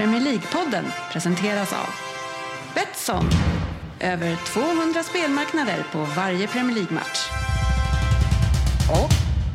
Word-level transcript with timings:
Premier 0.00 0.20
League-podden 0.20 0.84
presenteras 1.12 1.72
av 1.72 1.86
Betsson. 2.74 3.24
Över 4.00 4.36
200 4.36 5.02
spelmarknader 5.02 5.84
på 5.92 5.98
varje 5.98 6.46
Premier 6.46 6.74
League-match. 6.74 7.30
Och 8.90 9.10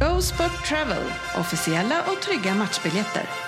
Go 0.08 0.22
Sport 0.22 0.66
Travel. 0.66 1.04
Officiella 1.40 2.02
och 2.02 2.22
trygga 2.22 2.56
matchbiljetter. 2.56 3.45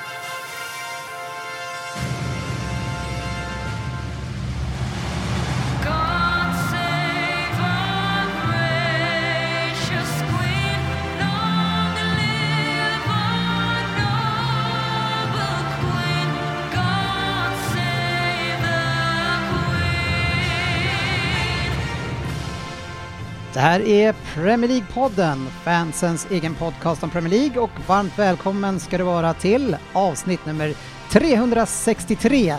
Det 23.58 23.62
här 23.62 23.80
är 23.80 24.16
Premier 24.36 24.70
League-podden, 24.70 25.48
fansens 25.64 26.28
egen 26.32 26.56
podcast 26.56 27.04
om 27.04 27.10
Premier 27.10 27.40
League 27.40 27.60
och 27.60 27.70
varmt 27.88 28.20
välkommen 28.20 28.80
ska 28.80 28.98
du 28.98 29.04
vara 29.04 29.34
till 29.34 29.78
avsnitt 29.94 30.46
nummer 30.46 30.74
363. 31.12 32.56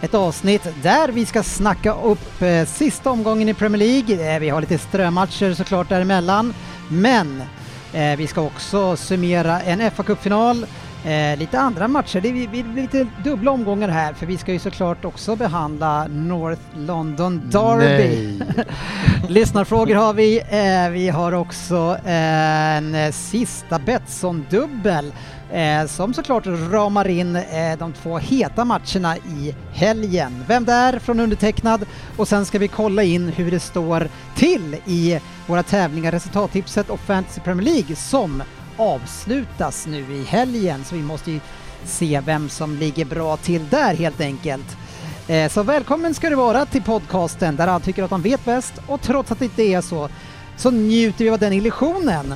Ett 0.00 0.14
avsnitt 0.14 0.66
där 0.82 1.08
vi 1.08 1.26
ska 1.26 1.42
snacka 1.42 1.94
upp 1.94 2.42
eh, 2.42 2.64
sista 2.64 3.10
omgången 3.10 3.48
i 3.48 3.54
Premier 3.54 3.78
League. 3.78 4.34
Eh, 4.34 4.40
vi 4.40 4.48
har 4.48 4.60
lite 4.60 4.78
strömatcher 4.78 5.54
såklart 5.54 5.88
däremellan, 5.88 6.54
men 6.88 7.42
eh, 7.92 8.16
vi 8.16 8.26
ska 8.26 8.40
också 8.40 8.96
summera 8.96 9.60
en 9.60 9.80
FA-cupfinal 9.80 10.66
Eh, 11.04 11.38
lite 11.38 11.60
andra 11.60 11.88
matcher, 11.88 12.20
det 12.20 12.32
blir, 12.32 12.74
lite 12.74 13.06
dubbla 13.24 13.50
omgångar 13.50 13.88
här 13.88 14.12
för 14.12 14.26
vi 14.26 14.38
ska 14.38 14.52
ju 14.52 14.58
såklart 14.58 15.04
också 15.04 15.36
behandla 15.36 16.06
North 16.08 16.62
London 16.76 17.42
Derby. 17.50 18.40
Lyssnarfrågor 19.28 19.94
har 19.94 20.14
vi. 20.14 20.38
Eh, 20.38 20.90
vi 20.90 21.08
har 21.08 21.32
också 21.32 21.96
eh, 22.04 22.76
en 22.76 22.94
eh, 22.94 23.12
sista 23.12 23.78
Betsson-dubbel 23.78 25.12
eh, 25.52 25.86
som 25.86 26.14
såklart 26.14 26.46
ramar 26.46 27.08
in 27.08 27.36
eh, 27.36 27.78
de 27.78 27.92
två 27.92 28.18
heta 28.18 28.64
matcherna 28.64 29.16
i 29.16 29.54
helgen. 29.72 30.44
Vem 30.48 30.64
det 30.64 30.72
är 30.72 30.98
från 30.98 31.20
undertecknad 31.20 31.86
och 32.16 32.28
sen 32.28 32.46
ska 32.46 32.58
vi 32.58 32.68
kolla 32.68 33.02
in 33.02 33.28
hur 33.28 33.50
det 33.50 33.60
står 33.60 34.08
till 34.36 34.76
i 34.86 35.20
våra 35.46 35.62
tävlingar, 35.62 36.12
resultattipset 36.12 36.90
och 36.90 37.00
Fantasy 37.00 37.40
Premier 37.40 37.64
League 37.64 37.96
som 37.96 38.42
avslutas 38.76 39.86
nu 39.86 40.14
i 40.14 40.24
helgen 40.24 40.84
så 40.84 40.94
vi 40.94 41.02
måste 41.02 41.30
ju 41.30 41.40
se 41.84 42.22
vem 42.26 42.48
som 42.48 42.76
ligger 42.76 43.04
bra 43.04 43.36
till 43.36 43.68
där 43.68 43.94
helt 43.94 44.20
enkelt. 44.20 44.76
Eh, 45.28 45.50
så 45.50 45.62
välkommen 45.62 46.14
ska 46.14 46.30
du 46.30 46.36
vara 46.36 46.66
till 46.66 46.82
podcasten 46.82 47.56
där 47.56 47.68
alla 47.68 47.80
tycker 47.80 48.02
att 48.02 48.10
de 48.10 48.22
vet 48.22 48.44
bäst 48.44 48.74
och 48.86 49.00
trots 49.00 49.32
att 49.32 49.38
det 49.38 49.44
inte 49.44 49.62
är 49.62 49.80
så 49.80 50.08
så 50.56 50.70
njuter 50.70 51.24
vi 51.24 51.30
av 51.30 51.38
den 51.38 51.52
illusionen. 51.52 52.34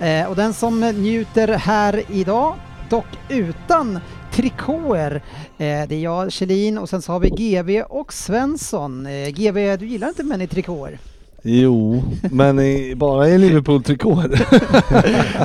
Eh, 0.00 0.26
och 0.26 0.36
den 0.36 0.54
som 0.54 0.80
njuter 0.80 1.48
här 1.48 2.02
idag, 2.10 2.54
dock 2.90 3.06
utan 3.28 4.00
trikåer, 4.32 5.14
eh, 5.58 5.88
det 5.88 5.94
är 5.94 6.00
jag, 6.00 6.32
Kjellin 6.32 6.78
och 6.78 6.88
sen 6.88 7.02
så 7.02 7.12
har 7.12 7.20
vi 7.20 7.30
GV 7.30 7.82
och 7.82 8.12
Svensson. 8.12 9.08
GV, 9.30 9.76
du 9.78 9.86
gillar 9.86 10.08
inte 10.08 10.22
män 10.22 10.40
i 10.40 10.46
trikåer? 10.46 10.98
Jo, 11.46 12.02
men 12.30 12.58
i, 12.58 12.94
bara 12.96 13.28
i 13.28 13.38
Liverpool-trikåer. 13.38 14.46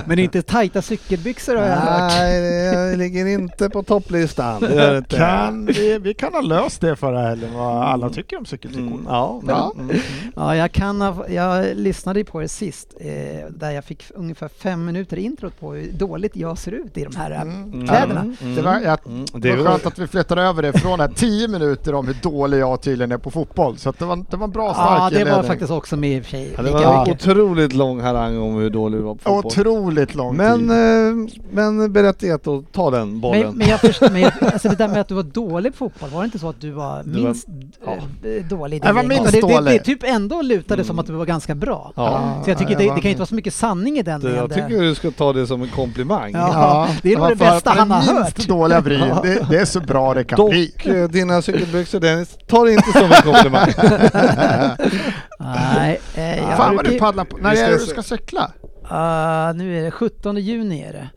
Men 0.08 0.19
inte 0.19 0.42
tajta 0.42 0.81
cykelbyxor 0.81 1.55
har 1.55 1.66
jag 1.66 1.75
hört. 1.75 2.11
Nej, 2.11 2.64
jag 2.66 2.97
ligger 2.97 3.25
inte 3.25 3.69
på 3.69 3.83
topplistan. 3.83 4.61
Det 4.61 4.75
gör 4.75 4.92
det 4.92 4.97
inte. 4.97 5.17
Kan 5.17 5.66
vi, 5.66 6.00
vi 6.00 6.14
kan 6.14 6.33
ha 6.33 6.42
löst 6.42 6.81
det 6.81 6.95
förra 6.95 7.22
helgen, 7.22 7.53
vad 7.53 7.83
alla 7.83 8.09
tycker 8.09 8.38
om 8.38 8.45
cykeltrikåer. 8.45 8.88
Mm, 8.94 9.05
ja, 9.08 9.42
Ja. 9.47 9.72
Mm, 9.75 9.89
mm. 9.89 10.02
Ja, 10.36 10.55
jag 10.55 10.71
kan 10.71 11.02
ha, 11.02 11.27
jag 11.30 11.65
lyssnade 11.77 12.23
på 12.23 12.43
er 12.43 12.48
sist 12.48 12.93
eh, 12.99 13.09
där 13.49 13.71
jag 13.71 13.83
fick 13.86 14.04
ungefär 14.15 14.48
fem 14.48 14.86
minuter 14.86 15.17
introt 15.17 15.59
på 15.59 15.73
hur 15.73 15.92
dåligt 15.92 16.36
jag 16.36 16.58
ser 16.58 16.71
ut 16.71 16.98
i 16.98 17.04
de 17.04 17.15
här 17.15 17.32
eh, 17.32 17.42
Mm. 17.42 17.88
kläderna. 17.88 18.21
Mm, 18.42 18.55
Det 18.55 18.61
var, 18.61 18.80
jag, 18.80 18.99
mm. 19.05 19.26
det 19.33 19.39
Det 19.39 19.55
var 19.55 19.65
skönt 19.71 19.86
att 19.86 19.99
vi 19.99 20.08
flyttade 20.08 20.42
över 20.42 20.61
det 20.61 20.73
från 20.73 20.99
här 20.99 21.08
10 21.15 21.48
minuter 21.48 21.93
om 21.95 22.08
hur 22.08 22.17
dålig 22.21 22.59
jag 22.59 22.82
tydligen 22.82 23.11
är 23.11 23.17
på 23.17 23.32
fotboll. 23.32 23.77
Så 23.77 23.89
att 23.89 23.99
det, 23.99 24.05
var, 24.05 24.26
det 24.30 24.38
var 24.38 24.45
en 24.45 24.52
bra 24.52 24.73
stark 24.73 25.14
Ja, 25.14 25.20
det 25.26 25.32
var 25.32 25.43
faktiskt 25.43 25.71
också 25.71 25.89
med 25.98 26.17
i 26.17 26.20
och 26.20 26.23
för 26.23 26.32
sig. 26.32 26.54
Ja, 26.58 26.64
det 26.64 26.72
var 26.72 26.94
en 26.94 27.00
mycket. 27.10 27.27
otroligt 27.30 27.73
lång 27.73 28.02
harang 28.02 28.38
om 28.38 28.55
hur 28.55 28.70
dålig 28.70 29.00
du 29.00 29.04
var 29.04 29.16
på 29.16 29.22
fotboll. 29.22 29.45
Otroligt 29.45 30.16
lång 30.16 30.36
Men, 30.38 30.60
tid. 30.60 30.70
eh, 30.70 31.42
men 31.52 31.94
berättigat 31.94 32.48
att 32.48 32.72
ta 32.72 32.92
den 32.92 33.20
bollen. 33.20 33.42
Men, 33.42 33.58
men 33.58 33.67
jag 33.67 33.80
förstår, 33.80 34.10
men 34.10 34.22
jag, 34.22 34.32
alltså 34.44 34.70
det 34.70 34.76
där 34.76 34.88
med 34.88 35.02
att 35.02 35.08
du 35.08 35.16
var 35.16 35.23
dålig 35.23 35.72
på 35.73 35.77
fotboll, 35.77 36.10
var 36.10 36.22
det 36.22 36.26
inte 36.26 36.39
så 36.39 36.50
att 36.50 36.61
du 36.61 36.72
var 36.72 37.04
Det 37.04 37.20
var- 37.20 37.26
minst 37.26 37.48
ja. 37.86 37.92
eh, 38.30 38.45
dålig? 38.45 38.82
Jag 38.86 38.94
var 38.94 39.04
minst 39.04 39.23
gäng? 39.33 39.42
det, 39.42 39.48
det, 39.48 39.54
dålig. 39.54 39.73
det 39.73 39.83
typ 39.86 40.04
ändå 40.04 40.42
lutade 40.42 40.73
Mm. 40.73 40.86
som 40.88 41.00
att 41.00 41.08
du 41.08 41.14
var 41.14 41.26
ganska 41.26 41.55
bra. 41.55 41.92
ja. 41.95 42.42
Så 42.44 42.50
jag 42.52 42.58
tycker 42.58 42.71
Ja, 42.71 42.77
det, 42.77 42.83
jag 42.83 42.95
det 42.95 43.02
kan 43.02 43.02
ju 43.02 43.02
var- 43.04 43.10
inte 43.10 43.20
vara 43.20 43.26
så 43.27 43.36
mycket 43.36 43.54
sanning 43.54 43.98
i 43.98 44.02
den. 44.02 44.21
Det, 44.21 44.36
jag 44.36 44.50
tycker 44.54 44.82
du 44.82 44.95
ska 44.95 45.11
ta 45.11 45.33
det 45.33 45.48
som 45.48 45.61
en 45.61 45.70
komplimang. 45.70 46.32
Ja. 46.33 46.88
det 47.02 47.10
är 47.11 47.14
nog 47.16 47.21
var 47.21 47.30
det 47.30 47.36
bästa 47.36 47.70
han 47.70 47.92
har 47.92 48.00
minst 48.14 48.38
hört. 48.38 48.48
dåliga 48.48 48.82
Bryn. 48.82 49.00
Det, 49.23 49.48
det 49.50 49.58
är 49.58 49.66
så 49.66 49.80
bra 49.80 50.14
det 50.14 50.23
kan 50.23 50.38
Dock, 50.38 50.50
bli. 50.52 50.71
eh, 50.86 51.04
dina 51.10 51.42
cykelbyxor 51.42 52.00
Dennis, 52.00 52.38
ta 52.48 52.64
det 52.64 52.73
inte 52.73 52.92
som 52.92 53.04
en 53.11 53.21
komplimang. 53.33 53.70
Nej, 55.39 56.00
eh, 56.16 56.38
jag 56.39 56.58
Fan 56.58 56.76
vad 56.76 56.86
du 56.86 57.00
paddlar 57.00 57.26
på. 57.26 57.38
När 57.38 57.55
är 57.55 57.70
det 57.72 57.77
du 57.77 57.86
ska 57.86 58.04
cykla? 58.04 58.52
Ah, 58.92 59.52
nu 59.54 59.80
är 59.80 59.83
det 59.83 59.92
17 59.92 60.38
juni 60.38 60.82
är 60.83 60.94
det. 60.94 61.10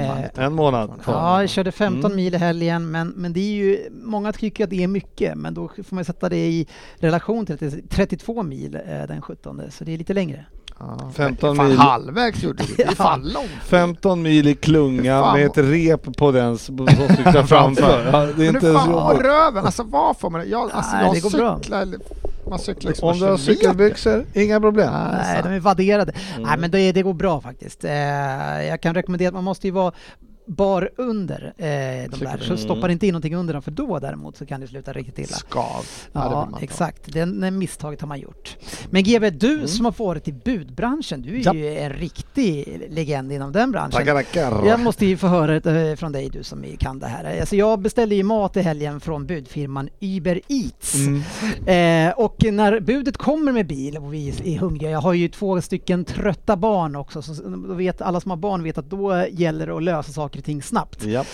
Eh, 0.00 0.44
en 0.44 0.52
månad 0.52 1.02
kvar. 1.02 1.14
Ja, 1.14 1.40
jag 1.40 1.50
körde 1.50 1.72
15 1.72 2.04
Mm. 2.04 2.16
mil 2.16 2.34
i 2.34 2.38
helgen, 2.38 2.90
men, 2.90 3.08
men 3.08 3.32
det 3.32 3.40
är 3.40 3.54
ju, 3.54 3.78
många 3.90 4.32
tycker 4.32 4.64
att 4.64 4.70
det 4.70 4.82
är 4.82 4.88
mycket, 4.88 5.34
men 5.38 5.54
då 5.54 5.68
får 5.68 5.94
man 5.94 6.04
sätta 6.04 6.28
det 6.28 6.36
i 6.36 6.66
relation 6.98 7.46
till 7.46 7.54
att 7.54 7.60
det 7.60 7.66
är 7.66 7.82
32 7.90 8.42
mil 8.42 8.74
eh, 8.74 9.06
den 9.08 9.22
17, 9.22 9.62
så 9.70 9.84
det 9.84 9.94
är 9.94 9.98
lite 9.98 10.14
längre. 10.14 10.44
Ja. 10.78 11.10
15 11.14 11.56
Fan, 11.56 11.68
mil. 11.68 11.78
halvvägs 11.78 12.42
gjorde 12.42 12.62
du. 12.64 12.74
Det 12.84 12.94
fan 12.96 13.20
långt. 13.22 13.50
15 13.64 14.22
mil 14.22 14.48
i 14.48 14.54
klunga 14.54 15.20
Fan 15.22 15.38
med 15.38 15.46
ett 15.46 15.58
rep 15.58 16.16
på 16.16 16.32
den 16.32 16.58
som 16.58 16.88
cyklar 16.88 17.42
framför. 17.46 18.08
Ja, 18.12 18.18
det 18.20 18.32
är 18.32 18.36
Men 18.36 18.46
inte 18.54 18.72
fan 18.72 18.92
vad 18.92 19.12
jobbigt. 19.14 19.26
röven, 19.26 19.64
alltså 19.64 19.82
vad 19.82 20.18
får 20.18 20.30
man 20.30 20.48
jag, 20.50 20.70
alltså, 20.72 20.96
Nej, 20.96 21.04
jag 21.04 21.14
det 21.14 21.20
går 21.20 21.30
bra. 21.30 21.60
Man 22.48 22.58
cyklar 22.58 22.90
liksom 22.90 23.08
Om 23.08 23.18
du 23.18 23.24
har 23.24 23.36
cykelbyxor, 23.36 24.26
inga 24.34 24.60
problem. 24.60 24.92
Nej, 24.92 25.42
de 25.42 25.52
är 25.52 25.60
vadderade. 25.60 26.12
Mm. 26.12 26.42
Nej, 26.42 26.58
men 26.58 26.70
det, 26.70 26.92
det 26.92 27.02
går 27.02 27.14
bra 27.14 27.40
faktiskt. 27.40 27.84
Eh, 27.84 27.92
jag 28.66 28.80
kan 28.80 28.94
rekommendera 28.94 29.28
att 29.28 29.34
man 29.34 29.44
måste 29.44 29.66
ju 29.66 29.70
vara 29.72 29.92
bar 30.46 30.90
under 30.96 31.52
eh, 31.56 32.10
de 32.10 32.24
där, 32.24 32.38
så 32.40 32.56
stoppar 32.56 32.88
inte 32.88 33.06
in 33.06 33.12
någonting 33.12 33.34
under 33.36 33.54
dem, 33.54 33.62
för 33.62 33.70
då 33.70 33.98
däremot 33.98 34.36
så 34.36 34.46
kan 34.46 34.60
det 34.60 34.66
sluta 34.66 34.92
riktigt 34.92 35.18
illa. 35.18 35.36
Skav. 35.36 35.84
Ja, 36.12 36.20
det 36.20 36.26
Ja, 36.30 36.58
exakt. 36.60 37.12
Den, 37.12 37.58
misstaget 37.58 38.00
har 38.00 38.08
man 38.08 38.20
gjort. 38.20 38.56
Men 38.90 39.02
GW, 39.04 39.30
du 39.30 39.54
Mm. 39.56 39.68
som 39.68 39.84
har 39.84 39.94
varit 40.04 40.28
i 40.28 40.32
budbranschen, 40.32 41.22
du 41.22 41.36
är 41.40 41.42
Ja. 41.44 41.54
ju 41.54 41.78
en 41.78 41.92
riktig 41.92 42.82
legend 42.90 43.32
inom 43.32 43.52
den 43.52 43.72
branschen. 43.72 43.90
Tackar, 43.90 44.14
tackar. 44.14 44.66
Jag 44.66 44.80
måste 44.80 45.06
ju 45.06 45.16
få 45.16 45.26
höra 45.26 45.56
eh, 45.90 45.96
från 45.96 46.12
dig 46.12 46.28
du 46.32 46.42
som 46.42 46.64
kan 46.78 46.98
det 46.98 47.06
här. 47.06 47.40
Alltså 47.40 47.56
jag 47.56 47.78
beställde 47.80 48.14
ju 48.14 48.22
mat 48.22 48.56
i 48.56 48.60
helgen 48.60 49.00
från 49.00 49.26
budfirman 49.26 49.88
Uber 50.00 50.40
Eats. 50.48 50.94
Mm. 50.94 52.08
Eh, 52.08 52.14
och 52.18 52.44
när 52.52 52.80
budet 52.80 53.16
kommer 53.16 53.52
med 53.52 53.66
bil 53.66 53.96
och 53.98 54.14
vi 54.14 54.28
är 54.54 54.58
hungriga, 54.58 54.90
jag 54.90 55.00
har 55.00 55.12
ju 55.12 55.28
två 55.28 55.60
stycken 55.60 56.04
trötta 56.04 56.56
barn 56.56 56.96
också, 56.96 57.22
så 57.22 57.32
vet, 57.74 58.02
alla 58.02 58.20
som 58.20 58.30
har 58.30 58.36
barn 58.38 58.62
vet 58.62 58.78
att 58.78 58.90
då 58.90 59.26
gäller 59.30 59.66
det 59.66 59.76
att 59.76 59.82
lösa 59.82 60.12
saker 60.12 60.35
och 60.38 60.44
ting 60.44 60.62
snabbt. 60.62 61.04
Ja. 61.04 61.24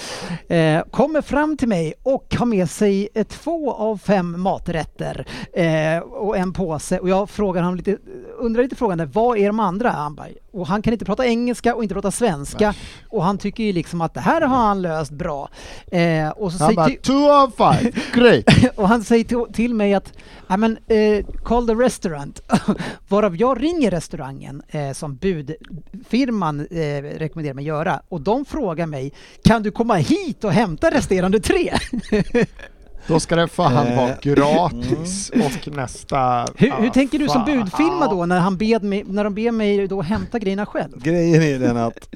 Eh, 0.56 0.82
kommer 0.90 1.22
fram 1.22 1.56
till 1.56 1.68
mig 1.68 1.94
och 2.02 2.34
har 2.38 2.46
med 2.46 2.70
sig 2.70 3.08
eh, 3.14 3.26
två 3.26 3.72
av 3.72 3.98
fem 3.98 4.40
maträtter 4.40 5.26
eh, 5.52 5.98
och 5.98 6.36
en 6.36 6.52
påse 6.52 6.98
och 6.98 7.08
jag 7.08 7.30
frågar 7.30 7.62
honom 7.62 7.76
lite, 7.76 7.98
undrar 8.38 8.62
lite 8.62 8.76
frågande, 8.76 9.06
vad 9.06 9.38
är 9.38 9.46
de 9.46 9.60
andra? 9.60 9.90
Han 9.90 10.14
bara, 10.14 10.26
och 10.52 10.66
han 10.66 10.82
kan 10.82 10.92
inte 10.92 11.04
prata 11.04 11.26
engelska 11.26 11.74
och 11.74 11.82
inte 11.82 11.94
prata 11.94 12.10
svenska 12.10 12.74
och 13.08 13.24
han 13.24 13.38
tycker 13.38 13.64
ju 13.64 13.72
liksom 13.72 14.00
att 14.00 14.14
det 14.14 14.20
här 14.20 14.40
har 14.40 14.56
han 14.56 14.82
löst 14.82 15.12
bra. 15.12 15.48
Eh, 15.86 16.28
och, 16.28 16.52
så 16.52 16.58
Han 16.58 16.68
säger 16.68 16.76
bara, 16.76 16.86
till, 16.86 16.98
two 16.98 17.12
of 17.12 17.54
five, 17.56 17.92
great. 18.14 18.76
och 18.76 18.88
han 18.88 19.04
säger 19.04 19.52
till, 19.52 19.74
mig 19.74 19.94
att 19.94 20.12
ja, 20.48 20.56
men, 20.56 20.78
eh, 20.86 21.24
call 21.44 21.66
the 21.66 21.74
restaurant. 21.74 22.40
Varav 23.08 23.36
jag 23.36 23.62
ringer 23.62 23.90
restaurangen 23.90 24.62
eh, 24.68 24.92
som 24.92 25.16
budfirman 25.16 26.60
eh, 26.60 27.02
rekommenderar 27.02 27.54
mig 27.54 27.64
göra 27.64 28.00
och 28.08 28.20
de 28.20 28.44
frågar 28.44 28.86
mig 28.92 29.12
kan 29.44 29.62
du 29.62 29.70
komma 29.70 29.94
hit 29.94 30.44
och 30.44 30.52
hämta 30.52 30.90
resterande 30.90 31.40
tre? 31.40 31.72
Då 33.06 33.20
ska 33.20 33.36
det 33.36 33.48
fan 33.48 33.86
Eh, 33.86 33.96
vara 33.96 34.14
gratis 34.22 35.30
och 35.30 35.74
nästa... 35.74 36.46
hur, 36.56 36.70
hur 36.70 36.90
tänker 36.90 37.18
du 37.18 37.28
som 37.28 37.46
fan. 37.46 37.58
budfirma 37.58 38.06
då 38.10 38.26
när, 38.26 38.38
han 38.40 38.56
bed 38.56 38.82
mig, 38.82 39.04
när 39.06 39.24
de 39.24 39.34
ber 39.34 39.50
mig 39.50 39.88
då 39.88 40.02
hämta 40.02 40.38
grejerna 40.38 40.66
själv? 40.66 41.02
Grejen 41.02 41.42
är 41.42 41.58
den 41.58 41.76
att 41.76 42.08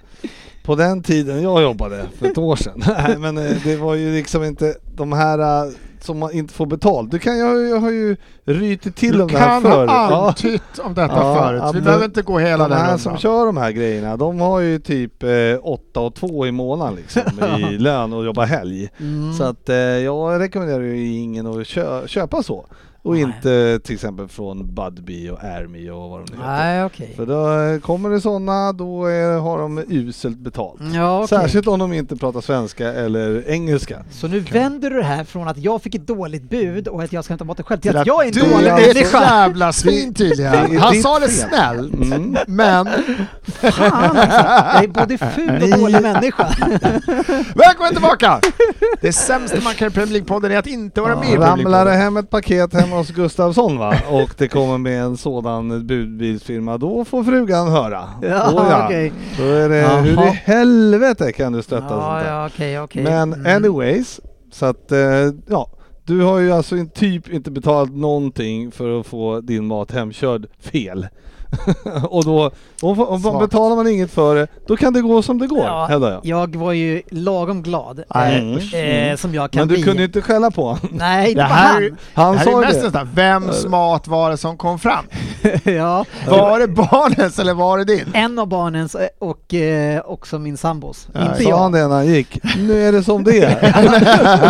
på 0.66 0.74
den 0.74 1.02
tiden 1.02 1.42
jag 1.42 1.62
jobbade 1.62 2.04
för 2.18 2.26
ett 2.26 2.38
år 2.38 2.56
sedan. 2.56 2.82
Nej, 3.06 3.18
men 3.18 3.38
eh, 3.38 3.56
det 3.64 3.76
var 3.76 3.94
ju 3.94 4.12
liksom 4.14 4.44
inte 4.44 4.74
de 4.94 5.12
här 5.12 5.66
eh, 5.66 5.72
som 6.00 6.18
man 6.18 6.32
inte 6.32 6.54
får 6.54 6.66
betalt. 6.66 7.10
Du 7.10 7.18
kan, 7.18 7.38
jag, 7.38 7.68
jag 7.68 7.80
har 7.80 7.90
ju 7.90 8.16
rytit 8.44 8.96
till 8.96 9.12
Du 9.16 9.22
om 9.22 9.28
det 9.28 9.38
här 9.38 9.46
kan 9.60 9.62
förr. 9.62 9.86
ha 9.86 10.10
Ja. 10.10 10.28
antytt 10.28 10.78
om 10.78 10.94
detta 10.94 11.14
Ja, 11.16 11.34
förut. 11.38 11.60
ja, 11.64 11.72
Vi 11.72 11.80
behöver 11.80 12.04
inte 12.04 12.22
gå 12.22 12.38
hela 12.38 12.68
de 12.68 12.70
den 12.74 12.84
här 12.84 12.96
som 12.96 13.10
rundan. 13.10 13.20
kör 13.20 13.46
de 13.46 13.56
här 13.56 13.70
grejerna, 13.70 14.16
de 14.16 14.40
har 14.40 14.60
ju 14.60 14.78
typ 14.78 15.22
eh, 15.22 15.28
8 15.62 16.00
och 16.00 16.14
2 16.14 16.46
i 16.46 16.52
månaden 16.52 16.94
liksom 16.94 17.22
i 17.70 17.78
lön 17.78 18.12
och 18.12 18.24
jobbar 18.24 18.44
helg. 18.46 18.88
Mm. 19.00 19.32
Så 19.34 19.44
att 19.44 19.68
eh, 19.68 19.76
jag 19.76 20.40
rekommenderar 20.40 20.80
ju 20.82 21.08
ingen 21.08 21.46
att 21.46 21.66
kö 21.66 22.06
köpa 22.06 22.42
så. 22.42 22.66
Och 23.06 23.12
Nej. 23.12 23.22
inte 23.22 23.80
till 23.84 23.94
exempel 23.94 24.28
från 24.28 24.74
Budbee 24.74 25.30
och 25.30 25.44
Airme 25.44 25.90
och 25.90 26.10
vad 26.10 26.20
de 26.20 26.24
nu 26.30 26.36
heter. 26.36 26.46
Nej, 26.48 26.84
okej. 26.84 27.12
För 27.16 27.26
då 27.26 27.80
kommer 27.80 28.10
det 28.10 28.20
sådana, 28.20 28.72
då 28.72 29.06
är, 29.06 29.38
har 29.38 29.58
de 29.58 29.78
uselt 29.88 30.38
betalt. 30.38 30.80
Ja, 30.94 31.16
okej. 31.24 31.28
Särskilt 31.38 31.66
om 31.68 31.78
de 31.78 31.92
inte 31.92 32.16
pratar 32.16 32.40
svenska 32.40 32.92
eller 32.92 33.48
engelska. 33.48 34.04
Så 34.10 34.28
nu 34.28 34.40
vänder 34.40 34.90
du 34.90 34.96
det 34.96 35.02
här 35.04 35.24
från 35.24 35.48
att 35.48 35.58
jag 35.58 35.82
fick 35.82 35.94
ett 35.94 36.06
dåligt 36.06 36.50
bud 36.50 36.88
och 36.88 37.02
att 37.02 37.12
jag 37.12 37.24
ska 37.24 37.32
hämta 37.32 37.44
maten 37.44 37.64
själv 37.64 37.80
till 37.80 37.90
Till 37.90 37.98
att 38.00 38.06
jag 38.06 38.22
är 38.22 38.26
en 38.28 38.32
du 38.32 38.40
dålig 38.40 38.66
är 38.66 38.76
ett 38.88 38.94
människa. 38.94 39.20
jävla 39.20 39.72
svin 39.72 40.08
Det 40.12 40.18
tydligen. 40.18 40.54
är 40.54 40.78
Han 40.78 40.94
sa 41.02 41.18
det 41.18 41.28
snällt, 41.28 41.94
Mm. 41.94 42.36
men 42.46 42.86
Fan 43.44 44.16
alltså. 44.16 44.40
Jag 44.74 44.84
är 44.84 44.88
både 44.88 45.18
ful 45.18 45.62
och 45.72 45.78
dålig 45.78 46.02
människa. 46.02 46.46
välkommen 47.54 47.92
tillbaka! 47.92 48.40
Det 49.00 49.12
sämsta 49.12 49.60
man 49.64 49.74
kan 49.74 49.88
i 49.88 49.90
Premier 49.90 50.20
League-podden 50.20 50.50
är 50.52 50.58
att 50.58 50.66
inte 50.66 51.00
vara 51.00 51.16
med 51.16 51.24
i 51.24 51.36
Premier 51.36 51.46
Ramlar 51.46 51.84
det 51.84 51.90
League-podden. 51.90 51.96
hem 51.98 52.16
ett 52.16 52.30
paket 52.30 52.72
hemma 52.74 52.95
hos 52.98 53.10
Gustavsson 53.10 53.78
va? 53.78 53.94
och 54.10 54.30
det 54.38 54.48
kommer 54.48 54.78
med 54.78 55.02
en 55.02 55.16
sådan 55.16 55.86
budbilsfirma, 55.86 56.78
då 56.78 57.04
får 57.04 57.24
frugan 57.24 57.68
höra. 57.68 58.04
Ja, 58.22 58.50
Åh, 58.54 58.84
okej. 58.86 59.12
Då 59.38 59.44
är 59.44 59.68
det, 59.68 59.76
Jaha. 59.76 60.00
hur 60.00 60.22
i 60.26 60.30
helvete 60.44 61.32
kan 61.32 61.52
du 61.52 61.62
stötta 61.62 61.88
sånt 61.88 62.02
Ja, 62.02 62.14
där? 62.14 62.30
ja, 62.32 62.46
okej, 62.46 62.80
okej. 62.80 63.02
Men 63.04 63.32
Mm. 63.32 63.56
anyways, 63.56 64.20
så 64.52 64.66
att 64.66 64.92
eh, 64.92 64.98
ja, 65.48 65.70
du 66.04 66.22
har 66.22 66.38
ju 66.38 66.52
alltså 66.52 66.76
typ 66.94 67.28
inte 67.32 67.50
betalat 67.50 67.90
någonting 67.90 68.70
för 68.72 69.00
att 69.00 69.06
få 69.06 69.40
din 69.40 69.66
mat 69.66 69.92
hemkörd 69.92 70.46
fel. 70.60 71.06
och 72.10 72.24
då, 72.24 72.50
och, 72.82 73.12
och, 73.12 73.20
Svagt. 73.20 73.40
betalar 73.40 73.76
man 73.76 73.88
inget 73.88 74.10
för 74.10 74.34
det, 74.36 74.46
då 74.66 74.76
kan 74.76 74.92
det 74.92 75.00
gå 75.00 75.22
som 75.22 75.38
det 75.38 75.46
går, 75.46 75.64
Ja, 75.64 75.86
hävdar 75.86 76.10
jag. 76.12 76.20
Jag 76.26 76.56
var 76.56 76.72
ju 76.72 77.02
lagom 77.10 77.62
glad, 77.62 78.02
Mm. 78.14 78.58
eh, 78.74 79.10
eh, 79.10 79.16
som 79.16 79.34
jag 79.34 79.50
kan 79.50 79.60
Men 79.60 79.68
du 79.68 79.74
bli. 79.74 79.82
kunde 79.82 79.98
ju 80.02 80.06
inte 80.06 80.22
skälla 80.22 80.50
på 80.50 80.62
honom. 80.62 80.78
Nej, 80.92 81.34
det 81.34 81.40
Det 81.42 81.48
var 81.48 81.54
här, 81.54 81.72
han. 82.14 82.24
Han 82.26 82.32
det 82.32 82.38
här 82.38 82.46
är 82.48 82.52
sa 82.52 82.60
ju 82.60 82.66
mest 82.66 82.82
det. 82.82 82.90
där, 82.90 83.04
vems 83.14 83.66
mat 83.66 84.08
var 84.08 84.30
det 84.30 84.36
som 84.36 84.56
kom 84.56 84.78
fram? 84.78 85.04
ja. 85.64 86.04
Var 86.28 86.58
det 86.58 86.68
barnens 86.68 87.38
eller 87.38 87.54
var 87.54 87.78
det 87.78 87.84
din? 87.84 88.04
En 88.14 88.38
av 88.38 88.46
barnens 88.48 88.94
eh, 88.94 89.08
och 89.18 89.54
eh, 89.54 90.00
också 90.04 90.38
min 90.38 90.56
sambos. 90.56 91.08
Ja, 91.12 91.20
Inte 91.22 91.42
Sa 91.42 91.48
jag. 91.50 91.58
han 91.58 91.72
det 91.72 91.86
när 91.88 91.94
han 91.96 92.06
gick? 92.06 92.38
Nu 92.56 92.88
är 92.88 92.92
det 92.92 93.02
som 93.02 93.24
det 93.24 93.38
är. 93.44 93.54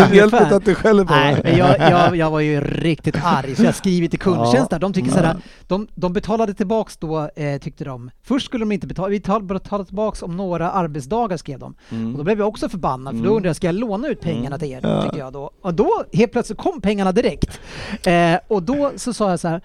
och 0.04 0.10
det 0.10 0.16
hjälper 0.16 0.42
inte 0.42 0.56
att 0.56 0.64
du 0.64 0.74
skäller 0.74 1.04
på 1.04 1.14
Nej, 1.14 1.40
men 1.44 1.56
jag, 1.58 1.78
jag, 1.90 2.16
jag 2.16 2.30
var 2.30 2.40
ju 2.40 2.60
riktigt 2.60 3.16
arg 3.24 3.56
så 3.56 3.64
jag 3.64 3.74
skrivit 3.74 4.10
till 4.10 4.20
kundtjänst 4.20 4.70
där. 4.70 4.78
De 4.78 4.92
tycker 4.92 5.10
sådär, 5.10 5.36
de, 5.68 5.86
de 5.94 6.12
betalade 6.12 6.54
tillbaks 6.94 6.96
då, 7.36 7.42
eh, 7.42 7.58
tyckte 7.60 7.84
de. 7.84 8.10
Först 8.22 8.46
skulle 8.46 8.62
de 8.62 8.72
inte 8.72 8.86
betala, 8.86 9.08
vi 9.08 9.20
tal- 9.20 9.42
betalade 9.42 9.86
tillbaks 9.86 10.22
om 10.22 10.36
några 10.36 10.70
arbetsdagar 10.70 11.36
skrev 11.36 11.58
de. 11.58 11.74
Mm. 11.90 12.12
Och 12.12 12.18
då 12.18 12.24
blev 12.24 12.38
jag 12.38 12.48
också 12.48 12.68
förbannad 12.68 13.16
för 13.16 13.24
då 13.24 13.30
undrade 13.30 13.48
jag, 13.48 13.56
ska 13.56 13.66
jag 13.66 13.74
låna 13.74 14.08
ut 14.08 14.20
pengarna 14.20 14.58
till 14.58 14.68
er? 14.72 14.80
Ja. 14.82 15.02
Tycker 15.02 15.18
jag 15.18 15.32
då. 15.32 15.50
Och 15.62 15.74
då 15.74 16.04
helt 16.12 16.32
plötsligt 16.32 16.58
kom 16.58 16.80
pengarna 16.80 17.12
direkt. 17.12 17.60
Eh, 18.06 18.38
och 18.48 18.62
då 18.62 18.92
så 18.96 19.12
sa 19.12 19.30
jag 19.30 19.40
så 19.40 19.48
här. 19.48 19.60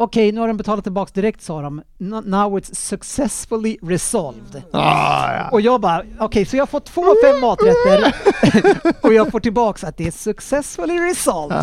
Okej, 0.00 0.32
nu 0.32 0.40
har 0.40 0.48
de 0.48 0.56
betalat 0.56 0.84
tillbaks 0.84 1.12
direkt 1.12 1.42
sa 1.42 1.62
de. 1.62 1.82
"N- 2.00 2.22
Now 2.26 2.58
it's 2.58 2.74
successfully 2.74 3.76
resolved. 3.82 4.62
Ah, 4.72 5.32
ja. 5.32 5.48
Och 5.52 5.60
jag 5.60 5.80
bara, 5.80 6.02
okej 6.20 6.44
så 6.44 6.56
jag 6.56 6.68
fått 6.68 6.84
två 6.84 7.00
av 7.00 7.14
fem 7.24 7.40
maträtter 7.40 8.14
och 9.06 9.14
jag 9.14 9.30
får 9.30 9.40
tillbaks 9.40 9.84
att 9.84 9.96
det 9.96 10.06
är 10.06 10.10
successfully 10.10 10.94
resolved. 10.98 11.58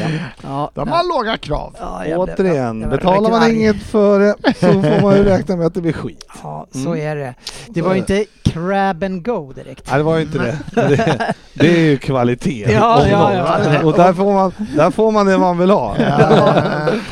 Ja. 0.00 0.06
Ja, 0.42 0.70
De 0.74 0.88
har 0.88 1.18
låga 1.18 1.36
krav. 1.36 1.76
ja, 1.80 2.06
jag 2.06 2.24
blev- 2.24 2.34
Återigen, 2.36 2.80
jag 2.80 2.88
blev 2.88 2.90
betalar 3.00 3.16
riktigt 3.18 3.32
man 3.32 3.42
arg. 3.42 3.54
inget 3.56 3.82
för 3.82 4.20
det 4.20 4.34
så 4.60 4.66
får 4.82 5.02
man 5.02 5.16
ju 5.16 5.24
räkna 5.34 5.56
med 5.56 5.66
att 5.66 5.74
det 5.74 5.80
blir 5.80 5.92
skit. 5.92 6.24
Ja, 6.42 6.66
så 6.72 6.78
Mm. 6.78 7.00
är 7.00 7.16
det. 7.16 7.34
Det 7.68 7.82
var 7.82 7.92
ju 7.92 7.98
inte 7.98 8.24
crab 8.44 9.04
and 9.04 9.24
go 9.24 9.52
direkt. 9.52 9.86
Nej 9.90 9.98
det 9.98 10.02
var 10.04 10.16
ju 10.16 10.22
inte 10.22 10.38
det. 10.38 10.58
det. 10.74 11.34
Det 11.54 11.68
är 11.68 11.80
ju 11.80 11.98
kvalitet. 11.98 12.66
Ja, 12.72 13.06
ja, 13.10 13.34
ja. 13.34 13.82
Och 13.84 13.92
där 13.92 14.12
får, 14.12 14.32
man, 14.32 14.52
där 14.76 14.90
får 14.90 15.12
man 15.12 15.26
det 15.26 15.38
man 15.38 15.58
vill 15.58 15.70
ha. 15.70 15.96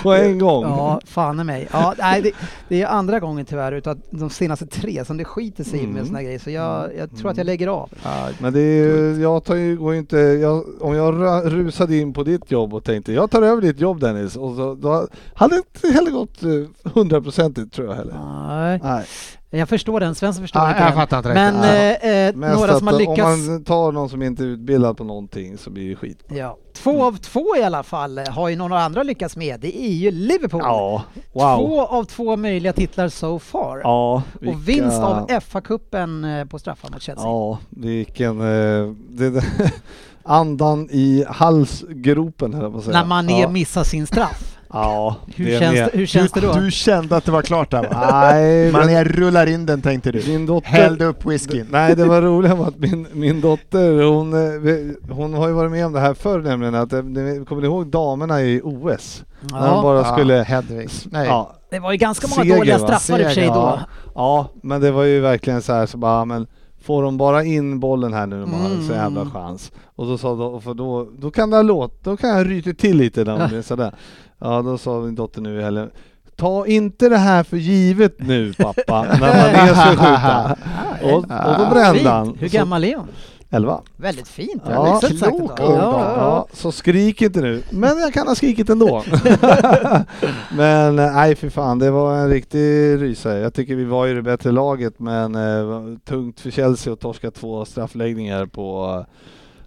På 0.02 0.12
en 0.14 0.38
gång. 0.38 0.63
Ja, 0.68 1.00
fan 1.04 1.40
i 1.40 1.44
mig. 1.44 1.68
Ja, 1.72 1.94
nej, 1.98 2.22
det, 2.22 2.32
det 2.68 2.82
är 2.82 2.86
andra 2.86 3.20
gången 3.20 3.46
tyvärr 3.46 3.72
utav 3.72 4.00
de 4.10 4.30
senaste 4.30 4.66
tre 4.66 5.04
som 5.04 5.16
det 5.16 5.24
skiter 5.24 5.64
sig 5.64 5.80
Mm. 5.80 5.92
med 5.92 6.06
såna 6.06 6.22
grejer. 6.22 6.38
Så 6.38 6.50
jag, 6.50 6.90
jag 6.98 7.16
tror 7.16 7.30
att 7.30 7.36
jag 7.36 7.46
lägger 7.46 7.66
av. 7.68 7.90
Ja, 8.04 8.28
Men 8.38 8.52
det 8.52 8.60
är 8.60 9.20
jag 9.20 9.44
tar 9.44 9.54
ju, 9.54 9.76
går 9.76 9.94
inte, 9.94 10.16
jag, 10.18 10.82
om 10.82 10.94
jag 10.94 11.14
rusade 11.52 11.96
in 11.96 12.12
på 12.12 12.22
ditt 12.22 12.50
jobb 12.50 12.74
och 12.74 12.84
tänkte 12.84 13.12
jag 13.12 13.30
tar 13.30 13.42
över 13.42 13.62
ditt 13.62 13.80
jobb 13.80 14.00
Dennis, 14.00 14.36
och 14.36 14.56
så, 14.56 14.74
då 14.74 15.08
hade 15.34 15.54
det 15.54 15.58
inte 15.58 15.88
heller 15.98 16.10
gått 16.10 16.42
eh, 16.42 16.92
hundraprocentigt 16.92 17.72
tror 17.74 17.88
jag 17.88 17.94
heller. 17.94 18.14
Nej, 18.48 18.80
Nej. 18.82 19.04
jag 19.50 19.68
förstår 19.68 20.00
den. 20.00 20.14
Svensson 20.14 20.44
förstår 20.44 20.62
Ja, 20.62 20.68
inte 20.68 20.80
jag 20.82 20.88
den. 20.88 20.96
fattar 20.96 21.16
inte 21.18 21.34
Men 21.34 21.54
riktigt. 21.54 22.04
eh, 22.04 22.10
eh, 22.28 22.34
Mest 22.36 22.58
några 22.58 22.72
att 22.72 22.78
som 22.78 22.86
har 22.86 22.98
lyckats... 22.98 23.20
om 23.48 23.52
man 23.52 23.64
tar 23.64 23.92
någon 23.92 24.08
som 24.08 24.22
inte 24.22 24.42
är 24.42 24.46
utbildad 24.46 24.96
på 24.96 25.04
någonting 25.04 25.58
så 25.58 25.70
blir 25.70 25.90
det 25.90 25.96
skit. 25.96 26.18
Ja. 26.28 26.56
Två 26.84 27.04
av 27.04 27.16
två 27.16 27.56
i 27.56 27.62
alla 27.62 27.82
fall 27.82 28.18
har 28.18 28.48
ju 28.48 28.56
några 28.56 28.80
andra 28.82 29.02
lyckats 29.02 29.36
med. 29.36 29.60
Det 29.60 29.82
är 29.84 29.92
ju 29.92 30.10
Liverpool. 30.10 30.60
Ja, 30.64 31.02
wow. 31.32 31.56
Två 31.56 31.86
av 31.86 32.04
två 32.04 32.36
möjliga 32.36 32.72
titlar 32.72 33.08
so 33.08 33.38
far. 33.38 33.80
Ja, 33.84 34.22
Och 34.46 34.68
vinst 34.68 34.98
av 34.98 35.28
FA-cupen 35.28 36.40
eh, 36.40 36.44
på 36.44 36.58
straffar 36.58 36.90
mot 36.90 37.02
Chelsea. 37.02 37.24
Ja, 37.24 37.58
vilken... 37.70 38.40
Eh, 38.40 38.92
det, 39.08 39.44
andan 40.22 40.88
i 40.90 41.24
halsgropen 41.28 42.54
höll 42.54 42.62
jag 42.62 42.72
på 42.72 42.78
att 42.78 42.84
säga. 42.84 42.98
När 42.98 43.04
man 43.06 43.28
ja. 43.28 43.48
missar 43.48 43.84
sin 43.84 44.06
straff. 44.06 44.53
Ja, 44.74 45.16
Hur 45.36 45.44
det 45.44 45.58
känns, 45.58 45.74
det, 45.74 45.90
hur 45.98 46.06
känns 46.06 46.32
det 46.32 46.40
då? 46.40 46.52
Du 46.52 46.70
kände 46.70 47.16
att 47.16 47.24
det 47.24 47.32
var 47.32 47.42
klart 47.42 47.70
där 47.70 47.82
va? 47.82 48.08
Nej, 48.12 48.72
Man 48.72 48.86
men 48.86 48.96
är 48.96 49.04
rullar 49.04 49.46
in 49.46 49.66
den 49.66 49.82
tänkte 49.82 50.12
du. 50.12 50.22
min 50.28 50.46
dotter... 50.46 50.68
Hällde 50.68 51.04
upp 51.04 51.26
whiskyn. 51.26 51.66
Nej, 51.70 51.96
det 51.96 52.04
var 52.04 52.22
roligt 52.22 52.52
att 52.52 52.78
min, 52.78 53.06
min 53.12 53.40
dotter, 53.40 54.02
hon, 54.02 54.32
eh, 54.34 55.14
hon 55.14 55.34
har 55.34 55.48
ju 55.48 55.54
varit 55.54 55.70
med 55.70 55.86
om 55.86 55.92
det 55.92 56.00
här 56.00 56.14
förr 56.14 56.40
nämligen, 56.40 56.74
att 56.74 56.92
eh, 56.92 56.98
kommer 57.00 57.60
ni 57.60 57.66
ihåg 57.66 57.86
damerna 57.86 58.42
i 58.42 58.60
OS? 58.64 59.24
När 59.40 59.66
de 59.68 59.82
bara 59.82 60.04
skulle... 60.12 60.34
Hedvigs. 60.34 61.06
Nej. 61.10 61.26
Ja, 61.28 61.54
Det 61.70 61.78
var 61.78 61.92
ju 61.92 61.98
ganska 61.98 62.26
många 62.28 62.42
Seger, 62.42 62.56
dåliga 62.56 62.78
straffar 62.78 63.18
i 63.18 63.22
och 63.22 63.26
för 63.26 63.34
sig 63.34 63.46
då. 63.46 63.54
ja. 63.54 63.78
ja, 64.14 64.48
men 64.62 64.80
det 64.80 64.90
var 64.90 65.02
ju 65.04 65.20
verkligen 65.20 65.62
så 65.62 65.72
här 65.72 65.86
så 65.86 65.96
bara, 65.98 66.24
men 66.24 66.46
får 66.84 67.02
de 67.02 67.16
bara 67.18 67.44
in 67.44 67.80
bollen 67.80 68.12
här 68.12 68.26
nu, 68.26 68.40
de 68.40 68.52
har 68.52 68.64
en 68.70 68.86
så 68.86 68.92
Mm. 68.92 69.04
jävla 69.14 69.30
chans. 69.30 69.72
Och 69.96 70.06
då 70.06 70.18
sa 70.18 70.34
då, 70.34 70.60
för 70.60 70.74
då, 70.74 71.08
då 71.18 71.30
kan 71.30 71.50
det 71.50 71.56
ha 71.56 71.62
låt, 71.62 72.04
då 72.04 72.16
kan 72.16 72.30
jag 72.30 72.50
ryta 72.50 72.72
till 72.72 72.96
lite 72.96 73.24
när 73.24 73.38
de 73.38 73.48
blir 73.48 73.62
sådär. 73.62 73.94
Ja, 74.38 74.62
då 74.62 74.78
sa 74.78 75.00
min 75.00 75.14
dotter 75.14 75.40
nu 75.40 75.60
i 75.60 75.62
helgen, 75.62 75.90
ta 76.36 76.66
inte 76.66 77.08
det 77.08 77.18
här 77.18 77.42
för 77.42 77.56
givet 77.56 78.14
nu 78.18 78.52
pappa, 78.52 79.02
när 79.02 79.18
man 79.18 79.30
är 79.30 79.74
så 79.74 79.90
skjuta. 79.90 80.56
Och, 81.02 81.18
och 81.18 81.58
då 81.58 81.70
brände 81.70 82.10
han. 82.10 82.36
Hur 82.38 82.48
gammal 82.48 82.84
är 82.84 82.96
hon? 82.96 83.08
Elva. 83.54 83.82
Väldigt 83.96 84.28
fint. 84.28 84.62
Ja, 84.68 85.00
sagt 85.00 85.18
klok 85.18 85.60
ung 85.60 85.72
ja, 85.74 85.76
ja, 85.76 86.14
Ja, 86.16 86.46
så 86.52 86.72
skrik 86.72 87.22
inte 87.22 87.40
nu. 87.40 87.62
Men 87.70 87.98
jag 87.98 88.14
kan 88.14 88.26
ha 88.26 88.34
skrikit 88.34 88.70
ändå. 88.70 89.04
men 90.56 90.98
eh, 90.98 91.12
nej 91.12 91.34
för 91.36 91.50
fan, 91.50 91.78
det 91.78 91.90
var 91.90 92.14
en 92.14 92.30
riktig 92.30 93.02
rysare. 93.02 93.38
Jag 93.38 93.54
tycker 93.54 93.74
vi 93.74 93.84
var 93.84 94.06
ju 94.06 94.14
det 94.14 94.22
bättre 94.22 94.52
laget 94.52 94.98
men 94.98 95.34
eh, 95.34 95.98
tungt 96.04 96.40
för 96.40 96.50
Chelsea 96.50 96.92
att 96.92 97.00
torska 97.00 97.30
två 97.30 97.64
straffläggningar 97.64 98.46
på 98.46 98.96
eh, 98.98 99.14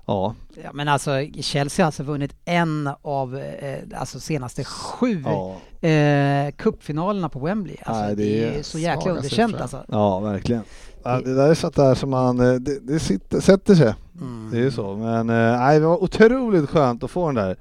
Ja, 0.08 0.36
ja. 0.64 0.70
Men 0.74 0.88
alltså 0.88 1.12
Chelsea 1.42 1.84
har 1.84 1.88
alltså 1.88 2.04
vunnit 2.04 2.36
en 2.46 2.90
av 3.02 3.38
eh, 3.38 4.00
alltså 4.00 4.20
senaste 4.20 4.64
sju 4.64 5.24
ja, 5.26 5.56
eh, 5.88 6.52
cupfinalerna 6.52 7.30
på 7.30 7.40
Wembley. 7.40 7.76
Alltså, 7.84 8.04
Nej, 8.04 8.16
det, 8.16 8.24
det 8.24 8.60
är 8.60 8.64
så 8.64 8.80
jäkla 8.80 9.12
underkänt 9.12 9.62
alltså. 9.62 9.86
ja 9.88 10.20
verkligen. 10.20 10.64
Ja, 11.04 11.22
det 11.22 11.36
där 11.36 11.50
är 11.50 11.54
sånt 11.54 11.76
där 11.76 11.96
som 11.96 12.10
man, 12.10 12.40
eh, 12.40 12.54
det, 12.54 12.80
det 12.80 13.00
sitter, 13.00 13.40
sätter 13.40 13.76
sig. 13.76 13.96
Mm. 14.22 14.50
Det 14.52 14.58
är 14.58 14.62
ju 14.62 14.72
så. 14.72 14.96
Men 14.96 15.30
eh, 15.30 15.60
nej, 15.60 15.80
det 15.80 15.86
var 15.86 16.04
otroligt 16.04 16.70
skönt 16.70 17.04
att 17.04 17.12
få 17.12 17.26
den 17.26 17.36
där 17.36 17.56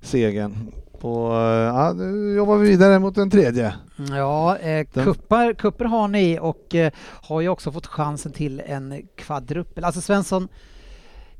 segern. 0.00 0.72
På, 1.00 1.32
eh, 1.32 1.76
ja, 1.76 1.92
nu 1.92 2.34
jobbar 2.36 2.56
vi 2.56 2.68
vidare 2.68 2.98
mot 2.98 3.14
den 3.14 3.30
tredje. 3.30 3.74
Ja, 4.10 4.58
eh, 4.58 4.86
kuppar, 4.86 5.52
kuppar 5.54 5.84
har 5.84 6.08
ni 6.08 6.38
och 6.40 6.74
eh, 6.74 6.92
har 7.00 7.40
ju 7.40 7.48
också 7.48 7.72
fått 7.72 7.86
chansen 7.86 8.32
till 8.32 8.62
en 8.66 9.02
kvadruppel. 9.16 9.84
Alltså 9.84 10.00
Svensson, 10.00 10.48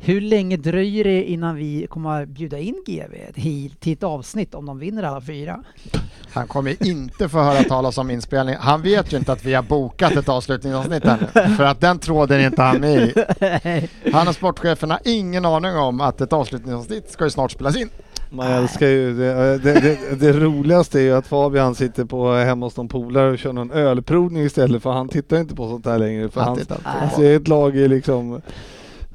hur 0.05 0.21
länge 0.21 0.57
dröjer 0.57 1.05
det 1.05 1.25
innan 1.25 1.57
vi 1.57 1.87
kommer 1.91 2.23
att 2.23 2.29
bjuda 2.29 2.59
in 2.59 2.83
GV 2.87 3.33
till 3.81 3.93
ett 3.93 4.03
avsnitt 4.03 4.55
om 4.55 4.67
de 4.67 4.79
vinner 4.79 5.03
alla 5.03 5.21
fyra? 5.21 5.65
Han 6.33 6.47
kommer 6.47 6.87
inte 6.87 7.29
få 7.29 7.39
höra 7.39 7.63
talas 7.63 7.99
om 7.99 8.11
inspelning. 8.11 8.57
Han 8.59 8.83
vet 8.83 9.13
ju 9.13 9.17
inte 9.17 9.33
att 9.33 9.45
vi 9.45 9.55
har 9.55 9.63
bokat 9.63 10.13
ett 10.13 10.29
avslutningsavsnitt 10.29 11.05
ännu. 11.05 11.27
För 11.57 11.65
att 11.65 11.81
den 11.81 11.99
tråden 11.99 12.41
är 12.41 12.47
inte 12.47 12.63
han 12.63 12.81
med 12.81 13.03
i. 13.03 13.15
Han 14.13 14.29
och 14.29 14.35
sportchefen 14.35 14.91
har 14.91 15.01
ingen 15.05 15.45
aning 15.45 15.77
om 15.77 16.01
att 16.01 16.21
ett 16.21 16.33
avslutningsavsnitt 16.33 17.11
ska 17.11 17.25
ju 17.25 17.31
snart 17.31 17.51
spelas 17.51 17.77
in. 17.77 17.89
Man 18.31 18.47
älskar 18.47 18.87
ju 18.87 19.15
det, 19.15 19.59
det, 19.59 19.81
det, 19.81 20.21
det 20.21 20.33
roligaste 20.33 21.01
är 21.01 21.03
ju 21.03 21.13
att 21.13 21.27
Fabian 21.27 21.75
sitter 21.75 22.05
på 22.05 22.33
hemma 22.35 22.67
hos 22.67 22.77
någon 22.77 22.89
polare 22.89 23.31
och 23.31 23.39
kör 23.39 23.53
någon 23.53 23.71
ölprovning 23.71 24.43
istället 24.43 24.83
för 24.83 24.91
han 24.91 25.09
tittar 25.09 25.37
inte 25.37 25.55
på 25.55 25.69
sånt 25.69 25.87
här 25.87 25.99
längre 25.99 26.29
för 26.29 26.41
Han 26.41 26.49
hans, 26.49 26.69
hans 26.85 27.19
eget 27.19 27.49
lag 27.49 27.77
är 27.77 27.89
liksom 27.89 28.41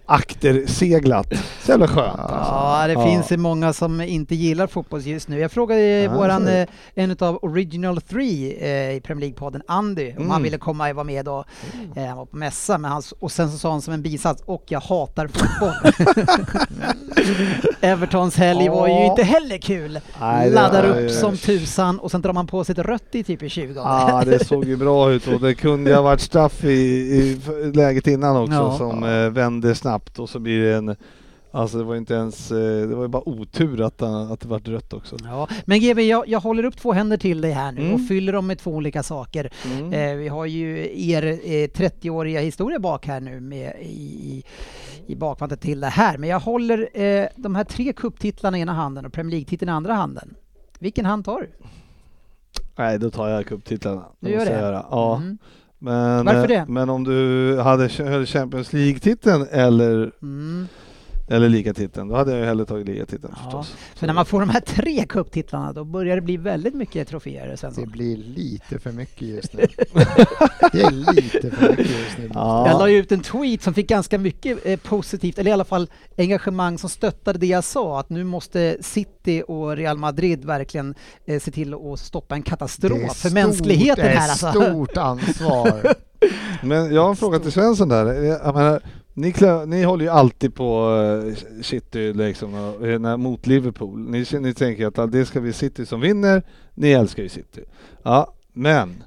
akterseglat. 0.08 1.28
Så 1.64 1.72
jävla 1.72 1.88
skönt. 1.88 2.20
alltså. 2.20 2.54
Ja, 2.54 2.84
det 2.88 2.94
Ja. 2.94 3.06
finns 3.06 3.32
många 3.32 3.74
som 3.74 4.02
inte 4.02 4.36
gillar 4.36 4.68
fotboll 4.68 5.02
just 5.02 5.28
nu. 5.28 5.40
Jag 5.40 5.52
frågade 5.52 5.82
Ja, 5.82 6.12
våran, 6.14 6.48
eh, 6.48 6.68
en 6.96 7.16
av 7.20 7.40
Original 7.42 8.02
Three 8.02 8.58
eh, 8.62 8.96
i 8.96 9.02
Premier 9.04 9.30
League-podden, 9.30 9.62
Andy, 9.68 10.10
om 10.12 10.18
han 10.18 10.32
Mm. 10.32 10.44
ville 10.44 10.58
komma 10.58 10.90
och 10.90 10.96
vara 10.96 11.04
med 11.04 11.26
då. 11.26 11.46
Eh, 11.96 12.06
han 12.06 12.18
var 12.18 12.26
på 12.26 12.38
mässa, 12.38 12.78
men 12.78 12.92
han, 12.92 13.02
och 13.20 13.32
sen 13.32 13.52
så 13.52 13.58
sa 13.58 13.72
han 13.72 13.82
som 13.82 13.94
en 13.94 14.02
bisats, 14.02 14.44
och 14.46 14.64
jag 14.68 14.80
hatar 14.80 15.28
fotboll. 15.28 15.74
Evertons 17.82 18.36
helg 18.38 18.70
var 18.70 18.88
ju 18.88 18.94
Ja. 18.94 19.06
inte 19.06 19.24
heller 19.24 19.58
kul. 19.58 20.00
Nej, 20.22 20.50
Laddar 20.52 20.84
upp 20.86 20.96
aj, 20.98 21.10
som 21.10 21.38
tusan 21.38 22.00
och 22.00 22.12
sen 22.12 22.22
drar 22.22 22.34
man 22.34 22.48
på 22.48 22.64
sig 22.64 22.74
ett 22.74 22.80
rött 22.86 23.04
i 23.16 23.24
typ 23.24 23.44
i 23.44 23.50
20 23.50 23.74
Ja, 23.76 24.24
det 24.26 24.46
såg 24.46 24.66
ju 24.66 24.76
bra 24.78 25.12
ut 25.12 25.28
och 25.28 25.42
det 25.42 25.56
kunde 25.56 25.90
ju 25.90 25.96
ha 25.96 26.04
varit 26.04 26.22
straff 26.22 26.64
i, 26.64 26.68
i 26.70 27.42
läget 27.74 28.08
innan 28.08 28.38
också 28.38 28.54
Ja. 28.54 28.78
som 28.78 29.04
eh, 29.04 29.30
vände 29.30 29.76
snabbt 29.76 29.97
och 30.18 30.30
så 30.30 30.40
blir 30.40 30.62
det 30.62 30.76
en 30.76 30.96
Alltså 31.52 31.78
det 31.78 31.84
var 31.84 31.96
inte 31.96 32.14
ens, 32.14 32.52
eh, 32.52 32.88
det 32.88 32.96
var 32.96 33.02
ju 33.04 33.08
bara 33.08 33.30
otur 33.30 33.82
att, 33.82 34.02
han- 34.02 34.32
att 34.32 34.40
det 34.40 34.48
vart 34.48 34.68
rött 34.68 34.94
också. 34.94 35.16
Ja, 35.24 35.48
men 35.66 35.80
GB, 35.80 36.02
jag, 36.04 36.28
jag 36.28 36.40
håller 36.40 36.64
upp 36.66 36.78
två 36.78 36.94
händer 36.94 37.18
till 37.18 37.42
dig 37.42 37.52
här 37.52 37.72
nu 37.72 37.82
Mm. 37.82 37.94
och 37.94 38.08
fyller 38.08 38.34
dem 38.34 38.48
med 38.48 38.60
två 38.60 38.72
olika 38.72 39.04
saker. 39.04 39.54
Mm. 39.66 39.94
Eh, 39.94 40.16
vi 40.16 40.28
har 40.28 40.46
ju 40.46 40.90
er 41.12 41.24
eh, 41.26 41.68
30-åriga 41.68 42.42
historia 42.42 42.80
bak 42.80 43.08
här 43.08 43.20
nu 43.20 43.40
med 43.40 43.74
i, 43.82 44.44
i, 45.08 45.16
bakvantet 45.16 45.62
till 45.62 45.80
det 45.80 45.88
här. 45.88 46.18
Men 46.18 46.30
jag 46.30 46.40
håller 46.40 46.90
eh, 47.02 47.26
de 47.36 47.56
här 47.56 47.64
tre 47.64 47.94
kupptitlarna 47.94 48.58
i 48.58 48.62
ena 48.62 48.74
handen 48.74 49.06
och 49.06 49.14
Premier 49.14 49.32
League-titeln 49.32 49.70
i 49.70 49.72
andra 49.72 49.94
handen. 49.94 50.36
Vilken 50.80 51.06
hand 51.06 51.26
tar 51.26 51.40
du? 51.42 51.50
Nej, 52.76 53.00
då 53.00 53.10
tar 53.12 53.28
jag 53.30 53.46
cuptitlarna. 53.46 54.06
Du 54.20 54.30
gör 54.30 54.46
det? 54.46 54.84
Ja. 54.92 55.16
Mm. 55.18 55.38
Men, 55.80 56.26
Varför 56.26 56.42
eh, 56.42 56.48
det? 56.48 56.66
men 56.68 56.90
om 56.90 57.04
du 57.04 57.58
hade 57.60 57.90
Champions 58.26 58.74
League-titeln 58.74 59.48
eller, 59.52 60.12
Mm. 60.22 60.68
Eller 61.30 61.50
ligatiteln, 61.50 62.08
då 62.08 62.16
hade 62.16 62.32
jag 62.32 62.40
ju 62.40 62.46
hellre 62.46 62.66
tagit 62.66 62.88
ligatiteln 62.88 63.34
Ja. 63.38 63.44
förstås. 63.44 63.76
För 63.96 64.08
när 64.08 64.14
man 64.14 64.26
får 64.26 64.40
de 64.40 64.50
här 64.50 64.60
tre 64.62 65.06
kupptitlarna 65.10 65.74
då 65.74 65.84
börjar 65.84 66.16
det 66.16 66.22
bli 66.22 66.38
väldigt 66.38 66.74
mycket 66.74 67.08
troféer 67.08 67.48
Det 67.48 67.58
Svensson. 67.58 67.90
blir 67.92 68.18
lite 68.18 68.80
för 68.80 68.92
mycket 68.92 69.22
just 69.22 69.54
nu. 69.54 69.68
Det 70.72 70.82
är 70.82 70.92
lite 71.14 71.52
för 71.52 71.70
mycket 71.70 71.90
just 71.90 72.18
nu. 72.18 72.32
Ja. 72.34 72.68
Jag 72.70 72.80
la 72.80 72.90
ju 72.90 72.98
ut 72.98 73.12
en 73.12 73.20
tweet 73.22 73.62
som 73.64 73.74
fick 73.74 73.90
ganska 73.90 74.18
mycket 74.18 74.66
eh, 74.66 74.80
positivt, 74.80 75.40
eller 75.40 75.52
i 75.52 75.54
alla 75.54 75.66
fall 75.66 75.90
engagemang 76.18 76.78
som 76.78 76.90
stöttade 76.90 77.40
det 77.40 77.48
jag 77.48 77.64
sa, 77.64 78.00
att 78.00 78.10
nu 78.10 78.24
måste 78.24 78.78
City 78.82 79.44
och 79.48 79.76
Real 79.78 79.98
Madrid 79.98 80.46
verkligen 80.46 80.96
eh, 81.26 81.40
se 81.40 81.52
till 81.52 81.74
att 81.74 82.00
stoppa 82.00 82.36
en 82.36 82.42
Det 82.42 82.48
är 82.48 82.50
katastrof 82.50 83.00
för 83.00 83.30
stort- 83.30 83.34
mänskligheten 83.34 84.06
det 84.06 84.12
är 84.12 84.16
här 84.16 84.30
alltså. 84.30 84.52
stort 84.52 84.98
ansvar. 84.98 85.94
Men 86.64 86.94
jag 86.94 87.02
har 87.04 87.10
en 87.10 87.16
fråga 87.16 87.40
till 87.40 87.52
Svensson 87.52 87.90
där. 87.90 88.06
Jag 88.24 88.56
menar, 88.56 88.82
ni, 89.18 89.32
klö, 89.32 89.66
ni 89.66 89.84
håller 89.84 90.06
ju 90.06 90.12
alltid 90.12 90.56
på 90.56 90.90
uh, 90.90 91.36
City 91.62 92.14
liksom, 92.14 92.52
när- 92.52 93.18
mot 93.18 93.48
Liverpool. 93.48 94.00
Ni, 94.00 94.26
ni 94.40 94.54
tänker 94.54 94.88
att 94.88 95.00
ah, 95.00 95.06
det 95.06 95.26
ska 95.26 95.42
bli 95.42 95.54
City 95.54 95.86
som 95.86 96.02
vinner. 96.02 96.44
Ni 96.74 96.92
älskar 96.92 97.24
ju 97.24 97.30
City. 97.30 97.62
Ja, 98.04 98.34
men 98.54 99.04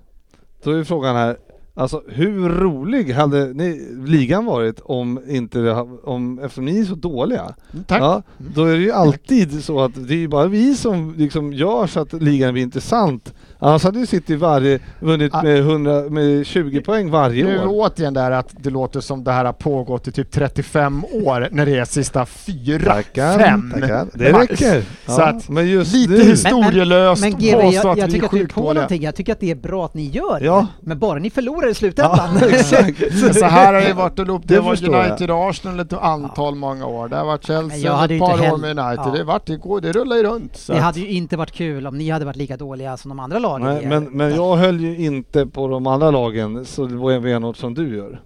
då 0.63 0.71
är 0.71 0.85
frågan 0.85 1.17
här. 1.17 1.37
Alltså 1.75 2.03
hur 2.09 2.49
rolig 2.49 3.13
hade 3.13 3.55
ni, 3.55 3.89
ligan 4.07 4.45
varit 4.45 4.81
om 4.81 5.21
inte 5.29 5.59
det 5.59 5.73
om, 6.05 6.39
eftersom 6.39 6.65
ni 6.65 6.81
är 6.81 6.85
så 6.85 6.95
dåliga? 6.95 7.55
Tack. 7.87 8.01
Ja, 8.01 8.23
då 8.55 8.65
är 8.65 8.73
det 8.73 8.83
ju 8.83 8.93
alltid 8.93 9.65
så 9.65 9.81
att 9.81 10.09
det 10.09 10.15
är 10.15 10.19
ju 10.19 10.29
bara 10.29 10.47
vi 10.47 10.75
som 10.75 11.15
liksom 11.17 11.53
gör 11.53 11.87
så 11.87 12.01
att 12.01 12.13
ligan 12.13 12.53
blir 12.53 12.63
intressant. 12.63 13.35
Annars 13.63 13.85
hade 13.85 13.99
ju 13.99 14.07
City 14.07 14.37
varje, 14.37 14.79
vunnit 15.01 15.35
Ah. 15.35 15.43
med, 15.43 15.59
100, 15.59 16.03
med 16.11 16.47
20 16.47 16.81
poäng 16.81 17.11
varje 17.11 17.45
Nu 17.45 17.59
år. 17.59 17.65
återigen 17.69 18.15
där 18.15 18.31
att 18.31 18.49
det 18.61 18.71
låter 18.71 19.01
som 19.01 19.25
det 19.25 19.33
här 19.33 19.45
har 19.45 19.53
pågått 19.53 20.09
i 20.09 20.13
typ 20.13 20.31
35 20.31 21.05
år 21.05 21.49
när 21.51 21.67
det 21.67 21.77
är 21.79 21.85
sista 21.85 22.27
fyra, 22.27 22.95
Tackar, 22.95 23.39
fem 23.39 23.73
tackar. 23.81 24.07
Det 24.15 24.33
max. 24.33 24.51
räcker. 24.51 24.85
Så 25.07 25.23
att 25.23 25.49
men 25.49 25.69
just 25.69 25.95
Lite 25.95 26.13
nu, 26.13 26.25
historielöst 26.25 27.23
Men 27.23 27.31
GB, 27.39 27.53
påstå 27.53 27.77
jag, 27.89 27.93
att 27.93 27.99
jag 27.99 28.07
vi 28.07 28.13
tycker 28.13 28.25
är 28.25 28.27
att 28.27 28.31
du 28.33 28.41
är 28.43 28.47
på 28.47 28.61
dåliga. 28.61 28.73
någonting. 28.75 29.03
Jag 29.03 29.15
tycker 29.15 29.33
att 29.33 29.41
det 29.41 29.51
är 29.51 29.55
bra 29.55 29.85
att 29.85 29.95
ni 29.95 30.07
gör 30.07 30.41
det. 30.41 30.47
Ja. 30.47 30.67
Men 30.81 30.99
bara 30.99 31.19
ni 31.19 31.31
förlorar 31.31 31.67
i 31.67 31.71
Ja, 31.71 31.75
slutändan. 31.75 32.37
exakt. 32.51 32.99
Så 33.39 33.45
här 33.45 33.75
har 33.75 33.81
det 33.81 33.93
varit 33.95 34.19
och 34.19 34.27
loop. 34.27 34.43
Det, 34.45 34.55
Det 34.55 34.61
var. 34.61 34.71
United 35.05 35.31
och 35.31 35.51
Arsenal 35.51 35.81
ett 35.81 35.93
antal 35.93 36.55
många 36.55 36.87
år. 36.87 37.09
Det 37.09 37.17
har 37.17 37.25
varit 37.27 37.49
Men 37.49 37.57
jag 37.57 37.71
Chelsea 37.71 37.95
hade 37.95 38.15
ett 38.15 38.21
par 38.21 38.53
år 38.53 38.57
med 38.57 38.79
United. 38.79 39.13
ja. 39.27 39.41
Det, 39.47 39.53
det, 39.53 39.57
går, 39.57 39.81
det 39.81 39.93
rullar 39.93 40.17
ju 40.17 40.23
runt. 40.23 40.57
Så 40.57 40.73
Det 40.73 40.79
att- 40.79 40.85
hade 40.85 41.01
ju 41.01 41.09
inte 41.09 41.37
varit 41.37 41.53
kul 41.53 41.87
om 41.87 41.99
ni 41.99 42.11
hade 42.11 42.25
varit 42.25 42.37
lika 42.37 42.57
dåliga 42.57 42.97
som 42.97 43.09
de 43.09 43.21
andra 43.21 43.39
lagen. 43.39 43.50
Nej, 43.59 43.87
men, 43.87 44.05
men 44.05 44.35
jag 44.35 44.57
höll 44.57 44.81
ju 44.81 44.97
inte 44.99 45.47
på 45.47 45.69
de 45.69 45.87
andra 45.87 46.11
lagen 46.11 46.65
så 46.65 46.87
benhårt 47.21 47.57
som 47.57 47.75
du 47.75 47.97
gör. 47.97 48.21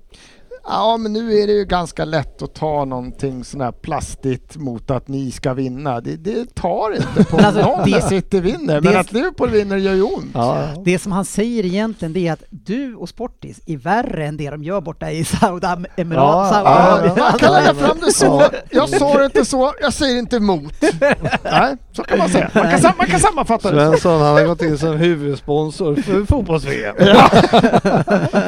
Ja, 0.66 0.96
men 0.96 1.12
nu 1.12 1.38
är 1.38 1.46
det 1.46 1.52
ju 1.52 1.64
ganska 1.64 2.04
lätt 2.04 2.42
att 2.42 2.54
ta 2.54 2.84
någonting 2.84 3.44
sån 3.44 3.60
här 3.60 3.72
plastigt 3.72 4.56
mot 4.56 4.90
att 4.90 5.08
ni 5.08 5.30
ska 5.30 5.54
vinna. 5.54 6.00
Det, 6.00 6.16
det 6.16 6.54
tar 6.54 6.96
inte 6.96 7.24
på 7.30 7.36
alltså, 7.42 7.60
någon 7.62 7.84
det- 7.84 7.90
när 7.90 8.00
City 8.00 8.40
vinner, 8.40 8.80
men 8.80 8.92
det- 8.92 9.00
att 9.00 9.12
Liverpool 9.12 9.50
vinner 9.50 9.76
gör 9.76 9.94
ju 9.94 10.02
ont. 10.02 10.30
Ja. 10.34 10.68
Det 10.84 10.98
som 10.98 11.12
han 11.12 11.24
säger 11.24 11.64
egentligen 11.66 12.12
det 12.12 12.28
är 12.28 12.32
att 12.32 12.42
du 12.50 12.94
och 12.94 13.08
Sportis 13.08 13.60
är 13.66 13.76
värre 13.76 14.26
än 14.26 14.36
det 14.36 14.50
de 14.50 14.64
gör 14.64 14.80
borta 14.80 15.10
i 15.10 15.24
Saudiemiraten. 15.24 16.12
Ja, 16.12 16.50
Saudi- 16.52 16.64
ja, 16.64 17.14
Ja, 17.16 17.30
man 17.30 17.38
kan 17.38 17.52
lägga 17.52 17.74
fram 17.74 17.96
det 18.00 18.12
så. 18.12 18.24
Ja. 18.24 18.50
Jag 18.70 18.88
sa 18.88 19.18
det 19.18 19.24
inte 19.24 19.44
så, 19.44 19.72
jag 19.80 19.92
säger 19.92 20.18
inte 20.18 20.36
emot. 20.36 20.72
Nej, 21.44 21.76
så 21.92 22.02
kan 22.02 22.18
man 22.18 22.28
säga. 22.28 22.50
Man 22.54 22.70
kan, 22.80 22.92
man 22.98 23.06
kan 23.06 23.20
sammanfatta 23.20 23.70
det 23.70 23.84
så. 23.84 23.90
Svensson 23.90 24.22
han 24.22 24.34
har 24.34 24.44
gått 24.44 24.62
in 24.62 24.78
som 24.78 24.96
huvudsponsor 24.96 25.96
för 25.96 26.24
fotbolls-VM. 26.24 26.96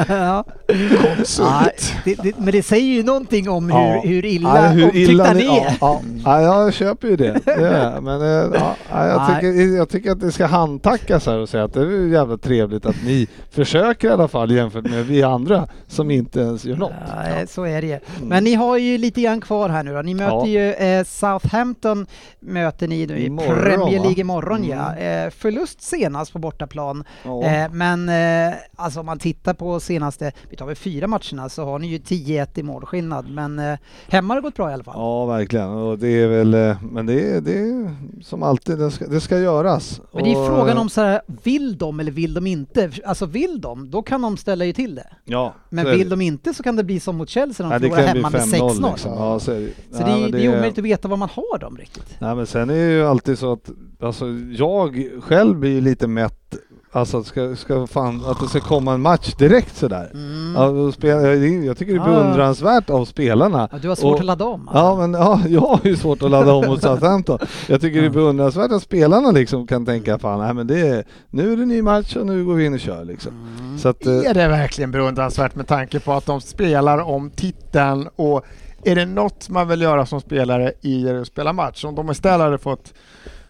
ja. 0.09 0.45
Konsult. 1.17 1.95
Det, 2.07 2.23
det, 2.23 2.39
men 2.39 2.53
det 2.53 2.63
säger 2.63 2.87
ju 2.95 3.03
någonting 3.03 3.49
om 3.49 3.71
hur, 3.71 3.79
Ja. 3.79 4.01
hur 4.05 4.25
illa 4.25 4.57
Ja, 4.63 4.69
hur 4.69 4.85
omtyckta 4.85 5.13
illa 5.13 5.33
ni 5.33 5.47
är. 5.47 5.77
ja, 5.81 6.01
ja, 6.25 6.41
ja, 6.43 6.63
jag 6.63 6.75
köper 6.75 7.09
ju 7.09 7.17
det. 7.17 7.33
det. 7.45 7.99
Men 8.03 8.21
eh, 8.21 8.27
ja, 8.55 8.77
ja, 8.91 9.07
jag, 9.07 9.27
tycker, 9.41 9.77
jag 9.77 9.89
tycker 9.89 10.11
att 10.11 10.21
det 10.21 10.33
ska 10.33 10.47
handtackas 10.47 11.27
här 11.27 11.39
och 11.39 11.49
säga 11.49 11.65
att 11.65 11.73
det 11.75 11.81
är 11.81 12.07
jävligt 12.13 12.43
trevligt 12.43 12.87
att 12.87 13.05
ni 13.05 13.29
försöker 13.51 14.09
i 14.09 14.11
alla 14.11 14.29
fall 14.29 14.51
jämfört 14.51 14.85
med 14.91 15.07
vi 15.07 15.23
andra 15.23 15.69
som 15.89 16.11
inte 16.11 16.41
ens 16.41 16.65
gör 16.65 16.77
något. 16.77 16.93
Ja, 17.09 17.47
så 17.47 17.65
är 17.65 17.83
det 17.83 17.89
ju. 17.89 17.99
Men 18.23 18.45
ni 18.45 18.55
har 18.55 18.77
ju 18.77 18.99
lite 18.99 19.21
grann 19.23 19.41
kvar 19.41 19.69
här 19.69 19.83
nu 19.83 19.95
då. 19.95 20.03
Ni 20.03 20.15
möter 20.15 20.31
Ja. 20.37 20.47
ju 20.47 20.73
eh, 20.73 21.05
Southampton 21.05 22.07
möter 22.41 22.89
ni 22.89 23.07
nu 23.07 23.19
i 23.19 23.27
Imorgon, 23.27 23.63
Premier? 23.63 24.01
League 24.01 24.21
imorgon 24.21 24.57
Mm. 24.57 24.69
ja. 24.79 24.97
Eh, 24.97 25.31
förlust 25.31 25.83
senast 25.83 26.33
på 26.33 26.39
bortaplan. 26.39 27.05
Ja. 27.25 27.43
Eh, 27.45 27.71
men 27.73 28.09
eh, 28.09 28.55
alltså 28.77 29.01
om 29.01 29.07
man 29.07 29.19
tittar 29.19 29.55
på 29.55 29.81
senaste, 29.81 30.33
vi 30.51 30.57
tar 30.57 30.67
väl 30.67 30.77
fyra 30.77 31.07
matcherna 31.07 31.49
så 31.49 31.65
har 31.65 31.79
ni 31.79 31.87
ju 31.87 31.96
10-1 31.99 32.59
i 32.59 32.63
målskillnad. 32.63 33.31
Men 33.31 33.59
eh, 33.59 33.79
hemma 34.09 34.35
har 34.35 34.41
det 34.41 34.45
gått 34.45 34.55
bra 34.55 34.71
i 34.71 34.75
alla 34.75 34.85
fall. 34.85 34.95
Ja, 34.97 35.27
verkligen. 35.27 35.69
Och 35.69 35.99
det 35.99 36.09
är 36.09 36.29
väl, 36.29 36.55
eh, 36.55 36.77
men 36.83 37.07
det 37.07 37.31
är, 37.37 37.41
det 37.41 37.59
är 37.59 37.97
som 38.23 38.43
alltid, 38.43 38.79
det 38.79 38.91
ska, 38.91 39.07
det 39.07 39.21
ska 39.21 39.39
göras. 39.39 40.01
Men 40.13 40.25
det 40.25 40.33
är 40.33 40.41
Och, 40.41 40.47
frågan 40.47 40.79
om 40.79 40.89
så 40.89 41.01
här, 41.01 41.21
vill 41.43 41.79
de 41.79 42.01
eller 42.01 42.13
vill 42.13 42.35
de 42.35 42.47
inte? 42.47 42.91
Alltså 43.05 43.27
vill 43.27 43.61
de, 43.61 43.91
då 43.91 44.03
kan 44.03 44.23
de 44.23 44.37
ställa 44.37 44.65
ju 44.65 44.73
till 44.73 44.95
det. 44.95 45.09
Ja, 45.25 45.55
Men 45.71 45.87
vill 45.87 46.09
de 46.09 46.21
inte 46.21 46.55
så 46.55 46.63
kan 46.63 46.77
det 46.77 46.85
bli 46.85 47.01
som 47.01 47.17
mot 47.17 47.29
Chelsea, 47.29 47.69
de 47.69 47.73
det 47.73 47.81
förlorar 47.81 48.07
hemma 48.07 48.31
med 48.31 48.41
5-0 48.41 48.71
6-0. 48.71 48.91
liksom. 48.91 49.13
Ja, 49.13 49.41
så 49.41 49.53
är 49.53 49.61
det. 49.61 49.97
Så 49.97 50.03
Nej, 50.07 50.23
det, 50.23 50.39
det 50.39 50.45
är 50.45 50.49
omöjligt 50.49 50.79
att 50.79 50.85
veta 50.85 51.09
vad 51.09 51.19
man 51.19 51.29
har 51.29 51.59
dem 51.59 51.77
riktigt. 51.77 52.17
Nej 52.19 52.35
men 52.35 52.47
sen 52.47 52.71
är 52.71 52.75
det 52.75 52.93
ju 52.93 53.07
alltid 53.07 53.39
så 53.39 53.53
att 53.53 53.71
alltså, 54.01 54.27
jag 54.53 55.11
själv 55.21 55.57
blir 55.57 55.71
ju 55.71 55.81
lite 55.81 56.07
mätt 56.07 56.57
Alltså 56.97 57.19
att, 57.19 57.27
ska, 57.27 57.57
ska 57.57 57.87
fan, 57.87 58.25
att 58.27 58.41
det 58.41 58.49
ska 58.49 58.61
komma 58.61 58.93
en 58.95 59.01
match 59.01 59.35
direkt 59.35 59.77
sådär. 59.77 60.11
Mm. 60.15 60.93
Spela, 60.93 61.35
jag 61.35 61.79
tycker 61.79 61.95
det 61.95 62.01
är 62.01 62.05
beundransvärt 62.05 62.91
av 62.91 63.05
spelarna. 63.05 63.69
Ja, 63.73 63.79
du 63.79 63.89
har 63.89 63.97
svårt 63.97 64.15
Och- 64.15 64.21
att 64.21 64.27
ladda 64.27 64.45
om. 64.45 64.69
Alltså. 64.69 64.79
Ja 64.85 64.97
men 64.97 65.13
ja, 65.13 65.41
jag 65.49 65.61
har 65.61 65.81
ju 65.85 65.97
svårt 65.97 66.23
att 66.23 66.31
ladda 66.31 66.53
om 66.53 66.67
mot 66.67 66.83
Southampton. 66.83 67.39
Jag 67.67 67.81
tycker 67.81 68.01
det 68.01 68.07
är 68.07 68.11
beundransvärt 68.11 68.73
att 68.73 68.83
spelarna 68.83 69.31
liksom 69.31 69.67
kan 69.67 69.87
tänka 69.87 70.19
fan, 70.19 70.41
nej 70.41 70.55
men 70.55 70.67
det 70.67 70.81
är, 70.81 71.05
nu 71.31 71.53
är 71.53 71.57
det 71.57 71.67
ny 71.67 71.83
match 71.83 72.17
och 72.17 72.27
nu 72.27 72.45
går 72.45 72.55
vi 72.55 72.65
in 72.67 72.75
och 72.75 72.81
kör 72.81 73.05
liksom. 73.05 73.33
Mm. 73.59 73.79
Så 73.79 73.89
att, 73.89 74.07
eh, 74.07 74.13
Är 74.15 74.35
det 74.35 74.49
verkligen 74.49 74.91
beundransvärt 74.91 75.55
med 75.55 75.67
tanke 75.69 76.01
på 76.01 76.13
att 76.13 76.27
de 76.27 76.41
spelar 76.41 76.99
om 76.99 77.31
titeln 77.31 78.09
och 78.17 78.45
är 78.85 78.95
det 78.97 79.07
något 79.07 79.49
man 79.49 79.69
vill 79.69 79.81
göra 79.81 80.07
som 80.07 80.21
spelare 80.21 80.73
i 80.81 81.11
att 81.11 81.27
spela 81.27 81.53
match? 81.53 81.85
Om 81.85 81.95
de 81.95 82.11
istället 82.11 82.41
hade 82.41 82.59
fått 82.59 82.95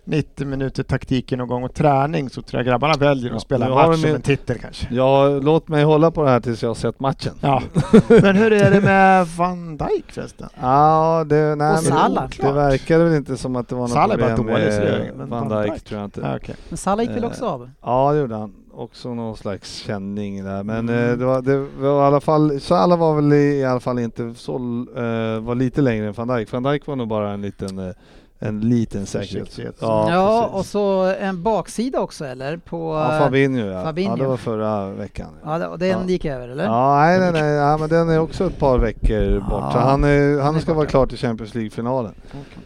90 0.06 0.46
minuter 0.46 0.82
taktiken 0.82 1.40
och 1.40 1.48
gång 1.48 1.64
och 1.64 1.74
träning 1.74 2.30
så 2.30 2.42
tror 2.42 2.58
jag 2.58 2.66
grabbarna 2.66 2.94
väljer 2.94 3.30
Ja, 3.30 3.36
att 3.36 3.42
spela 3.42 3.66
nu 3.66 3.72
har 3.72 3.88
match 3.88 4.00
som 4.00 4.10
en 4.14 4.22
titel 4.22 4.58
kanske. 4.58 4.86
ja, 4.90 5.28
låt 5.28 5.68
mig 5.68 5.84
hålla 5.84 6.10
på 6.10 6.22
det 6.24 6.30
här 6.30 6.40
tills 6.40 6.62
jag 6.62 6.70
har 6.70 6.74
sett 6.74 7.00
matchen. 7.00 7.34
Ja. 7.40 7.62
Men 8.08 8.36
hur 8.36 8.52
är 8.52 8.70
det 8.70 8.80
med 8.80 9.26
Van 9.26 9.76
Dijk 9.76 10.12
förresten? 10.12 10.48
Ja, 10.60 11.24
det, 11.28 11.36
nej, 11.36 11.52
Och 11.52 11.58
men 11.58 11.76
Salah. 11.82 12.28
det 12.40 12.52
verkade 12.52 13.04
väl 13.04 13.14
inte 13.14 13.36
som 13.36 13.56
att 13.56 13.68
det 13.68 13.74
var 13.74 13.82
något 13.82 13.90
Salah 13.90 14.16
problem 14.34 14.36
dålig, 14.46 14.64
det 14.66 14.80
med 14.80 15.12
men 15.16 15.28
Van 15.30 15.48
Van 15.48 15.62
Dijk 15.62 15.72
Dijk. 15.72 15.84
tror 15.84 16.00
jag 16.00 16.06
inte. 16.06 16.20
Ja, 16.20 16.36
okej. 16.36 16.54
Men 16.68 16.76
Salah 16.78 17.04
gick 17.04 17.16
väl 17.16 17.24
Eh, 17.24 17.30
också 17.30 17.46
av? 17.46 17.70
Ja, 17.82 18.12
det 18.12 18.18
gjorde 18.18 18.34
han. 18.34 18.52
Också 18.74 19.14
någon 19.14 19.36
slags 19.36 19.74
känning 19.74 20.44
där. 20.44 20.62
Men 20.62 20.88
Mm. 20.88 21.10
eh, 21.10 21.16
det, 21.18 21.24
var, 21.24 21.42
det 21.42 21.58
var 21.78 22.02
i 22.02 22.06
alla 22.06 22.20
fall, 22.20 22.60
Salah 22.60 22.98
var 22.98 23.14
väl 23.16 23.32
i, 23.32 23.58
i 23.60 23.64
alla 23.64 23.80
fall 23.80 23.98
inte 23.98 24.34
så, 24.36 24.54
eh, 24.96 25.40
var 25.44 25.54
lite 25.54 25.80
längre 25.80 26.06
än 26.06 26.12
van 26.12 26.28
Dijk. 26.28 26.52
Van 26.52 26.62
Dijk 26.62 26.86
var 26.86 26.96
nog 26.96 27.08
bara 27.08 27.30
en 27.30 27.40
liten, 27.42 27.94
en 28.38 28.60
liten 28.60 29.06
säkerhet. 29.06 29.58
Ja, 29.80 30.10
Ja, 30.12 30.46
och 30.46 30.66
så 30.66 31.02
en 31.20 31.42
baksida 31.42 32.00
också 32.00 32.24
eller? 32.24 32.56
På, 32.56 32.94
ja, 32.94 33.18
Fabinho 33.18 33.66
ja. 33.66 33.82
Fabinho. 33.82 34.16
ja. 34.16 34.22
Det 34.22 34.28
var 34.28 34.36
förra 34.36 34.90
veckan. 34.90 35.28
Ja, 35.44 35.68
och 35.68 35.78
den 35.78 35.88
Ja. 35.88 36.04
gick 36.06 36.24
över 36.24 36.48
eller? 36.48 36.64
Ja, 36.64 36.96
nej, 36.96 37.20
nej, 37.20 37.32
nej, 37.32 37.52
ja, 37.54 37.76
men 37.78 37.88
den 37.88 38.08
är 38.08 38.18
också 38.18 38.46
ett 38.46 38.58
par 38.58 38.78
veckor 38.78 39.40
bort. 39.40 39.72
Så 39.72 39.78
Ja. 39.78 39.80
han, 39.80 40.04
är, 40.04 40.40
han 40.40 40.60
ska 40.60 40.74
vara 40.74 40.86
klar 40.86 41.06
till 41.06 41.18
Champions 41.18 41.54
League-finalen. 41.54 42.14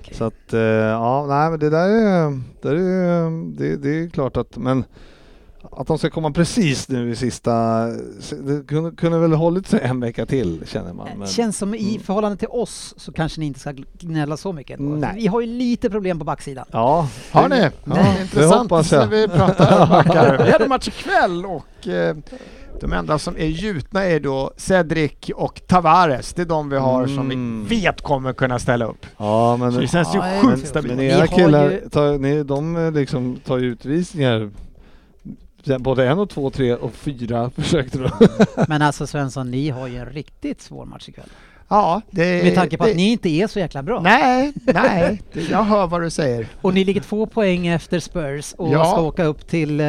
Okej. 0.00 0.14
Så 0.14 0.24
att, 0.24 0.52
eh, 0.52 0.60
ja, 0.60 1.26
nej 1.28 1.50
men 1.50 1.58
det 1.60 1.70
där 1.70 1.88
är, 1.88 2.40
det, 2.62 2.68
är, 2.70 3.58
det, 3.58 3.76
det 3.76 4.04
är 4.04 4.08
klart 4.08 4.36
att, 4.36 4.56
men 4.56 4.84
att 5.72 5.86
de 5.86 5.98
ska 5.98 6.10
komma 6.10 6.30
precis 6.30 6.88
nu 6.88 7.10
i 7.10 7.16
sista, 7.16 7.86
det 8.42 8.66
kunde, 8.68 8.90
kunde 8.96 9.18
väl 9.18 9.32
hållit 9.32 9.66
sig 9.66 9.80
en 9.82 10.00
vecka 10.00 10.26
till 10.26 10.60
känner 10.66 10.92
man. 10.92 11.08
Men, 11.18 11.28
Känns 11.28 11.58
som 11.58 11.74
i 11.74 11.88
Mm. 11.90 12.00
förhållande 12.02 12.36
till 12.38 12.48
oss 12.48 12.94
så 12.96 13.12
kanske 13.12 13.40
ni 13.40 13.46
inte 13.46 13.60
ska 13.60 13.72
gnälla 13.98 14.36
så 14.36 14.52
mycket 14.52 14.80
ändå. 14.80 14.96
Nej. 14.96 15.12
Vi 15.14 15.26
har 15.26 15.40
ju 15.40 15.46
lite 15.46 15.90
problem 15.90 16.18
på 16.18 16.24
backsidan. 16.24 16.64
ja, 16.72 17.08
Har 17.32 17.48
ni? 17.48 17.60
Ja, 17.60 17.70
det 17.84 18.22
intressant 18.22 18.70
när 18.70 18.94
jag. 18.94 19.06
vi 19.06 19.28
pratar 19.28 19.86
backar. 19.90 20.44
Vi 20.44 20.50
hade 20.50 20.68
match 20.68 20.88
ikväll 20.88 21.46
och 21.46 21.88
eh, 21.88 22.16
de 22.80 22.92
enda 22.92 23.18
som 23.18 23.36
är 23.36 23.46
gjutna 23.46 24.04
är 24.04 24.20
då 24.20 24.50
Cedric 24.56 25.12
och 25.34 25.60
Tavares. 25.66 26.32
Det 26.32 26.42
är 26.42 26.46
de 26.46 26.68
vi 26.70 26.76
har 26.76 27.06
som 27.06 27.18
Mm. 27.30 27.66
vi 27.68 27.80
vet 27.80 28.00
kommer 28.02 28.32
kunna 28.32 28.58
ställa 28.58 28.84
upp. 28.84 29.06
ja 29.16 29.56
men, 29.56 29.72
Så 29.72 29.80
det 29.80 29.86
känns 29.86 30.14
ju 30.14 30.18
Ja, 30.18 30.40
sjukt 30.42 30.68
stabilt. 30.68 30.94
men 30.96 31.04
era 31.04 31.26
killar, 31.26 31.70
ju- 31.70 31.88
tar, 31.88 32.18
ni, 32.18 32.42
de 32.42 32.76
eh, 32.76 32.92
liksom 32.92 33.36
tar 33.46 33.58
ju 33.58 33.66
utvisningar 33.66 34.50
både 35.78 36.06
en 36.08 36.18
och 36.18 36.30
två, 36.30 36.50
tre 36.50 36.74
och 36.74 36.92
fyra 36.94 37.50
försökte 37.56 37.98
de. 37.98 38.10
Men 38.68 38.82
alltså 38.82 39.06
Svensson, 39.06 39.50
ni 39.50 39.68
har 39.70 39.86
ju 39.88 39.96
en 39.96 40.06
riktigt 40.06 40.60
svår 40.62 40.84
match 40.86 41.08
ikväll. 41.08 41.28
Ja, 41.68 42.00
det, 42.10 42.44
Med 42.44 42.54
tanke 42.54 42.76
på 42.76 42.84
det, 42.84 42.90
att 42.90 42.96
ni 42.96 43.12
inte 43.12 43.28
är 43.28 43.46
så 43.46 43.58
jäkla 43.58 43.82
bra. 43.82 44.00
Nej, 44.00 44.52
nej, 44.64 45.22
det, 45.32 45.40
jag 45.50 45.62
hör 45.62 45.86
vad 45.86 46.02
du 46.02 46.10
säger. 46.10 46.46
Och 46.60 46.74
ni 46.74 46.84
ligger 46.84 47.00
två 47.00 47.26
poäng 47.26 47.66
efter 47.66 48.00
Spurs 48.00 48.52
och 48.58 48.72
Ja. 48.72 48.84
ska 48.84 49.00
åka 49.00 49.24
upp 49.24 49.48
till 49.48 49.80
eh, 49.80 49.88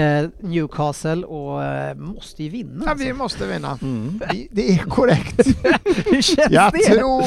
eh, 0.00 0.28
Newcastle 0.40 1.24
och 1.26 1.64
eh, 1.64 1.94
måste 1.94 2.42
ju 2.42 2.48
vinna. 2.48 2.82
Ja, 2.84 2.90
alltså. 2.90 3.06
vi 3.06 3.12
måste 3.12 3.46
vinna. 3.46 3.78
Mm. 3.82 4.20
Vi- 4.32 4.48
Det 4.50 4.72
är 4.72 4.78
korrekt. 4.78 5.46
Hur 6.06 6.22
känns 6.22 6.50
Jag 6.52 6.72
det? 6.72 6.78
tror... 6.78 7.24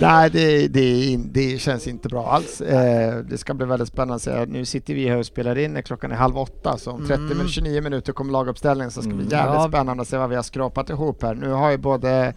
Nej, 0.00 0.30
det, 0.30 0.68
det, 0.68 1.16
det 1.30 1.58
känns 1.60 1.86
inte 1.86 2.08
bra 2.08 2.26
alls. 2.30 2.60
Eh, 2.60 3.16
det 3.18 3.38
ska 3.38 3.54
bli 3.54 3.66
väldigt 3.66 3.88
spännande 3.88 4.14
att 4.14 4.22
se. 4.22 4.46
Nu 4.46 4.64
sitter 4.64 4.94
vi 4.94 5.08
här 5.08 5.16
och 5.16 5.26
spelar 5.26 5.58
in 5.58 5.72
när 5.72 5.82
klockan 5.82 6.12
är 6.12 6.16
halv 6.16 6.38
åtta, 6.38 6.76
så 6.78 6.90
om 6.90 7.06
30 7.06 7.22
Mm. 7.22 7.38
min- 7.38 7.48
29 7.48 7.80
minuter 7.82 8.12
kommer 8.12 8.32
laguppställningen 8.32 8.90
så 8.90 9.00
ska 9.02 9.10
det 9.10 9.16
bli 9.16 9.26
Mm. 9.26 9.38
jävligt 9.38 9.60
Ja. 9.62 9.68
spännande 9.68 10.00
att 10.02 10.08
se 10.08 10.16
vad 10.16 10.28
vi 10.30 10.36
har 10.36 10.42
skrapat 10.42 10.90
ihop 10.90 11.22
här. 11.22 11.34
Nu 11.34 11.50
har 11.50 11.70
ju 11.70 11.76
både 11.78 12.34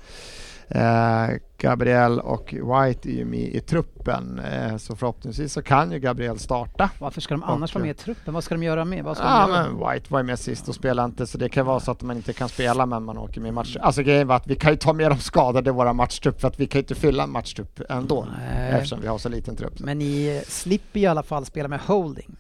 eh, 0.70 1.36
Gabriel 1.58 2.20
och 2.20 2.54
White 2.54 3.10
är 3.10 3.14
ju 3.14 3.26
med 3.26 3.40
i 3.40 3.60
truppen, 3.60 4.40
eh, 4.40 4.78
så 4.78 4.96
förhoppningsvis 4.96 5.54
så 5.54 5.62
kan 5.62 5.92
ju 5.92 6.00
Gabriel 6.00 6.40
starta. 6.40 6.90
Varför 7.00 7.22
ska 7.22 7.34
de 7.34 7.44
annars 7.44 7.72
Och- 7.72 7.76
vara 7.76 7.82
med 7.86 7.92
i 7.92 7.94
truppen? 8.00 8.34
Vad 8.34 8.44
ska 8.44 8.56
de 8.56 8.64
göra 8.64 8.86
med? 8.86 9.04
Vad 9.04 9.18
ska 9.18 9.26
Ja, 9.26 9.50
göra? 9.50 9.64
men 9.64 9.78
White 9.94 10.06
var 10.14 10.20
ju 10.20 10.26
med 10.26 10.40
sist 10.40 10.68
och 10.70 10.76
spelade 10.76 11.06
inte, 11.06 11.28
så 11.28 11.38
det 11.38 11.50
kan 11.50 11.66
vara 11.66 11.80
så 11.80 11.92
att 11.92 12.02
man 12.02 12.16
inte 12.18 12.34
kan 12.34 12.50
spela 12.50 12.86
men 12.86 13.04
man 13.04 13.18
åker 13.18 13.42
med 13.42 13.50
i 13.50 13.52
match. 13.52 13.78
Alltså 13.82 14.02
grejen 14.04 14.28
var 14.28 14.36
att 14.36 14.48
vi 14.48 14.56
kan 14.56 14.72
ju 14.72 14.78
ta 14.78 14.94
med 14.94 15.12
de 15.12 15.18
skadade 15.18 15.70
i 15.70 15.74
våra 15.74 15.94
matchtrupp 15.94 16.42
för 16.42 16.48
att 16.48 16.60
vi 16.60 16.68
kan 16.68 16.80
ju 16.80 16.84
inte 16.84 16.96
fylla 16.96 17.24
en 17.24 17.32
matchtrupp 17.32 17.82
ändå 17.90 18.28
Nej. 18.40 18.72
eftersom 18.72 19.02
vi 19.02 19.08
har 19.08 19.18
så 19.18 19.30
liten 19.30 19.56
trupp. 19.56 19.80
Men 19.80 19.98
ni 20.00 20.42
slipper 20.48 21.00
i 21.00 21.06
alla 21.06 21.24
fall 21.24 21.46
spela 21.46 21.68
med 21.68 21.80
holding. 21.80 22.36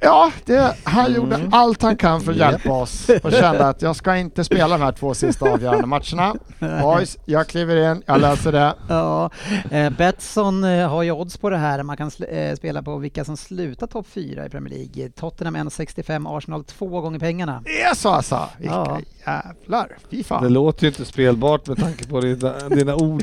Ja, 0.00 0.32
det, 0.44 0.74
han 0.84 1.06
Mm. 1.06 1.16
gjorde 1.16 1.48
allt 1.52 1.82
han 1.82 1.96
kan 1.96 2.20
för 2.20 2.32
att 2.32 2.38
hjälpa 2.38 2.70
oss 2.72 3.08
och 3.24 3.32
kände 3.32 3.68
att 3.68 3.82
jag 3.82 3.96
ska 3.96 4.16
inte 4.16 4.44
spela 4.44 4.78
de 4.78 4.84
här 4.84 4.92
två 4.92 5.14
sista 5.14 5.50
avgörande 5.52 5.86
matcherna. 5.86 6.34
Boys, 6.82 7.16
jag 7.24 7.46
kliver 7.46 7.90
in, 7.92 8.02
jag 8.06 8.20
löser 8.20 8.52
det. 8.52 8.74
Ja, 8.88 9.30
eh, 9.70 9.90
Betsson 9.90 10.64
eh, 10.64 10.88
har 10.88 11.02
ju 11.02 11.12
odds 11.12 11.36
på 11.36 11.50
det 11.50 11.56
här. 11.56 11.82
Man 11.82 11.96
kan 11.96 12.10
eh, 12.30 12.54
spela 12.56 12.82
på 12.82 12.96
vilka 12.98 13.24
som 13.24 13.36
slutar 13.36 13.86
topp 13.86 14.06
4 14.10 14.46
i 14.46 14.48
Premier 14.48 14.74
League. 14.74 15.10
Tottenham 15.10 15.56
1,65, 15.56 16.36
Arsenal 16.38 16.64
två 16.64 17.00
gånger 17.00 17.18
pengarna. 17.18 17.62
Det 17.64 17.82
är 17.82 17.94
så 17.94 18.08
alltså! 18.08 18.48
Vilka 18.58 18.74
Ja. 18.74 19.00
jävlar! 19.26 19.96
Fy 20.10 20.16
Det 20.16 20.24
fan! 20.24 20.52
låter 20.52 20.82
ju 20.82 20.88
inte 20.88 21.04
spelbart 21.04 21.66
med 21.66 21.78
tanke 21.78 22.04
på 22.06 22.20
dina, 22.20 22.52
dina 22.68 22.94
ord. 22.96 23.22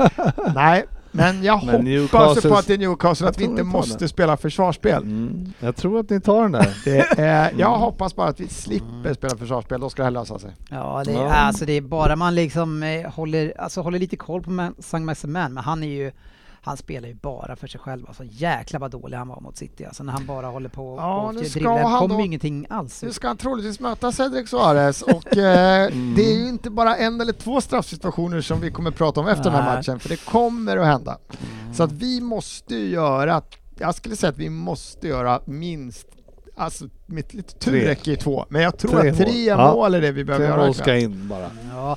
Nej, 0.54 0.84
men 1.12 1.44
jag 1.44 1.66
Men 1.66 1.98
hoppas 2.02 2.42
på 2.42 2.54
att 2.54 2.66
det 2.66 2.74
är 2.74 2.78
Newcastle 2.78 3.28
att 3.28 3.40
vi 3.40 3.44
inte 3.44 3.62
måste 3.62 4.04
det. 4.04 4.08
spela 4.08 4.36
försvarsspel. 4.36 5.02
Mm. 5.02 5.52
Jag 5.60 5.76
tror 5.76 6.00
att 6.00 6.10
ni 6.10 6.20
tar 6.20 6.42
den 6.42 6.52
där. 6.52 6.74
Det 6.84 7.18
är, 7.20 7.52
jag 7.58 7.78
hoppas 7.78 8.16
bara 8.16 8.28
att 8.28 8.40
vi 8.40 8.48
slipper 8.48 9.14
spela 9.14 9.36
försvarsspel, 9.36 9.80
då 9.80 9.90
ska 9.90 10.02
det 10.02 10.06
här 10.06 10.10
lösa 10.10 10.38
sig. 10.38 10.50
Ja, 10.70 11.02
det, 11.06 11.12
Ja. 11.12 11.32
Alltså 11.32 11.64
det 11.64 11.72
är 11.72 11.80
bara 11.80 12.16
man 12.16 12.34
liksom 12.34 12.82
eh, 12.82 13.10
håller, 13.10 13.52
alltså 13.60 13.80
håller 13.80 13.98
lite 13.98 14.16
koll 14.16 14.42
på 14.42 14.50
Maximin, 14.50 15.52
men 15.52 15.56
han 15.56 15.82
är 15.82 15.88
ju 15.88 16.12
han 16.62 16.76
spelar 16.76 17.08
ju 17.08 17.14
bara 17.14 17.56
för 17.56 17.66
sig 17.66 17.80
själv. 17.80 18.04
Alltså 18.08 18.22
jäkla 18.26 18.78
vad 18.78 18.90
dålig 18.90 19.16
han 19.16 19.28
var 19.28 19.40
mot 19.40 19.56
City. 19.56 19.84
Alltså 19.84 20.02
när 20.02 20.12
han 20.12 20.26
bara 20.26 20.46
håller 20.46 20.68
på 20.68 20.96
Ja, 20.98 21.22
och 21.26 21.34
nu 21.34 21.44
ska 21.44 21.52
dribblar. 21.52 21.82
han 21.88 21.98
kommer 22.00 22.14
då- 22.14 22.20
ju 22.20 22.26
ingenting 22.26 22.66
alls 22.70 23.02
Nu 23.02 23.12
ska 23.12 23.26
han 23.28 23.36
troligtvis 23.36 23.80
möta 23.80 24.12
Cedric 24.12 24.50
Suarez 24.50 25.02
och 25.02 25.36
eh, 25.36 25.86
Mm. 25.92 26.14
det 26.16 26.22
är 26.32 26.36
ju 26.36 26.48
inte 26.48 26.70
bara 26.70 26.96
en 26.96 27.20
eller 27.20 27.32
två 27.32 27.60
straffsituationer 27.60 28.40
som 28.40 28.60
vi 28.60 28.70
kommer 28.70 28.90
prata 28.90 29.20
om 29.20 29.28
efter 29.28 29.44
den 29.44 29.52
här 29.54 29.64
Nej. 29.66 29.76
matchen, 29.76 30.00
för 30.00 30.08
det 30.08 30.24
kommer 30.24 30.76
att 30.76 30.86
hända. 30.86 31.18
Så 31.72 31.82
att 31.82 31.92
vi 31.92 32.20
måste 32.20 32.74
ju 32.74 32.88
göra, 32.88 33.42
jag 33.78 33.94
skulle 33.94 34.16
säga 34.16 34.30
att 34.30 34.38
vi 34.38 34.50
måste 34.50 35.08
göra 35.08 35.40
minst, 35.44 36.06
alltså 36.56 36.84
mitt 37.06 37.34
lite 37.34 37.54
tur 37.54 37.70
Tre. 37.70 37.88
räcker 37.88 38.10
ju 38.10 38.16
två, 38.16 38.44
men 38.48 38.62
jag 38.62 38.78
tror 38.78 39.00
Tre 39.00 39.10
att 39.10 39.16
tre 39.16 39.56
mål. 39.56 39.74
Mål 39.74 39.94
är 39.94 40.00
det 40.00 40.12
vi 40.12 40.24
behöver 40.24 40.44
Tre 40.46 40.50
göra. 40.54 40.60
mål 40.66 40.70
ikväll. 40.70 40.84
ska 40.84 40.96
in 40.96 41.28
bara. 41.28 41.50
Ja, 41.72 41.96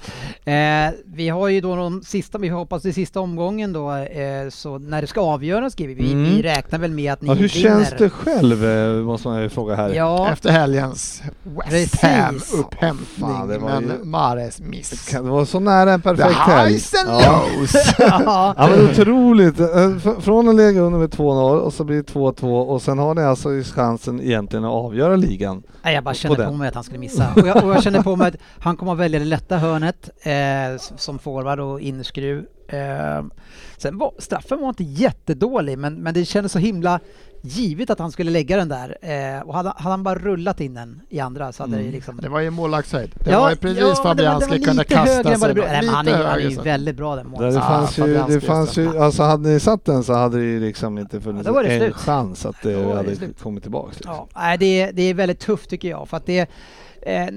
eh, 0.52 0.92
vi 1.06 1.30
har 1.30 1.48
ju 1.48 1.62
då 1.62 1.76
de 1.76 2.02
sista, 2.02 2.38
vi 2.38 2.50
hoppas 2.50 2.86
i 2.86 2.94
sista 2.94 3.20
omgången 3.20 3.74
då, 3.74 3.92
eh, 3.96 4.50
så 4.50 4.78
när 4.78 5.02
det 5.02 5.08
ska 5.08 5.22
avgöras 5.22 5.74
skriver 5.74 5.96
vi, 5.96 6.12
Mm. 6.12 6.24
vi 6.36 6.42
räknar 6.42 6.80
väl 6.80 6.92
med 6.92 7.13
att 7.13 7.22
ni 7.22 7.28
Ja, 7.28 7.34
hur 7.34 7.39
vinner. 7.48 7.70
känns 7.70 7.94
det 7.98 8.10
själv, 8.10 8.66
eh, 8.66 8.94
måste 9.04 9.28
man 9.28 9.42
ju 9.42 9.50
fråga 9.50 9.76
här. 9.76 9.89
Ja, 9.94 10.30
Efter 10.32 10.50
helgens 10.52 11.22
West 11.44 11.70
Precis. 11.70 12.02
Ham 12.02 12.39
Fan, 12.39 12.60
upphämtning, 12.60 13.48
det 13.48 13.58
var 13.58 13.70
men 13.70 13.84
ju- 13.84 14.04
Mares 14.06 14.60
miss. 14.60 15.08
Kan 15.10 15.26
det 15.26 15.32
vara 15.32 15.46
så 15.46 15.60
nära 15.60 15.94
en 15.94 16.02
The 16.02 16.10
perfekt 16.10 16.36
helg? 16.39 16.72
highs 16.74 16.94
and 16.94 17.10
Ja. 17.24 17.44
lows! 17.60 17.74
ja. 18.00 18.54
Ja 18.58 18.68
men 18.70 18.89
otroligt! 18.89 19.60
Eh, 19.60 20.20
Från 20.22 20.50
att 20.50 20.56
lägga 20.56 20.82
under 20.82 21.00
med 21.00 21.10
2-0 21.12 21.60
och 21.60 21.74
så 21.74 21.84
blir 21.84 21.98
det 21.98 22.04
2-2 22.04 22.60
och 22.62 22.82
sen 22.82 23.00
har 23.00 23.16
ni 23.16 23.22
alltså 23.24 23.50
chansen 23.76 24.22
egentligen 24.22 24.44
att 24.58 24.72
avgöra 24.72 25.16
ligan. 25.16 25.63
Nej, 25.84 25.94
jag 25.96 26.04
bara 26.04 26.12
På 26.12 26.16
kände 26.18 26.36
på, 26.36 26.42
den. 26.42 26.58
mig 26.58 26.68
att 26.68 26.76
han 26.76 26.84
skulle 26.84 27.00
missa. 27.00 27.34
Och 27.36 27.48
jag, 27.48 27.63
och 27.63 27.70
jag 27.76 27.84
kände 27.84 28.04
på 28.04 28.16
mig 28.16 28.28
att 28.28 28.36
han 28.60 28.78
kommer 28.78 28.92
att 28.92 28.98
välja 29.00 29.20
det 29.20 29.26
lätta 29.26 29.58
hörnet 29.58 30.10
eh, 30.22 30.82
som 30.98 31.20
forward 31.20 31.60
och 31.60 31.82
innerskruv. 31.82 32.46
Eh, 32.74 33.24
sen 33.78 33.98
var, 33.98 34.14
straffen 34.20 34.62
var 34.62 34.70
inte 34.70 34.84
jättedålig, 34.84 35.78
men, 35.78 35.96
men 35.96 36.14
det 36.14 36.26
kändes 36.26 36.52
så 36.52 36.60
himla 36.60 37.00
givet 37.46 37.90
att 37.90 38.00
han 38.00 38.12
skulle 38.12 38.32
lägga 38.32 38.58
den 38.58 38.70
där. 38.70 38.98
Eh, 39.02 39.42
och 39.48 39.54
hade, 39.54 39.70
hade 39.70 39.90
han 39.90 40.04
bara 40.04 40.16
rullat 40.20 40.62
in 40.62 40.74
den 40.74 41.02
i 41.10 41.20
andra 41.20 41.52
så 41.52 41.64
hade 41.64 41.74
Mm. 41.76 41.86
det 41.86 41.92
liksom... 41.92 42.18
Det 42.22 42.30
var 42.30 42.40
ju 42.40 42.50
målvaktshöjd. 42.50 43.12
Det 43.24 43.32
Ja, 43.32 43.40
var 43.40 43.50
ju 43.50 43.56
precis 43.56 43.80
ja, 43.80 43.86
det 43.86 43.94
var- 43.94 44.04
Fabianski 44.04 44.60
kunde 44.64 44.84
kasta 44.84 45.24
sig. 45.40 45.54
Nej, 45.56 45.66
men 45.82 45.88
han 45.90 46.08
är, 46.08 46.14
han 46.24 46.40
är 46.40 46.50
ju 46.50 46.62
väldigt 46.62 46.96
bra 46.96 47.16
den 47.16 47.28
målet. 47.28 47.54
det, 47.54 47.60
Ah, 47.60 47.68
fanns 47.68 47.98
ju, 47.98 48.24
det 48.28 48.42
fanns 48.42 48.78
ju, 48.78 48.98
alltså 49.00 49.24
hade 49.24 49.50
ni 49.50 49.60
satt 49.60 49.86
den 49.86 50.04
så 50.04 50.14
hade 50.14 50.38
det 50.38 50.44
ju 50.46 50.60
liksom 50.60 50.98
inte 50.98 51.22
funnits 51.22 51.48
Ja, 51.54 51.64
en 51.64 51.80
slut. 51.80 51.96
chans 51.96 52.46
att 52.46 52.56
det 52.64 52.74
det 52.74 52.96
hade 52.96 53.16
slut. 53.16 53.40
kommit 53.44 53.64
tillbaks. 53.64 53.96
Liksom. 53.98 54.14
Ja, 54.16 54.28
nej, 54.36 54.58
det, 54.58 54.82
är- 54.82 54.94
det 54.94 55.02
är 55.04 55.14
väldigt 55.14 55.40
tufft 55.40 55.70
tycker 55.70 55.90
jag 55.90 56.08
för 56.10 56.18
att 56.18 56.26
det 56.26 56.50
eh, 57.02 57.28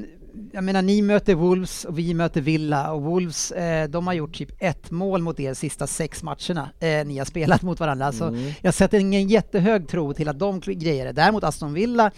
jag 0.52 0.64
menar 0.64 0.82
ni 0.82 1.02
möter 1.02 1.34
Wolves 1.34 1.84
och 1.84 1.98
vi 1.98 2.14
möter 2.14 2.40
Villa 2.40 2.92
och 2.92 3.02
Wolves 3.02 3.50
eh, 3.52 3.88
de 3.88 4.06
har 4.06 4.14
gjort 4.14 4.34
typ 4.34 4.50
ett 4.58 4.90
mål 4.90 5.22
mot 5.22 5.40
er 5.40 5.54
sista 5.54 5.86
sex 5.86 6.22
matcherna 6.22 6.68
eh, 6.80 7.06
ni 7.06 7.18
har 7.18 7.24
spelat 7.24 7.62
mot 7.62 7.80
varandra. 7.80 8.12
Så 8.12 8.24
Mm. 8.24 8.50
jag 8.62 8.74
sätter 8.74 8.98
ingen 8.98 9.28
jättehög 9.28 9.88
tro 9.88 10.12
till 10.14 10.28
att 10.28 10.38
de 10.38 10.60
grejer 10.60 11.04
det. 11.06 11.12
Däremot 11.12 11.44
Aston 11.44 11.72
Villa, 11.74 12.10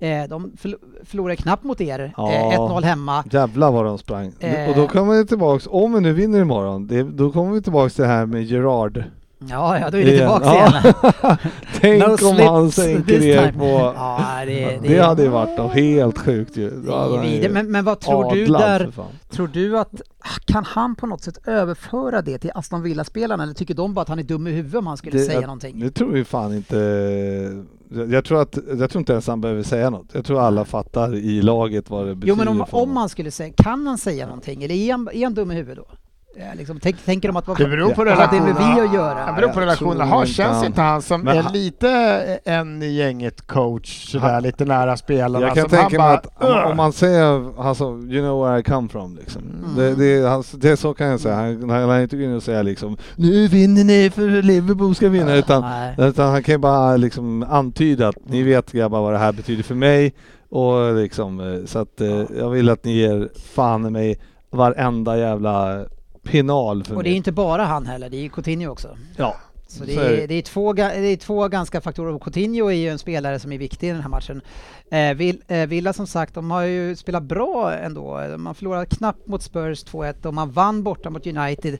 eh, 0.00 0.24
de 0.28 0.52
förl- 0.62 0.78
förlorar 1.04 1.34
knappt 1.34 1.64
mot 1.64 1.80
er. 1.80 2.12
Ja. 2.16 2.32
Eh, 2.32 2.54
1-0 2.54 2.82
hemma. 2.84 3.24
Jävlar 3.30 3.70
vad 3.72 3.84
de 3.84 3.98
sprang. 3.98 4.32
Eh. 4.40 4.68
Och 4.68 4.74
då 4.76 4.86
kommer 4.88 5.14
vi 5.18 5.26
tillbaks, 5.26 5.66
om 5.70 5.92
vi 5.94 6.00
nu 6.00 6.12
vinner 6.12 6.40
imorgon, 6.40 6.86
det, 6.86 7.02
då 7.02 7.32
kommer 7.32 7.52
vi 7.52 7.62
tillbaks 7.62 7.94
till 7.94 8.02
det 8.02 8.08
här 8.10 8.26
med 8.26 8.44
Gerard. 8.44 9.04
Ja, 9.48 9.78
ja, 9.78 9.90
då 9.90 9.98
är 9.98 10.04
det 10.04 10.10
Igen. 10.12 10.18
tillbaka 10.18 10.44
Ja. 10.46 10.68
igen. 10.68 11.36
Tänk 11.80 12.02
No 12.22 12.28
om 12.28 12.38
han 12.38 12.70
sänker 12.70 13.22
er 13.22 13.52
på... 13.52 13.64
Ja, 13.96 14.42
det, 14.46 14.78
Det 14.82 14.98
hade 14.98 15.22
ju 15.22 15.28
varit 15.28 15.58
något 15.58 15.72
helt 15.72 16.18
sjukt 16.18 16.56
ju. 16.56 16.70
Det 16.70 17.48
men, 17.52 17.70
men 17.70 17.84
vad 17.84 18.00
tror 18.00 18.34
du 18.34 18.46
där? 18.46 18.92
Tror 19.30 19.48
du 19.48 19.78
att, 19.78 19.90
kan 20.44 20.64
han 20.64 20.94
på 20.96 21.06
något 21.06 21.22
sätt 21.22 21.38
överföra 21.48 22.22
det 22.22 22.38
till 22.38 22.50
Aston 22.54 22.82
Villa-spelarna 22.82 23.42
eller 23.42 23.54
tycker 23.54 23.74
de 23.74 23.94
bara 23.94 24.02
att 24.02 24.08
han 24.08 24.18
är 24.18 24.22
dum 24.22 24.46
i 24.46 24.50
huvudet 24.50 24.78
om 24.78 24.86
han 24.86 24.96
skulle 24.96 25.18
Det- 25.18 25.24
säga 25.24 25.34
jag- 25.40 25.42
någonting? 25.42 25.80
Det 25.80 25.90
tror 25.90 26.10
vi 26.10 26.24
fan 26.24 26.54
inte... 26.54 26.76
Jag, 28.10 28.24
tror 28.24 28.42
att, 28.42 28.58
jag 28.78 28.90
tror 28.90 29.00
inte 29.00 29.12
ens 29.12 29.26
han 29.26 29.40
behöver 29.40 29.62
säga 29.62 29.90
något. 29.90 30.06
Jag 30.12 30.24
tror 30.24 30.40
alla 30.40 30.64
fattar 30.64 31.14
i 31.14 31.42
laget 31.42 31.90
vad 31.90 32.06
det 32.06 32.14
betyder 32.14 32.28
Jo 32.28 32.36
men 32.36 32.48
om, 32.48 32.64
om 32.70 32.96
han 32.96 33.08
skulle 33.08 33.30
säga, 33.30 33.52
kan 33.56 33.86
han 33.86 33.98
säga 33.98 34.26
någonting 34.26 34.62
eller 34.64 34.74
är 34.74 34.92
han, 34.92 35.08
är 35.12 35.24
han 35.24 35.34
dum 35.34 35.50
i 35.50 35.54
huvudet 35.54 35.84
då? 35.88 35.94
Eh, 36.36 36.56
Liksom, 36.58 36.80
tänk, 36.82 37.04
tänker 37.04 37.28
de 37.28 37.36
att 37.36 37.48
vad 37.48 37.58
Det 37.58 37.66
beror 37.68 37.90
på 37.94 38.04
vad 38.04 38.08
har 38.14 38.26
det 38.32 38.40
med 38.40 38.48
relationerna. 38.48 38.74
vi 38.74 38.80
att 38.80 38.90
Det 38.90 38.96
göra? 38.96 39.32
beror 39.32 39.48
på 39.48 39.60
relationen. 39.60 40.08
Har, 40.08 40.26
känns 40.26 40.64
inte 40.66 40.80
han 40.80 41.02
som 41.02 41.20
Men 41.20 41.36
är 41.38 41.42
han- 41.42 41.52
lite 41.52 41.88
en 42.44 42.82
i 42.82 42.86
gänget 42.92 43.46
coach, 43.46 44.08
sådär 44.12 44.32
Han- 44.32 44.42
lite 44.42 44.64
nära 44.64 44.96
spelarna? 44.96 45.46
Jag 45.46 45.54
kan 45.56 45.68
tänka 45.68 45.98
mig 45.98 46.14
att 46.14 46.42
om, 46.42 46.70
om 46.70 46.76
man 46.76 46.92
säger 46.92 47.60
alltså, 47.68 47.84
you 47.84 48.20
know 48.22 48.44
where 48.46 48.60
I 48.60 48.62
come 48.62 48.88
from 48.88 49.16
liksom. 49.16 49.42
Mm. 49.42 49.76
Det, 49.76 49.94
det, 50.20 50.28
han, 50.28 50.44
det 50.54 50.70
är 50.70 50.76
så 50.76 50.94
kan 50.94 51.06
jag 51.06 51.20
säga. 51.20 51.34
Han, 51.34 51.70
han 51.70 51.88
han 51.88 52.02
inte 52.02 52.16
gå 52.16 52.22
in 52.22 52.36
och 52.36 52.42
säga 52.42 52.62
liksom 52.62 52.96
nu 53.16 53.48
vinner 53.48 53.84
ni 53.84 54.10
för 54.10 54.42
Liverpool 54.42 54.94
ska 54.94 55.08
vinna 55.08 55.34
utan, 55.34 55.64
utan 55.98 56.30
han 56.30 56.42
kan 56.42 56.52
ju 56.54 56.58
bara 56.58 56.96
liksom 56.96 57.42
antyda 57.50 58.08
att 58.08 58.16
ni 58.28 58.42
vet 58.42 58.72
grabbar 58.72 59.00
vad 59.00 59.12
det 59.12 59.18
här 59.18 59.32
betyder 59.32 59.62
för 59.62 59.74
mig 59.74 60.14
och 60.50 60.94
liksom 60.94 61.40
eh, 61.40 61.64
så 61.66 61.78
att 61.78 62.00
eh, 62.00 62.22
jag 62.38 62.50
vill 62.50 62.68
att 62.70 62.84
ni 62.84 62.92
ger 62.92 63.28
fan 63.54 63.86
i 63.86 63.90
mig 63.90 64.18
varenda 64.52 65.18
jävla 65.18 65.84
penal 66.22 66.84
för 66.84 66.96
Och 66.96 67.02
det 67.02 67.08
är 67.08 67.10
mig. 67.10 67.16
inte 67.16 67.32
bara 67.32 67.64
han 67.64 67.86
heller, 67.86 68.10
det 68.10 68.16
är 68.16 68.20
ju 68.22 68.28
Coutinho 68.28 68.68
också. 68.70 68.96
Ja, 69.16 69.36
Så 69.70 69.84
det 69.84 69.94
är 69.94 70.26
det. 70.28 70.34
är 70.34 70.42
två, 70.42 70.72
det 70.72 70.82
är 70.82 71.16
två 71.16 71.48
ganska 71.48 71.80
faktorer. 71.80 72.12
Och 72.14 72.22
Coutinho 72.22 72.66
är 72.70 72.74
ju 72.74 72.88
en 72.88 72.98
spelare 72.98 73.38
som 73.38 73.52
är 73.52 73.58
viktig 73.58 73.88
i 73.88 73.92
den 73.92 74.00
här 74.00 74.08
matchen. 74.08 74.40
Eh, 74.90 75.14
Vill, 75.14 75.42
eh, 75.48 75.66
Villa 75.66 75.92
som 75.92 76.06
sagt, 76.06 76.34
de 76.34 76.50
har 76.50 76.62
ju 76.62 76.96
spelat 76.96 77.22
bra 77.22 77.72
ändå. 77.72 78.20
Man 78.38 78.54
förlorade 78.54 78.86
knappt 78.86 79.26
mot 79.26 79.42
Spurs 79.42 79.84
2-1 79.84 80.26
och 80.26 80.34
man 80.34 80.50
vann 80.50 80.82
borta 80.82 81.10
mot 81.10 81.26
United. 81.26 81.78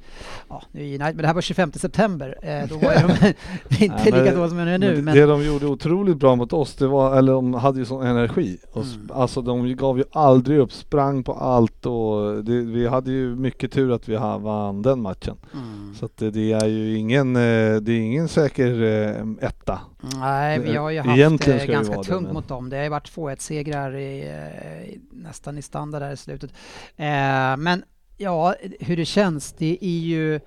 Ja, 0.49 0.63
nu 0.73 0.81
är 0.81 0.85
United, 0.87 1.15
men 1.15 1.17
det 1.17 1.27
här 1.27 1.35
var 1.35 1.41
25 1.43 1.73
september. 1.73 2.39
Eh, 2.43 2.69
då 2.69 2.75
var 2.77 2.95
de 2.95 3.27
inte 3.85 3.97
men- 3.97 4.05
lika 4.05 4.35
dåliga 4.35 4.49
som 4.49 4.57
de 4.59 4.63
är 4.69 4.79
nu. 4.79 4.95
Men 4.95 5.05
Men, 5.05 5.15
Det 5.15 5.27
de 5.27 5.45
gjorde 5.45 5.67
otroligt 5.67 6.17
bra 6.17 6.37
mot 6.37 6.53
oss, 6.53 6.75
det 6.75 6.87
var, 6.87 7.17
eller 7.19 7.33
de 7.33 7.55
hade 7.55 7.79
ju 7.79 7.85
sån 7.85 8.07
energi. 8.07 8.59
Och, 8.73 8.85
Mm. 8.85 9.11
Alltså 9.15 9.43
de 9.43 9.77
gav 9.77 9.99
ju 9.99 10.05
aldrig 10.13 10.59
upp, 10.59 10.73
sprang 10.73 11.25
på 11.25 11.33
allt 11.33 11.87
och 11.87 12.45
det, 12.45 12.53
vi 12.61 12.87
hade 12.87 13.11
ju 13.11 13.37
mycket 13.37 13.73
tur 13.73 13.93
att 13.93 14.09
vi 14.09 14.17
vann 14.17 14.83
den 14.83 15.03
matchen. 15.03 15.37
mm. 15.55 15.95
Så 15.99 16.05
att 16.05 16.17
det, 16.17 16.31
det 16.31 16.53
är 16.53 16.67
ju 16.67 16.97
ingen, 16.99 17.37
eh, 17.37 17.77
det 17.81 17.93
är 17.93 18.01
ingen 18.01 18.29
säker 18.29 18.83
eh, 18.83 19.47
etta. 19.49 19.81
Nej, 20.21 20.59
vi 20.59 20.77
har 20.77 20.91
ju 20.91 20.99
haft 21.01 21.11
Egentligen 21.19 21.61
eh, 21.61 21.67
ganska 21.67 22.03
tungt 22.03 22.25
men- 22.25 22.35
mot 22.35 22.49
dem. 22.49 22.71
Det 22.71 22.77
har 22.77 22.83
ju 22.85 22.89
varit 22.89 23.11
2-1-segrar 23.17 23.97
i, 23.97 24.21
eh, 24.29 24.99
nästan 25.13 25.59
i 25.59 25.63
standard 25.63 26.03
där 26.03 26.13
i 26.13 26.17
slutet. 26.17 26.51
Eh, 26.97 27.57
men 27.59 27.83
ja, 28.17 28.55
hur 28.81 28.97
det 28.97 29.05
känns, 29.05 29.53
det 29.53 29.79
är 29.81 29.99
ju 29.99 30.41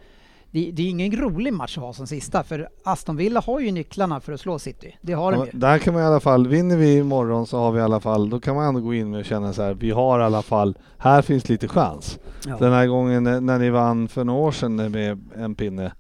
det, 0.52 0.72
det 0.74 0.82
är 0.84 0.90
ingen 0.90 1.12
rolig 1.12 1.54
match 1.54 1.78
att 1.78 1.84
ha 1.84 1.94
som 1.94 2.08
sista, 2.08 2.44
för 2.44 2.70
Aston 2.84 3.16
Villa 3.16 3.40
har 3.40 3.60
ju 3.60 3.72
nycklarna 3.72 4.20
för 4.20 4.34
att 4.34 4.40
slå 4.40 4.60
City. 4.60 4.98
Det 5.02 5.14
har 5.14 5.32
de 5.32 5.40
Ja, 5.40 5.46
ju. 5.54 5.60
Där 5.60 5.78
kan 5.78 5.94
man 5.94 6.04
i 6.04 6.06
alla 6.06 6.20
fall, 6.20 6.48
vinner 6.48 6.78
vi 6.78 6.98
imorgon 6.98 7.48
så 7.48 7.58
har 7.58 7.72
vi 7.72 7.80
i 7.80 7.82
alla 7.84 8.00
fall, 8.00 8.30
då 8.30 8.40
kan 8.40 8.56
man 8.56 8.66
ändå 8.68 8.80
gå 8.80 8.94
in 8.94 9.10
med 9.10 9.20
och 9.20 9.26
känna 9.26 9.54
så 9.54 9.62
här, 9.64 9.74
vi 9.74 9.92
har 9.92 10.20
i 10.20 10.24
alla 10.24 10.42
fall, 10.42 10.78
här 10.98 11.22
finns 11.22 11.50
lite 11.50 11.68
chans. 11.68 12.20
Ja. 12.48 12.58
Den 12.60 12.74
här 12.74 12.88
gången 12.88 13.24
när 13.24 13.42
när 13.42 13.60
ni 13.60 13.70
vann 13.70 14.08
för 14.08 14.24
några 14.24 14.40
år 14.42 14.52
sedan 14.52 14.76
med 14.92 15.20
en 15.36 15.56
pinne 15.56 15.92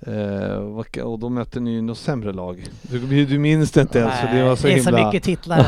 eh, 0.00 1.02
och 1.02 1.18
då 1.18 1.28
mötte 1.28 1.60
ni 1.60 1.70
ju 1.70 1.82
något 1.82 1.98
sämre 1.98 2.32
lag. 2.32 2.64
Du, 2.82 3.24
du 3.26 3.38
minns 3.38 3.70
det 3.70 3.80
inte 3.80 3.98
ens 3.98 4.20
för 4.20 4.28
det 4.36 4.42
var 4.44 4.56
så 4.56 4.66
det 4.66 4.72
är 4.72 4.76
himla... 4.76 4.98
så 5.00 5.06
mycket 5.06 5.22
titlar. 5.22 5.66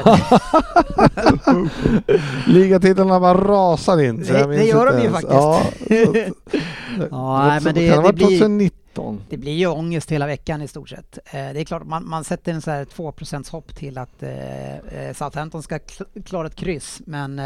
Ligatitlarna 2.47 3.21
bara 3.21 3.35
rasar 3.35 4.03
in. 4.03 4.17
Det- 4.23 4.47
det 4.47 4.65
gör 4.65 4.93
de 4.93 5.03
ju 5.03 5.11
faktiskt. 5.11 5.33
Ja, 5.33 5.63
så 5.89 5.95
Ja, 7.11 7.47
nej, 7.49 7.61
men 7.65 7.75
det- 7.75 7.89
kan 7.89 7.97
det 7.97 8.03
varit 8.03 8.15
blir- 8.15 8.39
2019. 8.39 8.79
Det 9.29 9.37
blir 9.37 9.53
ju 9.53 9.67
ångest 9.67 10.13
hela 10.13 10.27
veckan 10.27 10.63
i 10.63 10.69
stort 10.69 10.89
sett. 10.89 11.19
Eh, 11.27 11.33
det 11.33 11.61
är 11.61 11.65
klart, 11.65 11.85
man, 11.87 12.09
man 12.09 12.25
sätter 12.25 12.53
en 12.53 12.63
så 12.63 12.71
här 12.71 12.85
2 12.85 13.13
hopp 13.51 13.75
till 13.77 13.99
att 13.99 14.23
eh, 14.23 14.77
eh, 14.77 15.15
Southampton 15.15 15.63
ska 15.63 15.77
kl- 15.79 16.23
klara 16.23 16.47
ett 16.47 16.55
kryss, 16.55 17.01
men 17.07 17.41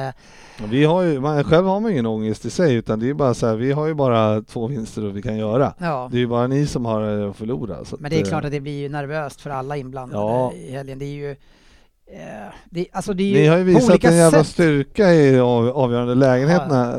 Vi 0.64 0.84
har 0.84 1.02
ju, 1.02 1.20
man, 1.20 1.44
själv 1.44 1.66
har 1.66 1.80
man 1.80 1.90
ingen 1.92 2.06
ångest 2.06 2.44
i 2.44 2.50
sig 2.50 2.74
utan 2.74 3.00
det 3.00 3.08
är 3.10 3.14
bara 3.14 3.34
så 3.34 3.46
här, 3.46 3.56
vi 3.56 3.72
har 3.72 3.86
ju 3.86 3.94
bara 3.94 4.42
två 4.42 4.66
vinster 4.66 5.04
och 5.04 5.16
vi 5.16 5.22
kan 5.22 5.36
göra. 5.36 5.74
ja. 5.78 6.08
Det 6.12 6.16
är 6.16 6.20
ju 6.20 6.26
bara 6.26 6.46
ni 6.46 6.66
som 6.66 6.84
har 6.86 7.02
att 7.02 7.36
förlora. 7.36 7.76
Men 7.98 8.10
det 8.10 8.20
är 8.20 8.24
klart 8.24 8.44
att 8.44 8.50
det 8.50 8.60
blir 8.60 8.80
ju 8.80 8.88
nervöst 8.88 9.40
för 9.40 9.50
alla 9.50 9.76
inblandade 9.76 10.22
Ja. 10.24 10.52
i 10.52 10.70
helgen. 10.72 10.98
Det 10.98 11.04
är 11.04 11.14
ju... 11.14 11.36
Eh, 12.14 12.52
det, 12.70 12.86
alltså 12.92 13.12
det 13.14 13.22
Ni 13.32 13.46
har 13.46 13.56
ju 13.58 13.64
visat 13.64 14.04
en 14.04 14.16
jävla 14.16 14.38
sätt. 14.38 14.46
styrka 14.52 15.12
i 15.14 15.38
av, 15.40 15.68
avgörande 15.68 16.14
lägenheterna. 16.14 16.92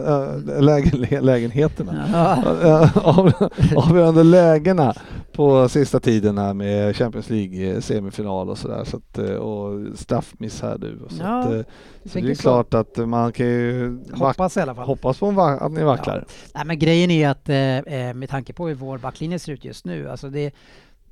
äh, 0.55 0.61
lägen, 0.61 1.25
lägenheterna. 1.25 2.05
Ja. 2.13 2.89
Av, 3.03 3.31
avgörande 3.75 4.23
lägena 4.23 4.93
på 5.31 5.69
sista 5.69 5.99
tiden 5.99 6.37
här 6.37 6.53
med 6.53 6.95
Champions 6.95 7.29
League 7.29 7.73
eh, 7.73 7.79
semifinal 7.79 8.49
och 8.49 8.57
sådär. 8.57 8.83
Så 8.83 8.97
att, 8.97 9.17
eh, 9.17 9.25
och 9.35 9.97
straffmiss 9.97 10.61
här 10.61 10.77
nu. 10.77 10.99
Så, 11.09 11.15
Ja, 11.23 11.39
att, 11.39 11.45
eh, 11.53 11.61
så 12.05 12.19
det 12.19 12.31
är 12.31 12.35
så. 12.35 12.41
klart 12.41 12.73
att 12.73 12.97
man 12.97 13.31
kan 13.31 13.45
ju 13.45 13.99
Hoppas 14.13 14.57
i 14.57 14.59
alla 14.61 14.75
fall. 14.75 14.85
hoppas 14.85 15.19
på 15.19 15.29
att 15.41 15.71
ni 15.71 15.83
vacklar. 15.83 16.25
Nej, 16.55 16.65
men 16.65 16.79
grejen 16.79 17.11
är 17.11 17.29
att 17.29 17.49
eh, 17.49 17.77
eh, 17.77 18.13
med 18.13 18.29
tanke 18.29 18.53
på 18.53 18.67
hur 18.67 18.75
vår 18.75 18.97
backlinje 18.97 19.39
ser 19.39 19.51
ut 19.53 19.65
just 19.65 19.85
nu, 19.85 20.09
alltså 20.09 20.29
det, 20.29 20.51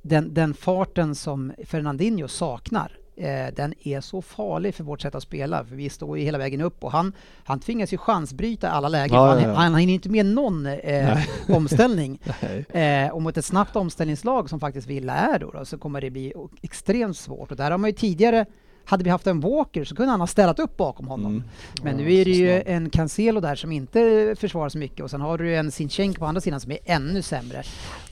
den, 0.02 0.34
den 0.34 0.54
farten 0.54 1.14
som 1.14 1.52
Fernandinho 1.66 2.28
saknar, 2.28 2.92
eh, 3.16 3.54
den 3.56 3.74
är 3.82 4.00
så 4.00 4.22
farlig 4.22 4.74
för 4.74 4.84
vårt 4.84 5.00
sätt 5.00 5.14
att 5.14 5.22
spela, 5.22 5.64
för 5.64 5.76
vi 5.76 5.90
står 5.90 6.18
ju 6.18 6.24
hela 6.24 6.38
vägen 6.38 6.60
upp 6.60 6.84
och 6.84 6.92
han, 6.92 7.12
han 7.44 7.60
tvingas 7.60 7.92
ju 7.92 7.98
chansbryta 7.98 8.70
alla 8.70 8.88
lägen. 8.88 9.16
Ja, 9.16 9.28
han, 9.28 9.42
ja, 9.42 9.48
ja. 9.48 9.54
han 9.54 9.74
hinner 9.74 9.94
inte 9.94 10.08
med 10.08 10.26
någon 10.26 10.66
eh, 10.66 11.18
omställning. 11.48 12.20
Eh, 12.72 13.08
och 13.08 13.22
mot 13.22 13.36
ett 13.36 13.44
snabbt 13.44 13.76
omställningslag 13.76 14.50
som 14.50 14.60
faktiskt 14.60 14.86
Villa 14.86 15.14
är 15.14 15.38
då, 15.38 15.50
då 15.50 15.64
så 15.64 15.78
kommer 15.78 16.00
det 16.00 16.10
bli 16.10 16.32
extremt 16.62 17.16
svårt. 17.16 17.50
Och 17.50 17.56
där 17.56 17.70
har 17.70 17.78
man 17.78 17.90
ju 17.90 17.96
tidigare, 17.96 18.46
hade 18.84 19.04
vi 19.04 19.10
haft 19.10 19.26
en 19.26 19.40
Walker 19.40 19.84
så 19.84 19.94
kunde 19.94 20.10
han 20.10 20.20
ha 20.20 20.26
ställt 20.26 20.58
upp 20.58 20.76
bakom 20.76 21.06
honom. 21.06 21.32
Mm. 21.32 21.44
Men 21.82 21.96
nu 21.96 22.14
är 22.14 22.24
det 22.24 22.30
ju 22.30 22.62
en 22.66 22.90
Cancelo 22.90 23.40
där 23.40 23.54
som 23.54 23.72
inte 23.72 24.34
försvarar 24.38 24.68
så 24.68 24.78
mycket 24.78 25.00
och 25.00 25.10
sen 25.10 25.20
har 25.20 25.38
du 25.38 25.56
en 25.56 25.70
Sinchenko 25.70 26.18
på 26.18 26.26
andra 26.26 26.40
sidan 26.40 26.60
som 26.60 26.72
är 26.72 26.78
ännu 26.84 27.22
sämre. 27.22 27.62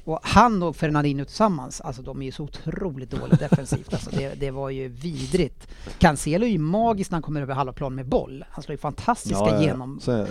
Och 0.04 0.20
han 0.22 0.62
och 0.62 0.76
Fernandinho 0.76 1.24
tillsammans, 1.24 1.80
alltså 1.80 2.02
de 2.02 2.22
är 2.22 2.26
ju 2.26 2.32
så 2.32 2.44
otroligt 2.44 3.10
dåliga 3.10 3.36
defensivt. 3.36 3.94
Alltså 3.94 4.10
det, 4.10 4.40
det 4.40 4.50
var 4.50 4.70
ju 4.70 4.88
vidrigt. 4.88 5.68
Cancelo 5.98 6.44
är 6.44 6.50
ju 6.50 6.58
magisk 6.58 7.10
när 7.10 7.16
han 7.16 7.22
kommer 7.22 7.42
över 7.42 7.54
halva 7.54 7.72
plan 7.72 7.94
med 7.94 8.06
boll. 8.06 8.44
Han 8.50 8.62
slår 8.62 8.72
ju 8.72 8.78
fantastiska 8.78 9.38
Ja, 9.38 9.54
ja, 9.54 9.62
genom 9.62 10.00
Så 10.00 10.20
eh, 10.20 10.26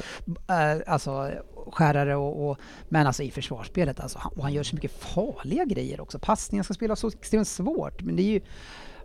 alltså 0.88 1.32
skärare 1.72 2.16
och, 2.16 2.50
och 2.50 2.58
men 2.90 3.08
alltså 3.08 3.24
i 3.24 3.32
försvarsspelet 3.32 4.00
alltså, 4.00 4.20
han, 4.20 4.32
och 4.36 4.44
han 4.44 4.54
gör 4.54 4.64
så 4.64 4.76
mycket 4.76 4.92
farliga 4.92 5.66
grejer 5.66 6.02
också. 6.02 6.20
Passningar 6.20 6.64
ska 6.64 6.74
spelas 6.74 7.00
så 7.00 7.08
extremt 7.08 7.48
svårt, 7.48 8.02
men 8.02 8.16
det 8.16 8.22
är 8.22 8.32
ju 8.32 8.42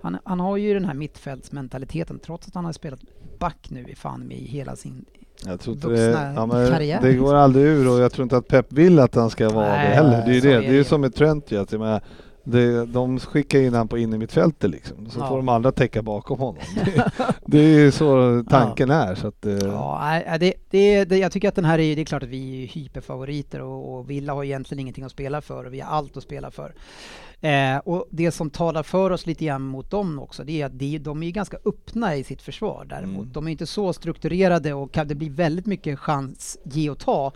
han, 0.04 0.18
han 0.24 0.40
har 0.40 0.56
ju 0.56 0.74
den 0.74 0.84
här 0.84 0.94
mittfältsmentaliteten 0.94 2.18
trots 2.18 2.48
att 2.48 2.54
han 2.54 2.64
har 2.64 2.72
spelat 2.72 3.00
back 3.38 3.66
nu 3.68 3.84
i 3.88 3.94
fan 3.94 4.32
i 4.32 4.44
hela 4.44 4.76
sin... 4.76 5.04
Jag 5.46 5.60
tror 5.60 5.76
inte 5.76 5.88
det, 5.88 6.32
ja, 6.36 6.48
karriär, 6.48 7.00
det 7.00 7.08
liksom. 7.08 7.26
går 7.26 7.34
aldrig 7.34 7.66
ur 7.66 7.88
och 7.88 8.00
jag 8.00 8.12
tror 8.12 8.22
inte 8.22 8.36
att 8.36 8.48
Pep 8.48 8.72
vill 8.72 8.98
att 8.98 9.14
han 9.14 9.30
ska 9.30 9.50
vara 9.50 9.68
Nej, 9.68 9.88
det 9.88 9.94
heller. 9.94 10.26
Det 10.26 10.32
är 10.32 10.34
ju 10.34 10.40
så 10.40 10.46
det. 10.46 10.60
Det 10.60 10.66
är 10.66 10.72
ju 10.72 10.84
som 10.84 11.00
med 11.00 11.14
Trent 11.14 11.50
ju, 11.50 11.66
det, 12.44 12.86
de 12.86 13.18
skickar 13.20 13.58
in 13.58 13.74
han 13.74 13.88
på 13.88 13.98
in 13.98 14.14
i 14.14 14.18
mittfältet 14.18 14.70
liksom. 14.70 15.10
Så 15.10 15.20
Ja. 15.20 15.28
får 15.28 15.36
de 15.36 15.48
andra 15.48 15.72
täcka 15.72 16.02
bakom 16.02 16.38
honom. 16.38 16.62
Det, 16.84 17.10
det 17.46 17.58
är 17.58 17.90
så 17.90 18.44
tanken 18.50 18.90
är. 18.90 19.14
Så 19.14 19.26
att, 19.26 19.46
eh, 19.46 19.52
Ja, 19.52 20.22
det, 20.40 20.54
det, 20.70 21.04
det, 21.04 21.18
jag 21.18 21.32
tycker 21.32 21.48
att 21.48 21.54
den 21.54 21.64
här 21.64 21.78
är, 21.78 21.96
det 21.96 22.02
är 22.02 22.04
klart 22.04 22.22
att 22.22 22.28
vi 22.28 22.62
är 22.62 22.66
hyperfavoriter 22.66 23.60
och, 23.60 23.94
och 23.98 24.10
Villa 24.10 24.32
har 24.34 24.44
egentligen 24.44 24.80
ingenting 24.80 25.04
att 25.04 25.12
spela 25.12 25.40
för 25.40 25.64
och 25.64 25.74
vi 25.74 25.80
har 25.80 25.90
allt 25.96 26.16
att 26.16 26.22
spela 26.22 26.50
för. 26.50 26.74
Eh, 27.40 27.76
och 27.78 28.06
det 28.10 28.30
som 28.30 28.50
talar 28.50 28.82
för 28.82 29.10
oss 29.10 29.26
lite 29.26 29.44
grann 29.44 29.62
mot 29.62 29.90
dem 29.90 30.18
också, 30.18 30.44
det 30.44 30.60
är 30.62 30.66
att 30.66 30.78
de, 30.78 30.98
de 30.98 31.22
är 31.22 31.30
ganska 31.30 31.56
öppna 31.64 32.16
i 32.16 32.24
sitt 32.24 32.42
försvar 32.42 32.86
däremot. 32.88 33.22
Mm. 33.22 33.32
De 33.32 33.46
är 33.46 33.50
inte 33.52 33.66
så 33.66 33.92
strukturerade 33.92 34.72
och 34.74 34.92
kan 34.92 35.08
det 35.08 35.14
blir 35.14 35.30
väldigt 35.30 35.66
mycket 35.66 35.98
chans 35.98 36.58
ge 36.64 36.90
och 36.90 36.98
ta. 36.98 37.32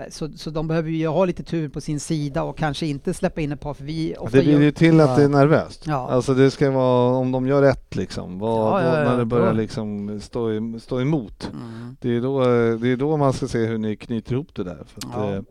Eh, 0.00 0.10
Så, 0.10 0.28
så 0.36 0.50
de 0.50 0.68
behöver 0.68 0.90
ju 0.90 1.06
ha 1.08 1.24
lite 1.24 1.42
tur 1.42 1.68
på 1.68 1.80
sin 1.80 2.00
sida 2.00 2.42
och 2.42 2.58
kanske 2.58 2.86
inte 2.86 3.14
släppa 3.14 3.40
in 3.40 3.52
ett 3.52 3.60
par 3.60 3.74
för 3.74 3.84
vi 3.84 4.14
ofta 4.18 4.36
det 4.38 4.44
blir 4.44 4.60
ju 4.62 4.72
till 4.72 5.00
att 5.00 5.16
det 5.16 5.24
är 5.24 5.28
nervöst. 5.28 5.84
Ja. 5.86 6.08
Alltså 6.10 6.34
det 6.34 6.50
ska 6.50 6.70
vara, 6.70 7.16
om 7.16 7.32
de 7.32 7.46
gör 7.46 7.62
rätt 7.62 7.96
liksom, 7.96 8.38
vad, 8.38 8.82
Ja, 8.82 8.86
ja, 8.86 8.90
då, 8.90 8.96
ja, 8.98 9.10
när 9.10 9.18
det 9.18 9.24
börjar 9.24 9.52
liksom 9.52 10.20
stå, 10.20 10.48
stå 10.80 11.00
emot. 11.00 11.50
Mm. 11.52 11.96
Det 12.00 12.16
är, 12.16 12.20
då, 12.20 12.40
det 12.76 12.88
är 12.88 12.96
då 12.96 13.16
man 13.16 13.32
ska 13.32 13.48
se 13.48 13.66
hur 13.66 13.78
ni 13.78 13.96
knyter 13.96 14.32
ihop 14.32 14.54
det 14.54 14.64
där. 14.64 14.84
För 14.86 15.08
att, 15.08 15.14
Ja. 15.28 15.34
eh, 15.34 15.42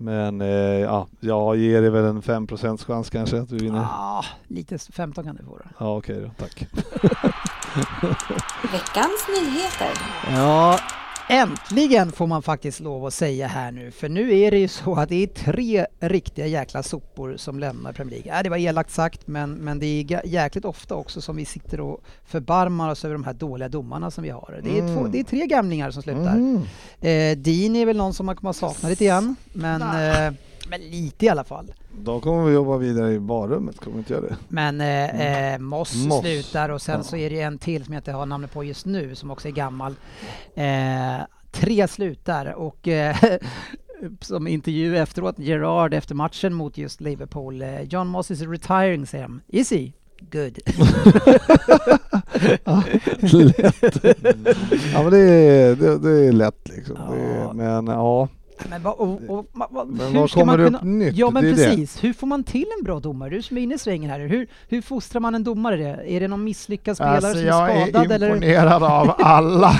men 0.00 0.40
eh, 0.40 0.48
ja, 0.80 1.06
jag 1.20 1.56
ger 1.56 1.82
er 1.82 1.90
väl 1.90 2.04
en 2.04 2.22
5% 2.22 2.84
chans 2.86 3.10
kanske 3.10 3.40
att 3.40 3.50
vi 3.50 3.58
vinner. 3.58 3.86
Ah, 3.90 4.24
lite 4.46 4.78
15 4.78 5.24
kan 5.24 5.36
du 5.36 5.44
få 5.44 5.56
då. 5.56 5.64
Ja 5.78 5.96
okej 5.96 6.20
då, 6.20 6.30
tack. 6.38 6.66
Veckans 8.72 9.28
nyheter. 9.28 9.92
Ja, 10.30 10.78
äntligen 11.28 12.12
får 12.12 12.26
man 12.26 12.42
faktiskt 12.42 12.80
lov 12.80 13.06
att 13.06 13.14
säga 13.14 13.46
här 13.46 13.70
nu. 13.72 13.90
För 13.90 14.08
nu 14.08 14.38
är 14.38 14.50
det 14.50 14.58
ju 14.58 14.68
så 14.68 14.94
att 14.94 15.08
det 15.08 15.22
är 15.22 15.26
tre 15.26 15.86
riktiga 16.00 16.46
jäkla 16.46 16.82
sopor 16.82 17.36
som 17.36 17.58
lämnar 17.58 17.92
Premier 17.92 18.10
League. 18.16 18.36
Ja, 18.36 18.42
det 18.42 18.50
var 18.50 18.56
elakt 18.56 18.90
sagt, 18.90 19.26
men, 19.26 19.52
men 19.54 19.78
det 19.78 19.86
är 19.86 20.26
jäkligt 20.26 20.64
ofta 20.64 20.94
också 20.94 21.20
som 21.20 21.36
vi 21.36 21.44
sitter 21.44 21.80
och 21.80 22.00
förbarmar 22.26 22.90
oss 22.90 23.04
över 23.04 23.14
de 23.14 23.24
här 23.24 23.32
dåliga 23.34 23.68
domarna 23.68 24.10
som 24.10 24.24
vi 24.24 24.30
har. 24.30 24.60
Det 24.64 24.78
är, 24.78 24.82
Mm. 24.82 24.96
två, 24.96 25.06
det 25.06 25.20
är 25.20 25.24
tre 25.24 25.46
gamlingar 25.46 25.90
som 25.90 26.02
slutar. 26.02 26.34
Mm. 26.34 26.56
Eh, 27.00 27.38
Dean 27.38 27.76
är 27.76 27.86
väl 27.86 27.96
någon 27.96 28.14
som 28.14 28.26
man 28.26 28.36
kommer 28.36 28.50
att 28.50 28.56
sakna 28.56 28.88
lite 28.88 29.04
grann, 29.04 29.36
men, 29.52 29.82
eh, 29.82 30.32
men 30.68 30.80
lite 30.80 31.26
i 31.26 31.28
alla 31.28 31.44
fall. 31.44 31.72
Då 32.04 32.20
kommer 32.20 32.44
vi 32.44 32.54
jobba 32.54 32.76
vidare 32.76 33.12
i 33.12 33.18
barrummet, 33.18 33.78
kommer 33.80 33.94
vi 33.94 33.98
inte 33.98 34.12
göra 34.12 34.22
det? 34.22 34.36
Men 34.48 34.80
eh, 34.80 35.52
eh, 35.54 35.58
Moss, 35.58 36.06
Moss. 36.06 36.20
slutar 36.20 36.68
och 36.68 36.82
sen 36.82 36.96
Ja. 36.96 37.02
så 37.02 37.16
är 37.16 37.30
det 37.30 37.40
en 37.40 37.58
till 37.58 37.84
som 37.84 37.94
jag 37.94 38.00
inte 38.00 38.12
har 38.12 38.26
namnet 38.26 38.52
på 38.52 38.64
just 38.64 38.86
nu 38.86 39.14
som 39.14 39.30
också 39.30 39.48
är 39.48 39.52
gammal. 39.52 39.94
Eh, 40.54 41.16
tre 41.52 41.88
slutar 41.88 42.52
och 42.52 42.88
eh, 42.88 43.16
som 44.20 44.46
intervju 44.46 44.96
efteråt, 44.98 45.38
Gerard 45.38 45.94
efter 45.94 46.14
matchen 46.14 46.54
mot 46.54 46.78
just 46.78 47.00
Liverpool. 47.00 47.62
Eh, 47.62 47.82
John 47.82 48.06
Moss 48.06 48.30
is 48.30 48.40
retiring, 48.42 49.06
säger 49.06 49.24
han. 49.24 49.40
Is 49.48 49.70
he? 49.70 49.92
Good. 50.20 50.58
lätt. 53.32 54.04
Ja 54.92 55.02
men 55.02 55.10
det 55.10 55.18
är, 55.18 55.76
det, 55.76 55.98
det 55.98 56.10
är 56.26 56.32
lätt 56.32 56.68
liksom. 56.68 56.96
Ja. 57.08 57.14
är, 57.14 57.52
men 57.52 57.86
ja, 57.86 58.28
Men, 58.70 58.82
vad- 58.82 58.94
och, 58.94 59.20
och, 59.28 59.46
vad- 59.52 59.88
Men 59.88 60.06
hur 60.06 60.20
vad 60.20 60.30
ska 60.30 60.40
kommer 60.40 60.56
man 60.56 60.66
kunna... 60.66 60.78
upp 60.78 60.84
nytt? 60.84 61.16
Ja 61.16 61.30
men 61.30 61.44
är 61.44 61.48
det. 61.50 61.54
precis, 61.56 62.04
hur 62.04 62.12
får 62.12 62.26
man 62.26 62.44
till 62.44 62.66
en 62.78 62.84
bra 62.84 63.00
domare? 63.00 63.30
Du 63.30 63.42
som 63.42 63.56
är 63.58 63.60
inne 63.62 63.74
i 63.74 63.78
svängen 63.78 64.10
här, 64.10 64.20
hur, 64.20 64.46
hur 64.68 64.82
fostrar 64.82 65.20
man 65.20 65.34
en 65.34 65.44
domare? 65.44 66.00
Är 66.06 66.20
det 66.20 66.28
någon 66.28 66.44
misslyckad 66.44 66.96
spelare 66.96 67.16
Alltså, 67.16 67.32
som 67.34 67.46
jag 67.46 67.70
är 67.70 67.86
skadad? 67.86 68.10
är 68.12 68.14
eller? 68.14 68.28
imponerad 68.28 68.82
av 68.82 69.14
alla. 69.18 69.72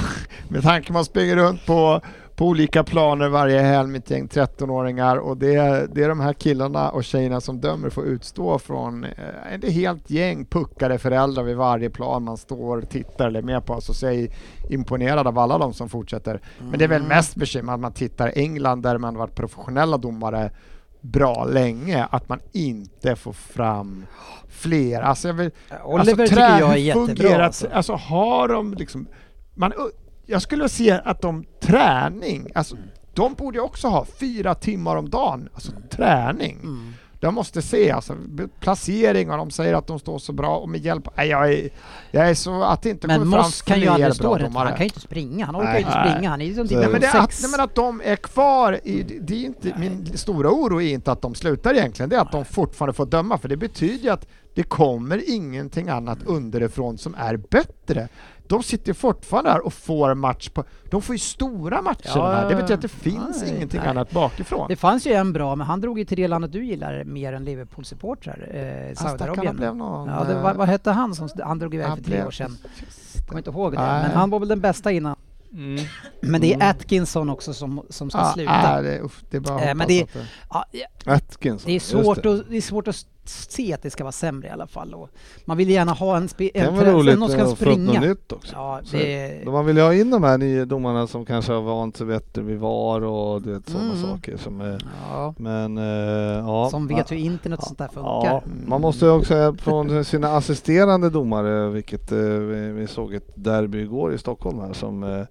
Med 0.49 0.63
tanke 0.63 0.87
på 0.87 0.91
att 0.93 0.95
man 0.95 1.05
springer 1.05 1.37
runt 1.37 1.67
på, 1.67 2.01
på 2.39 2.47
olika 2.47 2.85
planer 2.85 3.29
varje 3.29 3.61
helg 3.61 3.89
med 3.89 3.99
ett 3.99 4.11
gäng 4.11 4.27
13-åringar 4.29 5.17
och 5.17 5.37
det, 5.37 5.55
är- 5.55 5.87
det 5.93 6.03
är 6.05 6.09
de 6.09 6.21
här 6.21 6.33
killarna 6.33 6.91
och 6.91 7.05
tjejerna 7.05 7.41
som 7.41 7.61
dömer 7.61 7.91
får 7.91 8.05
utstå 8.05 8.59
från 8.59 9.05
eh, 9.05 9.55
ett 9.55 9.73
helt 9.73 10.11
gäng 10.11 10.45
puckade 10.45 10.99
föräldrar 10.99 11.43
vid 11.43 11.57
varje 11.57 11.91
plan 11.91 12.23
man 12.25 12.37
står, 12.37 12.81
tittar 12.81 13.27
eller 13.27 13.39
är 13.41 13.45
med 13.45 13.65
på. 13.67 13.81
Så 13.81 14.07
jag 14.07 14.15
är 14.15 14.29
imponerad 14.71 15.27
av 15.27 15.39
alla 15.39 15.59
de 15.59 15.73
som 15.75 15.89
fortsätter. 15.89 16.41
Men 16.71 16.79
det 16.79 16.85
är 16.85 16.89
väl 16.89 16.99
Mm. 17.03 17.09
mest 17.09 17.35
bekymmer 17.37 17.73
att 17.73 17.81
man 17.81 17.93
tittar 17.93 18.33
England 18.37 18.83
där 18.83 18.99
man 18.99 19.17
varit 19.17 19.35
professionella 19.35 19.97
domare 19.97 20.51
bra 21.01 21.45
länge, 21.45 22.07
att 22.11 22.29
man 22.29 22.41
inte 22.53 23.17
får 23.17 23.33
fram 23.33 24.07
fler. 24.49 25.01
Alltså 25.03 25.29
jag 25.29 25.35
vill, 25.35 25.51
Oliver 25.85 25.99
alltså, 26.11 26.17
tycker 26.27 26.59
jag 26.59 26.73
är 26.73 26.77
jättebra. 26.77 27.45
Alltså. 27.47 27.69
alltså 27.73 27.93
har 27.93 28.49
de 28.49 28.75
liksom... 28.75 29.07
Man, 29.55 29.73
jag 30.31 30.43
skulle 30.43 30.69
säga 30.69 30.99
att 30.99 31.21
de 31.21 31.45
träning, 31.61 32.51
alltså 32.55 32.77
de 33.15 33.35
borde 33.35 33.59
ju 33.59 33.63
också 33.65 33.89
ha 33.89 34.05
fyra 34.05 34.55
timmar 34.55 34.97
om 34.97 35.11
dagen, 35.11 35.49
alltså 35.55 35.73
träning. 35.91 36.59
Mm. 36.63 36.93
De 37.21 37.35
måste 37.35 37.63
se 37.63 37.91
alltså, 37.91 38.15
placering 38.61 39.31
och 39.31 39.37
de 39.39 39.51
säger 39.51 39.75
att 39.75 39.87
de 39.87 39.99
står 39.99 40.19
så 40.19 40.33
bra 40.33 40.57
och 40.57 40.69
med 40.69 40.81
hjälp... 40.81 41.09
Nej, 41.17 41.29
jag, 41.29 41.53
är, 41.53 41.69
jag 42.11 42.31
är 42.31 42.35
så 42.35 42.63
att 42.63 42.83
det 42.83 42.91
inte 42.91 43.07
Men 43.07 43.19
kommer 43.19 43.37
fram 43.37 43.45
Moss 43.47 43.63
kan 43.63 43.81
ju 43.81 43.89
aldrig 43.89 44.15
stå 44.15 44.35
rätt, 44.35 44.55
han 44.55 44.67
kan 44.67 44.79
ju 44.79 44.85
inte 44.85 45.01
springa, 45.01 45.47
han 45.47 45.57
orkar 45.57 45.65
Nej. 45.73 45.75
ju 45.81 45.87
inte 45.87 45.99
Nej. 45.99 46.11
springa, 46.13 46.31
han 46.31 46.41
är 46.41 46.45
ju 46.47 46.55
som 46.55 46.67
Nej 46.71 46.89
men, 46.89 47.01
det, 47.01 47.11
att, 47.13 47.39
nej 47.43 47.51
men 47.51 47.61
att 47.61 47.75
de 47.75 48.01
är 48.05 48.17
kvar, 48.17 48.81
i, 48.85 49.03
det- 49.03 49.19
det 49.21 49.35
är 49.35 49.45
inte, 49.45 49.75
min 49.79 50.19
stora 50.19 50.51
oro 50.51 50.83
är 50.83 50.93
inte 50.93 51.13
att 51.13 51.23
de 51.23 51.35
slutar 51.35 51.75
egentligen, 51.75 52.09
det 52.11 52.17
är 52.17 52.21
att 52.21 52.33
de 52.33 52.45
fortfarande 52.45 52.93
får 52.93 53.07
döma, 53.07 53.39
för 53.39 53.49
det 53.49 53.57
betyder 53.57 54.05
ju 54.05 54.11
att 54.11 54.27
det 54.55 54.63
kommer 54.63 55.31
ingenting 55.31 55.89
annat 55.89 56.19
underifrån 56.27 56.99
som 56.99 57.15
är 57.19 57.37
bättre. 57.37 58.09
De 58.49 58.63
sitter 58.63 58.93
fortfarande 58.93 59.51
där 59.51 59.67
och 59.67 59.73
får 59.73 60.15
match 60.15 60.49
på, 60.49 60.65
de 60.91 61.03
får 61.03 61.15
ju 61.15 61.19
stora 61.19 61.83
matcher 61.83 62.11
Ja, 62.15 62.31
här. 62.33 62.49
det 62.49 62.55
betyder 62.55 62.75
att 62.75 62.83
det 62.83 62.89
finns 62.89 63.43
Nej, 63.43 63.57
ingenting 63.57 63.81
nej. 63.81 63.89
annat 63.89 64.11
bakifrån. 64.11 64.67
Det 64.69 64.77
fanns 64.77 65.07
ju 65.07 65.13
en 65.13 65.33
bra, 65.33 65.57
men 65.57 65.67
han 65.67 65.81
drog 65.81 65.99
ju 65.99 66.05
till 66.05 66.17
det 66.17 66.29
landet 66.29 66.53
du 66.53 66.65
gillar 66.65 67.05
mer 67.05 67.33
än 67.33 67.45
Liverpool-supportrar, 67.45 68.49
eh, 68.89 68.95
Saudiarabien. 68.95 69.57
blev 69.57 69.77
någon, 69.77 70.09
Ja, 70.09 70.25
det, 70.25 70.33
eh, 70.35 70.43
vad, 70.43 70.57
vad 70.57 70.69
hette 70.69 70.91
han 70.91 71.15
som 71.15 71.29
han 71.43 71.59
drog 71.59 71.75
iväg 71.75 71.87
han 71.87 71.97
för 71.97 72.05
tre 72.05 72.15
blev- 72.15 72.27
år 72.27 72.31
sedan? 72.31 72.57
Just 72.81 73.29
Kommer 73.29 73.39
inte 73.41 73.51
ihåg 73.51 73.73
det, 73.73 73.79
Nej. 73.81 74.03
men 74.03 74.11
han 74.17 74.31
var 74.31 74.39
väl 74.39 74.49
den 74.49 74.61
bästa 74.61 74.93
innan. 74.93 75.17
Mm. 75.53 75.85
Men 76.21 76.41
det 76.41 76.55
är 76.55 76.71
Atkinson 76.71 77.31
också 77.31 77.55
som, 77.55 77.83
som 77.89 78.11
ska 78.11 78.19
Ja, 78.19 78.33
sluta. 78.35 78.77
äh, 78.77 78.83
det, 78.83 79.01
uff, 79.01 79.25
det 79.31 79.37
är 79.37 79.41
bara 79.41 79.61
Eh, 79.61 79.71
att 79.71 79.77
men 79.77 79.81
hoppas 79.81 79.89
det- 79.89 80.03
att 80.03 80.13
det... 80.13 80.27
Ja, 80.51 80.65
ja, 81.05 81.15
Atkinson. 81.15 81.67
det, 81.71 81.73
är 81.77 81.81
svårt 81.81 82.23
det. 82.23 82.33
Att, 82.33 82.51
det 82.51 82.57
är 82.57 82.61
svårt 82.61 82.89
att 82.89 83.07
se 83.29 83.73
att 83.75 83.83
det 83.83 83.91
ska 83.91 84.05
vara 84.05 84.13
sämre 84.13 84.49
i 84.49 84.51
alla 84.51 84.67
fall. 84.67 84.95
Och 84.95 85.09
man 85.45 85.57
vill 85.57 85.71
gärna 85.71 85.93
ha 85.93 86.17
en, 86.17 86.29
spe, 86.29 86.51
en 86.55 86.81
roligt 86.85 87.19
som 87.19 87.29
ska 87.29 87.43
upp 87.43 87.49
något 87.49 87.59
springa. 87.59 88.01
nytt 88.01 88.33
också. 88.33 88.55
Ja, 88.57 88.81
det, 88.93 89.43
Man 89.47 89.67
vill 89.67 89.77
ju 89.77 89.83
ha 89.83 89.95
in 89.95 90.11
de 90.11 90.23
här 90.25 90.39
nya 90.39 90.65
domarna 90.65 91.07
som 91.07 91.25
kanske 91.25 91.53
har 91.53 91.61
vant 91.63 91.97
sig 91.97 92.07
bättre 92.07 92.43
vid 92.43 92.59
VAR 92.59 93.01
och 93.05 93.43
du 93.43 93.53
vet, 93.53 93.69
sådana 93.69 93.93
Mm. 93.93 94.03
saker. 94.03 94.37
Som 94.37 94.61
är, 94.61 94.79
ja, 95.11 95.35
men 95.39 95.79
eh, 95.79 95.85
ja. 96.47 96.69
som 96.71 96.87
vet 96.87 97.13
hur 97.13 97.17
internet 97.17 97.59
och 97.59 97.67
sånt 97.67 97.79
där 97.79 97.89
funkar. 97.89 98.25
Ja, 98.25 98.43
man 98.67 98.81
måste 98.81 99.05
ju 99.05 99.11
också 99.11 99.55
från 99.59 100.05
sina 100.05 100.29
assisterande 100.29 101.11
domare, 101.11 101.69
vilket 101.71 102.13
eh, 102.13 102.19
vi 102.49 102.87
såg 102.87 103.15
ett 103.15 103.29
derby 103.35 103.81
igår 103.83 104.15
i 104.15 104.19
Stockholm 104.19 104.59
här 104.61 104.73
som 104.73 105.03
eh, 105.03 105.25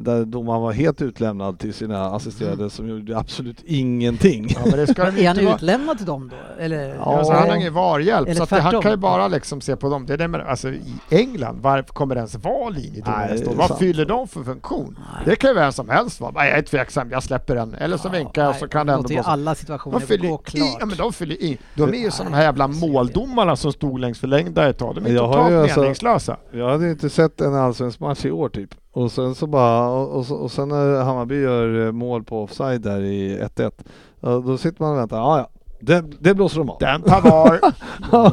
där 0.00 0.24
domaren 0.24 0.62
var 0.62 0.72
helt 0.72 1.02
utlämnad 1.02 1.58
till 1.58 1.74
sina 1.74 2.04
assisterade 2.06 2.70
som 2.70 2.88
gjorde 2.88 3.18
absolut 3.18 3.62
ingenting. 3.64 4.46
Ja, 4.50 4.60
men 4.64 4.78
det 4.78 4.86
ska 4.86 5.04
de 5.10 5.22
Är 5.24 5.28
han 5.28 5.38
utlämnad 5.54 5.96
till 5.96 6.06
dem 6.06 6.28
då? 6.30 6.62
Eller? 6.62 6.94
Ja, 6.94 7.18
alltså, 7.18 7.32
han 7.32 7.48
har 7.48 7.56
ingen 7.56 7.74
VAR-hjälp, 7.74 8.36
så 8.36 8.42
att 8.42 8.50
det, 8.50 8.60
han 8.60 8.82
kan 8.82 8.90
ju 8.90 8.96
bara 8.96 9.28
liksom 9.28 9.60
se 9.60 9.76
på 9.76 9.88
dem. 9.88 10.06
Det 10.06 10.12
är 10.12 10.16
det 10.16 10.28
med, 10.28 10.40
alltså, 10.40 10.68
I 10.68 10.82
England, 11.10 11.58
varför 11.62 11.94
kommer 11.94 12.14
det 12.14 12.18
ens 12.18 12.34
vara 12.34 12.68
linjedomare? 12.68 13.36
Vad 13.56 13.66
sant. 13.68 13.78
fyller 13.78 14.04
de 14.06 14.28
för 14.28 14.42
funktion? 14.44 14.98
Nej. 14.98 15.22
Det 15.24 15.36
kan 15.36 15.50
ju 15.50 15.54
vem 15.54 15.72
som 15.72 15.88
helst 15.88 16.20
vara. 16.20 16.32
Nej, 16.34 16.48
jag 16.48 16.58
är 16.58 16.62
tveksam, 16.62 17.10
jag 17.10 17.22
släpper 17.22 17.54
den. 17.54 17.74
Eller 17.74 17.96
så 17.96 18.08
Ja, 18.08 18.12
vinkar 18.12 18.42
jag 18.42 18.50
och 18.50 18.56
så 18.56 18.64
nej, 18.64 18.70
kan 18.70 18.86
det 18.86 18.92
ändå 18.92 19.08
blåsa. 19.08 19.30
alla 19.30 19.50
De 19.54 19.56
situationer 19.60 19.98
fyller, 19.98 20.28
gå 20.28 20.34
i, 20.34 20.50
klart. 20.50 20.76
ja, 20.80 20.86
men 20.86 20.96
de 20.96 21.12
fyller 21.12 21.34
i. 21.42 21.58
De 21.74 21.94
är 21.94 21.98
ju 21.98 22.10
som 22.10 22.26
de 22.26 22.34
här 22.34 22.42
jävla 22.42 22.68
måldomarna 22.68 23.56
som 23.56 23.72
stod 23.72 24.00
längs 24.00 24.18
förlängda 24.20 24.68
ett 24.68 24.78
tag. 24.78 24.94
De 24.94 25.06
är 25.06 25.10
Jag 25.14 25.26
har 25.26 25.34
totalt 25.34 25.54
alltså- 25.54 25.80
meningslösa. 25.80 26.36
Jag 26.52 26.70
hade 26.70 26.90
inte 26.90 27.10
sett 27.10 27.40
en 27.40 27.54
allsvensk 27.54 28.00
match 28.00 28.24
i 28.24 28.30
år 28.30 28.48
typ. 28.48 28.74
Och 28.96 29.12
sen 29.12 29.34
så 29.34 29.46
bara, 29.46 29.88
och, 29.88 30.18
och, 30.18 30.42
och 30.42 30.52
sen 30.52 30.68
när 30.68 31.02
Hammarby 31.02 31.40
gör 31.40 31.86
eh, 31.86 31.92
mål 31.92 32.24
på 32.24 32.42
offside 32.42 32.80
där 32.80 33.00
i 33.00 33.38
1-1. 33.38 33.72
ja, 34.20 34.42
Då 34.46 34.58
sitter 34.58 34.82
man 34.82 34.92
och 34.92 34.98
väntar, 34.98 35.16
ja 35.16 35.38
ja, 35.38 35.48
det, 35.80 36.04
det 36.20 36.34
blåser 36.34 36.58
de 36.58 36.70
av. 36.70 36.76
Den 36.80 37.02
tar 37.02 37.20
VAR. 37.20 37.60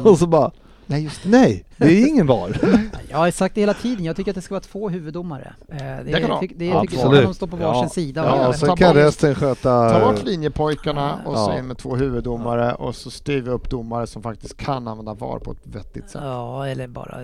och 0.08 0.18
så 0.18 0.26
bara, 0.26 0.50
Nej, 0.86 1.04
just 1.04 1.22
det. 1.22 1.28
nej, 1.28 1.64
det 1.76 1.84
är 2.02 2.06
ingen 2.08 2.26
VAR. 2.26 2.56
Jag 3.10 3.18
har 3.18 3.30
sagt 3.30 3.54
det 3.54 3.60
hela 3.60 3.74
tiden, 3.74 4.04
jag 4.04 4.16
tycker 4.16 4.30
att 4.30 4.34
det 4.34 4.40
ska 4.42 4.54
vara 4.54 4.60
två 4.60 4.88
huvuddomare. 4.88 5.54
Eh, 5.68 5.76
Det, 5.78 6.02
Det 6.04 6.12
kan 6.12 6.20
det, 6.22 6.26
ha. 6.26 6.40
tyck- 6.40 6.54
det, 6.56 6.66
jag 6.66 6.82
tycker 6.82 6.96
så 6.96 7.10
kan 7.10 7.22
de 7.24 7.34
stå 7.34 7.46
på 7.46 7.56
varsin 7.56 7.82
Ja. 7.82 7.88
sida. 7.88 8.24
Ja, 8.24 8.48
och 8.48 8.54
sen 8.56 8.76
kan 8.76 8.94
resten 8.94 9.34
sköta... 9.34 9.90
Ta 9.90 10.12
bort 10.12 10.24
linjepojkarna 10.24 11.18
och 11.26 11.36
så 11.38 11.50
Ja. 11.52 11.58
in 11.58 11.66
med 11.66 11.78
två 11.78 11.96
huvuddomare 11.96 12.74
och 12.74 12.94
så 12.96 13.10
styr 13.10 13.40
vi 13.40 13.50
upp 13.50 13.70
domare 13.70 14.06
som 14.06 14.22
faktiskt 14.22 14.56
kan 14.56 14.88
använda 14.88 15.14
VAR 15.14 15.38
på 15.38 15.52
ett 15.52 15.58
vettigt 15.66 16.10
sätt. 16.10 16.20
Ja, 16.24 16.66
eller 16.66 16.86
bara 16.88 17.18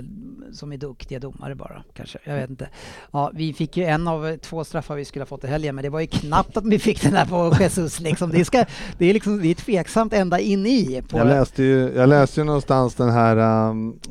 som 0.53 0.73
är 0.73 0.77
duktiga 0.77 1.19
domare 1.19 1.55
bara 1.55 1.83
kanske. 1.95 2.19
Jag 2.25 2.35
vet 2.35 2.51
inte. 2.51 2.69
Ja, 3.13 3.31
vi 3.35 3.53
fick 3.53 3.77
ju 3.77 3.85
en 3.85 4.09
av 4.09 4.37
två 4.37 4.65
straffar 4.65 4.95
vi 4.95 5.05
skulle 5.05 5.21
ha 5.23 5.27
fått 5.27 5.45
i 5.45 5.47
helgen, 5.47 5.75
men 5.75 5.83
det 5.85 5.91
var 5.91 6.01
ju 6.01 6.07
knappt 6.07 6.57
att 6.57 6.65
vi 6.67 6.79
fick 6.79 7.03
den 7.03 7.13
där 7.13 7.25
på 7.27 7.57
Jesus 7.63 8.01
liksom. 8.01 8.31
Det, 8.31 8.45
ska, 8.45 8.65
det 8.99 9.07
är 9.11 9.15
liksom, 9.15 9.43
det 9.43 9.49
är 9.49 9.55
tveksamt 9.55 10.13
ända 10.13 10.39
in 10.41 10.67
i. 10.67 11.03
På, 11.09 11.19
Jag 11.19 11.27
läste 11.27 11.63
ju, 11.63 11.93
jag 11.97 12.09
läste 12.09 12.41
ju 12.41 12.45
någonstans 12.45 12.95
den 12.95 13.11
här 13.11 13.37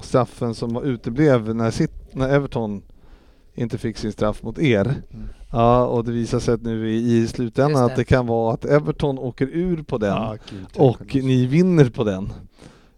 straffen 0.02 0.56
som 0.56 0.84
uteblev 0.84 1.56
när, 1.56 1.72
Sit, 1.72 1.92
när 2.12 2.30
Everton 2.30 2.82
inte 3.56 3.78
fick 3.78 3.98
sin 3.98 4.12
straff 4.12 4.44
mot 4.44 4.60
er. 4.60 4.94
Ja, 5.52 5.86
och 5.86 6.04
det 6.04 6.12
visar 6.12 6.40
sig 6.40 6.54
att 6.54 6.62
nu 6.62 6.92
i, 6.92 7.18
i 7.18 7.28
slutändan 7.28 7.82
det. 7.82 7.86
att 7.86 7.96
det 7.96 8.04
kan 8.04 8.28
vara 8.28 8.54
att 8.54 8.66
Everton 8.66 9.20
åker 9.20 9.48
ur 9.48 9.84
på 9.84 9.98
den 9.98 10.38
gud, 10.50 10.66
och 10.76 11.16
ni 11.16 11.46
vinner 11.46 11.90
på 11.90 12.04
den. 12.04 12.30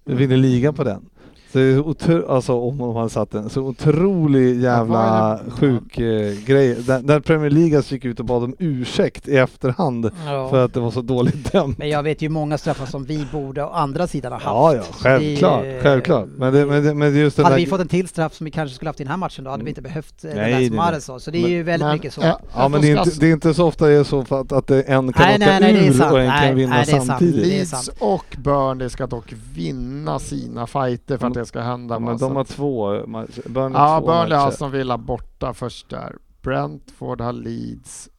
Ni 0.06 0.16
vinner 0.16 0.38
ligan 0.38 0.74
på 0.74 0.84
den. 0.84 1.06
Så 1.52 1.58
det 1.58 1.64
är 1.64 1.80
otro, 1.88 2.32
alltså 2.32 2.54
om 2.54 2.78
de 2.78 2.96
hade 2.96 3.10
satt 3.10 3.32
den, 3.32 3.50
så 3.50 3.62
otrolig 3.62 4.62
jävla 4.62 4.98
Ja, 5.46 5.52
sjuk 5.52 5.98
eh, 6.00 6.34
grej. 6.46 6.76
Där, 6.76 7.00
där 7.02 7.20
Premier 7.20 7.50
League 7.50 7.82
gick 7.90 8.06
ut 8.06 8.20
och 8.20 8.26
bad 8.26 8.44
om 8.44 8.56
ursäkt 8.60 9.28
i 9.28 9.38
efterhand 9.38 10.12
Ja. 10.26 10.50
för 10.50 10.66
att 10.66 10.74
det 10.74 10.80
var 10.80 10.92
så 10.92 11.02
dåligt 11.02 11.52
dömt. 11.52 11.78
Men 11.78 11.90
jag 11.90 12.04
vet 12.04 12.22
ju 12.22 12.30
många 12.30 12.58
straffar 12.58 12.86
som 12.86 13.04
vi 13.06 13.26
borde 13.32 13.64
å 13.64 13.70
andra 13.70 14.08
sidan 14.08 14.32
ha 14.32 14.40
haft. 14.40 14.46
Ja, 14.46 14.76
ja, 14.76 14.82
självklart, 14.92 15.62
Det 15.64 15.70
är 15.70 15.76
ju- 15.76 15.82
självklart. 15.82 16.28
Men 16.38 16.54
det, 16.54 16.66
men 16.66 16.84
det, 16.84 16.94
men 16.94 17.16
just 17.16 17.38
Hade 17.38 17.50
där... 17.50 17.58
vi 17.58 17.66
fått 17.66 17.82
en 17.82 17.88
till 17.88 18.08
straff 18.08 18.34
som 18.34 18.46
vi 18.46 18.52
kanske 18.52 18.76
skulle 18.76 18.90
haft 18.90 19.00
i 19.00 19.04
den 19.04 19.12
här 19.12 19.18
matchen 19.18 19.44
då 19.44 19.52
hade 19.52 19.64
vi 19.64 19.70
inte 19.70 19.82
behövt 19.82 20.24
eh, 20.24 20.30
Nej, 20.30 20.36
den 20.36 20.44
där 20.52 20.52
nej, 20.58 20.68
som 20.68 20.76
nej. 20.76 20.86
Mahrez 20.86 21.06
sa. 21.06 21.20
Så 21.20 21.32
det 21.32 21.38
är 21.38 21.42
Men- 21.42 21.52
ju 21.52 21.64
väldigt 21.64 21.86
men- 21.88 21.94
mycket 21.96 22.14
så. 22.14 22.22
ja, 22.22 22.40
Ja 22.56 22.68
men 22.68 22.82
det 22.82 22.92
är, 22.92 22.98
inte, 23.06 23.20
det 23.20 23.28
är 23.28 23.32
inte 23.34 23.54
så 23.54 23.68
ofta 23.68 23.88
det 23.88 23.94
är 23.94 24.04
så 24.04 24.26
för 24.26 24.42
att, 24.42 24.52
att 24.52 24.68
det 24.68 24.82
en 24.82 25.14
kan 25.14 25.26
Nej, 25.26 25.36
åka 25.36 25.46
nej, 25.46 25.60
nej, 25.62 25.74
det 25.74 25.80
är 25.80 25.90
ur 25.90 25.94
sant. 25.94 26.12
och 26.14 26.20
en 26.20 26.28
Nej, 26.28 26.48
kan 26.48 26.56
vinna 26.58 26.76
nej, 26.76 26.84
det 26.86 26.92
är 26.92 26.96
sant. 26.96 27.08
samtidigt. 27.08 27.48
Leeds 27.48 27.90
och 28.00 28.26
Burnley 28.44 28.90
ska 28.90 29.08
dock 29.08 29.34
vinna 29.54 30.20
sina 30.20 30.68
fighter 30.68 31.18
för 31.18 31.28
att 31.28 31.41
det 31.42 31.46
ska 31.48 31.62
hända. 31.62 31.96
Ja, 31.96 32.00
men 32.00 32.18
va? 32.18 32.28
de 32.28 32.36
har 32.36 32.44
två 32.44 33.08
matcher. 33.08 33.50
Burnley 33.50 33.82
Ja, 33.82 34.00
två 34.00 34.06
Burnley 34.08 34.38
har 34.38 34.46
matcher. 34.46 34.48
Aston 34.54 34.72
Villa 34.72 34.98
borta 34.98 35.54
först 35.54 35.90
där. 35.90 36.16
Brentford 36.42 37.22
har 37.22 37.34
Leeds 37.34 38.10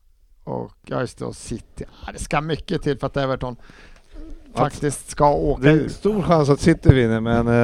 och 0.45 0.73
ja, 0.87 1.01
just 1.01 1.19
det, 1.19 1.25
och 1.25 1.37
City. 1.37 1.85
Ja, 2.07 2.13
det 2.13 2.19
ska 2.19 2.41
mycket 2.41 2.83
till 2.83 2.99
för 2.99 3.07
att 3.07 3.17
Everton 3.17 3.57
faktiskt 4.55 5.11
ska 5.11 5.33
åka 5.35 5.63
Det 5.63 5.71
är 5.71 5.75
ur. 5.75 5.89
stor 5.89 6.23
chans 6.23 6.49
att 6.49 6.61
City 6.61 6.95
vinner 6.95 7.21
men 7.21 7.49
eh, 7.49 7.55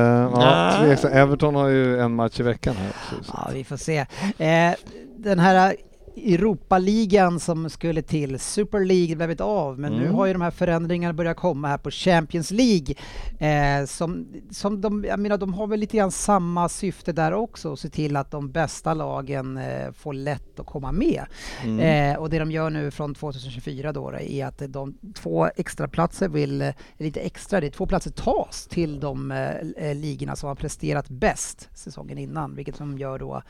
ja. 0.40 1.08
Everton 1.08 1.54
har 1.54 1.68
ju 1.68 1.98
en 2.00 2.14
match 2.14 2.40
i 2.40 2.42
veckan 2.42 2.74
här. 2.76 2.92
Ja, 3.32 3.50
vi 3.52 3.64
får 3.64 3.76
se. 3.76 3.98
Eh, 4.38 4.74
den 5.16 5.38
här 5.38 5.76
Europaligan 6.24 7.40
som 7.40 7.70
skulle 7.70 8.02
till, 8.02 8.38
Super 8.38 8.84
League 8.84 9.16
blev 9.16 9.30
inte 9.30 9.44
av, 9.44 9.78
men 9.78 9.92
nu 9.92 10.02
Mm. 10.02 10.14
har 10.14 10.26
ju 10.26 10.32
de 10.32 10.42
här 10.42 10.50
förändringarna 10.50 11.12
börjat 11.12 11.36
komma 11.36 11.68
här 11.68 11.78
på 11.78 11.90
Champions 11.90 12.50
League. 12.50 12.94
Eh, 13.38 13.86
som, 13.86 14.26
som 14.50 14.80
de, 14.80 15.04
jag 15.04 15.20
menar, 15.20 15.38
de 15.38 15.54
har 15.54 15.66
väl 15.66 15.80
lite 15.80 15.96
grann 15.96 16.10
samma 16.12 16.68
syfte 16.68 17.12
där 17.12 17.32
också, 17.32 17.72
att 17.72 17.78
se 17.80 17.88
till 17.88 18.16
att 18.16 18.30
de 18.30 18.50
bästa 18.50 18.94
lagen 18.94 19.56
eh, 19.56 19.92
får 19.92 20.12
lätt 20.12 20.60
att 20.60 20.66
komma 20.66 20.92
med. 20.92 21.24
Mm. 21.64 21.80
Eh, 22.14 22.18
och 22.20 22.30
det 22.30 22.38
de 22.38 22.50
gör 22.50 22.70
nu 22.70 22.90
från 22.90 23.14
2024 23.14 23.92
då, 23.92 24.12
är 24.20 24.46
att 24.46 24.62
de 24.68 24.94
två 25.14 25.48
extra 25.56 25.88
platser 25.88 26.28
vill, 26.28 26.62
eller 26.62 26.74
inte 26.98 27.20
extra, 27.20 27.60
det 27.60 27.66
är 27.66 27.70
två 27.70 27.86
platser 27.86 28.10
tas 28.10 28.66
till 28.66 29.00
de 29.00 29.30
eh, 29.30 29.50
eh, 29.88 29.94
ligorna 29.96 30.36
som 30.36 30.48
har 30.48 30.54
presterat 30.54 31.08
bäst 31.08 31.68
säsongen 31.74 32.18
innan, 32.18 32.54
vilket 32.54 32.76
som 32.76 32.98
gör 32.98 33.18
då 33.18 33.42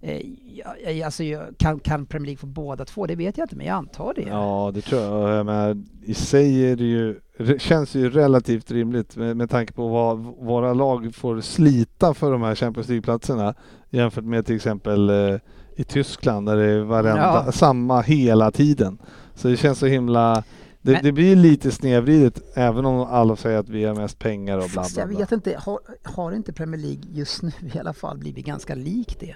Eh, 0.00 1.06
alltså, 1.06 1.22
kan, 1.58 1.80
kan 1.80 2.06
Premier 2.06 2.26
League 2.26 2.38
få 2.38 2.46
båda 2.46 2.84
två? 2.84 3.06
Det 3.06 3.16
vet 3.16 3.38
jag 3.38 3.44
inte, 3.44 3.56
men 3.56 3.66
jag 3.66 3.74
antar 3.74 4.14
det. 4.16 4.22
Ja, 4.22 4.70
det 4.74 4.80
tror 4.80 5.02
jag. 5.02 5.46
menar, 5.46 5.82
I 6.04 6.14
sig 6.14 6.70
är 6.72 6.76
det 6.76 6.84
ju, 6.84 7.20
känns 7.58 7.94
ju 7.94 8.10
relativt 8.10 8.70
rimligt 8.70 9.16
med, 9.16 9.36
med 9.36 9.50
tanke 9.50 9.72
på 9.72 9.88
vad 9.88 10.18
våra 10.18 10.74
lag 10.74 11.14
får 11.14 11.40
slita 11.40 12.14
för 12.14 12.32
de 12.32 12.42
här 12.42 12.54
Champions 12.54 12.88
League-platserna 12.88 13.54
jämfört 13.90 14.24
med 14.24 14.46
till 14.46 14.56
exempel 14.56 15.10
eh, 15.10 15.36
i 15.76 15.84
Tyskland 15.84 16.46
där 16.46 16.56
det 16.56 16.64
är 16.64 16.80
varenda, 16.80 17.42
Ja. 17.46 17.52
samma 17.52 18.00
hela 18.00 18.50
tiden. 18.50 18.98
Så 19.34 19.48
det 19.48 19.56
känns 19.56 19.78
så 19.78 19.86
himla... 19.86 20.44
Det, 20.82 20.92
Men- 20.92 21.04
det 21.04 21.12
blir 21.12 21.36
lite 21.36 21.70
snedvridet 21.70 22.42
även 22.54 22.86
om 22.86 23.00
alla 23.00 23.36
säger 23.36 23.58
att 23.58 23.68
vi 23.68 23.84
har 23.84 23.94
mest 23.94 24.18
pengar 24.18 24.58
och 24.58 24.70
bla 24.72 24.84
jag 24.96 25.06
vet 25.06 25.32
inte, 25.32 25.56
har, 25.58 25.78
har 26.02 26.32
inte 26.32 26.52
Premier 26.52 26.80
League 26.80 27.02
just 27.12 27.42
nu 27.42 27.52
i 27.74 27.78
alla 27.78 27.92
fall 27.92 28.18
blivit 28.18 28.46
ganska 28.46 28.74
lik 28.74 29.16
det? 29.20 29.34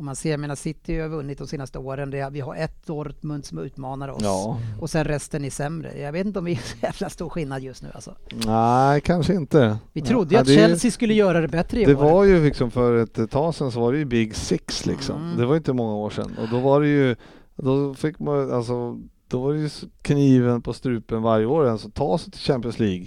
Om 0.00 0.06
man 0.06 0.16
ser, 0.16 0.30
jag 0.30 0.40
menar 0.40 0.54
City 0.54 0.98
har 1.00 1.08
vunnit 1.08 1.38
de 1.38 1.46
senaste 1.46 1.78
åren, 1.78 2.10
det, 2.10 2.28
vi 2.32 2.40
har 2.40 2.56
ett 2.56 2.86
Dortmund 2.86 3.44
som 3.44 3.58
utmanar 3.58 4.08
oss 4.08 4.22
Ja, 4.22 4.58
och 4.80 4.90
sen 4.90 5.04
resten 5.04 5.44
är 5.44 5.50
sämre. 5.50 5.98
Jag 6.00 6.12
vet 6.12 6.26
inte 6.26 6.38
om 6.38 6.44
vi 6.44 6.52
är 6.52 6.56
så 6.56 6.76
jävla 6.82 7.10
stor 7.10 7.28
skillnad 7.28 7.62
just 7.62 7.82
nu 7.82 7.88
alltså. 7.94 8.14
nej 8.46 9.00
kanske 9.00 9.34
inte. 9.34 9.78
Vi 9.92 10.00
trodde 10.02 10.34
Ja, 10.34 10.40
att 10.40 10.46
Chelsea 10.46 10.90
skulle 10.90 11.14
göra 11.14 11.40
det 11.40 11.48
bättre 11.48 11.80
i 11.80 11.84
Det 11.84 11.94
år. 11.94 12.00
var 12.02 12.24
ju 12.24 12.44
liksom 12.44 12.70
för 12.70 12.96
ett 12.96 13.30
tag 13.30 13.54
sedan 13.54 13.72
så 13.72 13.80
var 13.80 13.92
det 13.92 13.98
ju 13.98 14.04
Big 14.04 14.34
Six 14.36 14.86
liksom. 14.86 15.22
Mm. 15.24 15.36
Det 15.36 15.46
var 15.46 15.56
inte 15.56 15.72
många 15.72 15.94
år 15.94 16.10
sedan 16.10 16.36
och 16.42 16.48
då 16.48 16.58
var 16.60 16.80
det 16.80 16.88
ju, 16.88 17.16
då 17.56 17.94
fick 17.94 18.18
man 18.18 18.52
alltså, 18.52 18.98
då 19.28 19.40
var 19.42 19.52
det 19.52 19.60
ju 19.60 19.68
kniven 20.02 20.62
på 20.62 20.72
strupen 20.72 21.22
varje 21.22 21.46
år 21.46 21.66
alltså 21.66 21.90
ta 21.90 22.18
sig 22.18 22.32
till 22.32 22.40
Champions 22.40 22.78
League. 22.78 23.06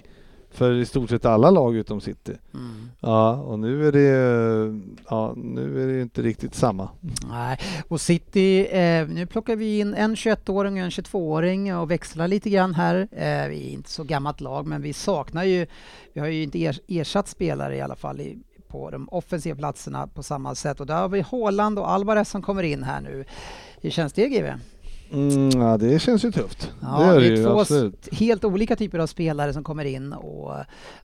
För 0.54 0.74
i 0.74 0.86
stort 0.86 1.10
sett 1.10 1.26
alla 1.26 1.50
lag 1.50 1.76
utom 1.76 2.02
City. 2.02 2.34
Mm. 2.54 2.90
Ja, 3.00 3.36
och 3.36 3.60
nu 3.60 3.88
är 3.88 3.92
det, 3.92 4.80
ja 5.10 5.34
nu 5.38 5.84
är 5.84 5.88
det 5.88 6.02
inte 6.02 6.22
riktigt 6.22 6.56
samma. 6.56 6.90
Nej, 7.30 7.60
och 7.88 8.02
City, 8.02 8.68
eh, 8.72 9.08
nu 9.08 9.26
plockar 9.26 9.56
vi 9.56 9.80
in 9.80 9.94
en 9.94 10.16
21-åring 10.16 10.74
och 10.74 10.84
en 10.84 10.90
22-åring 10.90 11.76
och 11.76 11.92
växlar 11.92 12.28
lite 12.28 12.50
grann 12.50 12.74
här. 12.74 12.96
Eh, 13.12 13.50
vi 13.50 13.68
är 13.68 13.74
inte 13.74 13.90
så 13.90 14.04
gammalt 14.04 14.42
lag, 14.42 14.68
men 14.68 14.82
vi 14.82 14.94
saknar 14.94 15.44
ju, 15.44 15.68
vi 16.14 16.20
har 16.20 16.28
ju 16.28 16.44
inte 16.44 16.60
er, 16.60 16.80
ersatt 16.88 17.28
spelare 17.28 17.76
i 17.76 17.82
alla 17.82 17.96
fall 17.96 18.22
i, 18.22 18.38
på 18.68 18.90
de 18.90 19.10
offensiva 19.10 19.56
platserna 19.56 20.08
på 20.08 20.24
samma 20.24 20.56
sätt. 20.56 20.80
Och 20.80 20.86
där 20.86 21.02
har 21.02 21.10
vi 21.10 21.22
Haaland 21.22 21.80
och 21.80 21.92
Alvarez 21.92 22.30
som 22.30 22.42
kommer 22.42 22.64
in 22.64 22.84
här 22.84 23.02
nu. 23.02 23.26
Hur 23.82 23.90
känns 23.90 24.14
det 24.14 24.30
GW? 24.30 24.54
Mm, 25.14 25.50
ja, 25.62 25.78
det 25.78 26.00
känns 26.00 26.26
ju 26.26 26.32
tufft. 26.32 26.72
Ja, 26.82 27.00
det 27.00 27.06
gör 27.06 27.20
det, 27.20 27.26
är 27.26 27.30
ju 27.30 27.44
två 27.44 27.60
absolut. 27.60 28.10
helt 28.12 28.44
olika 28.44 28.76
typer 28.76 29.00
av 29.00 29.08
spelare 29.08 29.54
som 29.54 29.64
kommer 29.64 29.86
in 29.86 30.14
och 30.14 30.56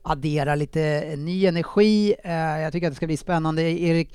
adderar 0.02 0.56
lite 0.56 1.14
ny 1.16 1.46
energi. 1.46 2.14
Eh, 2.24 2.32
jag 2.32 2.72
tycker 2.72 2.86
att 2.86 2.92
det 2.92 2.96
ska 2.96 3.06
bli 3.06 3.16
spännande. 3.16 3.62
Erik 3.62 4.08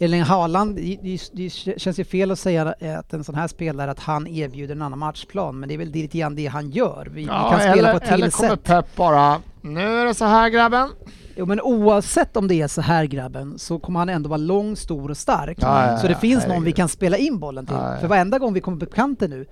Erling 0.00 0.22
Haaland, 0.22 0.76
det, 0.76 0.98
det, 1.02 1.20
det 1.32 1.50
känns 1.80 1.98
ju 1.98 2.04
fel 2.04 2.30
att 2.30 2.38
säga 2.38 2.74
att 2.98 3.12
en 3.12 3.24
sån 3.24 3.34
här 3.34 3.48
spelare 3.48 3.90
att 3.90 4.00
han 4.00 4.26
erbjuder 4.26 4.74
en 4.74 4.82
annan 4.82 4.98
matchplan, 4.98 5.60
men 5.60 5.68
det 5.68 5.74
är 5.74 5.78
väl 5.78 5.90
lite 5.90 6.18
grann 6.18 6.36
det 6.36 6.46
han 6.46 6.70
gör. 6.70 7.08
Vi, 7.12 7.20
vi 7.20 7.26
kan 7.26 7.60
spela 7.60 7.72
eller, 7.72 7.90
på 7.92 7.96
ett 7.96 8.08
eller 8.08 8.24
till 8.24 8.32
kommer 8.32 8.50
sätt. 8.50 8.64
Pep 8.64 8.96
bara, 8.96 9.40
nu 9.60 10.00
är 10.00 10.04
det 10.04 10.14
så 10.14 10.24
här 10.24 10.48
grabben. 10.48 10.88
Jo, 11.36 11.46
men 11.46 11.60
oavsett 11.60 12.36
om 12.36 12.48
det 12.48 12.54
är 12.54 12.68
så 12.68 12.80
här 12.80 13.04
grabben 13.04 13.58
så 13.58 13.78
kommer 13.78 13.98
han 13.98 14.08
ändå 14.08 14.28
vara 14.28 14.36
lång, 14.36 14.76
stor 14.76 15.10
och 15.10 15.16
stark. 15.16 15.58
Ja, 15.60 15.98
så 15.98 16.08
det 16.08 16.14
finns 16.14 16.46
någon 16.46 16.64
vi 16.64 16.72
kan 16.72 16.88
spela 16.88 17.16
in 17.16 17.38
bollen 17.38 17.66
till. 17.66 17.76
För 18.00 18.06
varenda 18.06 18.38
gång 18.38 18.52
vi 18.52 18.60
kommer 18.60 18.86
på 18.86 18.86
kanten 18.86 19.30
nu, 19.30 19.46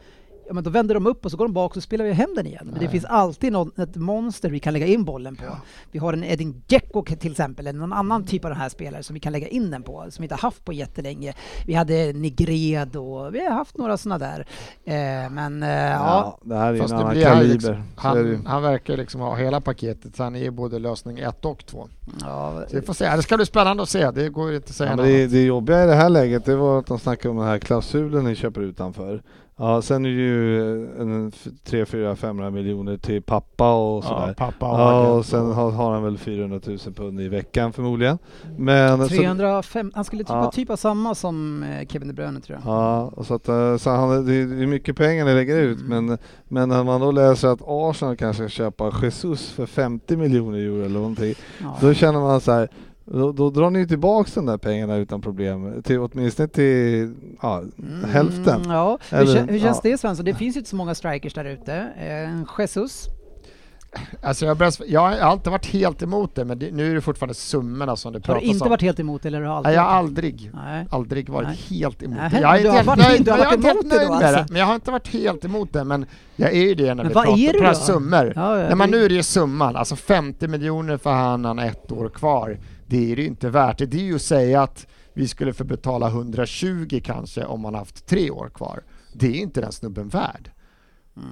ja 0.51 0.55
men 0.55 0.65
då 0.65 0.71
vänder 0.71 0.95
de 0.95 1.07
upp 1.07 1.25
och 1.25 1.31
så 1.31 1.37
går 1.37 1.45
de 1.45 1.53
bak 1.53 1.71
och 1.71 1.75
så 1.75 1.81
spelar 1.81 2.05
vi 2.05 2.13
hem 2.13 2.31
den 2.37 2.47
igen. 2.47 2.69
Men 2.71 2.81
det 2.81 2.89
finns 2.89 3.05
alltid 3.05 3.53
någon, 3.53 3.71
ett 3.77 3.97
monster 3.97 4.51
vi 4.51 4.61
kan 4.61 4.73
lägga 4.73 4.87
in 4.87 5.05
bollen 5.05 5.37
på. 5.37 5.45
Vi 5.91 5.99
har 5.99 6.13
en 6.13 6.25
Edin 6.25 6.63
Dzeko 6.67 7.05
till 7.05 7.31
exempel, 7.31 7.67
eller 7.67 7.79
någon 7.79 7.93
annan 7.93 8.25
typ 8.25 8.45
av 8.45 8.51
den 8.51 8.61
här 8.61 8.69
spelare 8.69 9.03
som 9.03 9.15
vi 9.15 9.21
kan 9.21 9.33
lägga 9.33 9.49
in 9.49 9.71
den 9.71 9.83
på, 9.83 10.07
som 10.11 10.23
vi 10.23 10.25
inte 10.25 10.35
har 10.35 10.41
haft 10.43 10.65
på 10.65 10.73
jättelänge. 10.73 11.35
Vi 11.67 11.75
hade 11.75 12.13
Nigred 12.13 12.97
och 12.97 13.35
vi 13.35 13.47
har 13.47 13.55
haft 13.55 13.77
några 13.79 13.97
sådana 13.97 14.19
där. 14.19 14.47
Eh, 14.85 15.31
men 15.31 15.63
eh, 15.63 15.69
ja, 15.69 15.97
Ja, 15.99 16.39
det 16.43 16.57
här 16.57 16.69
är 16.69 16.73
ju 16.73 16.81
Fast 16.81 16.93
en 16.95 17.01
annan 17.01 17.23
kaliber. 17.23 17.55
liksom, 17.55 17.83
han, 17.97 18.47
han 18.47 18.63
verkar 18.63 18.97
liksom 18.97 19.21
ha 19.21 19.37
hela 19.37 19.61
paketet, 19.61 20.17
så 20.17 20.23
han 20.23 20.35
är 20.37 20.41
ju 20.41 20.51
både 20.51 20.79
lösning 20.79 21.19
ett 21.19 21.45
och 21.45 21.67
två. 21.67 21.89
ja, 22.21 22.63
Så 22.69 22.77
vi 22.77 22.83
får 22.83 22.95
se, 22.95 23.17
det 23.17 23.23
ska 23.23 23.37
bli 23.37 23.47
spännande 23.47 23.83
att 23.83 23.89
se, 23.89 24.11
det 24.11 24.29
går 24.29 24.55
inte 24.55 24.71
att 24.71 24.75
säga 24.77 24.91
Ja, 24.91 24.97
något 24.97 25.05
det, 25.07 25.27
det 25.27 25.45
jobbiga 25.45 25.85
i 25.85 25.87
det 25.87 25.95
här 25.95 26.09
läget 26.09 26.45
det 26.45 26.57
var 26.57 26.79
att 26.79 26.87
de 26.87 26.99
snackade 26.99 27.29
om 27.31 27.37
den 27.37 27.47
här 27.47 27.59
klausulen 27.59 28.25
ni 28.25 28.35
köper 28.35 28.61
utanför. 28.61 29.23
Ja, 29.61 29.83
sen 29.83 30.05
är 30.05 30.09
det 30.09 30.15
ju 30.15 30.83
en 31.01 31.33
3, 31.65 31.87
4, 31.87 32.17
500 32.17 32.51
miljoner 32.51 32.97
till 32.97 33.23
pappa 33.23 33.75
och 33.75 34.05
Ja, 34.05 34.09
sådär. 34.09 34.35
pappa 34.35 34.67
och 34.73 34.81
Ja, 34.81 35.09
och 35.13 35.27
sen 35.27 35.53
har, 35.53 35.71
har 35.71 35.93
han 35.93 36.03
väl 36.03 36.19
400 36.19 36.61
000 36.67 36.79
pund 36.79 37.21
i 37.21 37.29
veckan 37.29 37.73
förmodligen. 37.73 38.19
Men, 38.59 39.09
så, 39.09 39.15
305, 39.15 39.93
han 39.95 40.05
skulle 40.05 40.23
typ 40.25 40.29
Ja. 40.31 40.41
ha 40.41 40.51
typ 40.51 40.71
av 40.71 40.77
samma 40.77 41.15
som 41.15 41.63
eh, 41.63 41.87
Kevin 41.89 42.09
De 42.09 42.15
Bruyne 42.15 42.41
tror 42.41 42.59
jag. 42.65 42.75
ja, 42.75 43.11
och 43.17 43.27
så 43.27 43.35
att, 43.35 43.49
eh, 43.49 43.77
så 43.77 43.91
han, 43.91 44.27
det 44.27 44.35
är 44.35 44.47
det 44.47 44.63
är 44.63 44.67
mycket 44.67 44.97
pengar 44.97 45.25
ni 45.25 45.35
lägger 45.35 45.57
ut 45.59 45.81
Mm. 45.81 46.07
men, 46.07 46.19
men 46.49 46.69
när 46.69 46.85
man 46.85 47.01
då 47.01 47.11
läser 47.11 47.49
att 47.49 47.61
Arsenal 47.67 48.17
kanske 48.17 48.43
ska 48.43 48.49
köpa 48.49 48.93
Jesus 49.03 49.51
för 49.51 49.67
50 49.67 50.17
miljoner 50.17 50.59
euro 50.59 50.81
eller 50.85 50.95
någonting. 51.01 51.35
Ja. 51.61 51.77
Då 51.81 51.95
känner 51.95 52.21
man 52.21 52.41
så 52.41 52.53
här, 52.53 52.69
då, 53.19 53.33
då 53.33 53.51
drar 53.51 53.71
ni 53.71 53.79
ju 53.79 53.87
tillbaks 53.87 54.35
de 54.35 54.47
där 54.47 54.57
pengarna 54.59 54.97
utan 54.97 55.21
problem. 55.21 55.83
Till, 55.83 55.99
åtminstone 56.01 56.49
till 56.49 57.15
ja, 57.43 57.63
hälften. 58.09 58.61
Mm, 58.61 58.71
ja. 58.71 58.99
hur, 59.11 59.19
Eller- 59.19 59.41
kä- 59.41 59.51
hur 59.51 59.59
känns 59.59 59.81
ja. 59.85 59.91
det 59.91 59.99
Svensson? 59.99 60.25
Det 60.25 60.35
finns 60.35 60.57
ju 60.57 60.59
inte 60.59 60.71
så 60.71 60.77
många 60.77 60.95
strikers 60.95 61.35
där 61.35 61.45
ute. 61.45 61.75
Eh, 61.99 62.61
Jesus? 62.61 63.07
Alltså 64.23 64.47
jag, 64.47 64.57
börjar, 64.57 64.73
jag 64.87 65.01
har 65.01 65.13
alltid 65.13 65.51
varit 65.51 65.67
helt 65.67 66.03
emot 66.03 66.35
det, 66.35 66.45
men 66.45 66.59
det, 66.59 66.71
nu 66.73 66.91
är 66.91 66.95
det 66.95 67.01
fortfarande 67.01 67.35
summorna 67.35 67.97
som 67.97 68.13
det 68.13 68.19
Har 68.19 68.23
pratas 68.23 68.43
du 68.43 68.49
inte 68.49 68.65
om. 68.65 68.71
varit 68.71 68.83
helt 68.83 69.01
emot 69.01 69.25
eller 69.25 69.39
har 69.41 69.45
du 69.45 69.51
alltid 69.53 69.67
Nej, 69.69 69.75
jag 69.75 69.83
har 69.83 69.89
aldrig, 69.89 70.51
Nej. 70.55 70.87
aldrig 70.91 71.29
varit 71.29 71.49
Nej. 71.49 71.57
helt 71.81 72.03
emot 72.03 72.19
Nej, 72.19 72.31
det. 72.31 72.41
Jag 72.41 72.55
är 72.55 72.57
inte 72.59 72.69
har 72.71 72.77
helt 72.77 72.87
varit- 72.87 72.99
nöjd, 73.09 73.25
du 73.25 73.31
har 73.31 73.39
jag 73.39 73.45
varit 73.45 73.57
inte 73.57 73.69
helt 73.69 73.91
det 73.91 73.97
nöjd 73.97 74.09
då, 74.09 74.13
med 74.15 74.21
det. 74.23 74.39
alltså? 74.39 74.53
Men 74.53 74.61
jag 74.61 74.67
har 74.67 74.75
inte 74.75 74.91
varit 74.91 75.09
helt 75.09 75.45
emot 75.45 75.73
det, 75.73 75.85
men 75.85 76.07
jag 76.37 76.51
är 76.53 76.63
ju 76.69 76.75
det 76.75 76.87
när 76.87 76.95
Men 76.95 77.09
vi 77.09 77.15
vad 77.15 77.25
pratar 77.25 77.53
det 77.53 77.69
då? 77.69 77.75
summor. 77.75 78.33
Ja, 78.37 78.57
ja, 78.59 78.67
Nej, 78.67 78.77
men 78.77 78.91
det- 78.91 78.97
nu 78.97 79.05
är 79.05 79.09
det 79.09 79.15
ju 79.15 79.23
summan, 79.23 79.77
alltså 79.77 79.97
50 79.97 80.49
miljoner 80.49 80.97
för 80.97 81.11
han, 81.13 81.45
han 81.45 81.59
har 81.59 81.67
ett 81.67 81.93
år 81.93 82.09
kvar. 82.09 82.59
Det 82.91 83.13
är 83.13 83.17
det 83.17 83.23
ju 83.23 83.29
inte 83.29 83.51
värt. 83.51 83.79
Det 83.79 83.95
är 83.95 84.03
ju 84.03 84.15
att 84.15 84.23
säga 84.23 84.63
att 84.63 84.87
vi 85.15 85.29
skulle 85.29 85.53
få 85.53 85.65
betala 85.65 86.09
120 86.09 87.01
kanske 87.05 87.45
om 87.45 87.61
man 87.61 87.75
haft 87.75 88.07
tre 88.07 88.31
år 88.31 88.51
kvar. 88.55 88.81
Det 89.13 89.27
är 89.27 89.35
inte 89.41 89.61
den 89.61 89.73
snubben 89.73 90.09
värd. 90.09 90.51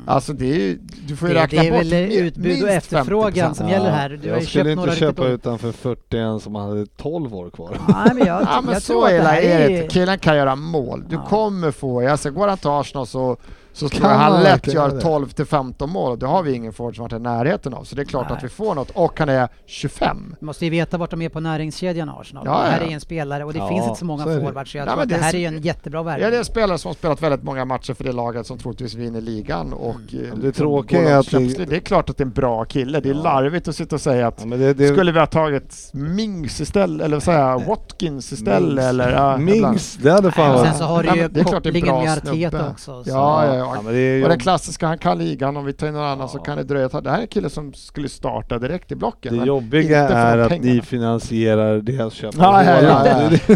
Alltså 0.07 0.33
det 0.33 0.45
är 0.51 0.55
ju, 0.55 0.79
du 1.07 1.17
får 1.17 1.29
ju 1.29 1.35
Det, 1.35 1.41
räkna 1.43 1.63
det 1.63 1.69
är 1.69 1.73
bort 1.73 1.81
väl 1.93 2.13
utbud 2.27 2.63
och 2.63 2.69
efterfrågan 2.69 3.51
50%. 3.53 3.55
som 3.55 3.69
gäller 3.69 3.91
här. 3.91 4.09
Du 4.23 4.29
jag 4.29 4.45
skulle 4.45 4.73
inte 4.73 4.83
köpa 4.85 4.93
riktigt 4.93 5.17
dåliga- 5.17 5.35
utan 5.35 5.59
för 5.59 5.73
40 5.73 6.41
som 6.41 6.55
hade 6.55 6.87
12 6.87 7.35
år 7.35 7.51
kvar. 7.51 7.79
Nej, 7.89 8.15
men 8.15 8.27
jag, 8.27 8.43
Ja 8.43 8.61
men 8.65 8.73
jag 8.73 8.83
så 8.83 8.93
tror 8.93 9.05
att 9.05 9.11
det 9.11 9.17
illa 9.17 9.29
här 9.29 9.43
är 9.43 9.69
det. 9.69 9.89
Killen 9.93 10.19
kan 10.19 10.37
göra 10.37 10.57
mål. 10.57 11.05
Du 11.09 11.15
Ja. 11.17 11.25
kommer 11.27 11.71
få, 11.71 12.09
alltså 12.09 12.31
går 12.31 12.49
han 12.49 12.59
till 12.59 12.69
Arsenal 12.71 13.07
så, 13.07 13.37
så 13.79 13.89
tror 13.89 14.11
jag 14.11 14.19
han 14.19 14.43
lätt 14.43 14.67
gör 14.75 14.89
det? 14.91 15.01
12 15.01 15.29
till 15.29 15.45
15 15.47 15.91
mål. 15.91 16.19
Det 16.19 16.27
har 16.27 16.43
vi 16.43 16.53
ingen 16.53 16.73
forward 16.73 16.95
som 16.97 17.03
varit 17.03 17.13
i 17.13 17.19
närheten 17.19 17.75
av. 17.75 17.85
Så 17.85 17.97
det 17.97 18.03
är 18.03 18.07
klart 18.07 18.27
Nej. 18.29 18.39
att 18.39 18.45
vi 18.45 18.49
får 18.49 18.75
något. 18.75 18.91
Och 18.91 19.19
han 19.19 19.29
är 19.29 19.49
25. 19.67 20.35
Du 20.41 20.47
måste 20.47 20.65
ju 20.65 20.71
veta 20.71 20.99
vart 20.99 21.11
de 21.11 21.23
är 21.23 21.29
på 21.29 21.41
näringskedjan 21.41 22.09
Arsenal. 22.09 22.43
Ja, 22.47 22.53
det 22.65 22.71
här 22.71 22.81
ja. 22.81 22.87
är 22.87 22.95
en 22.95 23.01
spelare 23.01 23.45
och 23.45 23.53
det 23.53 23.59
Ja, 23.59 23.69
finns 23.69 23.87
inte 23.87 23.99
så 23.99 24.05
många 24.05 24.25
så 24.25 24.41
forwards 24.41 24.73
så 24.73 24.79
jag 24.79 24.87
Nej, 24.87 24.93
tror 24.95 25.03
att 25.03 25.09
det 25.09 25.15
det 25.15 25.19
är 25.19 25.23
här 25.25 25.35
är 25.35 25.39
ju 25.39 25.45
en 25.47 25.61
jättebra 25.63 25.99
Ja, 25.99 26.03
värvning. 26.03 26.31
det 26.31 26.37
är 26.37 26.39
en 26.39 26.45
spelare 26.45 26.79
som 26.79 26.89
har 26.89 26.95
spelat 26.95 27.23
väldigt 27.23 27.43
många 27.43 27.65
matcher 27.65 27.95
för 27.95 28.05
det 28.05 28.13
laget 28.13 28.47
som 28.47 28.59
troligtvis 28.59 28.95
vinner 28.95 29.21
ligan 29.21 29.73
och 29.73 29.97
Mm. 30.13 30.33
eh, 30.33 30.39
Det 30.39 30.53
tråkiga 30.53 31.03
går 31.03 31.11
är 31.11 31.17
att 31.19 31.31
det- 31.31 31.65
det 31.65 31.77
är 31.77 31.81
klart 31.81 32.11
att 32.11 32.17
det 32.17 32.23
är 32.23 32.27
en 32.27 32.33
bra 32.33 32.65
kille. 32.65 33.01
Det 33.01 33.09
är 33.11 33.15
Ja. 33.15 33.23
larvigt 33.23 33.69
att 33.69 33.75
sitta 33.77 33.95
och 33.97 34.01
säga 34.01 34.27
att 34.29 34.45
Ja, 34.51 34.57
det, 34.57 34.75
det, 34.75 34.89
skulle 34.89 35.13
vi 35.13 35.19
ha 35.19 35.27
tagit 35.27 35.91
Mings 35.93 36.61
istället, 36.61 37.05
eller 37.05 37.21
säga 37.21 37.59
Watkins 37.69 38.33
istället 38.33 38.63
Mings. 38.75 38.81
eller... 38.89 39.13
Ja, 39.13 39.37
Mings, 39.37 39.99
det 40.03 40.11
hade 40.11 40.33
fan 40.33 40.55
varit... 40.55 40.69
sen 40.69 40.79
så 40.79 40.85
har 40.85 41.03
du 41.03 41.39
ju 41.39 41.45
kopplingen 41.45 41.95
med 41.95 42.13
Arteta 42.19 42.71
också. 42.71 43.05
så- 43.05 43.11
Ja, 43.11 43.55
ja, 43.57 43.68
ja. 43.71 43.77
Ja, 43.77 43.83
men 43.83 43.93
det 43.95 43.99
är 44.01 44.23
Och 44.23 44.29
den 44.29 44.39
klassiska, 44.39 44.87
han 44.87 44.99
kan 44.99 45.19
ligan, 45.19 45.57
om 45.57 45.65
vi 45.65 45.73
tar 45.73 45.87
in 45.87 45.95
någon 45.95 46.03
annan 46.03 46.29
så 46.29 46.39
kan 46.39 46.57
det 46.57 46.65
dröja. 46.65 46.89
Det 46.89 47.11
här 47.11 47.19
är 47.19 47.23
en 47.23 47.29
kille 47.29 47.51
som 47.51 47.73
skulle 47.75 48.09
starta 48.09 48.59
direkt 48.59 48.93
i 48.93 48.95
blocken. 48.95 49.39
Det 49.39 49.47
jobbiga 49.47 50.03
inte 50.03 50.13
för 50.15 50.21
är 50.21 50.37
de 50.37 50.43
att 50.43 50.49
pengarna. 50.49 50.73
ni 50.75 50.81
finansierar 50.83 51.79
deras 51.81 52.13
köp 52.15 52.35
Ja, 52.39 52.65
ja, 52.65 52.83
ja. 52.83 53.03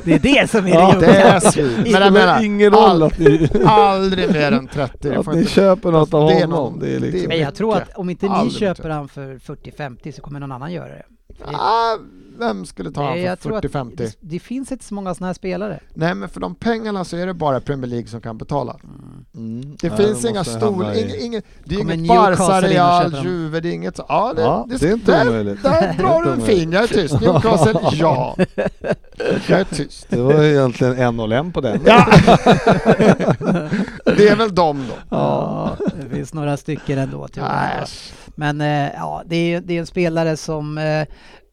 Det- 0.05 0.13
är 0.13 0.19
det 0.19 0.51
som 0.51 0.67
är 0.67 0.71
Ja, 0.71 0.95
det 1.01 1.07
Det 1.07 1.07
jobbiga. 1.07 1.41
Det 1.41 1.57
Men 1.57 1.75
jag 1.77 1.87
spelar 1.87 2.11
menar, 2.11 2.43
ingen 2.43 2.71
roll 2.73 3.03
att 3.03 3.19
ni, 3.19 3.49
aldrig 3.67 4.33
mer 4.33 4.53
än 4.53 4.69
30. 4.69 5.09
Det 5.11 5.17
att 5.19 5.27
ni 5.27 5.39
inte- 5.39 5.51
köper 5.51 5.91
något 5.93 6.15
av 6.15 6.23
honom. 6.33 6.51
någon- 6.51 6.79
det 6.79 6.95
är 6.95 7.01
liksom... 7.01 7.29
Men 7.29 7.39
jag 7.39 7.55
tror 7.55 7.77
att 7.77 7.97
om 7.97 8.11
inte 8.11 8.27
ni 8.27 8.33
Aldrig 8.33 8.59
köper 8.61 8.89
han 8.91 9.09
för 9.09 9.39
40-50 9.39 10.13
så 10.13 10.23
kommer 10.23 10.41
någon 10.41 10.53
annan 10.53 10.73
göra 10.73 10.89
det. 10.89 11.03
Ah, 11.45 11.97
vem 12.39 12.67
skulle 12.67 12.91
ta 12.91 13.01
Nej, 13.01 13.23
honom 13.23 13.37
för 13.37 13.43
tror 13.49 13.57
att 13.59 13.65
40-50? 13.65 13.93
det, 13.97 14.17
det 14.21 14.39
finns 14.39 14.73
inte 14.73 14.85
så 14.85 14.95
många 14.95 15.15
sådana 15.15 15.29
här 15.29 15.35
spelare. 15.35 15.81
Nej 15.95 16.15
men 16.15 16.29
för 16.29 16.41
de 16.41 16.55
pengarna 16.55 17.05
så 17.05 17.17
är 17.17 17.27
det 17.27 17.35
bara 17.35 17.61
Premier 17.61 17.91
League 17.91 18.07
som 18.09 18.21
kan 18.21 18.39
betala. 18.39 18.77
Mm. 19.35 19.77
Det 19.81 19.89
Nej, 19.89 19.97
finns 20.07 20.23
de 20.23 20.29
inga 20.29 20.45
stora, 20.45 20.65
hamna 20.65 20.95
i- 20.95 21.01
inga, 21.05 21.17
inga, 21.17 21.43
det 21.65 21.75
är 21.75 21.81
inget 21.81 22.09
Barca, 22.09 22.61
Real? 22.61 23.17
Juve, 23.25 23.61
det 23.61 23.69
är 23.69 23.73
inget 23.73 23.97
så. 23.97 24.05
Ja, 24.09 24.33
det, 24.37 24.43
Ja, 24.43 24.67
det 24.71 24.83
är 24.89 24.93
inte 24.93 25.13
där, 25.13 25.29
omöjligt. 25.29 25.63
Där 25.63 25.93
drar 25.99 26.25
du 26.25 26.31
en 26.31 26.41
fin, 26.41 26.73
jag 26.73 26.83
är 26.83 26.87
tyst. 26.89 27.21
Newcastle, 27.21 27.81
ja. 27.93 28.37
Jag 29.49 29.61
är 29.61 29.65
tyst. 29.65 30.07
Det 30.09 30.21
var 30.21 30.43
egentligen 30.43 30.99
en 30.99 31.21
och 31.21 31.33
en 31.33 31.53
på 31.53 31.61
den. 31.61 31.81
Ja. 31.87 32.07
det 34.05 34.29
är 34.29 34.37
väl 34.37 34.55
dem 34.55 34.85
då. 34.89 34.95
Ja, 35.17 35.77
det 36.03 36.17
finns 36.17 36.35
några 36.35 36.57
stycken 36.57 36.99
ändå 36.99 37.29
tyvärr. 37.29 37.85
Men 38.35 38.61
eh, 38.61 38.91
ja, 38.95 39.23
det 39.27 39.37
är, 39.37 39.61
det 39.61 39.75
är 39.75 39.81
en 39.81 39.87
spelare 39.87 40.37
som 40.37 40.79
eh, 40.79 41.07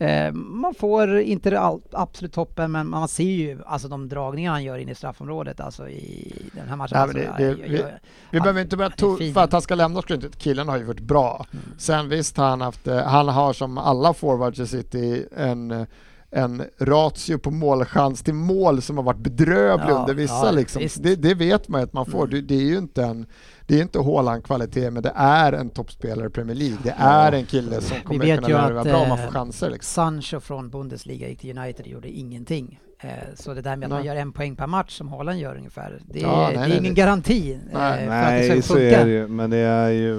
eh, 0.09 0.31
man 0.33 0.73
får 0.73 1.19
inte 1.19 1.59
all, 1.59 1.81
absolut 1.91 2.33
toppen, 2.33 2.71
men 2.71 2.87
man 2.87 3.07
ser 3.07 3.23
ju 3.23 3.59
alltså 3.65 3.87
de 3.87 4.09
dragningar 4.09 4.51
han 4.51 4.63
gör 4.63 4.77
in 4.77 4.89
i 4.89 4.95
straffområdet 4.95 5.59
alltså 5.59 5.89
i 5.89 6.33
den 6.53 6.67
här 6.69 6.75
matchen. 6.75 6.91
Nej, 6.93 7.01
alltså, 7.01 7.17
det- 7.17 7.33
det- 7.37 7.43
jag- 7.43 7.79
jag- 7.79 7.85
Vi 8.31 8.37
Han- 8.37 8.43
behöver 8.43 8.61
inte 8.61 8.77
börja 8.77 8.89
to- 8.89 9.33
för 9.33 9.41
att 9.41 9.51
han 9.51 9.61
ska 9.61 9.75
lämna 9.75 10.01
skulle 10.01 10.25
inte 10.25 10.37
killen 10.37 10.67
har 10.67 10.77
ju 10.77 10.83
varit 10.83 10.99
bra. 10.99 11.45
Mm. 11.53 11.63
Sen 11.77 12.09
visst 12.09 12.37
han 12.37 12.61
haft, 12.61 12.87
han 12.87 13.27
har 13.27 13.53
som 13.53 13.77
alla 13.77 14.13
forwards 14.13 14.59
i 14.59 14.67
City 14.67 15.25
en 15.37 15.85
en 16.31 16.63
ratio 16.79 17.37
på 17.37 17.51
målchans 17.51 18.23
till 18.23 18.33
mål 18.33 18.81
som 18.81 18.97
har 18.97 19.03
varit 19.03 19.17
bedrövlig 19.19 19.89
Ja, 19.89 19.99
under 19.99 20.13
vissa 20.13 20.45
ja, 20.45 20.51
liksom. 20.51 20.87
Det, 20.95 21.15
det 21.15 21.33
vet 21.33 21.67
man 21.67 21.81
ju 21.81 21.83
att 21.85 21.93
man 21.93 22.05
får. 22.05 22.23
Mm. 22.23 22.29
Det, 22.29 22.41
det 22.41 22.55
är 22.61 22.65
ju 22.65 22.77
inte 22.77 23.03
en 23.03 23.25
det 23.67 23.77
är 23.77 23.81
inte 23.81 23.99
Haaland-kvalitet, 23.99 24.91
men 24.91 25.03
det 25.03 25.11
är 25.15 25.53
en 25.53 25.69
toppspelare 25.69 26.27
i 26.27 26.29
Premier 26.29 26.55
League. 26.55 26.77
Det 26.83 26.95
är 26.97 27.31
en 27.31 27.45
kille 27.45 27.81
som 27.81 27.97
kommer 28.03 28.25
vet 28.25 28.43
kunna 28.45 28.79
att, 28.79 28.83
bra 28.87 28.97
om 28.97 29.09
man 29.09 29.17
får 29.17 29.31
chanser. 29.31 29.69
Liksom. 29.69 30.03
Sancho 30.21 30.39
från 30.39 30.69
Bundesliga 30.69 31.27
gick 31.29 31.39
till 31.39 31.57
United 31.57 31.85
och 31.85 31.91
gjorde 31.91 32.09
ingenting. 32.09 32.79
Eh, 33.01 33.09
Så 33.35 33.53
det 33.53 33.61
där 33.61 33.75
med 33.75 33.85
att 33.85 33.89
man 33.89 33.99
Nej. 33.99 34.07
gör 34.07 34.15
en 34.15 34.31
poäng 34.31 34.55
per 34.55 34.67
match 34.67 34.97
som 34.97 35.07
Haaland 35.07 35.39
gör 35.39 35.55
ungefär, 35.57 36.01
det 36.05 36.19
är, 36.19 36.23
Ja, 36.23 36.41
nej, 36.47 36.53
det 36.57 36.63
är 36.63 36.67
nej, 36.67 36.77
ingen 36.77 36.93
det- 36.93 37.01
garanti 37.01 37.51
eh, 37.53 37.57
Nej. 37.73 38.05
för 38.07 38.13
att 38.13 38.29
det 38.29 38.47
Nej, 38.49 38.61
ska 38.61 38.73
så 38.73 38.79
är 38.79 39.05
det 39.05 39.11
ju. 39.11 39.27
Men 39.27 39.49
det 39.49 39.57
är 39.57 39.89
ju 39.89 40.15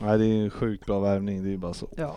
nej, 0.00 0.18
det 0.18 0.24
är 0.24 0.28
ju 0.28 0.44
en 0.44 0.50
sjukt 0.50 0.86
bra 0.86 1.00
värvning. 1.00 1.42
Det 1.42 1.48
är 1.48 1.50
ju 1.52 1.58
bara 1.58 1.74
så. 1.74 1.88
Ja, 1.96 2.16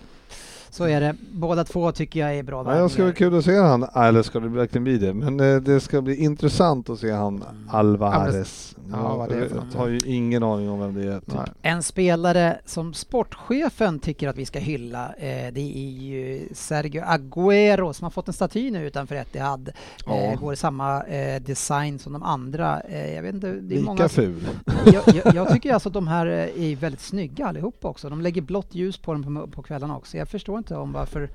så 0.70 0.84
är 0.84 1.01
det. 1.01 1.15
Båda 1.32 1.63
två 1.63 1.91
tycker 1.91 2.20
jag 2.20 2.36
är 2.38 2.43
bra 2.43 2.63
Ja, 2.65 2.78
jag 2.78 2.91
ska 2.91 2.97
bli 3.03 3.05
värvningar. 3.11 3.30
kul 3.32 3.38
att 3.39 3.45
se 3.45 3.57
han, 3.57 3.84
eller 3.95 4.24
ska 4.24 4.39
det 4.39 4.47
verkligen 4.49 4.84
bli 4.84 4.97
det? 4.97 5.13
Men 5.13 5.39
eh, 5.39 5.61
det 5.61 5.80
ska 5.80 6.01
bli 6.01 6.15
intressant 6.15 6.89
att 6.89 6.99
se 6.99 7.11
han 7.11 7.43
Alvarez. 7.70 8.76
Ja, 8.91 9.15
vad 9.15 9.29
det 9.29 9.35
är 9.35 9.47
för 9.47 9.55
något. 9.55 9.73
jag 9.73 9.79
har 9.79 9.88
ju 9.88 9.99
ingen 10.05 10.43
aning 10.43 10.69
om 10.69 10.79
vem 10.79 10.93
det 10.93 11.13
är. 11.13 11.19
Typ. 11.19 11.55
En 11.61 11.83
spelare 11.83 12.59
som 12.65 12.93
sportchefen 12.93 13.99
tycker 13.99 14.27
att 14.27 14.38
vi 14.38 14.45
ska 14.45 14.59
hylla, 14.59 15.13
eh, 15.13 15.53
det 15.53 15.61
är 15.61 15.89
ju 15.89 16.49
Sergio 16.53 17.01
Agüero 17.01 17.93
som 17.93 18.03
har 18.03 18.11
fått 18.11 18.27
en 18.27 18.33
staty 18.33 18.71
nu 18.71 18.88
utanför 18.88 19.15
Etihad. 19.15 19.69
Ja. 20.05 20.15
Eh, 20.15 20.39
går 20.39 20.53
i 20.53 20.55
samma 20.55 21.03
eh, 21.03 21.41
design 21.41 21.99
som 21.99 22.13
de 22.13 22.23
andra. 22.23 22.81
Jag 23.15 23.21
vet 23.21 23.33
inte, 23.33 23.47
det 23.47 23.75
är 23.75 23.79
Lika 23.79 23.83
många... 23.83 24.09
ful. 24.09 24.47
jag, 24.85 25.03
jag, 25.15 25.35
jag 25.35 25.53
tycker 25.53 25.73
alltså 25.73 25.89
att 25.89 25.93
de 25.93 26.07
här 26.07 26.25
är 26.25 26.75
väldigt 26.75 27.01
snygga 27.01 27.47
allihopa 27.47 27.88
också. 27.88 28.09
De 28.09 28.21
lägger 28.21 28.41
blått 28.41 28.75
ljus 28.75 28.97
på 28.97 29.13
dem 29.13 29.35
på, 29.35 29.47
på 29.47 29.63
kvällarna 29.63 29.97
också. 29.97 30.17
Jag 30.17 30.27
förstår 30.27 30.57
inte 30.57 30.75
om 30.75 30.91
varför, 30.91 31.29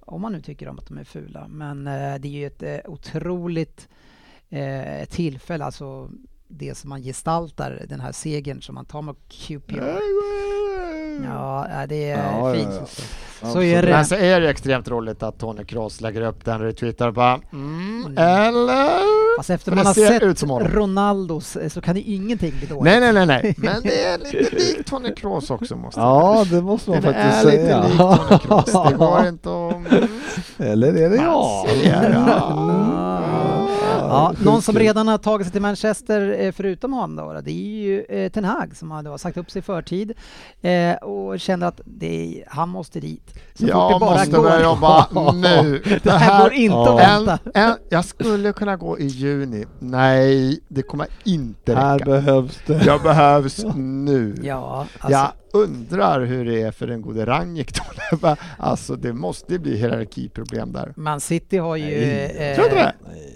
om 0.00 0.20
man 0.20 0.32
nu 0.32 0.40
tycker 0.40 0.68
om 0.68 0.78
att 0.78 0.88
de 0.88 0.98
är 0.98 1.04
fula. 1.04 1.46
Men 1.48 1.86
eh, 1.86 1.92
det 1.92 2.28
är 2.28 2.32
ju 2.32 2.46
ett 2.46 2.62
eh, 2.62 2.78
otroligt 2.84 3.88
eh, 4.48 5.04
tillfälle, 5.08 5.64
alltså 5.64 6.10
det 6.48 6.74
som 6.78 6.90
man 6.90 7.02
gestaltar, 7.02 7.82
den 7.88 8.00
här 8.00 8.12
segern 8.12 8.62
som 8.62 8.74
man 8.74 8.84
tar 8.84 9.02
med 9.02 9.14
QPR. 9.28 9.98
Ja, 11.24 11.66
det 11.88 12.10
är 12.10 12.18
Ja, 12.40 12.54
fint. 12.54 12.68
ja, 12.72 12.86
ja. 13.42 13.52
Så 13.52 13.62
är 13.62 13.82
det. 13.82 13.88
Men 13.90 14.04
så 14.06 14.14
är 14.14 14.40
det 14.40 14.50
extremt 14.50 14.88
roligt 14.88 15.22
att 15.22 15.38
Tony 15.38 15.64
Kroos 15.64 16.00
lägger 16.00 16.20
upp 16.22 16.44
den 16.44 16.60
retweetar 16.60 17.08
och 17.08 17.14
bara 17.14 17.40
mm, 17.52 18.04
Mm. 18.06 18.18
eller? 18.18 19.36
Fast 19.38 19.50
efter 19.50 19.72
man 19.72 19.86
har 19.86 19.94
ser 19.94 20.06
sett 20.06 20.22
ut 20.22 20.38
som 20.38 20.50
honom. 20.50 20.68
Ronaldos 20.68 21.56
så 21.68 21.80
kan 21.80 21.94
det 21.94 22.00
ingenting 22.00 22.52
bli 22.58 22.66
dåligt. 22.66 22.84
Nej, 22.84 23.00
nej, 23.00 23.12
nej, 23.12 23.26
nej. 23.26 23.54
Men 23.58 23.82
det 23.82 24.04
är 24.04 24.18
lite 24.18 24.54
likt 24.54 24.86
Tony 24.88 25.14
Kroos 25.14 25.50
också 25.50 25.76
måste 25.76 26.00
Ja, 26.00 26.44
det 26.50 26.62
måste 26.62 26.90
man 26.90 27.02
Det 27.02 27.08
är 27.08 27.12
faktiskt 27.30 27.44
lite 27.44 27.64
säga. 27.66 27.82
likt 27.82 27.98
Tony 27.98 28.38
Kroos. 28.38 28.88
Det 28.90 28.96
går 28.96 29.26
inte 29.28 29.48
att... 29.48 30.10
Eller 30.66 30.88
är 30.96 31.10
det 31.10 31.16
jag? 31.16 31.66
Ja, 34.08 34.34
någon 34.44 34.62
som 34.62 34.78
redan 34.78 35.08
har 35.08 35.18
tagit 35.18 35.46
sig 35.46 35.52
till 35.52 35.62
Manchester 35.62 36.36
eh, 36.40 36.52
förutom 36.52 36.92
honom 36.92 37.16
då, 37.34 37.40
det 37.40 37.50
är 37.50 37.82
ju 37.82 38.04
eh, 38.08 38.30
Ten 38.32 38.44
Hag 38.44 38.76
som 38.76 38.90
hade 38.90 39.18
sagt 39.18 39.36
upp 39.36 39.50
sig 39.50 39.58
i 39.60 39.62
förtid 39.62 40.12
eh, 40.60 40.94
och 40.94 41.40
kände 41.40 41.66
att 41.66 41.80
det, 41.84 42.44
han 42.48 42.68
måste 42.68 43.00
dit. 43.00 43.34
Så 43.54 43.58
fort 43.58 43.68
Jag 43.68 43.92
det 43.92 43.98
bara 44.00 44.10
måste 44.18 44.30
börja 44.30 44.62
jobba 44.62 45.06
nu. 45.32 45.82
Det 46.02 46.10
här 46.10 46.42
går 46.42 46.52
inte 46.52 46.76
att 46.92 47.00
vänta. 47.00 47.38
En, 47.54 47.64
en, 47.70 47.76
jag 47.88 48.04
skulle 48.04 48.52
kunna 48.52 48.76
gå 48.76 48.98
i 48.98 49.06
juni. 49.06 49.64
Nej, 49.78 50.60
det 50.68 50.82
kommer 50.82 51.06
inte 51.24 51.74
Här 51.74 51.98
räcka. 51.98 52.10
behövs 52.10 52.58
det. 52.66 52.84
Jag 52.86 53.02
behövs 53.02 53.64
nu. 53.76 54.34
Ja, 54.42 54.86
alltså, 54.98 55.18
Jag 55.18 55.32
undrar 55.62 56.20
hur 56.20 56.44
det 56.44 56.62
är 56.62 56.72
för 56.72 56.86
den 56.86 57.02
gode 57.02 57.26
Ranjik 57.26 57.74
då. 57.76 57.82
Alltså 58.58 58.96
det 58.96 59.12
måste 59.12 59.58
bli 59.58 59.76
hierarkiproblem 59.76 60.72
där. 60.72 60.92
Man 60.96 61.20
City 61.20 61.58
har 61.58 61.76
ju... 61.76 61.84
Nej, 61.84 62.54
Tror 62.56 62.68
du 62.68 62.74
det? 62.74 62.92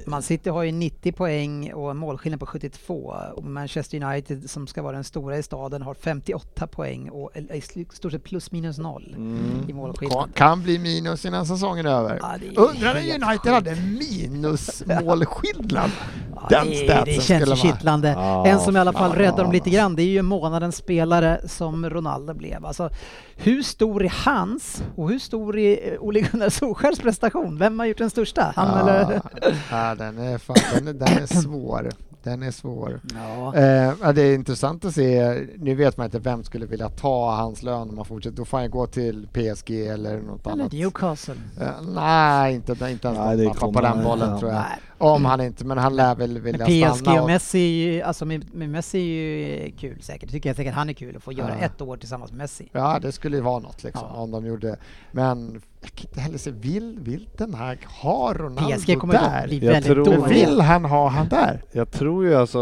Man 0.07 0.23
City 0.23 0.51
har 0.51 0.63
ju 0.63 0.73
90 0.73 1.13
poäng 1.13 1.73
och 1.73 1.91
en 1.91 1.97
målskillnad 1.97 2.41
på 2.41 2.47
72 2.47 3.15
och 3.37 3.45
Manchester 3.45 4.05
United 4.05 4.51
som 4.51 4.67
ska 4.67 4.83
vara 4.83 4.93
den 4.93 5.05
stora 5.05 5.39
i 5.39 5.43
staden 5.43 5.83
har 5.83 5.95
58 5.95 6.67
poäng 6.67 7.11
och 7.11 7.31
i 7.55 7.61
stort 7.93 8.13
sett 8.13 8.25
plus 8.25 8.53
minus 8.53 8.79
noll 8.79 9.05
i 9.09 9.15
Mm. 9.17 9.77
målskillnad. 9.77 10.19
Kan, 10.19 10.29
kan 10.33 10.63
bli 10.63 10.79
minus 10.79 11.25
innan 11.25 11.47
säsongen 11.47 11.87
är 11.87 11.91
över. 11.91 12.19
Ja, 12.23 12.35
är 12.35 12.41
Undrar 12.59 12.95
när 12.95 13.15
United 13.29 13.53
hade 13.53 13.77
minusmålskillnad. 13.77 15.91
Ja, 16.35 16.47
Den 16.51 16.67
det, 16.71 17.03
det 17.05 17.23
känns 17.23 17.61
kittlande. 17.61 18.09
Ja, 18.09 18.47
en 18.47 18.61
som 18.61 18.77
i 18.77 18.81
alla 18.81 18.93
fall 18.93 19.13
räddar 19.13 19.37
dem 19.43 19.53
lite 19.53 19.63
alltså. 19.65 19.77
grann, 19.77 19.97
det 19.97 20.03
är 20.03 20.07
ju 20.07 20.23
månadens 20.23 20.77
spelare 20.77 21.41
som 21.49 21.91
Ronaldo 21.91 22.10
blev. 22.35 22.67
Alltså, 22.67 22.91
hur 23.37 23.63
stor 23.63 24.05
är 24.05 24.13
hans 24.25 24.83
och 24.97 25.11
hur 25.11 25.19
stor 25.19 25.59
är 25.59 25.93
eh, 25.93 26.01
Ole 26.01 26.21
Gunnar 26.21 26.49
Solskjaers 26.49 26.99
prestation? 26.99 27.59
Vem 27.59 27.79
har 27.79 27.87
gjort 27.87 27.99
den 27.99 28.11
största? 28.11 28.53
Han 28.57 28.69
Ja, 28.69 28.91
eller? 28.91 29.21
ja, 29.71 29.95
den, 29.95 30.19
är 30.19 30.39
fan, 30.39 30.57
den, 30.75 30.89
är, 30.89 30.93
den 30.93 31.23
är 31.23 31.27
svår. 31.27 31.91
Den 32.23 32.43
är 32.43 32.51
svår. 32.51 33.01
Ja. 33.15 33.55
Eh, 33.57 34.13
det 34.13 34.23
är 34.23 34.35
intressant 34.35 34.85
att 34.85 34.95
se. 34.95 35.47
Nu 35.59 35.75
vet 35.75 35.97
man 35.97 36.05
inte 36.05 36.19
vem 36.19 36.45
skulle 36.45 36.67
vilja 36.67 36.89
ta 36.89 37.35
hans 37.35 37.63
lön 37.63 37.89
om 37.89 37.97
man 37.97 38.05
fortsätter. 38.05 38.37
Då 38.37 38.45
får 38.45 38.59
han 38.59 38.71
gå 38.71 38.87
till 38.87 39.29
PSG 39.33 39.71
eller 39.71 40.21
något 40.21 40.47
Eller 40.47 40.53
annat. 40.53 40.73
Newcastle. 40.73 41.35
Eh, 41.61 41.83
nej, 41.95 42.55
inte, 42.55 42.73
inte 42.73 43.09
ens 43.09 43.19
Nej, 43.19 43.37
de 43.37 43.73
på 43.73 43.81
den 43.81 44.05
bollen 44.05 44.31
ja. 44.31 44.39
tror 44.39 44.51
jag. 44.51 44.61
Nej. 44.61 44.79
Om 45.01 45.25
han 45.25 45.41
inte, 45.41 45.65
men 45.65 45.79
han 45.79 45.97
lär 45.97 46.15
väl 46.15 46.39
vilja 46.39 46.67
Men 46.69 46.91
PSG 46.93 46.99
stanna. 47.01 47.23
och 47.23 47.27
Messi, 47.29 47.59
är 47.59 47.93
ju- 47.93 48.03
alltså 48.03 48.25
med, 48.25 48.55
med 48.55 48.69
Messi 48.69 48.99
är 48.99 49.65
ju 49.67 49.73
kul 49.77 50.03
säkert. 50.03 50.31
Tycker 50.31 50.49
jag 50.49 50.57
säkert 50.57 50.75
han 50.75 50.89
är 50.89 50.93
kul 50.93 51.17
att 51.17 51.23
få 51.23 51.33
göra 51.33 51.51
Ja. 51.61 51.67
ett 51.67 51.81
år 51.81 51.97
tillsammans 51.97 52.31
med 52.33 52.39
Messi. 52.39 52.69
Ja, 52.73 52.99
det 53.03 53.13
skulle 53.13 53.37
ju 53.37 53.43
vara 53.43 53.59
något 53.59 53.85
liksom, 53.85 54.09
Ja. 54.15 54.21
om 54.21 54.31
de 54.31 54.47
gjorde. 54.47 54.77
Men 55.13 55.61
jag 55.81 55.91
kan 55.93 56.07
inte 56.09 56.21
heller 56.21 56.39
se, 56.39 56.51
vill, 56.51 56.99
vill 57.01 57.29
den 57.37 57.55
här 57.55 57.79
ha 58.03 58.35
Ronaldo 58.35 58.77
PSG 58.77 58.97
kommer 58.99 59.15
där? 59.15 59.47
bli 59.47 59.67
Jag 59.67 59.85
tror- 59.85 60.29
vill 60.29 60.61
han 60.61 60.85
ha 60.85 61.09
han 61.09 61.29
där? 61.29 61.63
Jag 61.73 61.91
tror 61.91 62.25
ju 62.25 62.35
alltså 62.35 62.59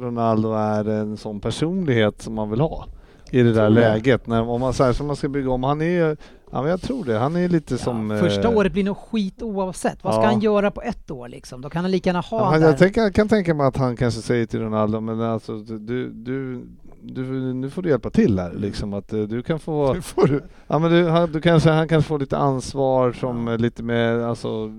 Ronaldo 0.00 0.52
är 0.52 0.88
en 0.88 1.16
sån 1.16 1.40
personlighet 1.40 2.22
som 2.22 2.34
man 2.34 2.50
vill 2.50 2.60
ha 2.60 2.86
i 3.30 3.42
det 3.42 3.52
där 3.52 3.70
läget. 3.70 4.26
När, 4.26 4.48
om 4.48 4.60
man 4.60 4.72
säger 4.72 4.92
som 4.92 5.06
man 5.06 5.16
ska 5.16 5.28
bygga 5.28 5.50
om, 5.50 5.62
han 5.64 5.80
är 5.80 5.84
ju, 5.84 6.16
ja 6.52 6.62
men 6.62 6.70
jag 6.70 6.80
tror 6.82 7.04
det, 7.04 7.18
han 7.18 7.36
är 7.36 7.48
lite 7.48 7.78
som... 7.78 8.10
Ja, 8.10 8.18
första 8.18 8.48
eh, 8.48 8.56
året 8.56 8.72
blir 8.72 8.84
nog 8.84 8.96
skit 8.96 9.42
oavsett. 9.42 10.04
Vad 10.04 10.14
ska 10.14 10.22
Ja. 10.22 10.26
han 10.28 10.40
göra 10.40 10.70
på 10.70 10.82
ett 10.82 11.10
år 11.10 11.28
liksom? 11.28 11.60
Då 11.60 11.70
kan 11.70 11.84
han 11.84 11.90
lika 11.90 12.08
gärna 12.10 12.20
ha 12.20 12.38
Ja, 12.38 12.44
han 12.44 12.60
där. 12.60 12.68
jag, 12.68 12.78
tänker, 12.78 13.00
jag 13.00 13.14
kan 13.14 13.28
tänka 13.28 13.54
mig 13.54 13.66
att 13.66 13.76
han 13.76 13.96
kanske 13.96 14.20
säger 14.20 14.46
till 14.46 14.60
Ronaldo, 14.60 15.00
men 15.00 15.20
alltså 15.20 15.58
du, 15.58 15.78
du, 16.10 16.64
du, 17.02 17.22
nu 17.54 17.70
får 17.70 17.82
du 17.82 17.88
hjälpa 17.88 18.10
till 18.10 18.38
här 18.38 18.52
liksom. 18.54 18.94
Att 18.94 19.12
eh, 19.12 19.20
du 19.20 19.42
kan 19.42 19.58
få, 19.58 19.92
Nu 19.94 20.02
får 20.02 20.26
du. 20.26 20.42
ja 20.66 20.78
men 20.78 20.90
du, 20.90 21.08
han, 21.08 21.32
du 21.32 21.40
kanske, 21.40 21.70
han 21.70 21.88
kanske 21.88 22.08
får 22.08 22.18
lite 22.18 22.36
ansvar 22.38 23.12
som 23.12 23.48
eh, 23.48 23.58
lite 23.58 23.82
mer, 23.82 24.18
alltså, 24.18 24.70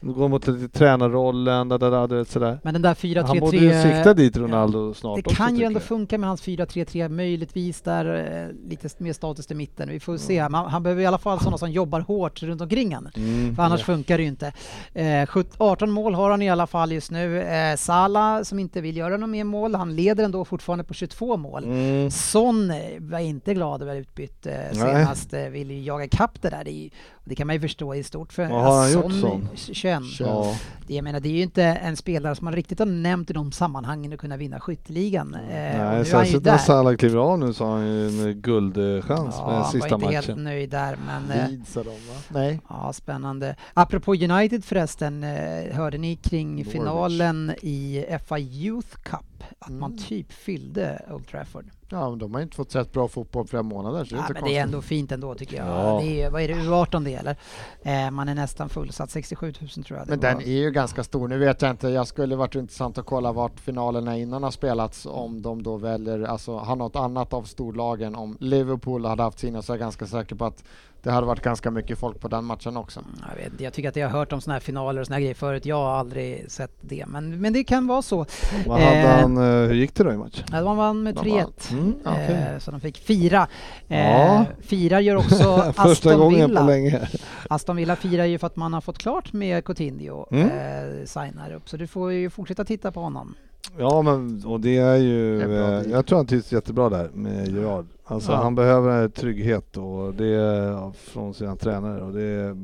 gå 0.00 0.28
mot 0.28 0.46
lite 0.46 0.78
tränarrollen, 0.78 1.68
da, 1.68 1.78
da, 1.78 1.90
da, 1.90 2.06
du 2.06 2.16
vet 2.16 2.28
sådär. 2.28 2.60
Men 2.62 2.74
den 2.74 2.82
där 2.82 3.26
Han 3.26 3.38
borde 3.38 3.56
ju 3.56 3.70
4-3-3... 3.70 3.82
sikta 3.82 4.14
dit 4.14 4.36
Ronaldo 4.36 4.94
snart 4.94 5.16
Det 5.16 5.26
också, 5.26 5.36
kan 5.36 5.56
ju 5.56 5.64
ändå 5.64 5.76
jag. 5.80 5.84
funka 5.84 6.18
med 6.18 6.28
hans 6.28 6.42
4-3-3, 6.42 7.08
möjligtvis 7.08 7.80
där 7.80 8.04
eh, 8.14 8.68
lite 8.70 8.88
mer 8.98 9.12
status 9.12 9.50
i 9.50 9.54
mitten. 9.54 9.88
Vi 9.88 10.00
får 10.00 10.16
se. 10.16 10.48
Man, 10.48 10.70
han 10.70 10.82
behöver 10.82 11.02
i 11.02 11.06
alla 11.06 11.18
fall 11.18 11.38
sådana 11.38 11.58
som 11.58 11.70
jobbar 11.70 12.00
hårt 12.00 12.42
runt 12.42 12.60
omkring 12.60 12.94
han. 12.94 13.10
Mm. 13.16 13.56
För 13.56 13.62
annars 13.62 13.82
funkar 13.82 14.16
det 14.18 14.22
ju 14.22 14.28
inte. 14.28 14.52
Eh, 14.94 15.26
17 15.26 15.52
18 15.58 15.90
mål 15.90 16.14
har 16.14 16.30
han 16.30 16.42
i 16.42 16.50
alla 16.50 16.66
fall 16.66 16.92
just 16.92 17.10
nu. 17.10 17.42
Eh, 17.42 17.76
Salah 17.76 18.42
som 18.42 18.58
inte 18.58 18.80
vill 18.80 18.96
göra 18.96 19.16
något 19.16 19.30
mer 19.30 19.44
mål, 19.44 19.74
han 19.74 19.96
leder 19.96 20.24
ändå 20.24 20.44
fortfarande 20.44 20.84
på 20.84 20.94
22 20.94 21.36
mål. 21.36 21.64
Mm. 21.64 22.10
Son 22.10 22.70
eh, 22.70 22.76
var 23.00 23.18
inte 23.18 23.54
glad 23.54 23.82
över 23.82 23.96
utbytt 23.96 24.46
eh, 24.46 24.54
senast, 24.72 25.32
eh, 25.34 25.44
vill 25.44 25.70
ju 25.70 25.82
jaga 25.82 26.08
kapp 26.08 26.42
det 26.42 26.50
där. 26.50 26.64
Det, 26.64 26.90
det 27.28 27.34
kan 27.34 27.46
man 27.46 27.56
ju 27.56 27.60
förstå 27.60 27.94
i 27.94 28.02
stort 28.02 28.32
för 28.32 28.48
Vad 28.48 28.62
har 28.62 28.78
han 28.82 28.92
gjort, 28.92 29.12
Son? 29.20 29.48
21. 29.54 30.02
Ja. 30.20 30.56
Det, 30.86 30.94
jag 30.94 31.04
menar, 31.04 31.20
det 31.20 31.28
är 31.28 31.32
ju 31.32 31.42
inte 31.42 31.62
en 31.64 31.96
spelare 31.96 32.34
som 32.34 32.44
man 32.44 32.54
riktigt 32.54 32.78
har 32.78 32.86
nämnt 32.86 33.30
i 33.30 33.32
de 33.32 33.52
sammanhangen 33.52 34.12
att 34.12 34.18
kunna 34.18 34.36
vinna 34.36 34.60
skytteligan. 34.60 35.34
Eh, 35.34 35.40
Nej, 35.50 36.04
särskilt 36.04 36.44
när. 36.44 36.58
Salah 36.58 36.96
kliver 36.96 37.18
av 37.18 37.38
nu 37.38 37.52
så 37.52 37.64
har 37.64 37.72
han 37.76 37.86
ju 37.86 38.06
en 38.30 38.40
guldchans 38.40 39.34
Ja, 39.38 39.46
med 39.46 39.54
han 39.54 39.62
var 39.62 39.70
sista 39.70 39.94
inte 39.94 40.06
helt 40.06 40.28
matchen. 40.28 40.44
nöjd 40.44 40.70
där, 40.70 40.98
men 41.06 41.30
eh, 41.38 41.48
Leeds 41.50 41.74
de 41.74 41.82
va? 41.84 41.92
Nej. 42.28 42.60
ja, 42.68 42.92
spännande. 42.92 43.56
Apropå 43.74 44.14
United 44.14 44.64
förresten, 44.64 45.24
eh, 45.24 45.74
hörde 45.76 45.98
ni 45.98 46.16
kring 46.16 46.54
Norwich. 46.56 46.72
finalen 46.72 47.52
i 47.62 48.04
FA 48.26 48.38
Youth 48.38 48.96
Cup 49.02 49.44
att 49.58 49.70
man 49.72 49.90
Mm. 49.92 50.04
typ 50.04 50.32
fyllde 50.32 51.02
Old 51.10 51.26
Trafford? 51.28 51.64
Ja, 51.90 52.10
men 52.10 52.18
de 52.18 52.34
har 52.34 52.40
inte 52.40 52.56
fått 52.56 52.70
sett 52.72 52.92
bra 52.92 53.08
fotboll 53.08 53.44
på 53.44 53.48
flera 53.48 53.62
månader 53.62 54.04
så 54.04 54.14
det 54.14 54.14
är 54.14 54.18
Ja, 54.18 54.22
inte 54.22 54.32
men 54.32 54.34
det 54.34 54.40
konstigt. 54.40 54.58
är 54.58 54.62
ändå 54.62 54.82
fint 54.82 55.12
ändå 55.12 55.34
tycker 55.34 55.56
jag. 55.56 55.66
Ja. 55.66 56.00
Det 56.02 56.22
är, 56.22 56.30
vad 56.30 56.42
är 56.42 56.48
det, 56.48 56.54
U18 56.54 57.04
det 57.04 57.14
eller? 57.14 57.36
Eh, 57.82 58.10
man 58.10 58.28
är 58.28 58.34
nästan 58.34 58.68
fullsatt, 58.68 59.10
67 59.10 59.46
000 59.60 59.84
tror 59.84 59.98
jag. 59.98 60.06
det 60.06 60.10
Men 60.10 60.20
var. 60.20 60.28
den 60.40 60.48
är 60.48 60.56
ju 60.62 60.70
ganska 60.70 61.04
stor. 61.04 61.28
Nu 61.28 61.38
vet 61.38 61.62
jag 61.62 61.70
inte, 61.70 61.88
jag 61.88 62.06
skulle 62.06 62.36
varit 62.36 62.54
intressant 62.54 62.98
att 62.98 63.06
kolla 63.06 63.32
vart 63.32 63.60
finalerna 63.60 64.16
innan 64.18 64.42
har 64.42 64.50
spelats 64.50 65.06
om 65.06 65.42
de 65.42 65.62
då 65.62 65.76
väljer, 65.76 66.22
alltså 66.22 66.56
har 66.58 66.76
något 66.76 66.96
annat 66.96 67.32
av 67.32 67.42
storlagen. 67.42 68.14
Om 68.14 68.36
Liverpool 68.40 69.04
hade 69.04 69.22
haft 69.22 69.38
sina 69.38 69.62
så 69.62 69.72
är 69.72 69.76
jag 69.76 69.80
ganska 69.80 70.06
säker 70.06 70.34
på 70.36 70.44
att 70.44 70.64
det 71.08 71.14
hade 71.14 71.26
varit 71.26 71.42
ganska 71.42 71.70
mycket 71.70 71.98
folk 71.98 72.20
på 72.20 72.28
den 72.28 72.44
matchen 72.44 72.76
också. 72.76 73.00
Jag, 73.28 73.44
vet, 73.50 73.60
jag 73.60 73.72
tycker 73.72 73.88
att 73.88 73.96
jag 73.96 74.08
har 74.08 74.18
hört 74.18 74.32
om 74.32 74.40
såna 74.40 74.54
här 74.54 74.60
finaler 74.60 75.00
och 75.00 75.06
såna 75.06 75.14
här 75.14 75.20
grejer 75.20 75.34
förut. 75.34 75.66
Jag 75.66 75.76
har 75.76 75.90
aldrig 75.96 76.50
sett 76.50 76.72
det. 76.80 77.04
Men, 77.08 77.40
men 77.40 77.52
det 77.52 77.64
kan 77.64 77.86
vara 77.86 78.02
så. 78.02 78.26
Vad 78.66 78.80
hade 78.80 78.96
Eh, 78.96 79.20
han, 79.20 79.36
eh, 79.36 79.42
hur 79.68 79.74
gick 79.74 79.94
det 79.94 80.04
då 80.04 80.12
i 80.12 80.16
match? 80.16 80.44
Ja, 80.52 80.60
De 80.60 80.76
vann 80.76 81.02
med 81.02 81.14
De 81.14 81.20
3-1. 81.24 81.32
vann. 81.70 81.78
Mm, 81.80 81.94
okej. 82.04 82.46
Eh, 82.52 82.58
så 82.58 82.70
de 82.70 82.80
fick 82.80 82.98
fira. 82.98 83.48
Eh, 83.88 84.10
Ja. 84.10 84.44
Firar 84.60 85.00
gör 85.00 85.16
också 85.16 85.34
Första 85.76 85.82
Aston 85.82 86.18
gången 86.18 86.48
Villa. 86.48 86.60
på 86.60 86.66
länge. 86.66 87.08
Aston 87.50 87.76
Villa 87.76 87.96
firar 87.96 88.24
ju 88.24 88.38
för 88.38 88.46
att 88.46 88.56
man 88.56 88.72
har 88.72 88.80
fått 88.80 88.98
klart 88.98 89.32
med 89.32 89.64
Coutinho 89.64 90.26
Mm. 90.30 90.46
eh, 90.48 91.04
signar 91.04 91.52
upp. 91.56 91.68
Så 91.68 91.76
du 91.76 91.86
får 91.86 92.12
ju 92.12 92.30
fortsätta 92.30 92.64
titta 92.64 92.92
på 92.92 93.00
honom. 93.00 93.34
Ja 93.78 94.02
men 94.02 94.44
och 94.46 94.60
det 94.60 94.76
är 94.78 94.96
ju, 94.96 95.38
Det 95.38 95.54
är 95.56 95.84
eh, 95.86 95.90
jag 95.92 96.06
tror 96.06 96.16
han 96.18 96.26
trivs 96.26 96.52
jättebra 96.52 96.88
där 96.88 97.10
med 97.14 97.48
Gerard. 97.48 97.86
Alltså 98.10 98.32
Ja. 98.32 98.36
han 98.42 98.54
behöver 98.54 99.08
trygghet 99.08 99.76
och 99.76 100.14
det 100.14 100.92
från 100.96 101.34
sina 101.34 101.56
tränare 101.56 102.02
och 102.02 102.12
det, 102.12 102.56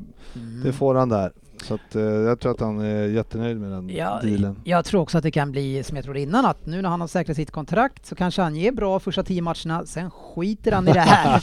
det 0.64 0.72
får 0.72 0.94
han 0.94 1.08
där. 1.08 1.32
Så 1.62 1.74
att, 1.74 1.94
eh, 1.96 2.02
jag 2.02 2.40
tror 2.40 2.52
att 2.52 2.60
han 2.60 2.80
är 2.80 3.08
jättenöjd 3.08 3.60
med 3.60 3.70
den 3.70 3.88
Ja, 3.88 4.20
dealen. 4.22 4.56
jag 4.64 4.84
tror 4.84 5.00
också 5.00 5.18
att 5.18 5.24
det 5.24 5.30
kan 5.30 5.50
bli 5.50 5.82
som 5.82 5.96
jag 5.96 6.04
trodde 6.04 6.20
innan 6.20 6.46
att 6.46 6.66
nu 6.66 6.82
när 6.82 6.88
han 6.88 7.00
har 7.00 7.08
säkrat 7.08 7.36
sitt 7.36 7.50
kontrakt 7.50 8.06
så 8.06 8.14
kanske 8.14 8.42
han 8.42 8.56
ger 8.56 8.72
bra 8.72 9.00
första 9.00 9.22
tio 9.22 9.42
matcherna, 9.42 9.86
sen 9.86 10.10
skiter 10.10 10.72
han 10.72 10.88
i 10.88 10.92
det 10.92 11.00
här. 11.00 11.42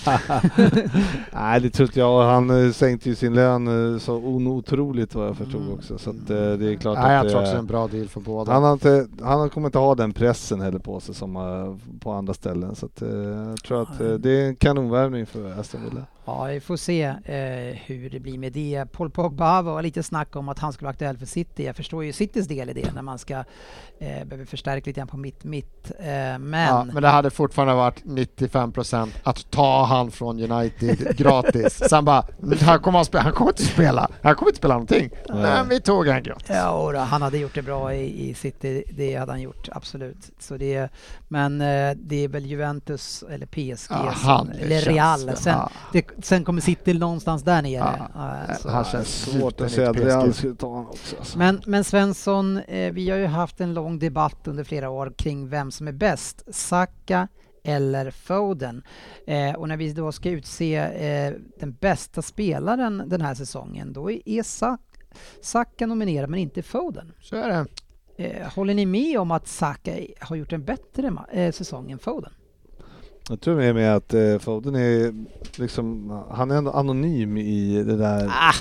Nej 1.33 1.59
det 1.61 1.69
tror 1.69 1.87
inte 1.89 1.99
jag. 1.99 2.23
Han 2.23 2.65
eh, 2.65 2.71
sänkte 2.71 3.09
ju 3.09 3.15
sin 3.15 3.33
lön 3.33 3.93
eh, 3.93 3.99
så 3.99 4.15
otroligt 4.15 5.15
vad 5.15 5.27
jag 5.27 5.37
förstod 5.37 5.61
Mm. 5.61 5.73
också. 5.73 5.97
Så 5.97 6.09
att, 6.09 6.29
eh, 6.29 6.51
det 6.51 6.73
är 6.73 6.75
klart 6.75 6.97
Nej, 6.97 7.17
att 7.17 7.23
jag 7.23 7.31
tror 7.31 7.41
det 7.41 7.45
också 7.47 7.55
är- 7.55 7.59
en 7.59 7.65
bra 7.67 7.87
deal 7.87 8.07
för 8.07 8.19
båda. 8.21 8.53
han, 8.53 8.63
har 8.63 8.73
inte, 8.73 9.07
han 9.21 9.49
kommer 9.49 9.67
inte 9.67 9.77
ha 9.79 9.95
den 9.95 10.13
pressen 10.13 10.61
heller 10.61 10.79
på 10.79 10.99
sig 10.99 11.15
som 11.15 11.35
eh, 11.35 11.75
på 11.99 12.11
andra 12.11 12.33
ställen. 12.33 12.75
Så 12.75 12.85
att, 12.85 13.01
eh, 13.01 13.09
jag 13.09 13.63
tror 13.63 13.81
att 13.81 14.01
eh, 14.01 14.09
det 14.13 14.29
är 14.41 14.47
en 14.47 14.55
kanonvärvning 14.55 15.25
för 15.25 15.59
Aston 15.59 15.81
Villa. 15.89 16.01
Ja, 16.25 16.43
vi 16.43 16.59
får 16.59 16.77
se 16.77 17.03
eh, 17.03 17.77
hur 17.85 18.09
det 18.09 18.19
blir 18.19 18.37
med 18.37 18.53
det. 18.53 18.85
Paul 18.91 19.09
Pogba 19.09 19.61
var 19.61 19.81
lite 19.81 20.03
snack 20.03 20.35
om 20.35 20.49
att 20.49 20.59
han 20.59 20.73
skulle 20.73 20.85
vara 20.85 20.91
aktuell 20.91 21.17
för 21.17 21.25
City. 21.25 21.65
Jag 21.65 21.75
förstår 21.75 22.03
ju 22.03 22.13
Citys 22.13 22.47
del 22.47 22.69
i 22.69 22.73
det 22.73 22.91
när 22.93 23.01
man 23.01 23.19
ska 23.19 23.33
eh, 23.99 24.25
behöver 24.25 24.45
förstärka 24.45 24.89
lite 24.89 24.99
grann 24.99 25.07
på 25.07 25.17
mitt 25.17 25.43
mitt. 25.43 25.91
Eh, 25.99 26.05
men, 26.39 26.51
Ja, 26.53 26.83
men 26.83 27.03
det 27.03 27.09
hade 27.09 27.29
fortfarande 27.29 27.73
varit 27.73 28.03
95% 28.03 29.09
att 29.23 29.51
ta 29.51 29.85
han 29.85 30.11
från 30.11 30.51
United 30.51 31.15
gratis. 31.17 31.81
Sen 31.89 32.05
bara, 32.05 32.25
han 32.61 32.79
kommer, 32.79 32.99
att 32.99 33.07
spela, 33.07 33.23
han 33.23 33.33
kommer 33.33 33.51
inte 33.51 33.63
spela, 33.63 34.09
han 34.21 34.35
kommer 34.35 34.49
inte 34.49 34.57
spela 34.57 34.73
någonting. 34.73 35.09
Nej. 35.29 35.37
Men 35.41 35.69
vi 35.69 35.81
tog 35.81 36.07
han 36.07 36.23
gratis. 36.23 36.49
Ja, 36.49 36.69
och 36.71 36.93
då, 36.93 36.99
han 36.99 37.21
hade 37.21 37.37
gjort 37.37 37.55
det 37.55 37.61
bra 37.61 37.93
i, 37.93 38.29
i 38.29 38.33
City, 38.33 38.83
det 38.93 39.15
hade 39.15 39.31
han 39.31 39.41
gjort, 39.41 39.69
absolut. 39.71 40.29
Så 40.39 40.57
det, 40.57 40.89
men 41.27 41.61
eh, 41.61 41.91
det 41.95 42.23
är 42.23 42.27
väl 42.27 42.45
Juventus 42.45 43.23
eller 43.29 43.45
PSG, 43.45 43.91
Ja, 43.91 44.13
som, 44.13 44.29
han 44.29 44.51
eller 44.51 44.81
Real. 44.81 45.37
Sen, 45.37 45.53
ja. 45.53 45.69
det, 45.91 46.20
sen 46.25 46.43
kommer 46.43 46.61
City 46.61 46.93
någonstans 46.93 47.43
där 47.43 47.61
nere. 47.61 47.71
Ja, 48.13 48.35
Eh, 48.49 48.57
så- 48.57 48.69
han 48.69 48.85
känns 48.85 49.07
svårt 49.07 49.61
att 49.61 49.71
säga 49.71 49.89
att. 49.89 49.97
Real 49.99 50.33
skulle 50.33 50.55
ta 50.55 50.67
honom 50.67 50.87
också. 50.89 51.15
Alltså. 51.17 51.37
Men, 51.37 51.61
men 51.65 51.83
Svensson, 51.83 52.57
eh, 52.57 52.93
vi 52.93 53.09
har 53.09 53.17
ju 53.17 53.25
haft 53.25 53.61
en 53.61 53.73
lång 53.73 53.99
debatt 53.99 54.47
under 54.47 54.63
flera 54.63 54.89
år 54.89 55.13
kring 55.17 55.49
vem 55.49 55.71
som 55.71 55.87
är 55.87 55.91
bäst, 55.91 56.43
Saka 56.55 57.27
eller 57.63 58.11
Foden. 58.11 58.83
Eh, 59.27 59.53
och 59.55 59.67
när 59.67 59.77
vi 59.77 59.93
då 59.93 60.11
ska 60.11 60.29
utse 60.29 60.75
eh, 60.75 61.33
den 61.59 61.73
bästa 61.73 62.21
spelaren 62.21 63.03
den 63.07 63.21
här 63.21 63.35
säsongen, 63.35 63.93
då 63.93 64.11
är 64.11 64.43
Sa- 64.43 64.77
Saka 65.41 65.85
nominerad 65.87 66.29
men 66.29 66.39
inte 66.39 66.61
Foden. 66.61 67.13
Så 67.21 67.35
är 67.35 67.49
det. 67.49 67.65
Eh, 68.17 68.47
håller 68.53 68.73
ni 68.73 68.85
med 68.85 69.19
om 69.19 69.31
att 69.31 69.47
Saka 69.47 69.91
har 70.19 70.35
gjort 70.35 70.53
en 70.53 70.63
bättre 70.65 71.11
eh, 71.31 71.51
säsong 71.51 71.91
än 71.91 71.99
Foden? 71.99 72.31
Jag 73.29 73.41
tror 73.41 73.55
mer 73.55 73.73
med 73.73 73.95
att 73.95 74.13
eh, 74.13 74.37
Foden 74.39 74.75
är 74.75 75.13
liksom, 75.61 76.11
han 76.31 76.51
är 76.51 76.55
ändå 76.55 76.71
anonym 76.71 77.37
i 77.37 77.83
det 77.83 77.97
där. 77.97 78.25
Ah, 78.27 78.53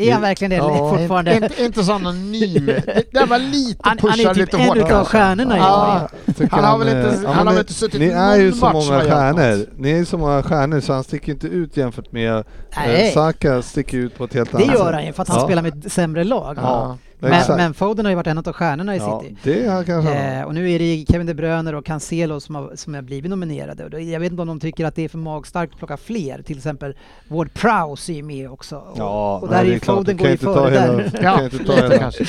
är 0.00 0.12
han 0.12 0.22
verkligen 0.22 0.50
det 0.50 0.56
Ja, 0.56 0.90
fortfarande? 0.96 1.34
Inte, 1.34 1.64
inte 1.64 1.84
så 1.84 1.92
anonym. 1.92 2.66
Det 2.66 3.12
där 3.12 3.26
var 3.26 3.38
lite 3.38 3.80
Han, 3.84 3.98
han 4.00 4.10
pushar 4.10 4.30
är 4.30 4.34
typ 4.34 4.52
lite 4.52 4.56
hårt. 4.56 4.76
en 4.76 4.84
utav 4.86 5.04
stjärnorna 5.04 5.56
i 5.56 5.58
Ja. 5.60 6.08
Jag 6.24 6.36
tycker 6.36 6.56
Han 6.56 6.64
har 6.64 6.78
väl 6.78 6.88
inte- 6.88 7.22
eh, 7.26 7.30
han 7.32 7.36
har 7.36 7.44
väl 7.44 7.54
det- 7.54 7.60
inte 7.60 7.72
suttit 7.74 8.00
Ni 8.00 8.06
är 8.08 8.36
ju 8.36 8.52
så 8.52 8.70
många 8.72 9.00
stjärnor. 9.00 9.66
Ni 9.76 9.90
är 9.90 9.96
ju 9.96 10.04
så 10.04 10.18
många 10.18 10.42
stjärnor 10.42 10.80
så 10.80 10.92
han 10.92 11.04
sticker 11.04 11.32
inte 11.32 11.46
ut 11.46 11.76
jämfört 11.76 12.12
med 12.12 12.36
eh, 12.38 12.44
Nej. 12.76 13.12
Saka 13.12 13.62
sticker 13.62 13.98
ut 13.98 14.18
på 14.18 14.24
ett 14.24 14.34
helt 14.34 14.50
Det 14.50 14.56
annat 14.56 14.68
sätt. 14.68 14.78
gör 14.78 14.92
han 14.92 15.06
ju 15.06 15.12
för 15.12 15.22
att 15.22 15.28
han 15.28 15.38
Ja. 15.40 15.44
spelar 15.46 15.62
med 15.62 15.86
ett 15.86 15.92
sämre 15.92 16.24
lag. 16.24 16.58
Ja. 16.62 16.98
Men, 17.20 17.42
men 17.56 17.74
Foden 17.74 18.04
har 18.06 18.10
ju 18.10 18.16
varit 18.16 18.26
en 18.26 18.38
av 18.38 18.52
stjärnorna 18.52 18.94
i 18.96 18.98
ja, 18.98 19.20
City. 19.22 19.36
det 19.42 19.86
kanske. 19.86 20.14
Eh, 20.14 20.42
och 20.44 20.54
nu 20.54 20.70
är 20.70 20.78
det 20.78 21.04
Kevin 21.08 21.26
De 21.26 21.34
Bruyne 21.34 21.76
och 21.76 21.84
Cancelo 21.84 22.40
som 22.40 22.54
har, 22.54 22.72
som 22.76 22.94
har 22.94 23.02
blivit 23.02 23.30
nominerade. 23.30 23.84
Och 23.84 23.90
då, 23.90 23.98
jag 24.00 24.20
vet 24.20 24.30
inte 24.32 24.42
om 24.42 24.48
de 24.48 24.60
tycker 24.60 24.84
att 24.86 24.94
det 24.94 25.02
är 25.04 25.08
för 25.08 25.18
magstarkt 25.18 25.72
att 25.72 25.78
plocka 25.78 25.96
fler. 25.96 26.42
Till 26.42 26.56
exempel 26.56 26.94
Ward 27.28 27.54
Prowse 27.54 28.12
är 28.12 28.16
ju 28.16 28.22
med 28.22 28.50
också. 28.50 28.76
Och, 28.76 28.98
Ja, 28.98 29.38
och 29.42 29.50
nej, 29.50 29.58
där 29.58 29.64
det 29.64 29.70
är 29.70 29.76
är 29.76 29.80
Foden 29.80 30.16
går 30.16 30.24
kan 30.24 30.26
ju 30.26 30.32
inte 30.32 30.44
ta 30.44 30.54
före 30.54 30.70
hela- 30.70 30.92
där. 30.92 31.20
Ja, 31.22 31.44
inte 31.44 31.64
ta 31.64 31.72
hela- 31.72 31.98
kanske. 31.98 32.24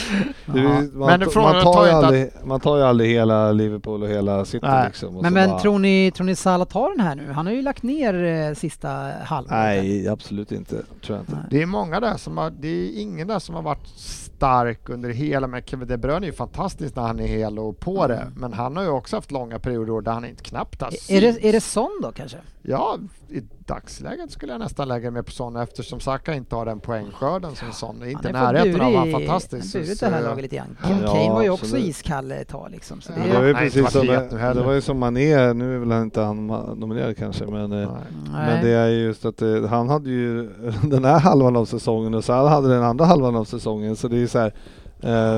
Det 0.46 0.60
är 0.60 0.64
Ja. 0.64 0.70
man, 0.94 1.20
Men 1.20 1.30
frågan 1.30 1.52
man, 1.56 1.64
tar 1.74 1.86
ju 1.86 1.92
att- 1.92 2.04
aldrig, 2.04 2.30
man 2.44 2.60
tar 2.60 2.78
ju 2.78 2.84
aldrig 2.84 3.10
hela 3.12 3.52
Liverpool 3.52 4.04
och 4.04 4.10
hela 4.10 4.46
City 4.46 4.66
Nej. 4.68 4.86
liksom. 4.88 5.16
och 5.16 5.22
Men, 5.24 5.32
så 5.32 5.34
men 5.34 5.50
bara- 5.50 5.60
tror, 5.60 5.80
ni, 5.80 6.12
tror 6.16 6.26
ni 6.26 6.36
Salah 6.36 6.68
tar 6.68 6.90
den 6.98 7.00
här 7.08 7.16
nu? 7.16 7.32
Han 7.32 7.46
har 7.46 7.54
ju 7.54 7.62
lagt 7.62 7.84
ner 7.84 8.24
eh, 8.50 8.54
sista 8.56 8.90
halvåret. 9.24 9.52
Nej, 9.60 10.08
absolut 10.08 10.52
inte. 10.52 10.76
Tror 10.76 11.18
jag 11.18 11.20
inte. 11.20 11.32
Nej. 11.36 11.44
Det 11.50 11.62
är 11.62 11.66
många 11.66 12.00
där 12.00 12.18
som 12.18 12.38
har, 12.38 12.50
det 12.60 12.68
är 12.68 13.02
ingen 13.02 13.28
där 13.28 13.40
som 13.40 13.56
har 13.56 13.62
varit 13.62 13.88
stark 13.88 14.79
under 14.86 15.10
hela, 15.10 15.48
men 15.48 15.62
Kevin 15.64 15.88
De 15.88 15.98
Bruyne 15.98 16.26
är 16.26 16.28
ju 16.28 16.34
fantastisk 16.34 16.96
när 16.96 17.04
han 17.04 17.20
är 17.20 17.28
hel 17.28 17.60
och 17.60 17.80
på 17.80 18.08
det. 18.08 18.32
Men 18.36 18.54
han 18.54 18.76
har 18.76 18.84
ju 18.84 18.90
också 18.90 19.16
haft 19.18 19.32
långa 19.32 19.60
perioder 19.60 20.02
där 20.02 20.12
han 20.12 20.26
inte 20.26 20.44
knappt 20.44 20.82
har 20.82 20.88
Är 20.88 21.22
det, 21.22 21.34
synts. 21.34 21.46
är 21.46 21.52
det 21.52 21.62
sån 21.62 22.00
då 22.04 22.12
kanske? 22.12 22.38
Ja, 22.62 22.98
i 23.30 23.42
dagsläget 23.66 24.32
skulle 24.32 24.52
jag 24.52 24.60
nästan 24.60 24.88
lägga 24.88 25.12
mig 25.12 25.24
på 25.24 25.32
Son 25.32 25.56
eftersom 25.56 26.00
Saka 26.00 26.34
inte 26.34 26.56
har 26.56 26.66
den 26.66 26.80
poängskörden 26.80 27.56
som 27.56 27.72
Son 27.72 28.02
är 28.02 28.06
inte 28.10 28.30
i 28.30 28.32
närheten 28.32 28.82
av. 28.82 28.94
Är 28.94 29.02
burit- 29.06 29.12
fantastisk. 29.28 29.76
Han 29.76 29.84
burit 29.84 30.00
det 30.00 30.06
här 30.08 30.22
laget 30.24 30.42
lite 30.42 30.56
grann. 30.56 30.78
Kim 30.88 30.98
Ja, 31.02 31.14
Kane 31.14 31.30
var 31.30 31.44
ju 31.44 31.50
också 31.50 31.66
absolut. 31.66 31.86
iskall 31.86 32.32
ett 32.32 32.48
tag 32.48 32.72
liksom. 32.72 33.02
Så 33.02 33.12
Ja. 33.18 33.24
det, 33.24 33.32
Det 33.32 33.38
var 33.40 33.46
ju 33.48 33.54
precis 33.54 33.92
som, 33.92 34.08
det 34.08 34.64
var 34.66 34.74
ju 34.74 34.82
som 34.82 35.00
Mané, 35.00 35.54
nu 35.54 35.76
är 35.76 35.80
väl 35.80 35.92
han 35.92 36.04
inte 36.04 36.22
han 36.22 36.48
nominerad 36.48 37.18
kanske 37.18 37.46
men, 37.46 37.72
eh, 37.72 37.90
Nej. 37.90 37.90
men 38.34 38.66
det 38.66 38.72
är 38.72 38.88
just 38.90 39.26
att 39.26 39.42
eh, 39.42 39.66
han 39.66 39.90
hade 39.90 40.10
ju 40.10 40.50
den 40.84 41.06
här 41.06 41.20
halvan 41.20 41.56
av 41.56 41.66
säsongen 41.66 42.14
och 42.14 42.24
Salah 42.24 42.52
hade 42.52 42.68
den 42.74 42.84
andra 42.84 43.06
halvan 43.06 43.36
av 43.36 43.46
säsongen 43.46 43.96
så 43.96 44.08
det 44.08 44.18
är 44.24 44.28
så 44.28 44.40
här 44.40 44.54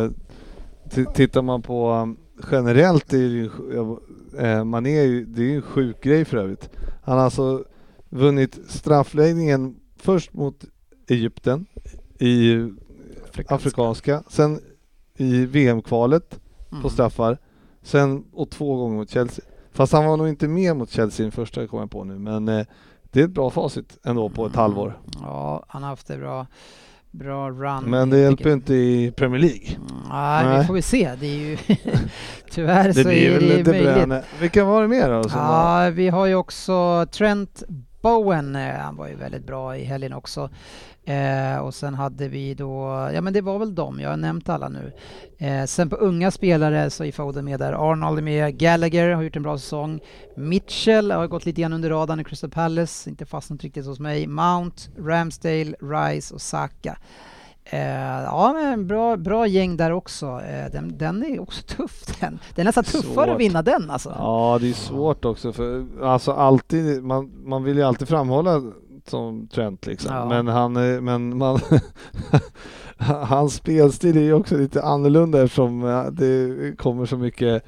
eh, 0.04 0.10
Tittar 1.14 1.42
man 1.42 1.62
på 1.62 1.92
um, 1.94 2.18
generellt 2.52 3.14
är 3.14 3.18
det 3.18 3.24
ju, 3.24 3.50
eh, 4.40 4.64
Mané 4.64 5.00
är 5.00 5.04
ju, 5.06 5.26
det 5.26 5.42
är 5.42 5.46
ju 5.46 5.56
en 5.56 5.62
sjuk 5.62 6.04
grej 6.04 6.26
för 6.26 6.38
övrigt. 6.38 6.70
Han 7.02 7.18
har 7.18 7.26
alltså 7.26 7.64
vunnit 8.10 8.60
straffläggningen 8.68 9.76
först 9.98 10.34
mot 10.34 10.66
Egypten 11.08 11.66
i 12.20 12.56
Afrikanska, 13.48 14.24
sen 14.30 14.60
i 15.18 15.46
VM-kvalet 15.46 16.40
Mm. 16.72 16.84
på 16.84 16.90
straffar. 16.90 17.38
Sen 17.82 18.24
och 18.34 18.50
två 18.50 18.76
gånger 18.76 18.98
mot 18.98 19.10
Chelsea. 19.10 19.46
Fast 19.72 19.94
han 19.94 20.06
var 20.06 20.18
nog 20.18 20.28
inte 20.30 20.48
med 20.48 20.76
mot 20.76 20.90
Chelsea 20.90 21.24
den 21.24 21.32
första 21.32 21.68
kommer 21.68 21.84
jag 21.84 21.92
på 21.92 22.04
nu. 22.04 22.20
Men 22.20 22.48
eh, 22.48 22.66
det 23.12 23.20
är 23.20 23.24
ett 23.26 23.32
bra 23.32 23.50
facit 23.50 23.98
ändå 24.04 24.30
på 24.30 24.46
ett 24.46 24.56
halvår. 24.56 25.00
Ja, 25.22 25.64
han 25.68 25.84
har 25.84 25.90
haft 25.90 26.08
det 26.08 26.18
bra, 26.18 26.48
bra 27.12 27.50
run. 27.50 27.84
Men 27.90 28.10
det 28.10 28.18
hjälper 28.20 28.50
jag. 28.50 28.58
inte 28.58 28.74
i 28.74 29.14
Premier 29.18 29.40
League. 29.42 29.68
Mm, 29.76 30.04
Nej, 30.10 30.60
vi 30.60 30.66
får 30.66 30.74
vi 30.74 30.82
se. 30.82 31.12
Det 31.20 31.26
är 31.28 31.38
ju 31.38 31.58
tyvärr 32.52 32.88
Det 32.88 32.94
så 32.94 33.10
är 33.10 33.32
det 33.32 33.40
lite 33.40 33.72
möjligt. 33.72 33.94
bränne. 33.94 34.24
Vilka 34.42 34.64
var 34.66 34.82
det 34.82 34.88
mer 34.88 35.10
då? 35.10 35.22
Ja, 35.34 35.90
vi 35.94 36.10
har 36.10 36.26
ju 36.26 36.36
också 36.36 37.06
Trent 37.12 37.64
Bowen. 38.02 38.56
eh, 38.56 38.76
Han 38.76 38.96
var 38.96 39.08
ju 39.08 39.16
väldigt 39.16 39.46
bra 39.46 39.78
i 39.78 39.84
helgen 39.84 40.14
också. 40.14 40.50
Eh, 41.04 41.58
och 41.58 41.74
sen 41.74 41.94
hade 41.94 42.28
vi 42.28 42.54
då, 42.54 43.10
ja 43.14 43.22
men 43.22 43.34
det 43.34 43.42
var 43.42 43.60
väl 43.60 43.76
dem, 43.76 44.00
jag 44.00 44.10
har 44.10 44.18
nämnt 44.18 44.50
alla 44.50 44.70
nu. 44.70 44.94
Eh, 45.38 45.66
sen 45.66 45.90
på 45.90 45.96
unga 45.96 46.32
spelare 46.32 46.90
så 46.90 47.04
är 47.04 47.12
Foden 47.12 47.46
med 47.46 47.60
där. 47.60 47.92
Arnold 47.92 48.18
är 48.18 48.24
med, 48.24 48.58
Gallagher 48.58 49.10
har 49.10 49.24
gjort 49.24 49.36
en 49.36 49.44
bra 49.44 49.58
säsong. 49.58 50.00
Mitchell 50.36 51.12
har 51.12 51.28
gått 51.28 51.46
lite 51.46 51.62
grann 51.62 51.74
under 51.74 51.90
radarn 51.90 52.20
i 52.20 52.24
Crystal 52.24 52.50
Palace, 52.50 53.10
inte 53.10 53.26
fastnat 53.26 53.64
riktigt 53.64 53.86
hos 53.86 54.00
mig. 54.00 54.28
Mount, 54.28 54.82
Ramsdale, 54.98 55.76
Rice 55.82 56.34
och 56.34 56.42
Saka. 56.42 56.98
Eh, 57.74 58.24
ja, 58.24 58.54
men 58.54 58.88
bra, 58.88 59.18
bra 59.18 59.48
gäng 59.48 59.78
där 59.78 59.92
också. 59.92 60.26
Eh, 60.26 60.72
den, 60.72 60.98
den 60.98 61.24
är 61.24 61.42
också 61.42 61.62
tuff 61.78 62.20
den. 62.20 62.40
Det 62.56 62.62
är 62.62 62.66
nästan 62.66 62.84
tuffare 62.84 63.14
Svårt. 63.14 63.28
att 63.30 63.40
vinna 63.40 63.62
den 63.62 63.92
alltså. 63.92 64.16
Ja, 64.18 64.58
det 64.62 64.70
är 64.70 64.74
svårt 64.74 65.26
också 65.26 65.54
för 65.54 65.86
alltså 66.04 66.32
alltid, 66.32 67.04
man, 67.04 67.32
man 67.46 67.64
vill 67.64 67.78
ju 67.78 67.84
alltid 67.84 68.08
framhålla 68.08 68.62
som 69.08 69.48
Trent 69.48 69.86
liksom. 69.86 70.16
Ja. 70.16 70.26
Men 70.26 70.48
han, 70.48 70.74
men 71.04 71.38
man, 71.38 71.60
hans 72.98 73.54
spelstil 73.54 74.18
är 74.18 74.22
ju 74.22 74.34
också 74.34 74.58
lite 74.58 74.84
annorlunda 74.84 75.44
eftersom 75.44 75.86
eh, 75.86 76.06
det 76.06 76.78
kommer 76.78 77.06
så 77.06 77.18
mycket 77.18 77.64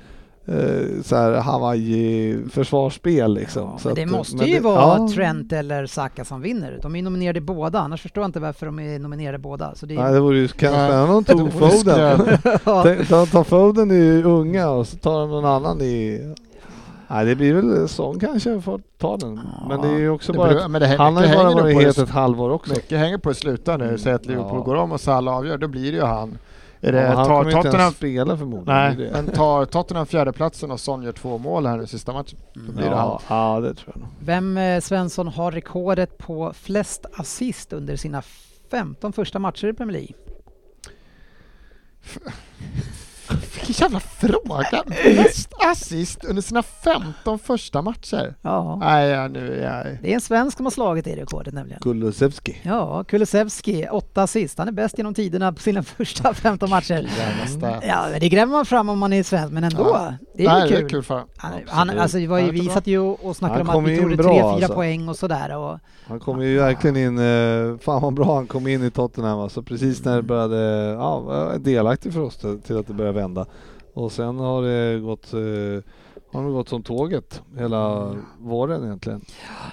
så 1.03 1.15
här 1.15 1.31
Hawaii-försvarsspel 1.41 3.33
liksom. 3.33 3.61
Ja, 3.73 3.77
så 3.79 3.87
men 3.87 3.95
det 3.95 4.03
att, 4.03 4.09
måste 4.11 4.35
men 4.37 4.47
ju 4.47 4.53
det- 4.53 4.59
vara 4.59 4.97
ja. 4.97 5.09
Trent 5.15 5.53
eller 5.53 5.85
Saka 5.85 6.25
som 6.25 6.41
vinner. 6.41 6.79
De 6.81 6.95
är 6.95 7.01
nominerade 7.01 7.41
båda, 7.41 7.79
annars 7.79 8.01
förstår 8.01 8.21
jag 8.21 8.27
inte 8.27 8.39
varför 8.39 8.65
de 8.65 8.79
är 8.79 8.99
nominerade 8.99 9.37
båda. 9.37 9.75
Så 9.75 9.85
det 9.85 9.93
Nej, 9.95 10.03
är... 10.03 10.13
det 10.13 10.19
vore 10.19 10.35
ju 10.35 10.41
Nej, 10.41 10.49
spännande 10.49 11.13
om 11.13 11.23
de 11.23 11.33
tog 11.37 11.53
Foden. 11.53 12.21
ja. 13.09 13.25
Ta, 13.25 13.43
Foden 13.43 13.91
i 13.91 14.23
unga 14.23 14.69
och 14.69 14.87
så 14.87 14.97
tar 14.97 15.19
de 15.19 15.29
någon 15.29 15.45
annan 15.45 15.81
i... 15.81 16.33
Nej 17.07 17.25
det 17.25 17.35
blir 17.35 17.53
väl 17.53 17.87
sån 17.89 18.19
kanske 18.19 18.61
får 18.61 18.81
ta 18.97 19.17
den. 19.17 19.39
Men 19.69 19.81
det 19.81 19.87
är 19.87 19.97
ju 19.99 20.09
också 20.09 20.31
Det 20.31 20.37
bara... 20.37 20.47
beror- 20.69 20.79
det, 20.79 20.87
han 20.87 21.15
har 21.17 21.25
ju 21.25 21.33
bara 21.35 21.43
varit 21.53 21.75
på 21.75 21.81
het 21.81 21.97
ett 21.97 22.09
halvår 22.09 22.49
också. 22.49 22.73
Mycket 22.73 22.99
hänger 22.99 23.17
på 23.17 23.29
att 23.29 23.37
sluta 23.37 23.77
nu. 23.77 23.97
Säg 23.97 24.13
att 24.13 24.25
Liverpool 24.25 24.57
Ja. 24.57 24.63
går 24.63 24.75
om 24.75 24.91
och 24.91 25.01
Salah 25.01 25.35
avgör, 25.37 25.57
då 25.57 25.67
blir 25.67 25.91
det 25.91 25.97
ju 25.97 26.03
han. 26.03 26.37
Är 26.83 26.91
det, 26.91 27.01
Ja, 27.01 27.07
han 27.07 27.15
tar 27.15 27.23
kommer 27.23 27.51
ju 27.51 27.57
inte 27.57 27.63
Tottenham, 27.63 27.81
ens 27.81 27.95
spela 27.97 28.37
förmodligen. 28.37 28.97
nej, 28.97 29.09
men 29.11 29.27
tar 29.27 29.65
Tottenham 29.65 30.05
fjärdeplatsen 30.05 30.71
och 30.71 30.79
Son 30.79 31.03
gör 31.03 31.11
två 31.11 31.37
mål 31.37 31.65
här 31.65 31.77
nu 31.77 31.87
sista 31.87 32.13
matchen, 32.13 32.39
då 32.53 32.71
blir 32.71 32.89
det 32.89 32.95
han. 32.95 33.19
ja, 33.29 33.55
ja 33.55 33.59
det 33.59 33.73
tror 33.73 33.91
jag 33.95 33.99
nog. 34.01 34.09
Vem, 34.19 34.57
eh, 34.57 34.79
Svensson, 34.81 35.27
har 35.27 35.51
rekordet 35.51 36.17
på 36.17 36.53
flest 36.53 37.05
assist 37.13 37.73
under 37.73 37.95
sina 37.95 38.23
15 38.71 39.13
första 39.13 39.39
matcher 39.39 39.67
i 39.67 39.73
Premier 39.73 39.93
League? 39.93 40.13
Vilken 43.67 43.83
jävla 43.83 43.99
fråga! 43.99 44.83
Mest 45.15 45.49
assist 45.71 46.23
under 46.23 46.41
sina 46.41 46.63
15 46.63 47.39
första 47.39 47.81
matcher. 47.81 48.35
Ja. 48.41 48.77
Nej, 48.81 49.09
ja, 49.09 49.27
nu 49.27 49.55
jag... 49.61 49.97
Det 50.01 50.11
är 50.11 50.15
en 50.15 50.21
svensk 50.21 50.57
som 50.57 50.65
har 50.65 50.71
slagit 50.71 51.05
det 51.05 51.15
rekordet 51.15 51.53
nämligen. 51.53 51.81
Kulusevski. 51.81 52.57
Ja, 52.63 53.03
Kulusevski, 53.03 53.87
åtta 53.91 54.23
assist. 54.23 54.57
Han 54.57 54.67
är 54.67 54.71
bäst 54.71 54.97
genom 54.97 55.13
tiderna 55.13 55.53
på 55.53 55.61
sina 55.61 55.83
första 55.83 56.33
15 56.33 56.69
matcher. 56.69 57.09
Ja, 57.87 58.05
det 58.19 58.29
gräver 58.29 58.51
man 58.51 58.65
fram 58.65 58.89
om 58.89 58.99
man 58.99 59.13
är 59.13 59.23
svensk, 59.23 59.53
men 59.53 59.63
ändå. 59.63 59.83
Ja. 59.83 60.13
Det 60.35 60.45
är 60.45 60.49
Nej, 60.49 60.69
ju 60.69 60.75
det 60.75 60.81
är 60.85 60.89
kul. 60.89 61.03
för. 61.03 61.23
Han, 61.37 61.51
han, 61.67 61.89
alltså, 61.89 62.17
det 62.17 62.27
var 62.27 62.39
ju, 62.39 62.45
Ja, 62.45 62.51
vi 62.51 62.69
satt 62.69 62.87
ju 62.87 62.99
och 62.99 63.35
snackade 63.35 63.63
Han 63.63 63.75
om 63.75 63.85
att 63.85 63.91
vi 63.91 63.97
tog 63.97 64.17
bra, 64.17 64.33
3-4 64.33 64.53
alltså. 64.53 64.73
poäng 64.73 65.09
och 65.09 65.15
sådär. 65.15 65.57
Och, 65.57 65.79
Han 66.07 66.19
kom 66.19 66.41
ju 66.41 66.57
verkligen 66.57 66.97
in, 66.97 67.17
eh, 67.19 67.77
fan 67.77 68.01
vad 68.01 68.13
bra 68.13 68.35
han 68.35 68.47
kom 68.47 68.67
in 68.67 68.83
i 68.83 68.91
Tottenham 68.91 69.39
alltså, 69.39 69.61
precis 69.63 70.05
när 70.05 70.15
det 70.15 70.21
började, 70.21 70.57
ja, 70.99 71.51
delaktig 71.59 72.13
för 72.13 72.19
oss 72.21 72.37
till 72.37 72.61
till 72.61 72.77
att 72.77 72.87
det 72.87 72.93
började 72.93 73.19
vända. 73.19 73.45
Och 73.93 74.11
sen 74.11 74.39
har 74.39 74.61
det 74.61 74.99
gått, 74.99 75.33
eh, 75.33 75.39
har 76.31 76.45
det 76.45 76.51
gått 76.51 76.69
som 76.69 76.83
tåget 76.83 77.41
hela 77.57 78.15
våren 78.39 78.83
egentligen. 78.85 79.21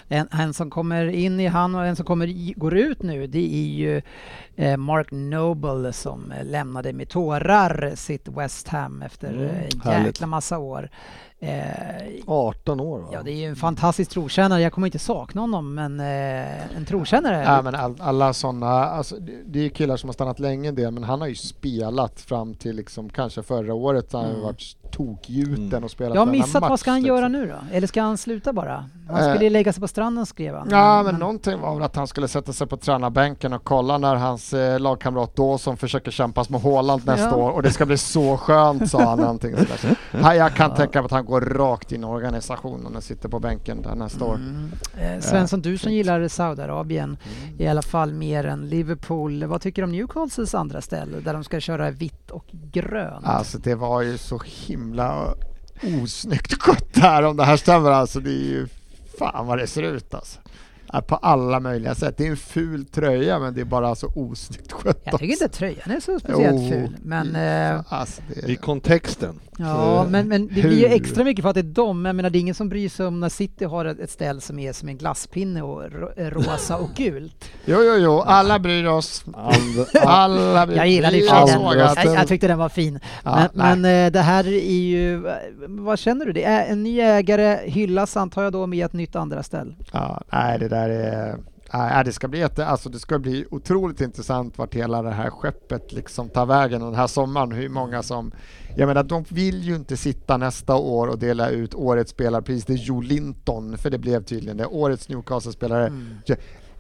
en, 0.08 0.28
en 0.30 0.54
som 0.54 0.70
kommer 0.70 1.06
in 1.06 1.40
i 1.40 1.46
han 1.46 1.74
och 1.74 1.86
en 1.86 1.96
som 1.96 2.04
kommer 2.06 2.26
i, 2.26 2.54
går 2.56 2.76
ut 2.76 3.02
nu, 3.02 3.26
det 3.26 3.54
är 3.54 3.66
ju 3.68 4.02
eh, 4.56 4.76
Mark 4.76 5.08
Noble 5.10 5.92
som 5.92 6.32
eh, 6.32 6.44
lämnade 6.44 6.92
med 6.92 7.08
tårar 7.08 7.92
sitt 7.94 8.28
West 8.28 8.68
Ham 8.68 9.02
efter 9.02 9.28
Mm, 9.32 9.42
en 9.44 9.80
härligt. 9.80 10.06
jäkla 10.06 10.26
massa 10.26 10.58
år. 10.58 10.90
Eh, 11.42 12.22
18 12.26 12.80
år 12.80 12.98
va? 12.98 13.08
ja, 13.12 13.22
det 13.22 13.30
är 13.32 13.36
ju 13.36 13.46
en 13.46 13.56
fantastisk 13.56 14.10
trotjänare. 14.10 14.60
Jag 14.62 14.72
kommer 14.72 14.86
inte 14.86 14.98
sakna 14.98 15.40
honom, 15.40 15.74
men 15.74 16.00
eh, 16.00 16.76
en 16.76 16.84
trotjänare. 16.88 17.42
Ja, 17.46 17.62
men 17.62 17.74
all, 17.74 17.94
alla 18.00 18.32
sådana, 18.32 18.66
alltså, 18.84 19.16
det, 19.16 19.32
det 19.46 19.64
är 19.64 19.68
killar 19.68 19.96
som 19.96 20.08
har 20.08 20.12
stannat 20.12 20.38
länge 20.38 20.68
en 20.68 20.74
del, 20.74 20.90
men 20.92 21.04
han 21.04 21.20
har 21.20 21.28
ju 21.28 21.34
spelat 21.34 22.20
fram 22.20 22.54
till 22.54 22.76
liksom, 22.76 23.08
kanske 23.08 23.42
förra 23.42 23.74
året, 23.74 24.12
han 24.12 24.22
har 24.24 24.30
Mm. 24.30 24.42
varit 24.42 24.76
tokgjuten 24.90 25.62
Mm. 25.72 25.84
och 25.84 25.90
spelat 25.90 26.14
Jag 26.14 26.20
har 26.26 26.32
missat, 26.32 26.60
match, 26.60 26.70
vad 26.70 26.80
ska 26.80 26.90
han 26.90 27.00
liksom. 27.00 27.16
göra 27.16 27.28
nu 27.28 27.46
då? 27.46 27.76
Eller 27.76 27.86
ska 27.86 28.02
han 28.02 28.18
sluta 28.18 28.52
bara? 28.52 28.84
Han 29.08 29.16
Eh, 29.22 29.28
skulle 29.30 29.44
ju 29.44 29.50
lägga 29.50 29.72
sig 29.72 29.80
på 29.80 29.88
stranden 29.88 30.26
skrev 30.26 30.54
han. 30.54 30.68
Ja, 30.70 31.02
men 31.02 31.14
någonting 31.14 31.60
var 31.60 31.74
väl 31.74 31.82
att 31.82 31.96
han 31.96 32.06
skulle 32.06 32.28
sätta 32.28 32.52
sig 32.52 32.66
på 32.66 32.76
tränarbänken 32.76 33.52
och 33.52 33.64
kolla 33.64 33.98
när 33.98 34.14
hans 34.16 34.52
eh, 34.52 34.80
lagkamrat 34.80 35.36
Dawson 35.36 35.76
försöker 35.76 36.10
kämpas 36.10 36.50
med 36.50 36.60
Haaland 36.60 37.06
nästa 37.06 37.28
Ja. 37.28 37.36
år 37.36 37.50
och 37.50 37.62
det 37.62 37.70
ska 37.70 37.86
bli 37.86 37.96
så 37.98 38.36
skönt, 38.36 38.90
sa 38.90 39.02
han 39.04 39.18
någonting 39.18 39.56
sådär. 39.56 39.76
Så, 40.10 40.16
här, 40.18 40.34
jag 40.34 40.54
kan 40.54 40.74
tänka 40.74 40.98
mig 40.98 41.04
att 41.04 41.10
han 41.12 41.24
går 41.30 41.40
rakt 41.40 41.92
in 41.92 42.02
i 42.02 42.06
organisationen 42.06 42.96
och 42.96 43.02
sitter 43.04 43.28
på 43.28 43.40
bänken 43.40 43.82
där 43.82 43.94
nästa 43.94 44.24
år. 44.24 44.34
Mm. 44.34 44.70
Eh, 45.00 45.20
Svensson, 45.20 45.60
du 45.62 45.78
som 45.78 45.92
gillar 45.92 46.28
Saudiarabien 46.28 47.16
Mm. 47.48 47.60
i 47.60 47.68
alla 47.68 47.82
fall 47.82 48.12
mer 48.12 48.44
än 48.46 48.68
Liverpool. 48.68 49.44
Vad 49.44 49.60
tycker 49.60 49.82
du 49.82 49.86
om 49.86 49.92
Newcastles 49.92 50.54
andra 50.54 50.80
ställe 50.80 51.20
där 51.20 51.32
de 51.32 51.44
ska 51.44 51.60
köra 51.60 51.90
vitt 51.90 52.30
och 52.30 52.44
grönt? 52.72 53.26
Alltså 53.26 53.58
det 53.58 53.74
var 53.74 54.02
ju 54.02 54.18
så 54.18 54.40
himla 54.44 55.34
osnyggt 56.02 56.62
skött 56.62 56.96
här 56.96 57.22
om 57.22 57.36
det 57.36 57.44
här 57.44 57.56
stämmer 57.56 57.90
alltså. 57.90 58.20
Det 58.20 58.30
är 58.30 58.44
ju 58.48 58.66
fan 59.18 59.46
vad 59.46 59.58
det 59.58 59.66
ser 59.66 59.82
ut 59.82 60.14
alltså. 60.14 60.38
På 61.06 61.16
alla 61.16 61.60
möjliga 61.60 61.94
sätt. 61.94 62.14
Det 62.16 62.26
är 62.26 62.30
en 62.30 62.36
ful 62.36 62.84
tröja 62.84 63.38
men 63.38 63.54
det 63.54 63.60
är 63.60 63.64
bara 63.64 63.94
så 63.94 64.12
osnyggt 64.14 64.72
skött. 64.72 65.00
Jag 65.04 65.20
tycker 65.20 65.32
inte 65.32 65.48
tröjan 65.48 65.90
är 65.90 66.00
så 66.00 66.20
speciellt 66.20 66.60
Jo, 66.60 66.70
ful, 66.70 66.96
men 67.02 67.36
eh, 67.36 67.80
Alltså, 67.88 68.22
det 68.34 68.52
I 68.52 68.56
kontexten. 68.56 69.40
Ja, 69.58 70.06
men, 70.08 70.28
men 70.28 70.46
det 70.46 70.62
blir 70.62 70.78
ju 70.78 70.86
extra 70.86 71.24
mycket 71.24 71.42
för 71.42 71.48
att 71.48 71.54
det 71.54 71.60
är 71.60 71.62
dem. 71.62 72.04
Jag 72.04 72.16
menar, 72.16 72.30
det 72.30 72.38
är 72.38 72.40
ingen 72.40 72.54
som 72.54 72.68
bryr 72.68 72.88
sig 72.88 73.06
om 73.06 73.20
när 73.20 73.28
City 73.28 73.64
har 73.64 73.84
ett, 73.84 74.10
ställ 74.10 74.40
som 74.40 74.58
är 74.58 74.72
som 74.72 74.88
en 74.88 74.98
glasspinne 74.98 75.62
och 75.62 75.84
eh, 75.84 76.30
rosa 76.30 76.76
och 76.76 76.90
gult. 76.96 77.44
Jo, 77.64 77.78
jo, 77.82 77.94
jo, 77.98 78.20
alla 78.20 78.58
bryr 78.58 78.86
oss. 78.86 79.24
Alla 80.02 80.66
bryr 80.66 80.76
Jag 80.76 80.88
gillade 80.88 81.20
sig 81.20 81.46
den. 81.46 81.62
Jag, 81.62 81.96
jag 82.04 82.28
tyckte 82.28 82.48
den 82.48 82.58
var 82.58 82.68
fin. 82.68 83.00
Ja, 83.24 83.48
men 83.54 83.80
men 83.80 84.06
eh, 84.06 84.12
det 84.12 84.20
här 84.20 84.48
är 84.48 84.80
ju, 84.80 85.22
vad 85.58 85.98
känner 85.98 86.26
du? 86.26 86.32
Det 86.32 86.44
är 86.44 86.66
en 86.66 86.82
ny 86.82 87.00
ägare, 87.00 87.58
hyllas 87.64 88.16
antar 88.16 88.42
jag 88.42 88.52
då 88.52 88.66
med 88.66 88.86
ett 88.86 88.92
nytt 88.92 89.16
andra 89.16 89.42
ställ. 89.42 89.74
Ja, 89.92 90.22
nej, 90.32 90.58
det 90.58 90.68
där 90.68 90.79
är... 90.88 91.38
Nej, 91.72 92.04
det 92.04 92.12
ska 92.12 92.28
bli 92.28 92.38
jätte, 92.38 92.66
alltså 92.66 92.88
det 92.88 92.98
ska 92.98 93.18
bli 93.18 93.46
otroligt 93.50 94.00
intressant 94.00 94.58
vart 94.58 94.74
hela 94.74 95.02
det 95.02 95.10
här 95.10 95.30
skeppet 95.30 95.92
liksom 95.92 96.28
tar 96.28 96.46
vägen 96.46 96.80
den 96.80 96.94
här 96.94 97.06
sommaren. 97.06 97.52
Hur 97.52 97.68
många 97.68 98.02
som... 98.02 98.32
Jag 98.76 98.86
menar, 98.86 99.02
de 99.02 99.24
vill 99.28 99.62
ju 99.62 99.76
inte 99.76 99.96
sitta 99.96 100.36
nästa 100.36 100.74
år 100.74 101.08
och 101.08 101.18
dela 101.18 101.48
ut 101.48 101.74
årets 101.74 102.10
spelarpris 102.10 102.64
till 102.64 102.86
Joe 102.86 103.00
Linton, 103.00 103.78
för 103.78 103.90
det 103.90 103.98
blev 103.98 104.24
tydligen 104.24 104.56
det. 104.56 104.66
Årets 104.66 105.08
Newcastle-spelare. 105.08 105.92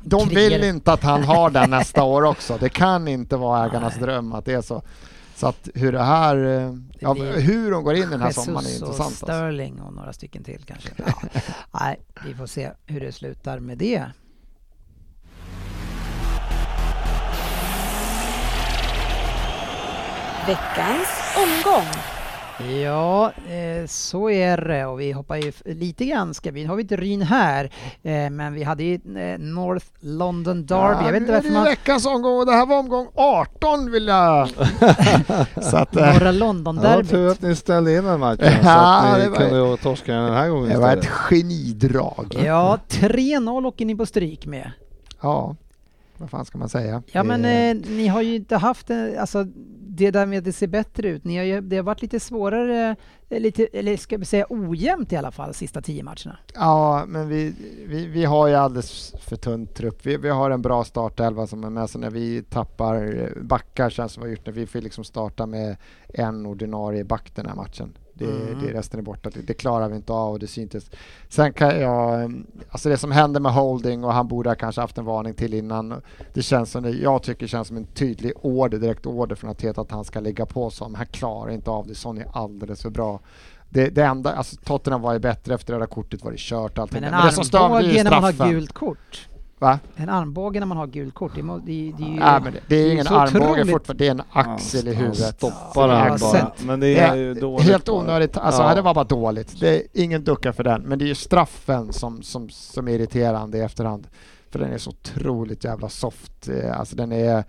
De 0.02 0.28
vill 0.28 0.64
inte 0.64 0.92
att 0.92 1.02
han 1.02 1.24
har 1.24 1.50
den 1.50 1.70
nästa 1.70 2.02
år 2.14 2.22
också. 2.22 2.56
Det 2.60 2.68
kan 2.68 3.08
inte 3.08 3.36
vara 3.36 3.66
ägarnas 3.66 3.96
dröm 3.96 4.32
att 4.32 4.44
det 4.44 4.52
är 4.52 4.62
så. 4.62 4.82
Så 5.40 5.46
att 5.46 5.68
hur 5.74 5.92
det 5.92 6.02
här... 6.02 6.36
eh, 6.36 6.74
Ja, 7.02 7.12
hur 7.14 7.70
de 7.70 7.84
går 7.84 7.94
in 7.94 8.10
den 8.10 8.20
här 8.22 8.32
sommaren 8.32 8.66
är 8.66 8.70
Jesus 8.70 8.82
och 8.82 8.88
intressant. 8.88 9.10
Alltså. 9.10 9.26
Sterling 9.26 9.80
och 9.80 9.92
några 9.92 10.12
stycken 10.12 10.44
till 10.44 10.64
kanske. 10.66 10.88
Ja. 10.96 11.12
Nej, 11.80 12.00
vi 12.26 12.34
får 12.34 12.46
se 12.46 12.70
hur 12.86 13.00
det 13.00 13.12
slutar 13.12 13.58
med 13.60 13.78
det. 13.78 14.04
Veckans 20.46 21.08
omgång. 21.36 21.86
Ja, 22.68 23.32
eh, 23.50 23.86
så 23.86 24.30
är 24.30 24.56
det 24.56 24.86
och 24.86 25.00
vi 25.00 25.12
hoppar 25.12 25.36
ju 25.36 25.52
lite 25.64 26.04
grann, 26.04 26.34
ska 26.34 26.50
vi, 26.50 26.62
nu 26.62 26.68
har 26.68 26.76
vi 26.76 26.82
inte 26.82 26.96
Ryn 26.96 27.22
här, 27.22 27.64
eh, 28.02 28.30
men 28.30 28.52
vi 28.54 28.62
hade 28.62 28.82
ju 28.84 28.94
eh, 28.94 29.38
North 29.38 29.86
London 30.00 30.66
Derby, 30.66 31.04
jag 31.04 31.12
vet 31.12 31.20
inte 31.20 31.32
är 31.32 31.36
varför 31.36 31.48
det 31.48 31.54
man... 31.54 31.64
veckans 31.64 32.06
omgång 32.06 32.38
och 32.38 32.46
det 32.46 32.52
här 32.52 32.66
var 32.66 32.78
omgång 32.78 33.08
18 33.14 33.90
vill 33.90 34.06
jag... 34.06 34.48
så 35.62 35.76
att, 35.76 35.94
Norra 35.94 36.32
London 36.32 36.76
det 36.76 36.82
var 36.82 37.02
tur 37.02 37.18
Derby. 37.18 37.30
att 37.32 37.42
ni 37.42 37.56
ställde 37.56 37.96
in 37.96 38.04
den 38.04 38.20
matchen 38.20 38.38
så 38.62 38.68
Ja, 38.68 38.98
att 39.02 39.16
det 39.16 39.22
ni 39.22 39.28
var- 39.28 39.36
kunde 39.36 39.56
ju 39.70 39.76
torska 39.76 40.12
den 40.14 40.32
här 40.34 40.48
gången 40.48 40.68
det 40.68 40.78
var 40.78 40.96
ett 40.96 41.06
genidrag. 41.06 42.36
Ja, 42.44 42.78
3-0 42.88 43.66
åker 43.66 43.84
ni 43.86 43.94
på 43.96 44.06
stryk 44.06 44.46
med. 44.46 44.72
Ja, 45.22 45.56
vad 46.16 46.30
fan 46.30 46.44
ska 46.44 46.58
man 46.58 46.68
säga? 46.68 47.02
Ja 47.12 47.22
men 47.22 47.42
Det- 47.42 47.70
eh, 47.70 47.76
ni 47.96 48.06
har 48.08 48.22
ju 48.22 48.34
inte 48.36 48.56
haft, 48.56 48.90
eh, 48.90 48.96
alltså 49.18 49.46
det 49.92 50.10
där 50.10 50.26
med 50.26 50.38
att 50.38 50.44
det 50.44 50.52
ser 50.52 50.66
bättre 50.66 51.08
ut, 51.08 51.24
ni 51.24 51.36
har 51.36 51.44
ju, 51.44 51.60
det 51.60 51.76
har 51.76 51.82
varit 51.82 52.02
lite 52.02 52.20
svårare, 52.20 52.96
eh, 53.28 53.40
lite, 53.40 53.66
eller 53.72 53.96
ska 53.96 54.16
vi 54.16 54.24
säga 54.24 54.46
ojämnt 54.48 55.12
i 55.12 55.16
alla 55.16 55.30
fall, 55.30 55.54
sista 55.54 55.82
tio 55.82 56.02
matcherna. 56.02 56.38
Ja, 56.54 57.04
men 57.08 57.28
vi, 57.28 57.54
vi, 57.86 58.06
vi 58.06 58.24
har 58.24 58.48
ju 58.48 58.54
alldeles 58.54 59.14
för 59.20 59.36
tunn 59.36 59.66
trupp. 59.66 60.06
Vi, 60.06 60.16
vi 60.16 60.28
har 60.28 60.50
en 60.50 60.62
bra 60.62 60.84
startelva 60.84 61.46
som 61.46 61.64
är 61.64 61.70
med, 61.70 61.90
så 61.90 61.98
när 61.98 62.10
vi 62.10 62.42
tappar 62.42 63.18
eh, 63.18 63.42
backar 63.42 63.90
känns 63.90 64.12
det 64.12 64.14
som 64.14 64.22
vi 64.22 64.28
har 64.28 64.36
gjort 64.36 64.46
när 64.46 64.52
vi 64.52 64.66
får 64.66 64.80
liksom 64.80 65.04
starta 65.04 65.46
med 65.46 65.76
en 66.08 66.46
ordinarie 66.46 67.04
back 67.04 67.32
den 67.34 67.46
här 67.46 67.54
matchen. 67.54 67.92
Det, 68.20 68.26
Mm. 68.26 68.66
det 68.66 68.72
resten 68.72 69.00
är 69.00 69.04
borta. 69.04 69.30
Det, 69.30 69.40
det 69.40 69.54
klarar 69.54 69.88
vi 69.88 69.96
inte 69.96 70.12
av 70.12 70.32
och 70.32 70.38
det 70.38 70.46
syntes. 70.46 70.90
Sen 71.28 71.52
kan 71.52 71.80
jag, 71.80 72.32
alltså 72.70 72.88
det 72.88 72.96
som 72.96 73.10
hände 73.12 73.40
med 73.40 73.52
Holding 73.52 74.04
och 74.04 74.12
han 74.12 74.28
borde 74.28 74.50
ha 74.50 74.54
kanske 74.54 74.80
haft 74.80 74.98
en 74.98 75.04
varning 75.04 75.34
till 75.34 75.54
innan. 75.54 76.02
Det 76.34 76.42
känns 76.42 76.70
som 76.70 76.82
det, 76.82 76.90
jag 76.90 77.22
tycker 77.22 77.46
känns 77.46 77.68
som 77.68 77.76
en 77.76 77.86
tydlig 77.86 78.32
order, 78.42 78.78
direkt 78.78 79.06
order 79.06 79.34
från 79.36 79.50
Arteta 79.50 79.80
att 79.80 79.90
han 79.90 80.04
ska 80.04 80.20
ligga 80.20 80.46
på 80.46 80.70
men 80.80 80.94
han 80.94 81.06
klarar 81.06 81.50
inte 81.50 81.70
av 81.70 81.86
det. 81.86 81.94
Son 81.94 82.18
är 82.18 82.26
alldeles 82.32 82.82
för 82.82 82.90
bra. 82.90 83.20
Det, 83.68 83.88
det 83.88 84.04
enda, 84.04 84.32
alltså 84.32 84.56
Tottenham 84.56 85.02
var 85.02 85.12
ju 85.12 85.18
bättre 85.18 85.54
efter 85.54 85.72
det 85.72 85.78
där 85.78 85.86
kortet 85.86 86.24
var 86.24 86.30
det 86.30 86.38
kört 86.38 86.78
allting. 86.78 87.00
Men 87.00 87.14
en 87.14 87.32
som 87.32 87.60
armbåge 87.62 88.04
man 88.04 88.12
har 88.22 88.32
straffen. 88.32 88.50
gult 88.52 88.72
kort, 88.72 89.28
Va? 89.60 89.78
en 89.96 90.08
armbåge 90.08 90.60
när 90.60 90.66
man 90.66 90.76
har 90.76 90.86
gult 90.86 91.14
kort, 91.14 91.32
det, 91.34 91.42
det, 91.42 91.58
det 91.66 91.72
är 92.04 92.08
ju... 92.08 92.20
Nej, 92.20 92.40
men 92.44 92.52
det, 92.52 92.60
det 92.66 92.76
är 92.76 92.92
ingen 92.92 93.04
så 93.04 93.14
armbåge 93.14 93.50
otroligt- 93.50 93.70
fortfarande, 93.70 94.04
det 94.04 94.08
är 94.08 94.10
en 94.10 94.22
axel 94.32 94.88
i 94.88 94.94
Han 94.94 95.04
huvudet. 95.04 95.34
stoppar 95.36 95.88
Ja, 95.88 96.16
bara. 96.20 96.52
Men 96.64 96.80
det 96.80 96.98
är 96.98 97.14
ju 97.16 97.34
dåligt. 97.34 97.66
Helt 97.68 97.88
onödigt, 97.88 98.36
alltså 98.36 98.62
Ja. 98.62 98.74
det 98.74 98.82
var 98.82 98.94
bara 98.94 99.04
dåligt. 99.04 99.60
Det 99.60 99.76
är 99.76 99.82
ingen 99.92 100.24
ducka 100.24 100.52
för 100.52 100.64
den, 100.64 100.82
men 100.82 100.98
det 100.98 101.04
är 101.04 101.06
ju 101.06 101.14
straffen 101.14 101.92
som, 101.92 102.22
som, 102.22 102.48
som 102.50 102.88
är 102.88 102.92
irriterande 102.92 103.58
i 103.58 103.60
efterhand. 103.60 104.06
För 104.50 104.58
den 104.58 104.72
är 104.72 104.78
så 104.78 104.90
otroligt 104.90 105.64
jävla 105.64 105.88
soft. 105.88 106.48
Eh, 106.48 106.78
Alltså 106.78 106.96
den 106.96 107.12
är 107.12 107.44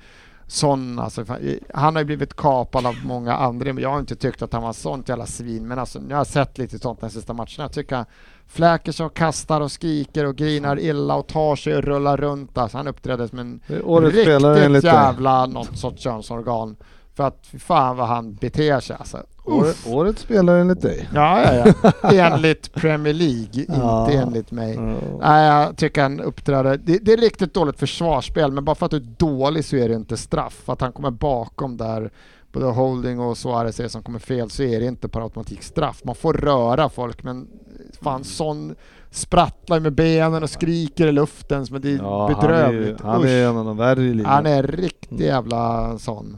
sån, 0.52 1.00
alltså, 1.00 1.26
han 1.74 1.96
har 1.96 2.02
ju 2.02 2.06
blivit 2.06 2.36
kapad 2.36 2.86
av 2.86 2.96
många 3.06 3.34
andra, 3.34 3.74
men 3.74 3.84
jag 3.84 3.90
har 3.90 4.00
inte 4.00 4.16
tyckt 4.16 4.42
att 4.42 4.54
han 4.54 4.64
var 4.64 4.74
sånt 4.74 5.10
jävla 5.10 5.26
svin. 5.26 5.68
Men 5.68 5.80
alltså, 5.80 6.00
nu 6.00 6.14
har 6.14 6.20
jag 6.20 6.28
sett 6.28 6.58
lite 6.58 6.80
sånt 6.80 7.02
den 7.02 7.10
sista 7.10 7.34
matcherna. 7.34 7.58
Jag 7.58 7.72
tycker 7.72 7.96
han 7.96 8.06
fläker 8.48 8.92
sig 8.92 9.06
och 9.06 9.14
kastar 9.14 9.62
och 9.62 9.72
skriker 9.72 10.26
och 10.26 10.36
grinar 10.36 10.80
illa 10.80 11.16
och 11.16 11.28
tar 11.28 11.56
sig 11.56 11.76
och 11.76 11.84
rullar 11.84 12.18
runt. 12.18 12.58
Alltså, 12.58 12.78
han 12.78 12.88
uppträdde 12.88 13.28
som 13.28 13.40
en 13.40 13.62
riktigt 13.68 14.84
jävla 14.84 15.46
något 15.46 15.78
sorts 15.78 16.04
könsorgan. 16.04 16.76
För 17.16 17.24
att 17.28 17.40
fy 17.52 17.60
fan 17.60 17.98
vad 17.98 18.08
han 18.08 18.34
beter 18.34 18.80
sig 18.80 18.96
alltså. 19.00 19.18
Året, 19.46 19.78
årets 19.88 20.22
spelare 20.22 20.62
enligt 20.62 20.82
dig. 20.82 21.10
Ja, 21.14 21.54
ja, 21.54 21.74
ja. 22.04 22.12
enligt 22.34 22.74
Premier 22.74 23.14
League, 23.14 23.66
Ja. 23.68 24.06
inte 24.06 24.18
enligt 24.18 24.52
mig. 24.52 24.76
Ja. 24.76 24.94
Nej, 25.22 25.48
jag 25.48 25.78
tycker 25.78 26.02
han 26.02 26.20
uppträder... 26.20 26.78
Det, 26.84 26.98
det 26.98 27.14
är 27.14 27.18
riktigt 27.18 27.54
dåligt 27.54 27.80
försvarsspel, 27.80 28.52
men 28.52 28.66
bara 28.66 28.76
för 28.76 28.86
att 28.86 28.92
du 28.92 28.98
är 28.98 29.08
dålig 29.18 29.66
så 29.66 29.76
är 29.76 29.90
det 29.90 29.96
inte 29.96 30.18
straff. 30.18 30.70
Att 30.70 30.82
han 30.82 30.92
kommer 30.92 31.12
bakom 31.12 31.78
där, 31.78 32.12
både 32.52 32.66
Holding 32.66 33.20
och 33.20 33.38
Suarez 33.38 33.80
är 33.80 33.88
som 33.88 34.04
kommer 34.04 34.20
fel, 34.20 34.50
så 34.50 34.64
är 34.64 34.80
det 34.80 34.86
inte 34.86 35.08
per 35.10 35.22
automatik 35.22 35.64
straff. 35.64 36.02
Man 36.04 36.16
får 36.16 36.34
röra 36.34 36.90
folk, 36.90 37.24
men 37.24 37.48
fan 38.02 38.24
sån 38.24 38.76
sprattlar 39.12 39.80
med 39.80 39.94
benen 39.94 40.44
och 40.44 40.50
skriker 40.50 41.08
i 41.08 41.12
luften 41.12 41.66
som 41.66 41.82
det 41.82 41.90
är 41.94 41.98
Ja, 41.98 42.28
han 42.42 42.52
är, 42.52 42.72
ju, 42.72 42.78
bedrövligt. 42.80 43.02
han 43.02 43.24
är 43.28 43.46
en 43.50 43.58
av 43.58 43.66
de 43.66 43.78
värre 43.78 44.02
i 44.04 44.14
ligan. 44.14 44.32
han 44.32 44.46
är 44.46 44.64
riktigt 44.64 45.20
jävla 45.20 45.98
sån. 46.00 46.38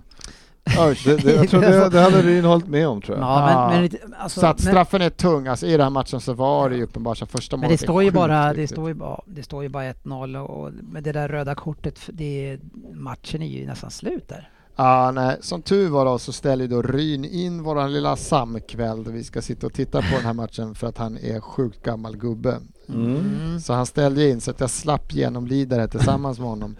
Det, 1.06 1.18
det, 1.24 1.34
jag 1.36 1.50
tror 1.50 1.62
det, 1.62 1.90
det 1.90 2.02
hade 2.02 2.22
Ryn 2.22 2.46
hållit 2.46 2.68
med 2.68 2.88
om 2.88 3.02
tror 3.02 3.18
jag. 3.18 3.26
Ja, 3.28 3.50
Ja. 3.52 3.68
men, 3.68 3.74
men, 3.76 3.84
lite- 3.84 3.98
alltså, 4.18 4.40
Så 4.40 4.46
att 4.48 4.64
men, 4.64 4.72
straffen 4.74 5.02
är 5.02 5.10
tung. 5.10 5.48
Alltså, 5.48 5.66
I 5.66 5.72
den 5.72 5.82
här 5.82 5.90
matchen 5.90 6.22
så 6.22 6.34
var 6.34 6.70
det 6.70 6.76
ju 6.76 6.84
uppenbart 6.84 7.18
så 7.18 7.26
första 7.26 7.58
men 7.58 7.62
målet 7.68 7.80
det 7.80 7.84
är 7.84 7.88
står 7.88 8.04
ju 8.04 8.12
bara, 8.12 8.54
det 8.54 8.68
står 8.68 8.88
ju 8.88 8.94
bara, 8.94 9.22
det 9.26 9.44
står 9.44 9.64
ju 9.64 9.70
bara 9.70 9.84
1-0 9.94 10.38
och, 10.38 10.64
och 10.64 10.72
med 10.74 11.04
det 11.04 11.12
där 11.12 11.28
röda 11.28 11.56
kortet, 11.56 12.00
det, 12.08 12.60
matchen 12.94 13.42
är 13.42 13.48
ju 13.48 13.66
nästan 13.68 13.92
slut 13.92 14.30
där. 14.30 14.50
Ja, 14.76 15.12
nej. 15.12 15.38
Som 15.42 15.62
tur 15.62 15.90
var 15.90 16.06
då 16.06 16.20
så 16.20 16.32
ställer 16.34 16.68
då 16.68 16.82
Ryn 16.82 17.26
in 17.26 17.64
våran 17.64 17.94
lilla 17.94 18.16
samkväll 18.16 19.04
där 19.04 19.12
vi 19.12 19.24
ska 19.24 19.42
sitta 19.42 19.68
och 19.68 19.74
titta 19.74 20.02
på 20.02 20.08
den 20.16 20.26
här 20.26 20.34
matchen 20.34 20.76
för 20.76 20.88
att 20.88 20.98
han 20.98 21.18
är 21.18 21.40
sjukt 21.40 21.84
gammal 21.84 22.18
gubbe. 22.18 22.58
Mm. 22.90 23.60
Så 23.60 23.74
han 23.74 23.86
ställde 23.86 24.30
in 24.30 24.42
så 24.42 24.52
att 24.52 24.60
jag 24.60 24.70
slapp 24.70 25.14
genomlida 25.14 25.78
det 25.78 25.88
tillsammans 25.88 26.40
med 26.40 26.48
honom. 26.50 26.76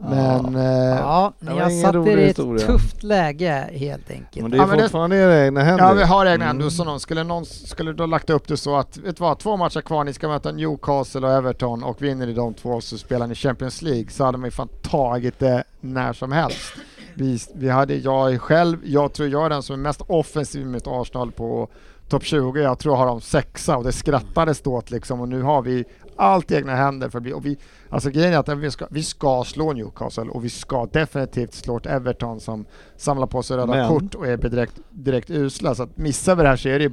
Men... 0.00 0.56
eh, 0.56 0.62
Ja, 0.98 1.32
det 1.40 1.52
ni 1.52 1.58
har 1.60 1.70
satt 1.82 1.94
er 1.94 2.06
i 2.16 2.22
ett 2.22 2.28
historia. 2.28 2.66
tufft 2.66 3.02
läge 3.02 3.68
helt 3.72 4.10
enkelt. 4.10 4.42
Men 4.42 4.50
det 4.50 4.56
är 4.56 4.58
Ja, 4.58 4.66
men 4.66 4.76
det- 4.76 4.82
fortfarande 4.82 5.16
era 5.16 5.44
egna 5.46 5.62
händer. 5.62 5.84
Ja, 5.84 5.92
vi 5.92 6.02
har 6.02 6.26
egna 6.26 6.44
Mm. 6.44 6.56
ändå. 6.56 6.70
Så 6.70 6.84
någon 6.84 7.00
skulle, 7.00 7.24
någon 7.24 7.44
skulle 7.44 7.92
då 7.92 8.06
lagt 8.06 8.30
upp 8.30 8.48
det 8.48 8.56
så 8.56 8.76
att, 8.76 8.96
vet 8.96 9.16
du 9.16 9.20
vad, 9.20 9.38
två 9.38 9.56
matcher 9.56 9.80
kvar, 9.80 10.04
ni 10.04 10.12
ska 10.12 10.28
möta 10.28 10.52
Newcastle 10.52 11.26
och 11.26 11.32
Everton 11.32 11.82
och 11.84 12.02
vinner 12.02 12.26
ni 12.26 12.32
de 12.32 12.54
två 12.54 12.80
så 12.80 12.98
spelar 12.98 13.26
ni 13.26 13.34
Champions 13.34 13.82
League 13.82 14.10
så 14.10 14.24
hade 14.24 14.38
man 14.38 14.46
ju 14.46 14.50
fan 14.50 14.68
tagit 14.82 15.38
det 15.38 15.64
när 15.80 16.12
som 16.12 16.32
helst. 16.32 16.72
Vi, 17.14 17.38
vi 17.54 17.68
hade, 17.68 17.94
jag 17.94 18.40
själv, 18.40 18.78
jag 18.84 19.12
tror 19.12 19.28
jag 19.28 19.44
är 19.44 19.50
den 19.50 19.62
som 19.62 19.72
är 19.74 19.78
mest 19.78 20.00
offensiv 20.06 20.66
med 20.66 20.82
Arsenal 20.86 21.32
på 21.32 21.68
topp 22.08 22.24
20. 22.24 22.60
Jag 22.60 22.78
tror 22.78 22.94
jag 22.94 22.98
har 22.98 23.06
dem 23.06 23.20
sexa 23.20 23.76
och 23.76 23.84
det 23.84 23.92
skrattades 23.92 24.60
då 24.60 24.74
åt 24.74 24.90
liksom 24.90 25.20
och 25.20 25.28
nu 25.28 25.42
har 25.42 25.62
vi 25.62 25.84
allt 26.18 26.50
i 26.50 26.54
egna 26.54 26.74
händer 26.74 27.08
för 27.08 27.18
att 27.18 27.22
bli, 27.22 27.32
och 27.32 27.46
vi, 27.46 27.58
alltså 27.88 28.10
grejen 28.10 28.32
är 28.32 28.38
att 28.38 28.48
vi 28.48 28.70
ska, 28.70 28.86
vi 28.90 29.02
ska 29.02 29.44
slå 29.44 29.72
Newcastle 29.72 30.24
och 30.30 30.44
vi 30.44 30.50
ska 30.50 30.86
definitivt 30.86 31.54
slå 31.54 31.76
ett 31.76 31.86
Everton 31.86 32.40
som 32.40 32.66
samlar 32.96 33.26
på 33.26 33.42
sig 33.42 33.56
röda 33.56 33.72
Men- 33.72 33.88
kort 33.88 34.14
och 34.14 34.26
är 34.26 34.36
direkt, 34.36 34.80
direkt 34.90 35.30
usla. 35.30 35.74
Så 35.74 35.82
att 35.82 35.96
missar 35.96 36.36
vi 36.36 36.42
det 36.42 36.48
här 36.48 36.56
så 36.56 36.68
är 36.68 36.78
det 36.78 36.92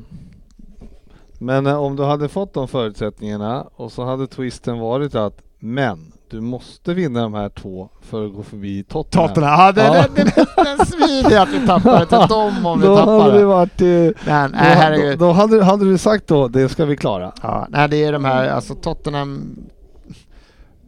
Men 1.40 1.68
eh, 1.68 1.78
om 1.84 1.96
du 1.96 2.04
hade 2.04 2.30
fått 2.30 2.54
de 2.54 2.68
förutsättningarna 2.68 3.68
och 3.76 3.92
så 3.92 4.06
hade 4.06 4.28
twisten 4.28 4.80
varit 4.80 5.16
att 5.16 5.42
men 5.60 6.12
du 6.30 6.42
måste 6.42 6.94
vinna 6.94 7.22
de 7.22 7.34
här 7.34 7.50
två 7.50 7.90
för 8.02 8.26
att 8.26 8.34
gå 8.34 8.44
förbi 8.44 8.84
Tottenham. 8.84 9.28
Tottenham. 9.28 9.60
Ja, 9.60 9.72
den, 9.72 9.86
Ja. 9.94 10.06
den, 10.16 10.32
den, 10.36 10.76
den 10.78 10.86
svider 10.86 11.42
att 11.42 11.50
vi 11.50 11.68
tappar 11.68 12.00
det 12.00 12.06
till 12.06 12.28
dem 12.30 12.66
om 12.66 12.80
vi 12.82 12.88
Då 12.88 12.96
tappar 12.98 13.20
hade 13.20 13.34
det 13.34 13.40
det. 13.40 13.46
varit... 13.46 13.78
Då, 13.78 13.86
nej, 13.86 14.14
då, 14.26 14.58
herregud. 14.58 15.20
då 15.20 15.32
hade, 15.32 15.64
hade 15.64 15.86
du 15.86 15.98
sagt 15.98 16.28
då, 16.28 16.48
det 16.48 16.70
ska 16.70 16.86
vi 16.86 16.98
klara. 16.98 17.32
Ja, 17.42 17.68
nej, 17.70 17.90
det 17.90 18.04
är 18.04 18.12
de 18.12 18.26
här, 18.26 18.50
alltså 18.50 18.76
Tottenham, 18.76 19.56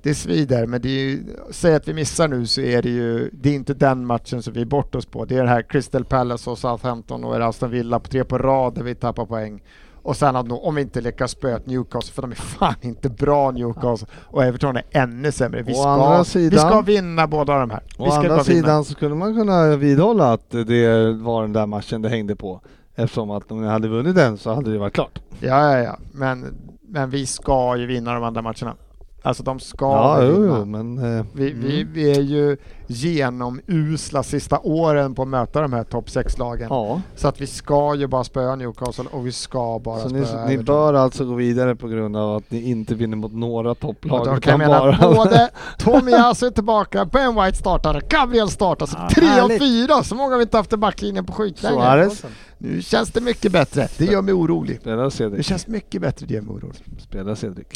det 0.02 0.16
svider, 0.16 0.66
men 0.66 0.82
det 0.82 0.90
är 0.90 1.10
ju, 1.10 1.24
säg 1.52 1.76
att 1.76 1.88
vi 1.88 1.94
missar 1.94 2.28
nu 2.28 2.46
så 2.46 2.62
är 2.62 2.82
det 2.82 2.90
ju, 2.90 3.30
det 3.34 3.50
är 3.50 3.54
inte 3.54 3.74
den 3.74 4.06
matchen 4.06 4.44
som 4.44 4.54
vi 4.54 4.62
är 4.62 4.66
bort 4.66 4.96
oss 4.96 5.06
på. 5.06 5.26
Det 5.26 5.36
är 5.38 5.44
det 5.44 5.50
här 5.50 5.62
Crystal 5.62 6.06
Palace 6.06 6.50
och 6.50 6.58
Southampton 6.58 7.24
och 7.24 7.36
Aston 7.36 7.72
Villa 7.72 8.00
på 8.00 8.08
tre 8.10 8.24
på 8.24 8.38
rad 8.38 8.74
där 8.76 8.84
vi 8.84 8.96
tappar 8.96 9.26
poäng. 9.26 9.62
Och 10.08 10.16
sen 10.18 10.36
att 10.36 10.52
om 10.52 10.76
vi 10.76 10.82
inte 10.82 11.02
lyckas 11.02 11.32
spöa 11.32 11.60
Newcastle, 11.66 12.14
för 12.14 12.22
de 12.22 12.32
är 12.32 12.36
fan 12.36 12.76
inte 12.82 13.10
bra 13.10 13.52
Newcastle, 13.52 14.08
och 14.26 14.44
Everton 14.44 14.78
är 14.78 14.84
ännu 14.92 15.32
sämre. 15.32 15.62
Vi 15.62 15.74
ska, 15.74 15.90
andra 15.90 16.18
vi 16.20 16.26
sidan- 16.26 16.60
ska 16.60 16.82
vinna 16.82 17.28
båda 17.28 17.60
de 17.60 17.70
här. 17.70 17.84
Vi 17.98 18.04
Å 18.04 18.12
andra 18.12 18.44
sidan 18.44 18.86
så 18.86 18.94
skulle 18.94 19.16
man 19.16 19.36
kunna 19.36 19.76
vidhålla 19.76 20.34
att 20.34 20.50
det 20.52 21.14
var 21.14 21.42
den 21.42 21.54
där 21.54 21.66
matchen 21.66 22.02
det 22.02 22.10
hängde 22.10 22.36
på. 22.36 22.62
Eftersom 22.96 23.32
att 23.32 23.52
om 23.52 23.62
ni 23.62 23.68
hade 23.68 23.88
vunnit 23.88 24.16
den 24.16 24.38
så 24.38 24.54
hade 24.54 24.72
det 24.72 24.78
varit 24.78 24.94
klart. 24.94 25.20
Ja, 25.40 25.72
ja, 25.78 25.80
ja. 25.84 25.98
Men, 26.12 26.56
men 26.82 27.10
vi 27.10 27.26
ska 27.26 27.76
ju 27.78 27.86
vinna 27.86 28.14
de 28.14 28.24
andra 28.24 28.42
matcherna. 28.42 28.76
Alltså 29.22 29.44
de 29.44 29.60
ska 29.60 29.86
Ja, 29.86 30.20
vinna. 30.20 30.56
jo, 30.60 30.66
men... 30.66 30.98
eh, 31.20 31.26
Vi, 31.34 31.52
vi, 31.52 31.82
mm. 31.82 31.94
vi 31.94 32.12
är 32.12 32.22
ju 32.22 32.58
genomusla 32.88 34.24
sista 34.24 34.60
åren 34.60 35.16
på 35.16 35.22
att 35.22 35.28
möta 35.28 35.62
de 35.62 35.74
här 35.74 35.84
topp 35.84 36.08
6-lagen. 36.08 36.68
Ja, 36.70 37.02
Så 37.16 37.28
att 37.28 37.42
vi 37.42 37.48
ska 37.48 37.96
ju 37.96 38.08
bara 38.08 38.24
spöa 38.24 38.56
Newcastle 38.56 39.06
och 39.12 39.28
vi 39.28 39.32
ska 39.32 39.80
bara 39.84 40.00
så 40.00 40.10
spöa 40.10 40.46
ni, 40.46 40.58
ni 40.58 40.64
bör 40.64 40.94
alltså 40.94 41.26
gå 41.26 41.34
vidare 41.34 41.76
på 41.76 41.88
grund 41.88 42.18
av 42.18 42.36
att 42.36 42.52
ni 42.52 42.70
inte 42.70 42.96
vinner 42.96 43.18
mot 43.18 43.34
några 43.34 43.76
topplag. 43.76 44.26
Då 44.26 44.36
kan 44.40 44.52
jag 44.52 44.58
mena 44.60 44.80
bara- 44.80 45.14
både 45.16 45.50
Tomiyasu 45.80 46.46
är 46.46 46.52
tillbaka, 46.52 47.06
Ben 47.06 47.36
White 47.36 47.58
startar, 47.58 48.02
Gabriel 48.10 48.50
startar. 48.50 48.86
Så 48.86 48.96
Ja, 49.00 49.10
tre 49.16 49.24
och 49.26 49.30
härligt. 49.30 49.60
fyra, 49.62 50.04
så 50.04 50.16
många 50.16 50.30
har 50.32 50.38
vi 50.38 50.44
inte 50.44 50.58
haft 50.58 50.74
i 50.74 50.78
backlinjen 50.78 51.26
på 51.26 51.34
skitlänge. 51.34 52.10
Nu 52.58 52.82
känns 52.82 53.12
det 53.12 53.22
mycket 53.22 53.52
bättre. 53.52 53.88
Det 53.98 54.06
gör 54.06 54.22
mig 54.22 54.34
orolig. 54.34 54.80
spelar 54.82 55.04
Det 55.04 55.12
Cedric. 55.12 55.46
känns 55.46 55.68
mycket 55.68 56.02
bättre, 56.02 56.26
det 56.26 56.34
gör 56.34 56.42
mig 56.42 56.52
orolig. 56.56 56.84
Spelar 57.00 57.36
Cedric. 57.36 57.68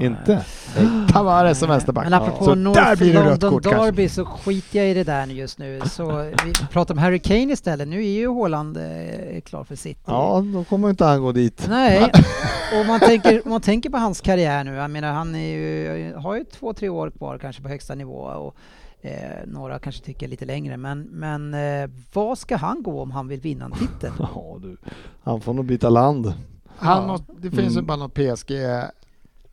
Inte? 0.00 0.44
Tavares 1.12 1.58
som 1.58 1.68
vänsterback. 1.68 2.04
Men 2.04 2.12
apropå 2.14 2.44
Så 2.44 2.54
North 2.54 2.80
där 2.84 2.96
blir 2.96 3.12
det 3.12 3.20
rött 3.20 3.42
London 3.42 3.50
kort 3.50 3.62
kanske. 3.62 3.84
Derby 3.84 4.08
så 4.08 4.24
skiter 4.24 4.78
jag 4.78 4.90
i 4.90 4.94
det 4.94 5.04
där 5.04 5.26
nu 5.26 5.34
just 5.34 5.58
nu. 5.58 5.80
Så 5.90 6.32
vi 6.44 6.52
pratar 6.72 6.94
om 6.94 6.98
Harry 6.98 7.18
Kane 7.18 7.52
istället. 7.52 7.88
Nu 7.88 7.96
är 8.04 8.10
ju 8.10 8.34
Haaland 8.34 8.76
eh, 8.76 9.40
klar 9.44 9.64
för 9.64 9.76
City. 9.76 10.00
Ja, 10.06 10.42
då 10.54 10.64
kommer 10.64 10.90
inte 10.90 11.04
han 11.04 11.20
gå 11.22 11.32
dit. 11.32 11.66
Nej, 11.68 12.12
och 12.80 12.86
man 12.86 13.00
tänker, 13.00 13.42
om 13.44 13.50
man 13.50 13.60
tänker 13.60 13.90
på 13.90 13.98
hans 13.98 14.20
karriär 14.20 14.64
nu, 14.64 14.74
jag 14.74 14.90
menar 14.90 15.12
han 15.12 15.34
är 15.34 15.48
ju, 15.56 16.14
har 16.14 16.34
ju 16.36 16.44
två, 16.44 16.72
tre 16.72 16.88
år 16.88 17.10
kvar 17.10 17.38
kanske 17.38 17.62
på 17.62 17.68
högsta 17.68 17.94
nivå 17.94 18.14
och 18.20 18.54
eh, 19.06 19.12
några 19.46 19.78
kanske 19.78 20.04
tycker 20.04 20.28
lite 20.28 20.44
längre, 20.44 20.76
men, 20.76 21.00
men 21.02 21.54
eh, 21.54 21.90
vad 22.12 22.38
ska 22.38 22.56
han 22.56 22.82
gå 22.82 23.02
om 23.02 23.10
han 23.10 23.28
vill 23.28 23.40
vinna 23.40 23.64
en 23.64 23.72
titel? 23.72 24.12
Ja, 24.18 24.56
du. 24.62 24.76
Han 25.22 25.40
får 25.40 25.54
nog 25.54 25.64
byta 25.64 25.88
land. 25.88 26.32
Han 26.76 27.00
Ja. 27.02 27.06
måste, 27.06 27.32
det 27.38 27.50
finns 27.50 27.72
ju 27.74 27.78
Mm. 27.78 27.86
bara 27.86 27.96
något 27.96 28.14
PSG. 28.14 28.50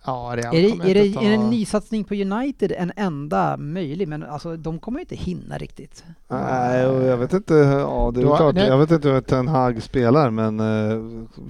Ja, 0.06 0.34
Real 0.36 0.56
Är 0.56 0.62
det, 0.62 0.90
är, 0.90 0.94
det, 0.94 1.08
inte 1.08 1.20
är 1.26 1.32
en 1.34 1.42
ta- 1.42 1.50
nysatsning 1.50 2.04
på 2.04 2.14
United 2.14 2.72
en 2.78 2.92
enda 2.96 3.58
möjlig? 3.58 4.08
Men 4.08 4.24
alltså 4.24 4.58
de 4.58 4.80
kommer 4.80 5.00
ju 5.00 5.02
inte 5.02 5.16
hinna 5.16 5.58
riktigt. 5.58 6.04
Nej, 6.28 6.86
och 6.88 7.04
jag 7.04 7.18
vet 7.18 7.34
inte. 7.34 7.54
Ja, 7.54 8.12
det 8.14 8.20
är 8.22 8.26
Då- 8.26 8.36
klart. 8.36 8.56
nej. 8.56 8.68
Jag 8.68 8.78
vet 8.78 8.92
inte 8.92 9.10
hur 9.10 9.22
Ten 9.22 9.48
Hag 9.48 9.82
spelar, 9.84 10.30
men... 10.30 10.60
eh, 10.60 10.66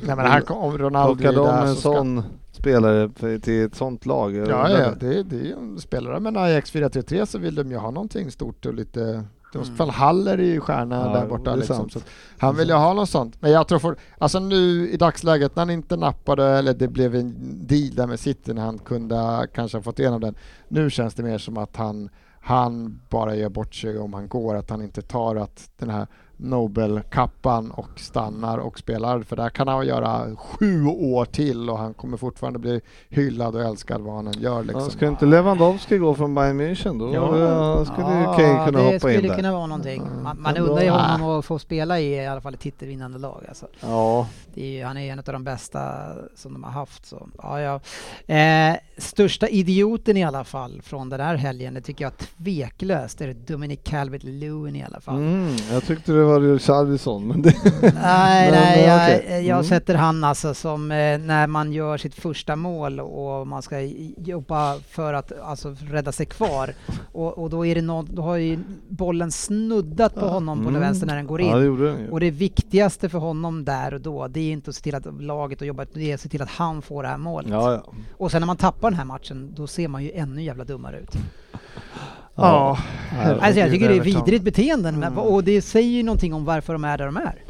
Nej 0.05 0.15
men 0.15 0.19
här 0.19 0.41
kom, 0.41 0.57
om 0.57 0.77
Ronaldo 0.77 1.15
Plockar 1.15 1.29
är 1.33 1.61
de 1.61 1.67
en 1.67 1.75
så 1.75 1.79
ska... 1.81 1.91
sån 1.93 2.23
spelare 2.51 3.09
för- 3.15 3.39
till 3.39 3.65
ett 3.65 3.75
sånt 3.75 4.05
lag? 4.05 4.35
Ja, 4.35 4.45
ja, 4.47 4.67
det. 4.67 4.95
det, 4.99 5.23
det 5.23 5.35
är 5.35 5.43
ju 5.43 5.53
en 5.53 5.79
spelare 5.79 6.19
med 6.19 6.37
en 6.37 6.43
Ajax 6.43 6.73
4-3-3 6.73 7.25
så 7.25 7.37
vill 7.39 7.55
de 7.55 7.71
ju 7.71 7.77
ha 7.77 7.91
någonting 7.91 8.31
stort 8.31 8.65
och 8.65 8.73
lite... 8.73 9.23
Mm. 9.61 9.75
mm. 9.79 9.89
Haller 9.89 10.37
är 10.37 10.43
ju 10.43 10.59
stjärna 10.61 10.95
Ja, 10.95 11.19
där 11.19 11.27
borta 11.27 11.55
liksom. 11.55 11.89
han 12.37 12.55
vill 12.55 12.67
ju 12.67 12.73
ha 12.73 12.93
något 12.93 13.09
sånt. 13.09 13.41
Men 13.41 13.51
jag 13.51 13.67
tror 13.67 13.79
för, 13.79 13.95
alltså 14.17 14.39
nu 14.39 14.89
i 14.89 14.97
dagsläget 14.97 15.55
när 15.55 15.61
han 15.61 15.69
inte 15.69 15.95
nappade 15.95 16.45
eller 16.45 16.73
det 16.73 16.87
blev 16.87 17.15
en 17.15 17.35
deal 17.67 17.95
där 17.95 18.07
med 18.07 18.19
City 18.19 18.53
när 18.53 18.61
han 18.61 18.79
kunde 18.79 19.47
kanske 19.53 19.77
ha 19.77 19.83
fått 19.83 19.99
igenom 19.99 20.21
den. 20.21 20.35
Nu 20.67 20.89
känns 20.89 21.13
det 21.13 21.23
mer 21.23 21.37
som 21.37 21.57
att 21.57 21.75
han, 21.75 22.09
han 22.39 23.01
bara 23.09 23.35
gör 23.35 23.49
bort 23.49 23.75
sig 23.75 23.99
om 23.99 24.13
han 24.13 24.27
går, 24.27 24.55
att 24.55 24.69
han 24.69 24.81
inte 24.81 25.01
tar 25.01 25.35
att 25.35 25.69
den 25.77 25.89
här 25.89 26.07
Nobel-kappan 26.37 27.71
och 27.71 27.99
stannar 27.99 28.57
och 28.57 28.79
spelar 28.79 29.21
för 29.21 29.35
där 29.35 29.49
kan 29.49 29.67
han 29.67 29.87
göra 29.87 30.35
sju 30.35 30.85
år 30.85 31.25
till 31.25 31.69
och 31.69 31.77
han 31.77 31.93
kommer 31.93 32.17
fortfarande 32.17 32.59
bli 32.59 32.81
hyllad 33.09 33.55
och 33.55 33.61
älskad 33.61 34.01
vad 34.01 34.15
han 34.15 34.27
än 34.27 34.33
gör 34.33 34.55
Ja, 34.55 34.61
liksom. 34.61 34.91
ska 34.91 35.07
inte 35.07 35.25
Lewandowski 35.25 35.97
gå 35.97 36.13
från 36.15 36.35
Bayern 36.35 36.61
München 36.61 36.99
då? 36.99 37.13
Ja. 37.15 37.37
Ja, 37.39 37.85
skulle 37.85 38.07
Ja, 38.07 38.33
Kane 38.33 38.65
kunna 38.65 38.79
det 38.79 38.85
hoppa 38.85 38.99
skulle 38.99 39.15
in 39.21 39.27
där. 39.27 39.35
kunna 39.35 39.51
vara 39.51 39.65
någonting. 39.67 40.03
Man, 40.23 40.41
man 40.41 40.53
det 40.53 40.59
undrar 40.59 40.83
ju 40.83 40.89
honom 40.89 41.21
att 41.39 41.45
få 41.45 41.59
spela 41.59 41.99
i 41.99 42.15
i 42.15 42.27
alla 42.27 42.41
fall 42.41 42.53
ett 42.53 42.59
titelvinnande 42.59 43.19
lag. 43.19 43.43
Alltså. 43.47 43.67
Ja, 43.79 44.27
Det 44.53 44.61
är 44.65 44.69
ju, 44.79 44.83
han 44.83 44.97
är 44.97 45.01
ju 45.01 45.09
en 45.09 45.19
av 45.19 45.25
de 45.25 45.43
bästa 45.43 45.81
som 46.35 46.53
de 46.53 46.63
har 46.63 46.71
haft. 46.71 47.05
Så. 47.05 47.29
Ja, 47.43 47.61
ja. 47.61 47.79
Eh, 48.35 48.75
största 48.97 49.47
idioten 49.47 50.17
i 50.17 50.23
alla 50.23 50.43
fall 50.43 50.81
från 50.81 51.09
den 51.09 51.19
här 51.19 51.35
helgen, 51.35 51.73
det 51.73 51.81
tycker 51.81 52.05
jag 52.05 52.13
tveklöst 52.17 53.21
är 53.21 53.27
det 53.27 53.33
Dominic 53.33 53.79
Calvert-Lewin 53.83 54.75
i 54.77 54.83
alla 54.83 54.99
fall. 54.99 55.15
mm, 55.17 55.55
jag 55.71 55.83
tyckte 55.83 56.11
det 56.11 56.24
var 56.25 56.39
Richarlison, 56.39 57.27
men 57.27 57.41
det... 57.41 57.53
Nej, 57.81 57.91
Men, 58.51 58.61
nej, 58.61 58.83
jag, 58.85 58.95
okej. 59.19 59.47
jag 59.47 59.55
Mm. 59.55 59.63
sätter 59.63 59.95
han 59.95 60.23
alltså 60.23 60.53
som 60.53 60.91
eh, 60.91 61.17
när 61.17 61.47
man 61.47 61.71
gör 61.73 61.97
sitt 61.97 62.15
första 62.15 62.55
mål 62.55 62.99
och 62.99 63.47
man 63.47 63.61
ska 63.61 63.81
jobba 64.17 64.75
för 64.89 65.13
att 65.13 65.31
alltså, 65.41 65.75
rädda 65.79 66.11
sig 66.11 66.25
kvar. 66.25 66.73
Och, 67.11 67.37
och 67.37 67.49
då, 67.49 67.65
är 67.65 67.75
det 67.75 67.81
någon, 67.81 68.07
då 68.15 68.21
har 68.21 68.35
ju 68.37 68.59
bollen 68.89 69.31
snuddat 69.31 70.15
på 70.15 70.27
honom 70.27 70.57
på 70.57 70.63
den 70.63 70.75
Mm. 70.75 70.81
vänster 70.81 71.07
när 71.07 71.15
den 71.15 71.27
går 71.27 71.41
Ja, 71.41 71.55
det 71.57 71.65
in. 71.65 71.79
den 71.79 71.99
ju. 71.99 72.09
Och 72.09 72.19
det 72.19 72.31
viktigaste 72.31 73.09
för 73.09 73.17
honom 73.19 73.65
där 73.65 73.93
och 73.93 74.01
då, 74.01 74.27
det 74.27 74.39
är 74.39 74.51
inte 74.51 74.69
att 74.69 74.75
se 74.75 74.81
till 74.81 74.95
att 74.95 75.21
laget 75.23 75.61
och 75.61 75.67
jobba, 75.67 75.85
det 75.93 76.11
är 76.11 76.15
att 76.15 76.21
se 76.21 76.29
till 76.29 76.41
att 76.41 76.49
han 76.49 76.81
får 76.81 77.03
det 77.03 77.09
här 77.09 77.17
målet. 77.17 77.49
Ja, 77.51 77.73
ja. 77.73 77.93
Och 78.17 78.31
sen 78.31 78.41
när 78.41 78.47
man 78.47 78.57
tappar 78.57 78.89
den 78.89 78.97
här 78.97 79.05
matchen, 79.05 79.53
då 79.55 79.67
ser 79.67 79.87
man 79.87 80.03
ju 80.03 80.11
ännu 80.11 80.43
jävla 80.43 80.63
dummare 80.63 80.99
ut. 80.99 81.11
Ja, 82.35 82.77
Alltså 83.41 83.59
jag 83.59 83.71
tycker 83.71 83.89
det 83.89 83.95
är 83.95 84.01
vidrigt 84.01 84.43
beteenden, 84.43 84.99
men, 84.99 85.13
Mm. 85.13 85.23
och 85.25 85.43
det 85.43 85.61
säger 85.61 85.89
ju 85.89 86.03
någonting 86.03 86.33
om 86.33 86.45
varför 86.45 86.73
de 86.73 86.83
är 86.83 86.97
där 86.97 87.05
de 87.05 87.17
är. 87.17 87.43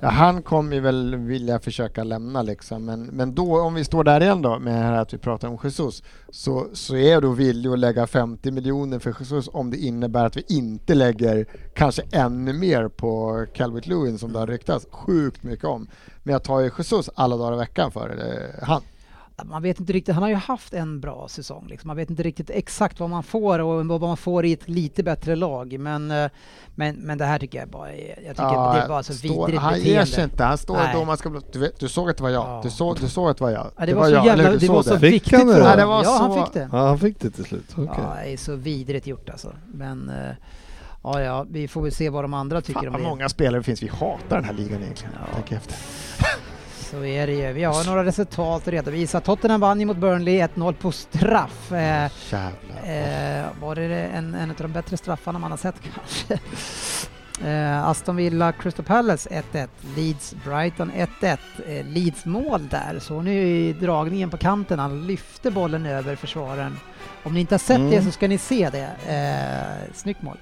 Ja, 0.00 0.08
han 0.08 0.42
kommer 0.42 0.80
väl 0.80 1.16
vilja 1.16 1.60
försöka 1.60 2.04
lämna 2.04 2.42
liksom, 2.42 2.84
men, 2.84 3.02
men 3.02 3.34
då 3.34 3.60
om 3.60 3.74
vi 3.74 3.84
står 3.84 4.04
där 4.04 4.20
igen 4.20 4.42
då 4.42 4.58
med 4.58 4.74
det 4.74 4.78
här 4.80 4.92
att 4.92 5.14
vi 5.14 5.18
pratar 5.18 5.48
om 5.48 5.58
Jesus 5.64 6.02
så, 6.30 6.66
så 6.72 6.96
är 6.96 7.10
jag 7.12 7.22
då 7.22 7.30
villig 7.30 7.70
att 7.70 7.78
lägga 7.78 8.06
50 8.06 8.50
miljoner 8.50 8.98
för 8.98 9.14
Jesus 9.20 9.48
om 9.52 9.70
det 9.70 9.76
innebär 9.76 10.24
att 10.26 10.36
vi 10.36 10.44
inte 10.48 10.94
lägger 10.94 11.46
kanske 11.74 12.02
ännu 12.12 12.52
mer 12.52 12.88
på 12.88 13.46
Calvert 13.54 13.86
Lewin 13.86 14.18
som 14.18 14.32
det 14.32 14.38
har 14.38 14.46
ryktats 14.46 14.86
sjukt 14.90 15.42
mycket 15.42 15.64
om. 15.64 15.88
Men 16.22 16.32
jag 16.32 16.42
tar 16.42 16.60
ju 16.60 16.70
Jesus 16.78 17.10
alla 17.14 17.36
dagar 17.36 17.54
i 17.54 17.58
veckan 17.58 17.90
för 17.90 18.08
eh, 18.08 18.66
han. 18.66 18.82
Man 19.44 19.62
vet 19.62 19.80
inte 19.80 19.92
riktigt, 19.92 20.14
han 20.14 20.22
har 20.22 20.30
ju 20.30 20.36
haft 20.36 20.74
en 20.74 21.00
bra 21.00 21.26
säsong. 21.28 21.66
Liksom. 21.68 21.88
Man 21.88 21.96
vet 21.96 22.10
inte 22.10 22.22
riktigt 22.22 22.50
exakt 22.50 23.00
vad 23.00 23.10
man 23.10 23.22
får 23.22 23.58
och 23.58 23.86
vad 23.86 24.00
man 24.00 24.16
får 24.16 24.44
i 24.44 24.52
ett 24.52 24.68
lite 24.68 25.02
bättre 25.02 25.36
lag. 25.36 25.78
Men, 25.78 26.10
eh, 26.10 26.30
men, 26.74 26.96
men 26.96 27.18
det 27.18 27.24
här 27.24 27.38
tycker 27.38 27.58
jag 27.58 27.68
bara 27.68 27.94
jag 27.94 28.36
tycker 28.36 28.72
det 28.74 28.80
är 28.80 28.88
bara 28.88 29.02
så 29.02 29.12
står- 29.14 29.46
vidrigt 29.46 29.62
Han 29.62 29.80
ger 29.80 30.04
sig 30.04 30.24
inte, 30.24 30.44
han 30.44 30.58
står 30.58 30.76
Nej. 30.76 30.94
då 30.94 31.04
man 31.04 31.16
ska 31.16 31.30
bli, 31.30 31.40
du, 31.52 31.58
vet, 31.58 31.80
du 31.80 31.88
såg 31.88 32.10
att 32.10 32.16
det 32.16 32.22
var 32.22 32.30
jag, 32.30 32.44
Ja. 32.44 32.60
du, 32.64 32.70
såg, 32.70 32.96
du 33.00 33.08
såg 33.08 33.30
att 33.30 33.36
det 33.36 33.44
var 33.44 33.50
jag. 33.50 33.70
Ja, 33.76 33.86
det, 33.86 33.94
var 33.94 34.04
så 34.06 34.10
jag, 34.14 34.26
jävla, 34.26 34.44
eller 34.48 34.58
det 34.58 34.68
var 34.68 34.82
så 34.82 34.98
Fick 34.98 35.12
viktigt 35.12 35.38
han 35.38 35.46
det. 35.46 35.58
Ja, 35.58 35.76
det 35.76 35.84
var 35.84 36.04
ja, 36.04 36.16
han 36.20 36.44
fick 36.44 36.54
det. 36.54 36.68
Ja, 36.72 36.86
han 36.86 36.98
fick 36.98 37.20
det 37.20 37.30
till 37.30 37.44
slut. 37.44 37.64
Okej. 37.72 37.86
Ja, 37.98 38.14
det 38.24 38.32
är 38.32 38.36
så 38.36 38.54
vidrigt 38.56 39.06
gjort 39.06 39.30
alltså. 39.30 39.52
Men 39.74 40.08
eh, 40.08 40.34
ja, 41.02 41.20
ja, 41.22 41.46
vi 41.50 41.68
får 41.68 41.82
väl 41.82 41.92
se 41.92 42.10
vad 42.10 42.24
de 42.24 42.34
andra 42.34 42.60
tycker 42.60 42.80
Fan, 42.80 42.88
om 42.94 43.02
det. 43.02 43.08
många 43.08 43.28
spelare 43.28 43.62
finns, 43.62 43.82
vi 43.82 43.88
hatar 43.88 44.36
den 44.36 44.44
här 44.44 44.52
ligan 44.52 44.82
egentligen. 44.82 45.14
Ja. 45.20 45.26
Tänk 45.34 45.52
efter. 45.52 45.76
Så 46.92 47.04
är 47.04 47.26
det 47.26 47.32
ju. 47.32 47.52
Vi 47.52 47.64
har 47.64 47.84
några 47.86 48.04
resultat 48.04 48.62
att 48.62 48.68
redovisa. 48.68 49.20
Tottenham 49.20 49.60
vann 49.60 49.80
ju 49.80 49.86
mot 49.86 49.96
Burnley 49.96 50.40
1-0 50.42 50.72
på 50.72 50.92
straff. 50.92 51.72
Eh. 51.72 52.08
Eh, 52.84 53.46
var 53.60 53.74
det 53.74 53.84
en, 53.84 54.34
en 54.34 54.50
av 54.50 54.56
de 54.56 54.72
bättre 54.72 54.96
straffarna 54.96 55.38
man 55.38 55.50
har 55.50 55.58
sett 55.58 55.74
kanske? 55.94 56.38
Eh, 57.44 57.86
Aston 57.88 58.16
Villa, 58.16 58.52
Crystal 58.52 58.84
Palace 58.84 59.42
1-1, 59.52 59.68
Leeds, 59.96 60.34
Brighton 60.44 60.92
1-1. 61.20 61.38
Eh, 61.66 61.86
Leeds 61.86 62.24
mål 62.24 62.68
där, 62.68 62.98
så 62.98 63.22
nu 63.22 63.42
i 63.48 63.72
dragningen 63.72 64.30
på 64.30 64.36
kanten, 64.36 64.78
han 64.78 65.06
lyfte 65.06 65.50
bollen 65.50 65.86
över 65.86 66.16
försvararen. 66.16 66.78
Om 67.22 67.34
ni 67.34 67.40
inte 67.40 67.54
har 67.54 67.58
sett 67.58 67.76
Mm. 67.76 67.90
det 67.90 68.02
så 68.02 68.10
ska 68.10 68.28
ni 68.28 68.38
se 68.38 68.70
det. 68.72 68.88
Eh, 69.14 69.94
snyggt 69.94 70.22
mål. 70.22 70.36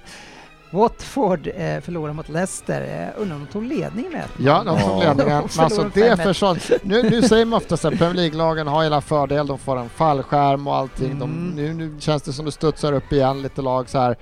Watford 0.71 1.47
eh, 1.55 1.79
förlorade 1.81 2.13
mot 2.13 2.29
Leicester. 2.29 2.81
Eh, 3.15 3.21
undrar 3.21 3.35
om 3.35 3.45
de 3.45 3.51
tog 3.51 3.63
ledningen 3.63 4.11
med 4.11 4.23
Ja, 4.37 4.63
de 4.65 4.79
tog 4.81 4.99
ledningen. 4.99 5.17
De 5.17 5.49
Men 5.55 5.63
alltså 5.65 5.83
det 5.93 6.13
5-1. 6.15 6.23
försvar... 6.23 6.57
Nu, 6.83 7.09
nu 7.09 7.21
säger 7.21 7.45
man 7.45 7.57
ofta 7.57 7.75
att 7.75 7.81
Premier 7.97 8.13
League-lagen 8.13 8.67
har 8.67 8.83
hela 8.83 9.01
fördel, 9.01 9.47
de 9.47 9.57
får 9.59 9.77
en 9.79 9.89
fallskärm 9.89 10.67
och 10.67 10.75
allting. 10.75 11.19
De, 11.19 11.29
Mm. 11.31 11.49
nu, 11.55 11.73
nu 11.73 11.99
känns 11.99 12.23
det 12.23 12.33
som 12.33 12.45
det 12.45 12.51
studsar 12.51 12.93
upp 12.93 13.13
igen 13.13 13.41
lite 13.41 13.61
lag 13.61 13.89
så 13.89 13.99
här. 13.99 14.15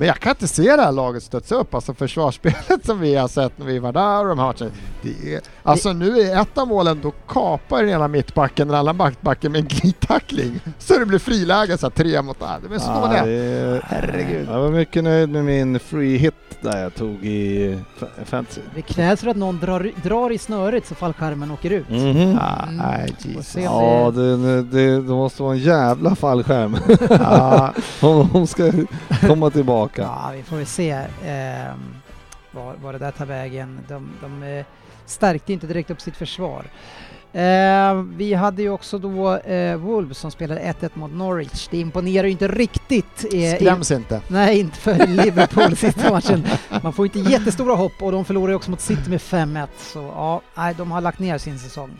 Men 0.00 0.08
jag 0.08 0.18
kan 0.18 0.30
inte 0.30 0.48
se 0.48 0.76
det 0.76 0.82
här 0.82 0.92
laget 0.92 1.22
studsa 1.22 1.54
upp, 1.54 1.74
alltså 1.74 1.94
försvarsspelet 1.94 2.84
som 2.86 3.00
vi 3.00 3.14
har 3.16 3.28
sett 3.28 3.58
när 3.58 3.66
vi 3.66 3.78
var 3.78 3.92
där 3.92 4.20
och 4.22 4.28
de 4.28 4.38
här 4.38 4.46
matcherna. 4.46 4.70
Det 5.02 5.34
är, 5.34 5.40
alltså 5.62 5.92
nu 5.92 6.20
är 6.20 6.40
ett 6.42 6.58
av 6.58 6.68
målen, 6.68 7.00
då 7.02 7.10
kapar 7.28 7.80
den 7.82 7.88
ena 7.90 8.08
mittbacken 8.08 8.68
den 8.68 8.76
andra 8.76 8.94
backbacken 8.94 9.52
med 9.52 9.60
en 9.60 9.66
glidtackling. 9.68 10.60
Så 10.78 10.98
det 10.98 11.06
blir 11.06 11.18
friläge 11.18 11.78
så 11.78 11.86
här, 11.86 11.90
tre 11.90 12.22
mot 12.22 12.42
en. 12.42 12.68
Det 12.70 12.74
är 12.74 12.78
så 12.78 12.86
Ja, 12.90 13.24
det. 13.24 13.80
Herregud. 13.84 14.48
Jag 14.50 14.60
var 14.60 14.70
mycket 14.70 15.04
nöjd 15.04 15.28
med 15.28 15.44
min 15.44 15.78
free 15.80 16.16
hit 16.16 16.34
där 16.60 16.82
jag 16.82 16.94
tog 16.94 17.24
i 17.26 17.74
fa- 18.00 18.24
fantasy. 18.24 18.60
Det 18.74 18.82
krävs 18.82 19.20
för 19.20 19.28
att 19.28 19.36
någon 19.36 19.58
drar, 19.60 19.90
drar 20.02 20.30
i 20.32 20.38
snöret 20.38 20.86
så 20.86 20.94
fallskärmen 20.94 21.50
åker 21.50 21.70
ut. 21.70 21.88
Mhm. 21.90 22.38
Ah, 22.40 22.62
Mm. 22.62 22.76
nej, 22.76 23.14
Får 23.22 23.30
Jesus. 23.30 23.46
se 23.46 23.68
om 23.68 23.84
Ja, 23.84 24.10
det- 24.10 24.62
det, 24.62 24.96
det, 25.00 25.00
måste 25.12 25.42
vara 25.42 25.52
en 25.52 25.58
jävla 25.58 26.14
fallskärm 26.14 26.76
Ja, 27.10 27.72
om 28.00 28.28
de 28.32 28.46
ska 28.46 28.72
komma 29.26 29.50
tillbaka. 29.50 29.89
Ja, 29.98 30.30
vi 30.36 30.42
får 30.42 30.56
väl 30.56 30.66
se 30.66 30.90
eh, 31.24 31.74
var, 32.50 32.74
var 32.82 32.92
det 32.92 32.98
där 32.98 33.10
tar 33.10 33.26
vägen. 33.26 33.80
De, 33.88 34.10
de 34.20 34.42
eh, 34.42 34.64
stärkte 35.06 35.52
inte 35.52 35.66
direkt 35.66 35.90
upp 35.90 36.00
sitt 36.00 36.16
försvar. 36.16 36.64
Eh, 37.32 37.94
vi 38.16 38.34
hade 38.34 38.62
ju 38.62 38.70
också 38.70 38.98
då 38.98 39.36
eh, 39.36 39.76
Wolves 39.76 40.18
som 40.18 40.30
spelade 40.30 40.60
1-1 40.80 40.90
mot 40.94 41.10
Norwich. 41.12 41.68
Det 41.70 41.78
imponerar 41.78 42.24
ju 42.26 42.30
inte 42.32 42.48
riktigt. 42.48 43.24
eh, 43.34 43.54
skräms 43.56 43.90
inte. 43.90 44.20
Nej, 44.28 44.60
inte 44.60 44.76
för 44.76 45.06
Liverpool 45.06 45.76
sista 45.76 46.10
matchen. 46.10 46.46
Man 46.82 46.92
får 46.92 47.06
inte 47.06 47.18
jättestora 47.18 47.74
hopp 47.74 47.92
och 48.02 48.12
de 48.12 48.24
förlorar 48.24 48.48
ju 48.48 48.54
också 48.54 48.70
mot 48.70 48.80
City 48.80 49.10
med 49.10 49.20
5-1. 49.20 49.66
Så 49.78 49.98
ja, 49.98 50.40
nej, 50.54 50.74
de 50.78 50.90
har 50.90 51.00
lagt 51.00 51.18
ner 51.18 51.38
sin 51.38 51.58
säsong. 51.58 51.90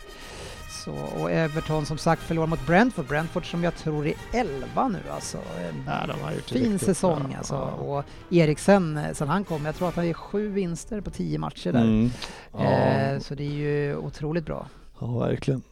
Så, 0.84 0.92
och 1.20 1.30
Everton 1.30 1.86
som 1.86 1.98
sagt 1.98 2.22
förlorar 2.22 2.46
mot 2.46 2.66
Brentford. 2.66 3.06
Brentford 3.06 3.50
som 3.50 3.64
jag 3.64 3.76
tror 3.76 4.06
är 4.06 4.14
11 4.32 4.88
nu 4.88 4.98
alltså. 5.14 5.36
Eh, 5.38 5.74
Ja, 5.86 6.06
de 6.06 6.20
har 6.24 6.32
gjort 6.32 6.46
det 6.48 6.54
fin 6.54 6.62
riktigt 6.72 6.82
säsong 6.88 7.22
bra. 7.28 7.36
alltså. 7.38 7.54
Ja. 7.54 7.60
Och 7.84 8.04
Eriksen, 8.30 8.96
eh, 8.98 9.12
sen 9.12 9.28
han 9.28 9.44
kom, 9.44 9.64
jag 9.66 9.74
tror 9.76 9.88
att 9.88 9.96
han 9.96 10.04
är 10.04 10.12
sju 10.12 10.48
vinster 10.48 11.00
på 11.00 11.10
10 11.10 11.38
matcher 11.38 11.72
där. 11.72 11.80
Mm. 11.80 12.10
Ja, 12.52 12.60
Eh, 12.64 13.18
så 13.18 13.34
det 13.34 13.44
är 13.44 13.52
ju 13.52 13.96
otroligt 13.96 14.46
bra. 14.46 14.66
ja, 15.00 15.06
verkligen. 15.18 15.62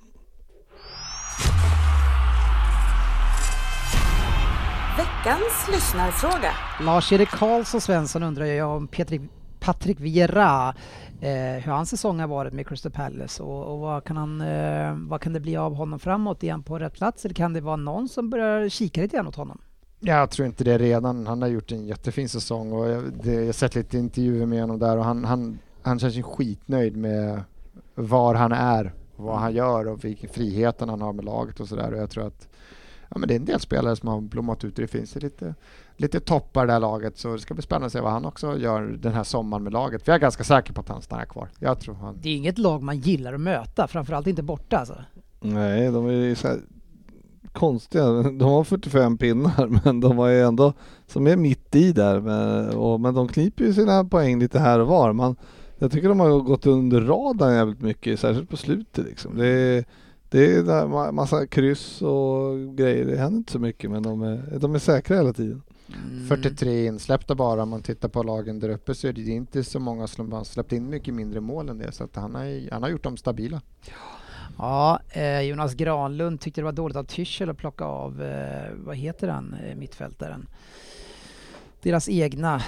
Veckans 4.96 5.68
lyssnarfråga. 5.72 6.52
Lars-Erik 6.80 7.28
Karlsson 7.30 7.80
Svensson 7.80 8.22
undrar 8.22 8.44
ju 8.46 8.62
om 8.62 8.88
Petrik, 8.88 9.20
Patrik 9.68 10.00
Vieira, 10.00 10.74
eh, 11.20 11.62
hur 11.62 11.72
hans 11.72 11.90
säsong 11.90 12.20
har 12.20 12.28
varit 12.28 12.52
med 12.52 12.66
Crystal 12.66 12.92
Palace 12.92 13.42
och, 13.42 13.72
och 13.72 13.78
vad, 13.78 14.04
kan 14.04 14.16
han, 14.16 14.40
eh, 14.40 14.94
vad 15.08 15.20
kan 15.20 15.32
det 15.32 15.40
bli 15.40 15.56
av 15.56 15.74
honom 15.74 15.98
framåt? 15.98 16.44
Är 16.44 16.50
han 16.50 16.62
på 16.62 16.78
rätt 16.78 16.94
plats 16.94 17.24
eller 17.24 17.34
kan 17.34 17.52
det 17.52 17.60
vara 17.60 17.76
någon 17.76 18.08
som 18.08 18.30
börjar 18.30 18.68
kika 18.68 19.00
lite 19.00 19.16
grann 19.16 19.26
åt 19.26 19.36
honom? 19.36 19.58
Jag 20.00 20.30
tror 20.30 20.46
inte 20.46 20.64
det 20.64 20.78
redan. 20.78 21.26
Han 21.26 21.42
har 21.42 21.48
gjort 21.48 21.72
en 21.72 21.86
jättefin 21.86 22.28
säsong 22.28 22.72
och 22.72 22.88
jag, 22.88 23.12
det, 23.22 23.32
jag 23.32 23.46
har 23.46 23.52
sett 23.52 23.74
lite 23.74 23.98
intervjuer 23.98 24.46
med 24.46 24.60
honom 24.60 24.78
där 24.78 24.96
och 24.96 25.04
han, 25.04 25.24
han, 25.24 25.58
han 25.82 25.98
känns 25.98 26.14
ju 26.14 26.22
skitnöjd 26.22 26.96
med 26.96 27.42
var 27.94 28.34
han 28.34 28.52
är, 28.52 28.92
vad 29.16 29.38
han 29.38 29.54
gör 29.54 29.88
och 29.88 30.04
vilken 30.04 30.30
friheten 30.30 30.88
han 30.88 31.00
har 31.00 31.12
med 31.12 31.24
laget 31.24 31.60
och 31.60 31.68
sådär. 31.68 31.92
Och 31.92 31.98
jag 31.98 32.10
tror 32.10 32.26
att 32.26 32.48
ja, 33.08 33.18
men 33.18 33.28
det 33.28 33.34
är 33.34 33.38
en 33.38 33.44
del 33.44 33.60
spelare 33.60 33.96
som 33.96 34.08
har 34.08 34.20
blommat 34.20 34.64
ut 34.64 34.74
och 34.74 34.82
det 34.82 34.88
finns 34.88 35.16
ju 35.16 35.20
lite, 35.20 35.54
lite 36.00 36.20
toppar 36.20 36.66
det 36.66 36.72
här 36.72 36.80
laget 36.80 37.18
så 37.18 37.32
det 37.32 37.38
ska 37.38 37.54
bli 37.54 37.62
spännande 37.62 37.86
att 37.86 37.92
se 37.92 38.00
vad 38.00 38.12
han 38.12 38.24
också 38.24 38.58
gör 38.58 38.82
den 38.82 39.12
här 39.12 39.24
sommaren 39.24 39.62
med 39.62 39.72
laget. 39.72 40.04
För 40.04 40.12
jag 40.12 40.16
är 40.16 40.20
ganska 40.20 40.44
säker 40.44 40.72
på 40.72 40.80
att 40.80 40.88
han 40.88 41.02
stannar 41.02 41.24
kvar. 41.24 41.48
Jag 41.58 41.80
tror 41.80 41.94
han... 41.94 42.18
Det 42.22 42.28
är 42.28 42.36
inget 42.36 42.58
lag 42.58 42.82
man 42.82 42.98
gillar 42.98 43.34
att 43.34 43.40
möta, 43.40 43.88
framförallt 43.88 44.26
inte 44.26 44.42
borta 44.42 44.78
alltså. 44.78 44.94
Nej, 45.40 45.92
de 45.92 46.06
är 46.06 46.12
ju 46.12 46.34
så 46.34 46.48
här 46.48 46.60
konstiga. 47.52 48.04
De 48.22 48.40
har 48.40 48.64
45 48.64 49.18
pinnar 49.18 49.80
men 49.84 50.00
de 50.00 50.16
var 50.16 50.28
ju 50.28 50.40
ändå 50.42 50.72
som 51.06 51.26
är 51.26 51.36
mitt 51.36 51.74
i 51.74 51.92
där. 51.92 52.20
Men, 52.20 52.70
och, 52.70 53.00
men 53.00 53.14
de 53.14 53.28
kniper 53.28 53.64
ju 53.64 53.72
sina 53.72 54.04
poäng 54.04 54.38
lite 54.38 54.58
här 54.58 54.78
och 54.78 54.88
var. 54.88 55.12
Man, 55.12 55.36
jag 55.78 55.92
tycker 55.92 56.08
de 56.08 56.20
har 56.20 56.40
gått 56.40 56.66
under 56.66 57.00
radarn 57.00 57.54
jävligt 57.54 57.80
mycket, 57.80 58.20
särskilt 58.20 58.50
på 58.50 58.56
slutet 58.56 59.04
liksom. 59.04 59.38
Det 59.38 59.46
är, 59.46 59.84
det 60.30 60.56
är 60.56 61.12
massa 61.12 61.46
kryss 61.46 62.02
och 62.02 62.76
grejer. 62.76 63.04
Det 63.04 63.16
händer 63.16 63.38
inte 63.38 63.52
så 63.52 63.58
mycket 63.58 63.90
men 63.90 64.02
de 64.02 64.22
är, 64.22 64.58
de 64.58 64.74
är 64.74 64.78
säkra 64.78 65.16
hela 65.16 65.32
tiden. 65.32 65.62
Mm. 65.88 66.28
43 66.28 66.86
insläppta 66.86 67.34
bara, 67.34 67.62
om 67.62 67.68
man 67.68 67.82
tittar 67.82 68.08
på 68.08 68.22
lagen 68.22 68.60
där 68.60 68.68
uppe 68.68 68.94
så 68.94 69.08
är 69.08 69.12
det 69.12 69.22
inte 69.22 69.64
så 69.64 69.80
många 69.80 70.06
som 70.06 70.32
har 70.32 70.44
släppt 70.44 70.72
in 70.72 70.90
mycket 70.90 71.14
mindre 71.14 71.40
mål 71.40 71.68
än 71.68 71.78
det. 71.78 71.92
Så 71.92 72.04
att 72.04 72.16
han, 72.16 72.34
har, 72.34 72.70
han 72.70 72.82
har 72.82 72.90
gjort 72.90 73.02
dem 73.02 73.16
stabila. 73.16 73.60
Ja, 74.58 75.00
eh, 75.10 75.40
Jonas 75.40 75.74
Granlund 75.74 76.40
tyckte 76.40 76.60
det 76.60 76.64
var 76.64 76.72
dåligt 76.72 76.96
av 76.96 77.04
Tyschel 77.04 77.50
att 77.50 77.56
plocka 77.56 77.84
av, 77.84 78.22
eh, 78.22 78.72
vad 78.74 78.96
heter 78.96 79.28
han, 79.28 79.54
eh, 79.54 79.76
mittfältaren? 79.76 80.48
Deras 81.82 82.08
egna, 82.08 82.62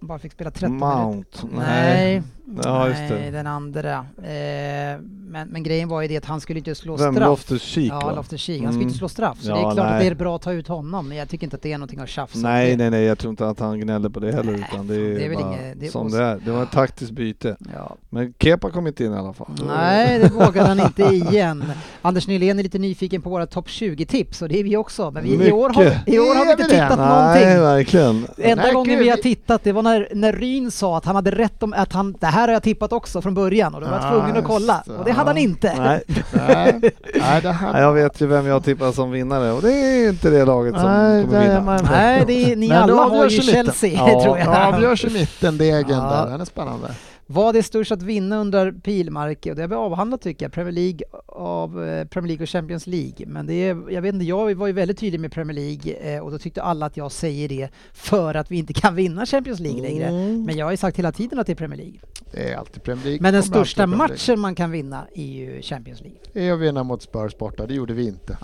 bara 0.00 0.18
fick 0.18 0.32
spela 0.32 0.50
30 0.50 0.68
Mount? 0.72 1.46
minuter. 1.46 1.66
Nej, 1.66 2.22
Ja, 2.64 2.88
just 2.88 3.00
nej 3.10 3.30
den 3.30 3.46
andra. 3.46 3.92
Eh, 4.18 5.00
men, 5.26 5.48
men 5.48 5.62
grejen 5.62 5.88
var 5.88 6.02
ju 6.02 6.08
det 6.08 6.16
att 6.16 6.24
han 6.24 6.40
skulle 6.40 6.58
inte 6.58 6.74
slå 6.74 6.96
Vem? 6.96 7.14
straff. 7.14 7.28
Loftus-Cheek 7.28 7.92
Ja? 7.92 8.12
Loftus-Cheek. 8.16 8.62
Han 8.62 8.72
skulle 8.72 8.74
Mm. 8.74 8.82
inte 8.82 8.98
slå 8.98 9.08
straff. 9.08 9.38
Så 9.40 9.50
Ja, 9.50 9.54
det 9.54 9.60
är 9.60 9.62
klart 9.62 9.78
att 9.78 9.92
nej. 9.92 10.00
det 10.04 10.10
är 10.10 10.14
bra 10.14 10.36
att 10.36 10.42
ta 10.42 10.52
ut 10.52 10.68
honom, 10.68 11.08
men 11.08 11.18
jag 11.18 11.28
tycker 11.28 11.46
inte 11.46 11.56
att 11.56 11.62
det 11.62 11.72
är 11.72 11.78
någonting 11.78 11.98
att 12.00 12.08
tjafsa. 12.08 12.38
Nej, 12.38 12.76
nej, 12.76 12.90
nej, 12.90 13.04
jag 13.04 13.18
tror 13.18 13.30
inte 13.30 13.48
att 13.48 13.58
han 13.60 13.80
gnäller 13.80 14.08
på 14.08 14.20
det 14.20 14.32
heller 14.32 14.52
Nej, 14.52 14.64
utan 14.72 14.86
det 14.86 14.94
är, 14.94 14.98
det 15.00 15.24
är 15.26 15.34
bara 15.34 15.48
inget- 15.48 15.80
det 15.80 15.86
är 15.86 15.90
som 15.90 16.06
oss- 16.06 16.12
det 16.12 16.22
är. 16.22 16.40
Det 16.44 16.50
var 16.50 16.62
ett 16.62 16.70
taktiskt 16.70 17.10
byte. 17.12 17.56
Ja. 17.74 17.96
Men 18.10 18.34
Kepa 18.38 18.70
kom 18.70 18.86
inte 18.86 19.04
in 19.04 19.12
i 19.12 19.16
alla 19.16 19.32
fall. 19.32 19.48
Nej, 19.66 20.18
det 20.18 20.32
vågade 20.32 20.68
han 20.68 20.80
inte 20.80 21.02
igen. 21.02 21.64
Anders 22.02 22.26
Nylén 22.28 22.58
är 22.58 22.62
lite 22.62 22.78
nyfiken 22.78 23.22
på 23.22 23.30
våra 23.30 23.46
topp 23.46 23.66
20-tips 23.68 24.42
och 24.42 24.48
det 24.48 24.58
är 24.60 24.64
vi 24.64 24.76
också. 24.76 25.10
Men 25.10 25.22
vi, 25.24 25.48
i, 25.48 25.52
år 25.52 25.70
har, 25.70 25.82
i 26.06 26.18
år 26.18 26.34
har 26.34 26.44
vi 26.44 26.50
inte 26.50 26.64
tittat 26.64 26.98
Nej, 26.98 27.56
någonting. 27.56 28.21
Enda 28.38 28.62
Nej, 28.64 28.72
gången 28.74 28.94
gud, 28.96 29.04
vi 29.04 29.08
har 29.10 29.16
tittat 29.16 29.64
det 29.64 29.72
var 29.72 29.82
när, 29.82 30.08
när 30.14 30.32
Ryn 30.32 30.70
sa 30.70 30.96
att 30.96 31.04
han 31.04 31.14
hade 31.16 31.30
rätt 31.30 31.62
om 31.62 31.74
att 31.76 31.92
han, 31.92 32.14
det 32.20 32.26
här 32.26 32.46
har 32.48 32.52
jag 32.52 32.62
tippat 32.62 32.92
också 32.92 33.22
från 33.22 33.34
början 33.34 33.74
och 33.74 33.80
då 33.80 33.86
var 33.86 33.94
jag 33.96 34.04
Ja, 34.04 34.10
tvungen 34.10 34.36
att 34.36 34.44
kolla 34.44 34.82
det, 34.86 34.92
och 34.92 35.04
det 35.04 35.12
hade 35.12 35.30
han 35.30 35.38
inte. 35.38 35.74
Nej, 35.78 36.02
Nej, 36.32 36.80
nej, 37.14 37.42
det 37.42 37.50
här... 37.52 37.72
Nej, 37.72 37.82
jag 37.82 37.92
vet 37.92 38.20
ju 38.20 38.26
vem 38.26 38.46
jag 38.46 38.64
tippar 38.64 38.92
som 38.92 39.10
vinnare 39.10 39.52
och 39.52 39.62
det 39.62 39.72
är 39.72 40.08
inte 40.08 40.30
det 40.30 40.44
laget 40.44 40.74
som 40.74 40.82
Nej, 40.90 41.24
kommer 41.24 41.40
det 41.40 41.48
vinna. 41.48 41.60
man- 41.60 41.88
Nej, 41.90 42.24
det 42.26 42.52
är, 42.52 42.56
ni 42.56 42.68
det 42.68 42.78
alla 42.78 42.94
har 43.02 43.28
ju 43.28 43.36
i 43.36 43.38
mitten. 43.38 43.54
Chelsea 43.54 43.90
Ja, 43.92 44.22
tror 44.22 44.38
jag. 44.38 44.46
Ja, 44.46 44.66
avgörs 44.74 45.04
i 45.04 45.10
mitten, 45.10 45.58
degen 45.58 45.90
Ja. 45.98 46.24
där. 46.24 46.30
Den 46.30 46.40
är 46.40 46.44
spännande. 46.44 46.88
Vad 47.26 47.56
är 47.56 47.62
störst 47.62 47.92
att 47.92 48.02
vinna 48.02 48.38
under 48.40 48.72
pilmark? 48.72 49.46
Och 49.46 49.56
det 49.56 49.62
har 49.62 49.68
vi 49.68 49.74
avhandlat 49.74 50.22
tycker 50.22 50.44
jag, 50.44 50.52
Premier 50.52 50.72
League 50.72 51.00
av 51.26 51.84
eh, 51.84 52.04
Premier 52.04 52.28
League 52.28 52.42
och 52.42 52.48
Champions 52.48 52.86
League. 52.86 53.26
Men 53.26 53.46
det 53.46 53.54
är, 53.54 53.92
jag 53.92 54.02
vet 54.02 54.14
inte, 54.14 54.26
jag 54.26 54.54
var 54.54 54.66
ju 54.66 54.72
väldigt 54.72 54.98
tydlig 54.98 55.20
med 55.20 55.32
Premier 55.32 55.54
League 55.54 56.14
eh, 56.14 56.20
och 56.22 56.30
då 56.30 56.38
tyckte 56.38 56.62
alla 56.62 56.86
att 56.86 56.96
jag 56.96 57.12
säger 57.12 57.48
det 57.48 57.68
för 57.92 58.34
att 58.34 58.50
vi 58.50 58.56
inte 58.56 58.72
kan 58.72 58.94
vinna 58.94 59.26
Champions 59.26 59.60
League 59.60 59.82
längre. 59.82 60.06
Mm. 60.06 60.44
Men 60.44 60.56
jag 60.56 60.66
har 60.66 60.70
ju 60.70 60.76
sagt 60.76 60.98
hela 60.98 61.12
tiden 61.12 61.38
att 61.38 61.46
det 61.46 61.52
är 61.52 61.56
Premier 61.56 61.78
League. 61.78 62.00
Det 62.32 62.52
är 62.52 62.56
alltid 62.56 62.82
Premier 62.82 63.04
League. 63.04 63.22
Men 63.22 63.34
den 63.34 63.42
största 63.42 63.86
matchen 63.86 64.40
man 64.40 64.54
kan 64.54 64.70
vinna 64.70 65.06
är 65.14 65.26
ju 65.26 65.62
Champions 65.62 66.00
League. 66.00 66.18
är 66.34 66.52
att 66.52 66.60
vinna 66.60 66.82
mot 66.82 67.02
Spurs 67.02 67.38
borta. 67.38 67.66
Det 67.66 67.74
gjorde 67.74 67.94
vi 67.94 68.06
inte. 68.06 68.38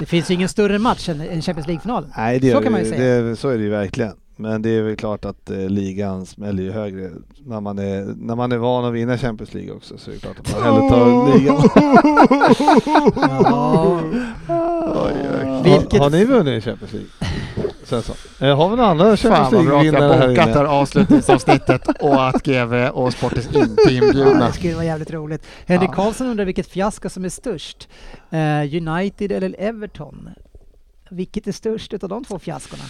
Det 0.00 0.06
finns 0.06 0.30
ju 0.30 0.34
ingen 0.34 0.48
större 0.48 0.78
match 0.78 1.08
än 1.08 1.42
Champions 1.42 1.66
League-final. 1.66 2.12
Nej, 2.16 2.40
det 2.40 2.52
Så 2.52 2.60
kan 2.60 2.72
man 2.72 2.80
ju 2.80 2.90
säga. 2.90 3.22
det, 3.22 3.36
så 3.36 3.48
är 3.48 3.58
det 3.58 3.64
ju 3.64 3.70
verkligen. 3.70 4.12
Men 4.36 4.62
det 4.62 4.70
är 4.70 4.82
väl 4.82 4.96
klart 4.96 5.24
att 5.24 5.50
eh, 5.50 5.58
ligan 5.58 6.26
smäller 6.26 6.62
ju 6.62 6.72
högre 6.72 7.10
när 7.44 7.60
man, 7.60 7.78
är, 7.78 8.14
när 8.16 8.36
man 8.36 8.52
är 8.52 8.56
van 8.56 8.84
att 8.84 8.92
vinna 8.92 9.18
Champions 9.18 9.54
League 9.54 9.72
också 9.72 9.98
så 9.98 10.10
är 10.10 10.14
det 10.14 10.20
klart 10.20 10.38
att 10.40 10.52
man 10.52 10.62
hellre 10.62 10.88
tar 10.88 11.38
ligan. 11.38 11.62
Ja, 13.26 14.00
Oj, 14.94 15.12
oj. 15.40 15.62
Vilket- 15.64 15.92
Har, 15.92 15.98
har 15.98 16.10
ni 16.10 16.24
vunnit 16.24 16.64
Champions 16.64 16.92
League? 16.92 17.08
Sen 17.84 18.02
så. 18.02 18.12
Eh, 18.44 18.56
Har 18.56 18.70
vi 18.70 18.76
några 18.76 18.90
andra 18.90 19.16
Champions 19.16 19.22
Fan 19.50 19.54
vad 19.54 19.64
bra 19.66 19.78
att 19.78 19.84
League-vinnare 19.84 20.12
här 20.18 20.26
det 20.28 20.32
inne? 20.32 20.42
här 20.42 20.64
avslutningsavsnittet 20.64 21.88
och 22.00 22.28
att 22.28 22.42
GV 22.42 22.74
och 22.88 23.12
Sportis 23.12 23.46
inte 23.46 23.82
är 23.82 23.90
inbjudna. 24.02 24.46
det 24.46 24.52
skulle 24.52 24.74
vara 24.74 24.84
jävligt 24.84 25.10
roligt. 25.10 25.46
Henrik 25.66 25.90
Ja. 25.90 25.94
Karlsson 25.94 26.26
undrar 26.26 26.44
vilket 26.44 26.66
fiasko 26.66 27.08
som 27.08 27.24
är 27.24 27.28
störst. 27.28 27.88
Eh, 28.30 28.88
United 28.88 29.32
eller 29.32 29.54
Everton? 29.58 30.28
Vilket 31.10 31.46
är 31.46 31.52
störst 31.52 31.92
utav 31.92 32.08
de 32.08 32.24
två 32.24 32.38
fiaskorna? 32.38 32.82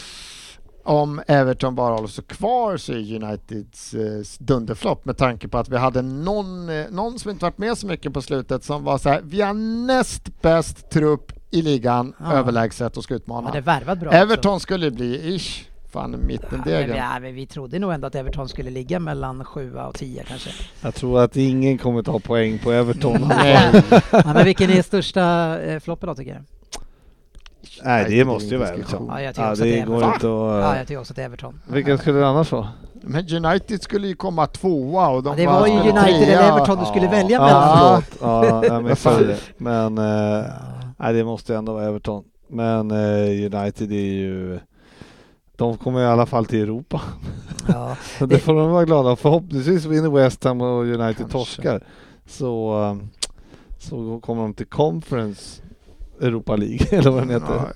Om 0.84 1.22
Everton 1.26 1.74
bara 1.74 1.94
håller 1.94 2.08
sig 2.08 2.24
kvar 2.24 2.76
så 2.76 2.92
är 2.92 3.14
Uniteds 3.24 3.94
eh, 3.94 4.22
dunderflopp 4.38 5.04
med 5.04 5.16
tanke 5.16 5.48
på 5.48 5.58
att 5.58 5.68
vi 5.68 5.76
hade 5.76 6.02
någon, 6.02 6.68
eh, 6.68 6.84
någon 6.90 7.18
som 7.18 7.30
inte 7.30 7.44
varit 7.44 7.58
med 7.58 7.78
så 7.78 7.86
mycket 7.86 8.12
på 8.12 8.22
slutet 8.22 8.64
som 8.64 8.84
var 8.84 8.98
så 8.98 9.08
här, 9.08 9.20
vi 9.24 9.40
har 9.40 9.54
näst 9.86 10.42
bäst 10.42 10.90
trupp 10.90 11.32
i 11.50 11.62
ligan 11.62 12.14
Ja. 12.20 12.32
överlägset 12.32 12.96
och 12.96 13.04
ska 13.04 13.14
utmana. 13.14 13.60
bra 14.00 14.10
Everton 14.12 14.60
skulle 14.60 14.90
bli 14.90 15.34
ish, 15.36 15.68
fan 15.90 15.90
också. 15.90 15.98
Ja, 15.98 16.06
men, 16.08 16.26
mittendegen. 16.26 16.96
ja, 16.96 17.18
vi 17.34 17.46
trodde 17.46 17.78
nog 17.78 17.92
ändå 17.92 18.06
att 18.06 18.14
Everton 18.14 18.48
skulle 18.48 18.70
ligga 18.70 19.00
mellan 19.00 19.44
7 19.44 19.74
och 19.76 19.94
10 19.94 20.24
kanske. 20.24 20.50
Jag 20.82 20.94
tror 20.94 21.20
att 21.20 21.36
ingen 21.36 21.78
kommer 21.78 22.02
ta 22.02 22.18
poäng 22.18 22.58
på 22.58 22.72
Everton. 22.72 23.20
Nej. 23.28 23.82
ja, 24.12 24.22
men 24.24 24.44
vilken 24.44 24.70
är 24.70 24.82
största 24.82 25.58
eh, 25.60 25.80
floppen 25.80 26.08
då 26.08 26.14
tycker 26.14 26.32
jag? 26.32 26.42
Nej, 27.84 28.04
det 28.08 28.16
det 28.16 28.24
måste 28.24 28.48
ju 28.48 28.56
vara. 28.56 28.68
Everton. 28.68 29.06
Ja, 29.08 29.22
jag 29.22 29.34
tycker 29.34 29.42
Ja, 29.46 29.50
också 29.52 29.62
att 29.62 29.68
det 29.68 29.74
det 29.74 29.80
är 29.80 29.86
går 29.86 29.94
Everton. 29.96 30.14
inte 30.14 30.26
Ja, 30.26 30.64
att... 30.70 30.76
jag 30.78 30.86
tycker 30.86 31.00
också 31.00 31.12
att 31.12 31.16
det 31.16 31.22
är 31.22 31.26
Everton. 31.26 31.60
Vilken 31.68 31.98
skulle 31.98 32.18
det 32.18 32.26
annars 32.28 32.52
vara? 32.52 32.68
Men 33.04 33.44
United 33.46 33.82
skulle 33.82 34.08
ju 34.08 34.14
komma 34.14 34.46
tvåa 34.46 35.08
och 35.08 35.22
de 35.22 35.28
Ja, 35.30 35.36
det 35.36 35.46
var 35.46 35.66
ju 35.66 35.72
United 35.72 35.94
trea. 36.26 36.40
eller 36.40 36.48
Everton 36.56 36.78
du 36.78 36.84
skulle 36.84 37.08
välja 37.08 37.36
Ja, 37.36 37.44
mellan. 37.46 38.02
förlåt. 38.02 38.44
Ja, 38.44 38.64
jag 38.74 38.84
missade 38.84 39.24
det. 39.26 39.38
Men 39.56 39.98
eh, 39.98 40.44
nej, 40.96 41.12
det 41.14 41.24
måste 41.24 41.56
ändå 41.56 41.72
vara 41.72 41.84
Everton. 41.84 42.24
Men 42.48 42.90
eh, 42.90 43.54
United 43.54 43.92
är 43.92 43.96
ju... 44.12 44.60
De 45.56 45.76
kommer 45.76 46.00
i 46.00 46.06
alla 46.06 46.26
fall 46.26 46.46
till 46.46 46.62
Europa. 46.62 47.00
Ja. 47.68 47.96
Så 48.18 48.26
det 48.26 48.38
får 48.38 48.54
de 48.54 48.70
vara 48.70 48.84
glada 48.84 49.16
Förhoppningsvis 49.16 49.84
vinner 49.84 50.10
West 50.10 50.44
Ham 50.44 50.60
och 50.60 50.82
United 50.82 51.16
Kanske. 51.16 51.32
torskar. 51.38 51.84
Så, 52.26 52.74
um, 52.78 53.08
så 53.78 54.20
kommer 54.20 54.42
de 54.42 54.54
till 54.54 54.66
Conference 54.66 55.62
Europa 56.22 56.56
League, 56.56 56.86
eller 56.98 57.10
vad 57.10 57.22
den 57.22 57.30
heter. 57.30 57.54
Ja. 57.54 57.72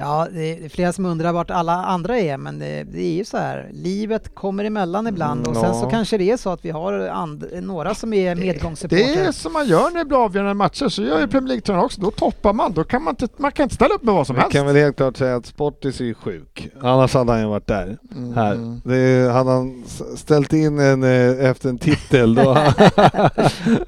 Ja, 0.00 0.26
det 0.32 0.64
är 0.64 0.68
flera 0.68 0.92
som 0.92 1.06
undrar 1.06 1.32
vart 1.32 1.50
alla 1.50 1.72
andra 1.72 2.18
är, 2.18 2.36
men 2.36 2.58
det, 2.58 2.84
det 2.92 3.00
är 3.02 3.12
ju 3.12 3.24
så 3.24 3.36
här. 3.36 3.68
Livet 3.72 4.34
kommer 4.34 4.64
emellan 4.64 5.06
ibland 5.06 5.46
och 5.46 5.56
Mm, 5.56 5.62
sen 5.62 5.74
så 5.80 5.86
ja. 5.86 5.90
kanske 5.90 6.18
det 6.18 6.30
är 6.30 6.36
så 6.36 6.50
att 6.50 6.64
vi 6.64 6.70
har 6.70 6.92
and, 6.92 7.44
några 7.62 7.94
som 7.94 8.12
är 8.12 8.34
Det 8.34 8.40
medgångssupportrar. 8.40 9.26
är 9.26 9.32
som 9.32 9.52
man 9.52 9.66
gör 9.68 9.90
när 9.90 9.98
det 9.98 10.04
blir 10.04 10.24
avgörande 10.24 10.54
matcher, 10.54 10.88
så 10.88 11.02
gör 11.02 11.20
ju 11.20 11.26
Premier 11.28 11.48
League-tränare 11.48 11.84
också. 11.84 12.00
Då 12.00 12.10
toppar 12.10 12.52
man. 12.52 12.72
Då 12.72 12.84
kan 12.84 13.02
man, 13.04 13.12
inte, 13.20 13.28
man 13.36 13.52
kan 13.52 13.62
inte 13.62 13.74
ställa 13.74 13.94
upp 13.94 14.02
med 14.02 14.14
vad 14.14 14.26
som 14.26 14.36
Vi 14.36 14.40
helst. 14.42 14.56
kan 14.56 14.66
väl 14.66 14.76
helt 14.76 14.96
klart 14.96 15.16
säga 15.16 15.36
att 15.36 15.46
Sportis 15.46 16.00
är 16.00 16.04
ju 16.04 16.14
sjuk. 16.14 16.68
Annars 16.82 17.14
hade 17.14 17.32
han 17.32 17.40
ju 17.40 17.46
varit 17.46 17.66
där. 17.66 17.98
Mm. 18.16 18.32
Här. 18.34 18.80
Det, 18.84 19.32
hade 19.32 19.50
han 19.50 19.84
ställt 20.16 20.52
in 20.52 20.78
en 20.78 21.02
eh, 21.02 21.50
efter 21.50 21.68
en 21.68 21.78
titel 21.78 22.34
då... 22.34 22.54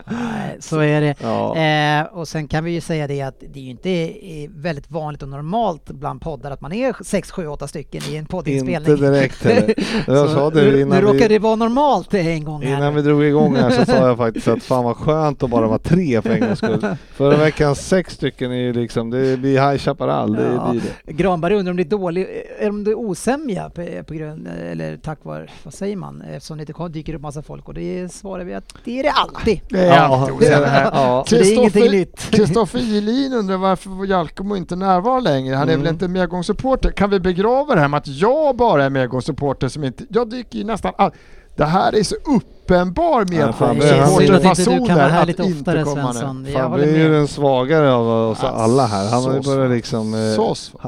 Nej, 0.06 0.56
så 0.60 0.78
är 0.80 1.00
det. 1.00 1.14
ja. 1.22 1.56
Eh, 1.56 2.18
och 2.18 2.28
sen 2.28 2.48
kan 2.48 2.64
vi 2.64 2.70
ju 2.70 2.80
säga 2.80 3.06
det 3.06 3.22
att 3.22 3.40
det 3.52 3.58
är 3.60 3.64
ju 3.64 3.70
inte 3.70 3.90
eh, 3.90 4.50
väldigt 4.50 4.90
vanligt 4.90 5.22
och 5.22 5.28
normalt 5.28 5.90
bland 6.02 6.20
poddar 6.20 6.50
att 6.50 6.60
man 6.60 6.72
är 6.72 6.94
6, 7.04 7.30
7, 7.30 7.46
8 7.46 7.68
stycken 7.68 8.02
i 8.10 8.16
en 8.16 8.26
poddinspelning. 8.26 8.76
Inte 8.92 8.96
direkt 9.10 9.44
heller. 9.44 9.74
Jag 10.06 10.30
sa 10.30 10.50
nu, 10.54 10.60
det 10.64 10.70
nu 10.72 10.80
innan 10.80 11.00
råkar 11.00 11.18
vi, 11.18 11.28
det 11.28 11.38
vara 11.38 11.56
normalt 11.56 12.14
en 12.14 12.44
gång 12.44 12.62
här. 12.62 12.76
innan 12.76 12.94
vi 12.94 13.02
drog 13.02 13.24
igång 13.24 13.56
här 13.56 13.70
så 13.70 13.84
sa 13.86 13.92
jag 14.08 14.16
faktiskt 14.16 14.48
att 14.48 14.62
fan 14.62 14.84
vad 14.84 14.96
skönt 14.96 15.42
att 15.42 15.50
bara 15.50 15.66
vara 15.66 15.78
tre 15.78 16.22
för 16.22 16.30
en 16.30 16.40
gångs 16.40 16.58
skull. 16.58 16.86
Förra 17.12 17.36
veckans 17.36 17.88
sex 17.88 18.14
stycken 18.14 18.52
är 18.52 18.56
ju 18.56 18.72
liksom, 18.72 19.10
det 19.10 19.36
blir 19.38 19.70
High 19.70 19.78
Chaparral, 19.78 20.32
det 20.32 20.52
Ja. 20.54 20.70
blir 20.70 20.82
det. 21.04 21.12
Granberg 21.12 21.54
undrar 21.54 21.70
om 21.70 21.76
det 21.76 21.82
är 21.82 21.84
dålig, 21.90 22.26
om 22.68 22.84
det 22.84 22.90
är 22.90 22.94
osämja 22.94 23.70
på, 23.70 23.86
på 24.06 24.14
grund, 24.14 24.48
eller 24.70 24.96
tack 24.96 25.18
vare, 25.22 25.46
vad 25.64 25.74
säger 25.74 25.96
man, 25.96 26.22
eftersom 26.22 26.58
det 26.58 26.62
inte 26.68 26.88
dyker 26.88 27.14
upp 27.14 27.22
massa 27.22 27.42
folk 27.42 27.68
och 27.68 27.74
det 27.74 28.12
svarar 28.12 28.44
vi 28.44 28.54
att 28.54 28.74
det 28.84 28.98
är 28.98 29.02
det 29.02 29.10
alltid. 29.10 29.60
Det 29.68 29.78
är 29.84 29.98
alltid 30.00 30.34
osäkert 30.34 30.66
här. 30.68 30.90
ja. 30.92 31.24
Så 31.28 31.34
det 31.34 31.40
är 31.40 31.54
ingenting 31.54 31.82
Kristoffer- 31.82 31.90
nytt. 31.92 32.30
Kristoffer 32.30 32.78
Jelin 32.78 33.32
undrar 33.32 33.56
varför 33.56 34.06
Jalkomo 34.06 34.56
inte 34.56 34.76
närvarar 34.76 35.20
längre. 35.20 35.54
Han 35.54 35.68
är 35.68 35.72
Mm. 35.72 35.84
väl 35.84 35.91
inte 35.92 36.08
medgångssupporter? 36.08 36.90
Kan 36.90 37.10
vi 37.10 37.20
begrava 37.20 37.74
det 37.74 37.80
här 37.80 37.88
med 37.88 37.98
att 37.98 38.08
jag 38.08 38.56
bara 38.56 38.84
är 38.84 38.90
medgångssupporter 38.90 39.68
som 39.68 39.84
inte... 39.84 40.04
Jag 40.10 40.30
dyker 40.30 40.58
i 40.58 40.64
nästan 40.64 40.92
all... 40.98 41.10
Det 41.56 41.64
här 41.64 41.94
är 41.98 42.02
så 42.02 42.14
uppenbar 42.14 43.26
Ja, 43.32 43.46
att 43.48 43.60
medgångssupporterfasoner 43.76 44.88
här 45.08 45.20
att 45.20 45.26
lite 45.26 45.42
inte 45.42 45.58
oftare 45.60 45.82
komma. 45.84 46.12
Svensson. 46.12 46.46
Jag 46.52 46.54
Fan, 46.70 46.78
det 46.78 46.84
är 46.84 46.96
ju 46.98 47.12
den 47.12 47.28
svagare 47.28 47.92
av 47.92 48.30
oss 48.30 48.38
Ja, 48.42 48.48
alla 48.48 48.86
här. 48.86 49.10
Han 49.10 49.24
har 49.24 49.34
ju 49.34 49.42
svag. 49.42 49.70
liksom... 49.70 50.14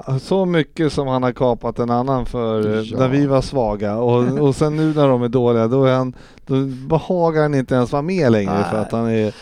eh, 0.07 0.19
Så 0.19 0.45
mycket 0.45 0.93
som 0.93 1.09
han 1.09 1.23
har 1.23 1.33
kapat 1.33 1.79
en 1.79 1.91
annan 1.91 2.27
för 2.27 2.75
eh, 2.75 2.81
Ja. 2.81 2.99
när 2.99 3.09
vi 3.09 3.27
var 3.27 3.41
svaga 3.43 3.97
och, 3.97 4.39
och 4.41 4.57
sen 4.57 4.77
nu 4.77 4.95
när 4.95 5.09
de 5.09 5.23
är 5.23 5.29
dåliga 5.29 5.69
då, 5.69 5.85
är 5.85 5.95
han, 5.95 6.15
då 6.47 6.55
behagar 6.89 7.43
han 7.43 7.55
inte 7.55 7.75
ens 7.75 7.93
vara 7.93 8.03
med 8.03 8.33
längre 8.33 8.65
för 8.71 8.79
att 8.79 8.93
han 8.93 9.07
är... 9.11 9.33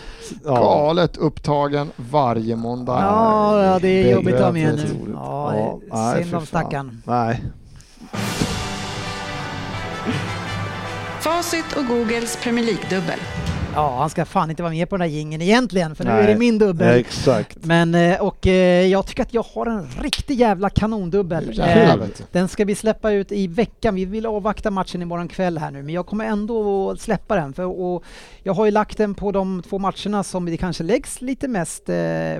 Ja, 0.44 0.54
Galet 0.54 1.16
upptagen 1.16 1.90
varje 1.96 2.56
måndag. 2.56 2.98
Ja, 3.00 3.64
ja, 3.64 3.78
det 3.78 3.88
är 3.88 4.12
jobbigt 4.12 4.34
att 4.34 4.40
ha 4.40 4.52
med 4.52 4.74
nu. 4.74 5.12
Ja, 5.14 5.54
Ja, 5.56 5.78
nej, 5.92 6.22
synd 6.24 6.34
om 6.34 6.46
stackaren. 6.46 7.02
nej. 7.06 7.42
Facit 11.20 11.72
och 11.76 11.86
Googles 11.86 12.36
Premier 12.42 12.64
League-dubbel. 12.64 13.18
Ja, 13.74 13.96
han 13.98 14.10
ska 14.10 14.24
fan 14.24 14.50
inte 14.50 14.62
vara 14.62 14.72
med 14.72 14.88
på 14.88 14.96
den 14.96 15.00
här 15.00 15.16
jingeln 15.16 15.42
egentligen, 15.42 15.94
för 15.94 16.04
nu 16.04 16.10
Nej. 16.10 16.24
är 16.24 16.28
det 16.28 16.34
min 16.38 16.58
dubbel. 16.58 16.98
exakt. 16.98 17.56
Men, 17.64 17.94
eh, 17.94 18.20
och 18.20 18.46
eh, 18.46 18.86
jag 18.86 19.06
tycker 19.06 19.22
att 19.22 19.34
jag 19.34 19.42
har 19.54 19.66
en 19.66 19.88
riktig 20.02 20.34
jävla 20.40 20.70
kanondubbel. 20.70 21.58
Jävlar, 21.58 22.04
Eh. 22.04 22.10
Den 22.32 22.48
ska 22.48 22.64
vi 22.64 22.74
släppa 22.74 23.10
ut 23.12 23.32
i 23.32 23.46
veckan. 23.46 23.94
Vi 23.94 24.04
vill 24.04 24.26
avvakta 24.26 24.70
matchen 24.70 25.02
imorgon 25.02 25.28
kväll 25.28 25.58
här 25.58 25.70
nu, 25.70 25.82
men 25.82 25.94
jag 25.94 26.06
kommer 26.06 26.24
ändå 26.24 26.96
släppa 26.96 27.36
den. 27.36 27.52
För, 27.52 27.64
och 27.64 28.04
jag 28.42 28.52
har 28.54 28.64
ju 28.64 28.70
lagt 28.70 28.98
den 28.98 29.14
på 29.14 29.32
de 29.32 29.62
två 29.68 29.78
matcherna 29.78 30.22
som 30.24 30.44
det 30.46 30.56
kanske 30.56 30.84
läggs 30.84 31.20
lite 31.20 31.48
mest 31.48 31.90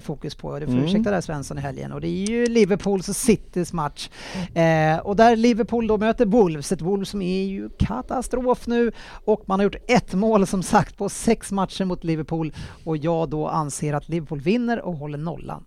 fokus 0.00 0.34
på. 0.34 0.58
Du 0.58 0.66
får 0.66 0.72
Mm. 0.72 0.84
ursäkta 0.84 1.10
där 1.10 1.20
Svensson 1.20 1.58
i 1.58 1.60
helgen. 1.60 1.92
Och 1.92 2.00
det 2.00 2.08
är 2.08 2.26
ju 2.30 2.46
Liverpools 2.46 3.08
och 3.08 3.16
Citys 3.16 3.72
match. 3.72 4.08
Eh, 4.54 4.98
och 4.98 5.16
där 5.16 5.36
Liverpool 5.36 5.86
då 5.86 5.98
möter 5.98 6.26
Wolves, 6.26 6.72
ett 6.72 6.80
Wolves 6.80 7.08
som 7.08 7.22
är 7.22 7.44
ju 7.44 7.68
katastrof 7.78 8.66
nu. 8.66 8.92
Och 9.24 9.42
man 9.46 9.60
har 9.60 9.64
gjort 9.64 9.76
ett 9.88 10.14
mål 10.14 10.46
som 10.46 10.62
sagt 10.62 10.96
på 10.96 11.08
sex 11.22 11.52
matcher 11.52 11.84
mot 11.84 12.04
Liverpool. 12.04 12.52
Och 12.84 12.96
jag 12.96 13.28
då 13.28 13.48
anser 13.48 13.94
att 13.94 14.08
Liverpool 14.08 14.40
vinner 14.40 14.80
och 14.80 14.94
håller 14.96 15.18
nollan. 15.18 15.64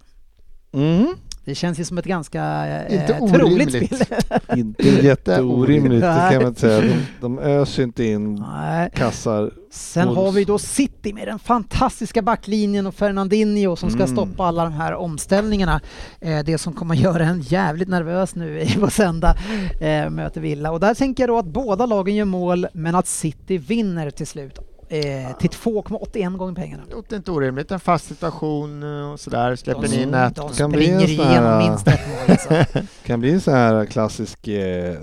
Mm. 0.74 1.08
Det 1.46 1.56
känns 1.56 1.80
ju 1.80 1.84
som 1.84 1.98
ett 1.98 2.06
ganska 2.06 2.68
eh, 2.68 2.96
Inte 3.02 3.14
troligt 3.14 3.44
orimligt. 3.44 3.96
spel. 4.06 4.18
Inte 4.60 4.84
jätteorimligt, 5.06 6.02
det 6.02 6.28
kan 6.32 6.38
man 6.42 6.48
inte 6.48 6.60
säga. 6.62 6.82
De, 6.82 6.96
de 7.22 7.40
öser 7.40 7.84
inte 7.84 8.04
in 8.04 8.36
Nej. 8.36 8.90
kassar. 8.96 9.52
Sen 9.72 10.08
har 10.08 10.32
vi 10.32 10.44
då 10.46 10.60
City 10.60 11.14
med 11.14 11.28
den 11.28 11.40
fantastiska 11.40 12.22
backlinjen 12.22 12.88
och 12.88 12.96
Fernandinho 12.96 13.76
som 13.76 13.90
ska 13.90 14.04
Mm. 14.04 14.16
stoppa 14.16 14.44
alla 14.44 14.64
de 14.64 14.74
här 14.74 14.94
omställningarna. 14.96 15.82
Eh, 16.22 16.40
det 16.46 16.58
som 16.58 16.74
kommer 16.74 16.96
göra 16.96 17.24
en 17.26 17.42
jävligt 17.42 17.88
nervös 17.90 18.36
nu 18.36 18.62
i- 18.62 18.76
på 18.80 18.90
söndag 18.90 19.36
eh, 19.82 20.10
möter 20.10 20.42
Villa. 20.42 20.72
Och 20.72 20.80
där 20.80 20.94
tänker 20.94 21.24
jag 21.24 21.30
då 21.30 21.38
att 21.38 21.46
båda 21.46 21.86
lagen 21.86 22.16
gör 22.16 22.26
mål 22.26 22.68
men 22.74 22.96
att 22.96 23.08
City 23.08 23.58
vinner 23.58 24.10
till 24.12 24.28
slut. 24.28 24.60
Eh, 24.90 25.38
till 25.38 25.50
2,81 25.50 26.38
gånger 26.38 26.56
pengarna. 26.56 26.84
Det 26.90 26.96
låter 26.96 27.16
inte 27.18 27.32
orimligt. 27.32 27.72
En 27.72 27.80
fast 27.80 28.06
situation 28.08 28.84
eh, 28.84 29.12
och 29.12 29.20
sådär. 29.20 29.56
Släpper 29.56 29.82
De, 29.88 29.96
in 30.04 30.14
ett. 30.14 30.36
de 30.36 30.54
springer 30.54 31.10
igenom 31.10 31.58
minst 31.58 31.88
ett 31.88 32.00
mål 32.08 32.30
alltså. 32.32 32.80
Kan 33.06 33.20
bli 33.20 33.32
en 33.32 33.42
sån 33.42 33.54
här 33.54 33.86
klassisk 33.86 34.48
eh, 34.48 34.98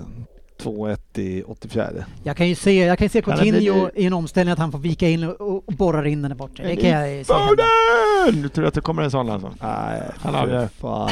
2-1 0.61 0.97
i 1.19 1.43
84. 1.47 1.89
Jag 2.23 2.37
kan 2.37 2.47
ju 2.47 2.55
se, 2.55 2.85
jag 2.85 2.97
kan 2.99 3.09
se 3.09 3.19
Ja, 3.27 3.35
Coutinho 3.35 3.85
det- 3.93 4.01
i 4.01 4.05
en 4.05 4.13
omställning 4.13 4.53
att 4.53 4.59
han 4.59 4.71
får 4.71 4.79
vika 4.79 5.09
in 5.09 5.23
och, 5.23 5.41
och 5.67 5.73
borra 5.73 6.07
in 6.07 6.21
den 6.21 6.31
där 6.31 6.35
borta. 6.37 6.63
Det 6.63 6.75
kan 6.75 6.89
jag 6.89 7.25
se. 7.25 7.33
Foden! 7.33 8.41
Du 8.41 8.49
tror 8.49 8.65
att 8.65 8.73
det 8.73 8.81
kommer 8.81 9.03
en 9.03 9.11
sån 9.11 9.29
alltså? 9.29 9.51
Nej, 9.61 10.01
Han 10.19 10.35
har 10.35 10.67
fan. 10.81 11.09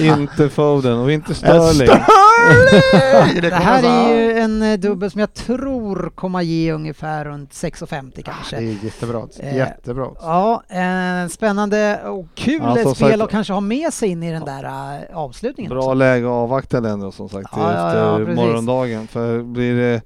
inte 0.00 0.48
Foden. 0.48 0.98
och 0.98 1.12
inte 1.12 1.34
Sterling. 1.42 1.88
Sterling! 1.88 3.40
Det 3.42 3.54
här 3.54 3.82
är 3.82 4.14
ju 4.14 4.38
en 4.38 4.62
eh, 4.62 4.78
dubbel 4.78 5.10
som 5.10 5.20
jag 5.20 5.34
tror 5.34 6.12
kommer 6.14 6.42
ge 6.42 6.72
ungefär 6.72 7.24
runt 7.24 7.50
6,50 7.50 8.22
kanske. 8.22 8.56
Det 8.56 8.62
är 8.62 8.84
jättebra. 8.84 9.22
Eh, 9.40 9.56
Jättebra. 9.56 10.06
Ja, 10.20 10.62
eh, 10.68 11.28
spännande 11.28 12.00
och 12.04 12.26
kul 12.34 12.60
Ja, 12.62 12.76
som 12.82 12.94
spel 12.94 13.22
att 13.22 13.30
kanske 13.30 13.52
ha 13.52 13.60
med 13.60 13.92
sig 13.92 14.08
in 14.08 14.22
i 14.22 14.32
den 14.32 14.44
där 14.44 14.64
avslutningen. 15.14 15.70
Bra 15.70 15.78
också. 15.80 15.94
läge 15.94 16.26
att 16.26 16.30
avvakta 16.32 16.80
den 16.80 17.00
då 17.00 17.12
som 17.12 17.28
sagt 17.28 17.48
Ja, 17.56 17.72
ja, 17.72 17.88
efter 17.88 18.11
ja, 18.20 18.34
morgondagen. 18.34 19.06
För 19.06 19.42
blir 19.42 19.76
det, 19.76 20.02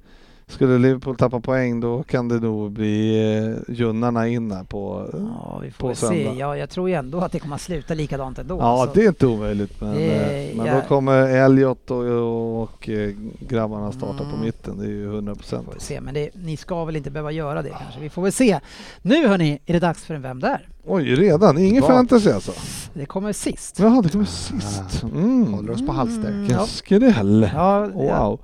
skulle 0.49 0.77
Liverpool 0.77 1.15
tappa 1.15 1.39
poäng 1.39 1.79
då 1.79 2.03
kan 2.03 2.27
det 2.27 2.39
nog 2.39 2.71
bli 2.71 3.23
eh, 3.67 3.73
junnarna 3.75 4.27
in 4.27 4.51
här 4.51 4.63
på... 4.63 5.09
Ja, 5.13 5.59
vi 5.63 5.71
får 5.71 5.79
på 5.79 5.87
väl 5.87 5.95
se. 5.95 6.05
söndag. 6.07 6.33
Ja, 6.39 6.57
jag 6.57 6.69
tror 6.69 6.89
ju 6.89 6.95
ändå 6.95 7.19
att 7.19 7.31
det 7.31 7.39
kommer 7.39 7.55
att 7.55 7.61
sluta 7.61 7.93
likadant 7.93 8.39
ändå. 8.39 8.57
Ja, 8.59 8.85
så 8.87 8.93
det 8.99 9.03
är 9.03 9.07
inte 9.07 9.27
omöjligt. 9.27 9.81
Men, 9.81 9.93
Det- 9.93 10.49
eh, 10.49 10.57
men 10.57 10.65
ja. 10.65 10.75
då 10.75 10.81
kommer 10.81 11.27
Elliot 11.27 11.91
och, 11.91 12.03
och, 12.05 12.61
och 12.63 12.89
eh, 12.89 13.11
grabbarna 13.49 13.91
starta 13.91 14.17
på 14.17 14.23
Mm. 14.23 14.41
mitten. 14.41 14.77
Det 14.79 14.85
är 14.85 14.89
ju 14.89 15.05
100 15.05 15.35
procent. 15.35 15.65
får 15.65 15.73
vi 15.73 15.79
se. 15.79 16.01
Men 16.01 16.13
det, 16.13 16.29
ni 16.33 16.57
ska 16.57 16.85
väl 16.85 16.95
inte 16.95 17.11
behöva 17.11 17.31
göra 17.31 17.61
det 17.61 17.69
kanske. 17.69 17.99
Vi 17.99 18.09
får 18.09 18.21
väl 18.21 18.31
se. 18.31 18.59
Nu 19.01 19.27
hörni, 19.27 19.59
är 19.65 19.73
det 19.73 19.79
dags 19.79 20.05
för 20.05 20.13
en 20.13 20.21
Vem 20.21 20.39
där? 20.39 20.67
Oj, 20.85 21.15
redan? 21.15 21.57
Ingen 21.57 21.83
Ja. 21.83 21.87
fantasy 21.87 22.31
alltså? 22.31 22.51
Det 22.93 23.05
kommer 23.05 23.33
sist. 23.33 23.79
Jaha, 23.79 24.01
det 24.01 24.09
kommer 24.09 24.25
sist. 24.25 25.03
Mm. 25.03 25.53
Håller 25.53 25.71
oss 25.73 25.85
på 25.85 25.91
halster. 25.91 26.27
Mm, 26.27 26.39
Vilken 26.39 26.57
ja. 26.57 26.65
skräll. 26.65 27.49
Ja, 27.55 27.89
ja. 27.95 28.37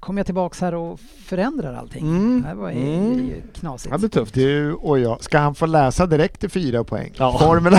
Kommer 0.00 0.18
jag 0.18 0.26
tillbaks 0.26 0.60
här 0.60 0.74
och 0.74 1.00
förändrar 1.26 1.74
allting? 1.74 2.06
Mm. 2.06 2.42
Det 2.42 2.48
här 2.48 2.54
var 2.54 2.70
ju, 2.70 2.76
Mm. 2.96 3.12
ju 3.28 3.42
knasigt. 3.54 3.92
Det 3.92 3.98
blir 3.98 4.08
tufft. 4.08 4.34
Du 4.34 4.72
och 4.72 4.98
jag, 4.98 5.22
ska 5.24 5.38
han 5.38 5.54
få 5.54 5.66
läsa 5.66 6.06
direkt 6.06 6.40
till 6.40 6.50
fyra 6.50 6.84
poäng? 6.84 7.12
Ja. 7.16 7.38
Formel 7.38 7.72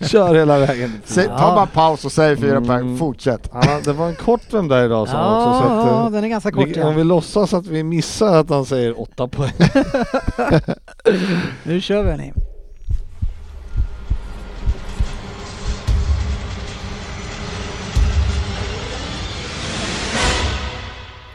Kör 0.00 0.34
hela 0.34 0.58
vägen. 0.58 0.92
Ja. 1.16 1.22
Ta 1.38 1.54
bara 1.54 1.66
paus 1.66 2.04
och 2.04 2.12
säg 2.12 2.36
fyra 2.36 2.56
Mm. 2.56 2.66
poäng, 2.66 2.98
fortsätt. 2.98 3.52
Har- 3.52 3.84
det 3.84 3.92
var 3.92 4.08
en 4.08 4.14
kort 4.14 4.40
vem 4.52 4.68
där 4.68 4.84
idag 4.84 5.08
sa 5.08 5.14
Ja, 5.16 5.46
också. 5.58 5.68
Så 5.68 5.74
att, 5.74 5.86
ja, 5.86 6.04
eh, 6.06 6.10
den 6.12 6.24
är 6.24 6.28
ganska 6.28 6.50
kort 6.50 6.66
vi, 6.68 6.82
om 6.82 6.94
vi 6.94 7.00
ja. 7.00 7.04
låtsas 7.04 7.54
att 7.54 7.66
vi 7.66 7.82
missar 7.84 8.36
att 8.36 8.50
han 8.50 8.64
säger 8.64 9.00
åtta 9.00 9.28
poäng. 9.28 9.52
Nu 11.62 11.80
kör 11.80 12.02
vi 12.02 12.10
hörni. 12.10 12.32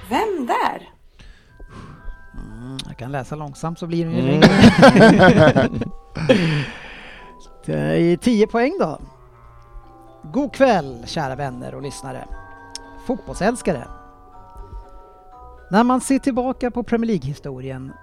Vem 0.09 0.45
där? 0.47 0.89
Mm, 2.33 2.77
jag 2.87 2.97
kan 2.97 3.11
läsa 3.11 3.35
långsamt 3.35 3.79
så 3.79 3.87
blir 3.87 4.05
det 4.05 4.11
ju 4.11 4.19
Mm. 4.19 4.41
längre. 4.41 5.69
Det 7.65 7.73
är 7.73 8.17
10 8.17 8.47
poäng 8.47 8.73
då. 8.79 8.99
God 10.23 10.53
kväll 10.53 11.03
kära 11.07 11.35
vänner 11.35 11.75
och 11.75 11.81
lyssnare. 11.81 12.27
Fotbollsälskare. 13.07 13.87
När 15.71 15.83
man 15.83 16.01
ser 16.01 16.19
tillbaka 16.19 16.71
på 16.71 16.83
Premier 16.83 17.07
League-historien 17.07 17.93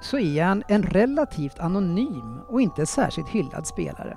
så 0.00 0.18
är 0.18 0.44
han 0.44 0.62
en 0.68 0.82
relativt 0.82 1.58
anonym 1.58 2.40
och 2.48 2.60
inte 2.60 2.86
särskilt 2.86 3.28
hyllad 3.28 3.66
spelare. 3.66 4.16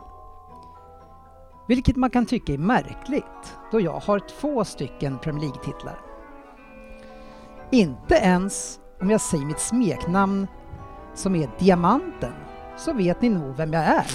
Vilket 1.68 1.96
man 1.96 2.10
kan 2.10 2.26
tycka 2.26 2.54
är 2.54 2.58
märkligt 2.58 3.58
då 3.72 3.80
jag 3.82 4.00
har 4.00 4.20
två 4.20 4.66
stycken 4.66 5.18
Premier 5.20 5.42
League-titlar. 5.42 6.00
Inte 7.72 8.16
ens 8.16 8.80
om 9.02 9.10
jag 9.10 9.22
säger 9.22 9.46
mitt 9.46 9.60
smeknamn 9.60 10.48
som 11.14 11.36
är 11.36 11.50
Diamanten 11.60 12.34
så 12.78 12.94
vet 12.94 13.22
ni 13.22 13.30
nog 13.30 13.56
vem 13.56 13.74
jag 13.74 13.84
är. 13.84 14.06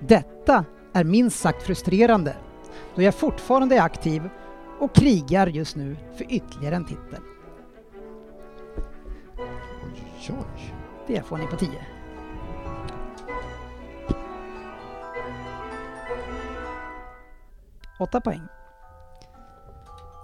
Detta 0.00 0.64
är 0.92 1.04
minst 1.04 1.38
sagt 1.38 1.62
frustrerande 1.62 2.36
då 2.94 3.02
jag 3.02 3.14
fortfarande 3.14 3.76
är 3.76 3.82
aktiv 3.82 4.28
och 4.78 4.94
krigar 4.94 5.46
just 5.46 5.76
nu 5.76 5.96
för 6.16 6.32
ytterligare 6.32 6.76
en 6.76 6.84
titel. 6.84 7.20
Oj, 9.82 10.30
oj. 10.30 10.74
Det 11.06 11.22
får 11.22 11.38
ni 11.38 11.46
på 11.46 11.56
10. 11.56 11.70
Åtta 17.98 18.20
poäng. 18.20 18.55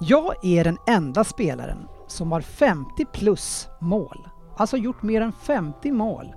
Jag 0.05 0.35
är 0.43 0.65
den 0.65 0.79
enda 0.87 1.25
spelaren 1.25 1.89
som 2.07 2.33
har 2.33 2.41
50 2.41 3.05
plus 3.05 3.69
mål, 3.81 4.29
alltså 4.57 4.77
gjort 4.77 5.03
mer 5.03 5.21
än 5.21 5.33
50 5.33 5.93
mål 5.93 6.35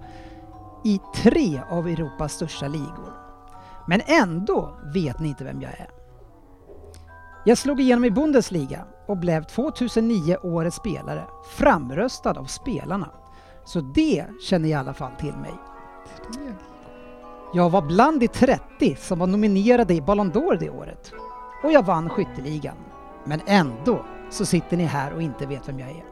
i 0.83 0.99
tre 1.15 1.61
av 1.69 1.87
Europas 1.87 2.33
största 2.33 2.67
ligor. 2.67 3.13
Men 3.87 4.01
ändå 4.05 4.73
vet 4.93 5.19
ni 5.19 5.27
inte 5.27 5.43
vem 5.43 5.61
jag 5.61 5.71
är. 5.71 5.89
Jag 7.45 7.57
slog 7.57 7.79
igenom 7.79 8.05
i 8.05 8.11
Bundesliga 8.11 8.85
och 9.07 9.17
blev 9.17 9.43
2009 9.43 10.37
årets 10.43 10.77
spelare, 10.77 11.23
framröstad 11.57 12.39
av 12.39 12.45
spelarna. 12.45 13.09
Så 13.63 13.81
det 13.81 14.25
känner 14.49 14.69
jag 14.69 14.77
i 14.77 14.79
alla 14.79 14.93
fall 14.93 15.15
till 15.19 15.35
mig. 15.35 15.53
Jag 17.53 17.69
var 17.69 17.81
bland 17.81 18.19
de 18.19 18.27
30 18.27 18.95
som 18.95 19.19
var 19.19 19.27
nominerade 19.27 19.93
i 19.93 20.01
Ballon 20.01 20.31
d'Or 20.31 20.57
det 20.59 20.69
året. 20.69 21.11
Och 21.63 21.71
jag 21.71 21.85
vann 21.85 22.09
skytteligan. 22.09 22.77
Men 23.25 23.41
ändå 23.45 24.05
så 24.29 24.45
sitter 24.45 24.77
ni 24.77 24.83
här 24.83 25.13
och 25.13 25.21
inte 25.21 25.45
vet 25.45 25.69
vem 25.69 25.79
jag 25.79 25.89
är. 25.89 26.03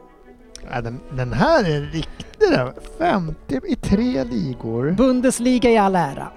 Ja, 0.70 0.80
den, 0.80 1.00
den 1.10 1.32
här 1.32 1.64
är 1.64 1.80
riktig 1.80 2.50
den. 2.50 2.72
50 2.98 3.60
i 3.64 3.76
tre 3.76 4.24
ligor. 4.24 4.90
Bundesliga 4.90 5.70
i 5.70 5.76
all 5.76 5.96
ära. 5.96 6.28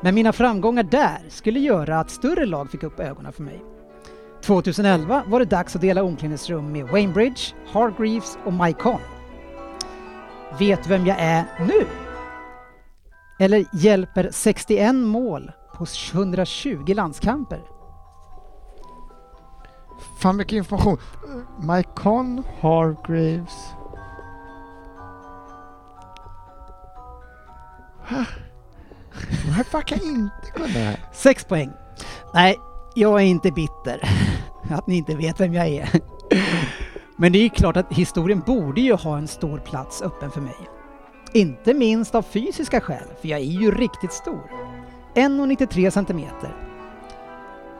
Men 0.00 0.14
mina 0.14 0.32
framgångar 0.32 0.82
där 0.82 1.18
skulle 1.28 1.60
göra 1.60 2.00
att 2.00 2.10
större 2.10 2.46
lag 2.46 2.70
fick 2.70 2.82
upp 2.82 3.00
ögonen 3.00 3.32
för 3.32 3.42
mig. 3.42 3.60
2011 4.42 5.22
var 5.26 5.38
det 5.38 5.44
dags 5.44 5.76
att 5.76 5.82
dela 5.82 6.02
omklädningsrum 6.02 6.72
med 6.72 6.88
Wayne 6.88 7.12
Bridge, 7.12 7.40
Hargreaves 7.72 8.38
och 8.44 8.52
Mike 8.52 8.80
Conn. 8.80 9.00
Vet 10.58 10.86
vem 10.86 11.06
jag 11.06 11.16
är 11.20 11.44
nu? 11.58 11.86
Eller 13.38 13.64
hjälper 13.72 14.30
61 14.32 14.94
mål 14.94 15.52
på 15.74 15.86
120 16.14 16.94
landskamper? 16.94 17.77
Fan 20.18 20.36
mycket 20.36 20.56
information. 20.56 20.98
Mike 21.58 21.90
Conn, 21.94 22.42
Hargraves. 22.60 23.68
Det 28.08 28.24
De 29.44 29.50
här 29.50 29.64
fuckar 29.64 29.96
inte 30.04 30.50
kunna 30.54 30.66
det 30.66 30.78
här. 30.78 31.00
6 31.12 31.44
poäng. 31.44 31.70
Nej, 32.34 32.56
jag 32.94 33.20
är 33.20 33.24
inte 33.24 33.50
bitter 33.50 34.00
att 34.70 34.86
ni 34.86 34.96
inte 34.96 35.16
vet 35.16 35.40
vem 35.40 35.54
jag 35.54 35.66
är. 35.66 35.88
Men 37.16 37.32
det 37.32 37.38
är 37.38 37.42
ju 37.42 37.48
klart 37.48 37.76
att 37.76 37.92
historien 37.92 38.42
borde 38.46 38.80
ju 38.80 38.94
ha 38.94 39.18
en 39.18 39.28
stor 39.28 39.58
plats 39.58 40.02
öppen 40.02 40.30
för 40.30 40.40
mig. 40.40 40.56
Inte 41.32 41.74
minst 41.74 42.14
av 42.14 42.22
fysiska 42.22 42.80
skäl, 42.80 43.08
för 43.20 43.28
jag 43.28 43.40
är 43.40 43.44
ju 43.44 43.70
riktigt 43.70 44.12
stor. 44.12 44.50
1,93 45.14 45.90
centimeter. 45.90 46.67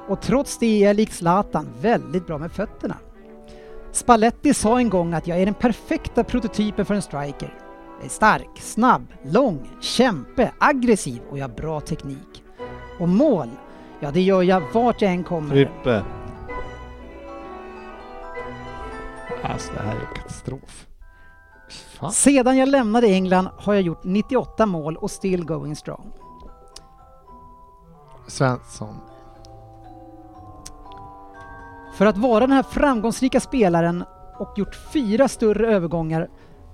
Och 0.09 0.21
trots 0.21 0.59
det 0.59 0.67
är 0.67 0.87
jag 0.87 0.97
lik 0.97 1.13
Zlatan 1.13 1.69
väldigt 1.81 2.27
bra 2.27 2.39
med 2.39 2.53
fötterna. 2.53 2.97
Spalletti 3.93 4.55
sa 4.55 4.79
en 4.79 4.91
gång 4.91 5.15
att 5.15 5.27
jag 5.27 5.39
är 5.39 5.45
den 5.45 5.55
perfekta 5.55 6.25
prototypen 6.25 6.87
för 6.87 6.95
en 6.95 7.03
striker. 7.03 7.59
Jag 7.97 8.05
är 8.05 8.09
stark, 8.09 8.59
snabb, 8.61 9.07
lång, 9.25 9.71
kämpe, 9.81 10.53
aggressiv 10.59 11.23
och 11.31 11.39
jag 11.39 11.49
har 11.49 11.55
bra 11.55 11.81
teknik. 11.81 12.45
Och 12.99 13.09
mål, 13.09 13.49
ja 14.01 14.11
det 14.11 14.21
gör 14.21 14.43
jag 14.43 14.63
vart 14.73 15.03
jag 15.03 15.13
än 15.13 15.25
kommer. 15.25 15.51
Frippe. 15.51 16.05
Alltså 19.43 19.73
det 19.73 19.83
här 19.83 19.97
är 19.97 20.15
katastrof. 20.15 20.87
Fan. 21.99 22.13
Sedan 22.13 22.57
jag 22.57 22.69
lämnade 22.69 23.07
England 23.07 23.49
har 23.57 23.75
jag 23.75 23.83
gjort 23.83 24.05
98 24.05 24.67
mål 24.67 24.97
och 24.97 25.11
still 25.11 25.45
going 25.45 25.77
strong. 25.77 26.13
Svensson. 28.27 28.95
För 31.99 32.07
att 32.07 32.19
vara 32.19 32.41
den 32.41 32.57
här 32.57 32.63
framgångsrika 32.63 33.41
spelaren 33.41 34.05
och 34.39 34.59
gjort 34.59 34.75
fyra 34.93 35.29
större 35.29 35.75
övergångar 35.75 36.29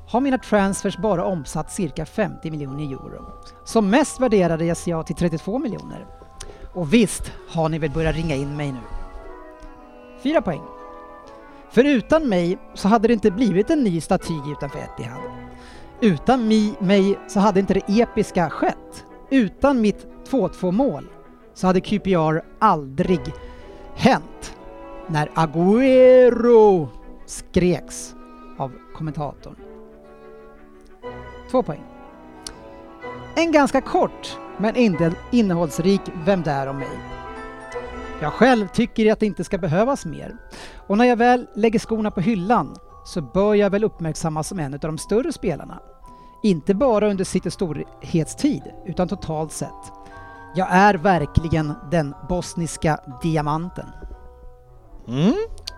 har 0.08 0.20
mina 0.20 0.38
transfers 0.38 0.98
bara 0.98 1.24
omsatt 1.24 1.72
cirka 1.72 2.06
50 2.06 2.50
miljoner 2.50 2.84
euro. 2.84 3.24
Som 3.64 3.90
mest 3.90 4.20
värderades 4.20 4.86
jag 4.86 5.06
till 5.06 5.16
32 5.16 5.58
miljoner. 5.58 6.06
Och 6.74 6.94
visst 6.94 7.32
har 7.48 7.68
ni 7.68 7.78
väl 7.78 7.90
börjat 7.90 8.16
ringa 8.16 8.34
in 8.34 8.56
mig 8.56 8.72
nu? 8.72 8.78
Fyra 10.22 10.42
poäng. 10.42 10.62
För 11.70 11.84
utan 11.84 12.28
mig 12.28 12.58
så 12.74 12.88
hade 12.88 13.08
det 13.08 13.14
inte 13.14 13.30
blivit 13.30 13.70
en 13.70 13.84
ny 13.84 14.00
staty 14.00 14.34
utanför 14.52 14.78
Etihad. 14.78 15.20
Utan 16.00 16.48
mi, 16.48 16.74
mig 16.78 17.18
så 17.28 17.40
hade 17.40 17.60
inte 17.60 17.74
det 17.74 18.00
episka 18.00 18.50
skett. 18.50 19.04
Utan 19.30 19.80
mitt 19.80 20.06
2-2 20.30 20.72
mål 20.72 21.08
så 21.54 21.66
hade 21.66 21.80
QPR 21.80 22.40
aldrig 22.58 23.20
hänt 23.94 24.53
när 25.08 25.26
Agüero 25.34 26.88
skreks 27.26 28.14
av 28.58 28.72
kommentatorn? 28.94 29.56
Två 31.50 31.62
poäng. 31.62 31.82
En 33.36 33.52
ganska 33.52 33.80
kort 33.80 34.38
men 34.58 34.76
inte 34.76 35.12
innehållsrik 35.30 36.00
Vem 36.24 36.42
där 36.42 36.66
om 36.66 36.78
mig. 36.78 36.98
Jag 38.20 38.32
själv 38.32 38.68
tycker 38.68 39.12
att 39.12 39.20
det 39.20 39.26
inte 39.26 39.44
ska 39.44 39.58
behövas 39.58 40.06
mer. 40.06 40.36
Och 40.86 40.98
när 40.98 41.04
jag 41.04 41.16
väl 41.16 41.46
lägger 41.54 41.78
skorna 41.78 42.10
på 42.10 42.20
hyllan 42.20 42.76
så 43.04 43.22
bör 43.22 43.54
jag 43.54 43.70
väl 43.70 43.84
uppmärksammas 43.84 44.48
som 44.48 44.58
en 44.58 44.74
av 44.74 44.80
de 44.80 44.98
större 44.98 45.32
spelarna. 45.32 45.80
Inte 46.42 46.74
bara 46.74 47.10
under 47.10 47.24
sitt 47.24 47.52
storhetstid, 47.52 48.62
utan 48.86 49.08
totalt 49.08 49.52
sett. 49.52 49.92
Jag 50.54 50.68
är 50.70 50.94
verkligen 50.94 51.74
den 51.90 52.14
bosniska 52.28 52.98
diamanten. 53.22 53.86
Mm. 55.08 55.34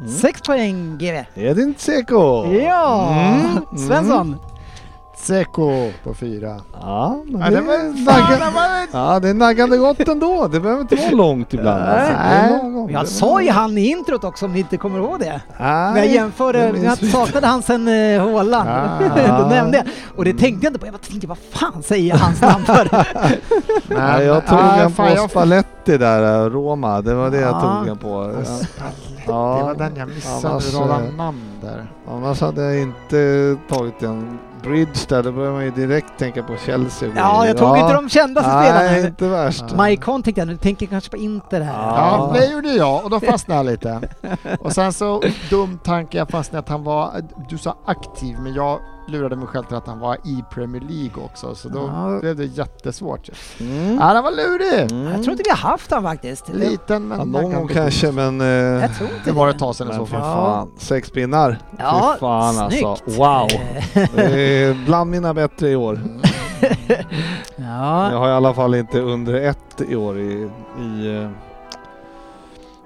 Sex 0.07 0.41
poäng 0.43 0.99
GW. 0.99 1.25
Edin 1.37 1.75
Dzeko! 1.75 2.47
Ja! 2.53 3.09
Mm, 3.11 3.79
Svensson. 3.79 4.37
Seko 5.17 5.91
på 6.05 6.15
fyra. 6.15 6.61
Ja, 6.81 7.23
men 7.27 7.41
Ja, 7.41 7.51
det, 7.51 7.57
det 7.57 7.73
är 7.75 8.05
fan, 8.05 8.23
nagga- 8.23 8.45
det 8.45 8.51
var 8.55 9.03
ja, 9.13 9.21
det 9.21 9.29
är 9.29 9.35
naggande 9.35 9.77
gott 9.77 10.09
ändå. 10.09 10.49
Det 10.49 10.61
behöver 10.61 10.81
inte 10.83 10.97
vara 10.97 11.11
långt 11.11 11.55
ibland. 11.55 11.85
Nej. 11.85 11.91
Alltså. 11.99 12.67
Det. 12.71 12.87
Det 12.87 12.93
Jag 12.93 13.09
sa 13.09 13.43
ju 13.43 13.51
han 13.51 13.79
i 13.79 13.87
introt 13.91 14.25
också 14.25 14.47
om 14.47 14.53
ni 14.53 14.59
inte 14.59 14.77
kommer 14.77 14.99
ihåg 14.99 15.21
det. 15.21 15.41
Nej, 15.61 15.93
Men 15.93 15.97
jag 15.97 16.07
jämförde, 16.07 16.73
det 16.73 16.79
jag 16.79 16.99
saknade 17.11 17.47
han 17.47 17.63
sen 17.63 17.89
eh, 17.89 18.23
Håland. 18.23 18.69
Ah. 18.69 19.39
Då 19.43 19.49
nämnde 19.49 19.77
jag. 19.79 19.87
Och 20.17 20.25
det 20.25 20.33
tänkte 20.33 20.67
jag 20.67 20.71
inte 20.71 20.79
på. 20.81 20.87
Jag 20.87 21.01
tänkte 21.03 21.27
vad 21.27 21.39
fan 21.39 21.83
säger 21.83 22.09
jag 22.09 22.17
hans 22.17 22.41
namn 22.41 22.65
för? 22.65 22.89
Nej, 23.95 24.27
jag 24.27 24.47
tog 24.47 24.59
ah, 24.59 24.77
en 24.77 24.93
på 24.93 25.03
jag- 25.03 25.31
Spalletti 25.31 25.99
där, 25.99 26.45
eh, 26.47 26.51
Roma. 26.51 27.01
Det 27.03 27.15
var 27.15 27.31
det 27.31 27.41
jag 27.41 27.51
Ja. 27.51 27.79
tog 27.81 27.89
en 27.89 27.99
på. 27.99 28.23
Det 28.23 28.45
Ja. 29.33 29.63
var 29.65 29.75
den 29.75 29.97
jag 29.97 30.09
missade, 30.09 30.49
Annars, 30.49 31.17
namn 31.17 31.41
där. 31.63 31.87
Annars 32.11 32.41
hade 32.41 32.63
jag 32.63 32.83
inte 32.83 33.57
tagit 33.69 34.03
en 34.03 34.39
bridge 34.67 35.01
där. 35.09 35.23
Då 35.23 35.33
börjar 35.33 35.53
man 35.53 35.65
ju 35.65 35.71
direkt 35.71 36.19
tänka 36.19 36.43
på 36.43 36.57
Chelsea. 36.67 37.09
Ja, 37.17 37.47
jag 37.47 37.57
tog 37.57 37.77
inte 37.79 37.93
de 37.93 38.09
kändaste 38.09 38.51
Nej, 38.51 38.71
spelarna. 38.73 39.07
inte 39.09 39.29
värst. 39.29 39.65
Maikon 39.77 40.23
tänkte 40.23 40.41
jag, 40.41 40.49
nu 40.49 40.57
tänker 40.57 40.87
jag 40.87 40.91
kanske 40.91 41.11
på 41.11 41.17
Inter 41.17 41.61
här. 41.61 41.73
Ja, 41.83 42.31
Ja. 42.35 42.41
det 42.41 42.47
gjorde 42.47 42.69
jag 42.69 43.05
och 43.05 43.11
då 43.11 43.21
fastnade 43.21 43.59
jag 43.59 43.67
lite. 43.67 44.01
Och 44.61 44.73
sen 44.73 44.93
så 44.93 45.23
dum 45.51 45.79
tanke, 45.85 46.19
jag 46.19 46.29
fastnade 46.31 46.59
att 46.61 46.69
han 46.69 46.85
var, 46.85 47.11
du 47.49 47.59
sa 47.59 47.77
aktiv, 47.87 48.37
men 48.41 48.55
jag 48.55 48.79
lurade 49.09 49.37
mig 49.37 49.47
själv 49.47 49.65
till 49.65 49.77
att 49.77 49.87
han 49.87 49.99
var 49.99 50.15
i 50.25 50.45
Premier 50.51 50.83
League 50.83 51.25
också, 51.25 51.55
så 51.55 51.69
då 51.69 51.91
Ja. 51.95 52.19
blev 52.21 52.37
det 52.37 52.45
jättesvårt. 52.45 53.29
Mm. 53.61 53.99
Ja, 54.01 54.15
den 54.15 54.25
var 54.25 54.31
lurig! 54.31 54.93
Mm. 54.93 55.13
Jag 55.13 55.23
tror 55.23 55.33
inte 55.33 55.43
vi 55.45 55.51
har 55.51 55.57
haft 55.71 55.91
han 55.91 56.03
faktiskt. 56.03 56.49
Liten 56.49 57.09
men... 57.09 57.19
Ja, 57.19 57.25
någon 57.25 57.53
gång 57.53 57.69
kanske, 57.69 58.13
men... 58.13 58.41
eh, 58.41 58.47
Jag 58.47 58.97
tror 58.97 59.09
inte 59.09 59.21
Det 59.25 59.33
var 59.33 59.49
ett 59.49 59.59
tag 59.59 59.75
sedan 59.75 59.91
i 59.91 59.95
så 59.95 60.07
fall. 60.07 60.21
fan, 60.21 60.71
sex 60.79 61.11
pinnar. 61.11 61.59
Ja, 61.79 62.11
Fy 62.15 62.21
fan 62.21 62.59
alltså. 62.59 62.97
snyggt. 62.97 63.19
Wow! 63.19 63.49
Eh, 63.95 64.09
Det 64.15 64.41
är 64.65 64.85
bland 64.87 65.11
mina 65.11 65.35
bättre 65.35 65.69
i 65.71 65.77
år. 65.77 66.01
Ja, 67.57 68.11
Jag 68.13 68.19
har 68.19 68.29
i 68.29 68.33
alla 68.33 68.55
fall 68.55 68.75
inte 68.75 69.01
under 69.01 69.35
ett 69.35 69.81
i 69.89 69.97
år 69.97 70.19
i, 70.19 70.51
i, 70.81 71.17
eh, 71.23 71.31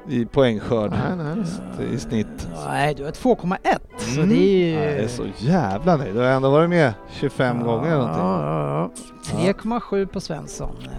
i 0.08 0.24
poängskörd. 0.26 0.90
Nej, 0.90 1.34
nej. 1.78 1.94
I 1.94 1.98
snitt. 1.98 2.48
nej, 2.66 2.94
du 2.94 3.04
har 3.04 3.10
2,1 3.10 3.56
så 3.98 4.20
Mm. 4.20 4.28
det 4.28 4.36
är 4.36 4.66
ju... 4.66 4.74
Ja, 4.74 4.80
jag 4.80 4.94
är 4.98 5.08
så 5.08 5.24
jävla 5.38 5.96
nöjd. 5.96 6.14
Du 6.14 6.20
har 6.20 6.26
ändå 6.26 6.50
varit 6.50 6.70
med 6.70 6.92
25 7.12 7.62
gånger 7.64 7.86
eller 7.86 7.96
någonting. 7.98 8.22
Ja, 8.24 8.42
ja, 8.42 8.90
ja. 9.34 9.52
3,7 9.52 10.06
på 10.06 10.20
Svensson. 10.20 10.76
Eh, 10.84 10.90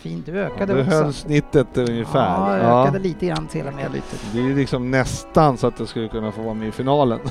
Fint, 0.00 0.26
du 0.26 0.40
ökade 0.40 0.74
Du 0.74 0.80
också. 0.80 0.92
höll 0.94 1.12
snittet 1.12 1.78
ungefär. 1.78 2.18
Ja, 2.28 2.56
jag 2.56 2.64
Ja. 2.66 2.82
ökade 2.82 2.98
lite 2.98 3.26
grann 3.26 3.46
till 3.46 3.66
och 3.66 3.74
med. 3.74 3.92
Lite. 3.92 4.16
Det 4.32 4.38
är 4.38 4.42
ju 4.42 4.56
liksom 4.56 4.90
nästan 4.90 5.58
så 5.58 5.66
att 5.66 5.76
du 5.76 5.86
skulle 5.86 6.08
kunna 6.08 6.32
få 6.32 6.42
vara 6.42 6.54
med 6.54 6.68
i 6.68 6.72
finalen. 6.72 7.18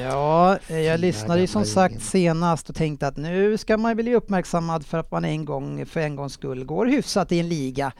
Ja, 0.00 0.58
eh, 0.68 0.80
jag 0.80 1.00
lyssnade 1.00 1.40
ju 1.40 1.46
som 1.46 1.64
sagt 1.64 2.02
senast 2.02 2.68
och 2.68 2.74
tänkte 2.74 3.06
att 3.06 3.16
nu 3.16 3.58
ska 3.58 3.76
man 3.76 3.96
bli 3.96 4.14
uppmärksammad 4.14 4.86
för 4.86 4.98
att 4.98 5.10
man 5.10 5.24
en 5.24 5.44
gång 5.44 5.86
för 5.86 6.00
en 6.00 6.16
gångs 6.16 6.32
skull 6.32 6.64
går 6.64 6.86
hyfsat 6.86 7.32
i 7.32 7.40
en 7.40 7.48
liga. 7.48 7.92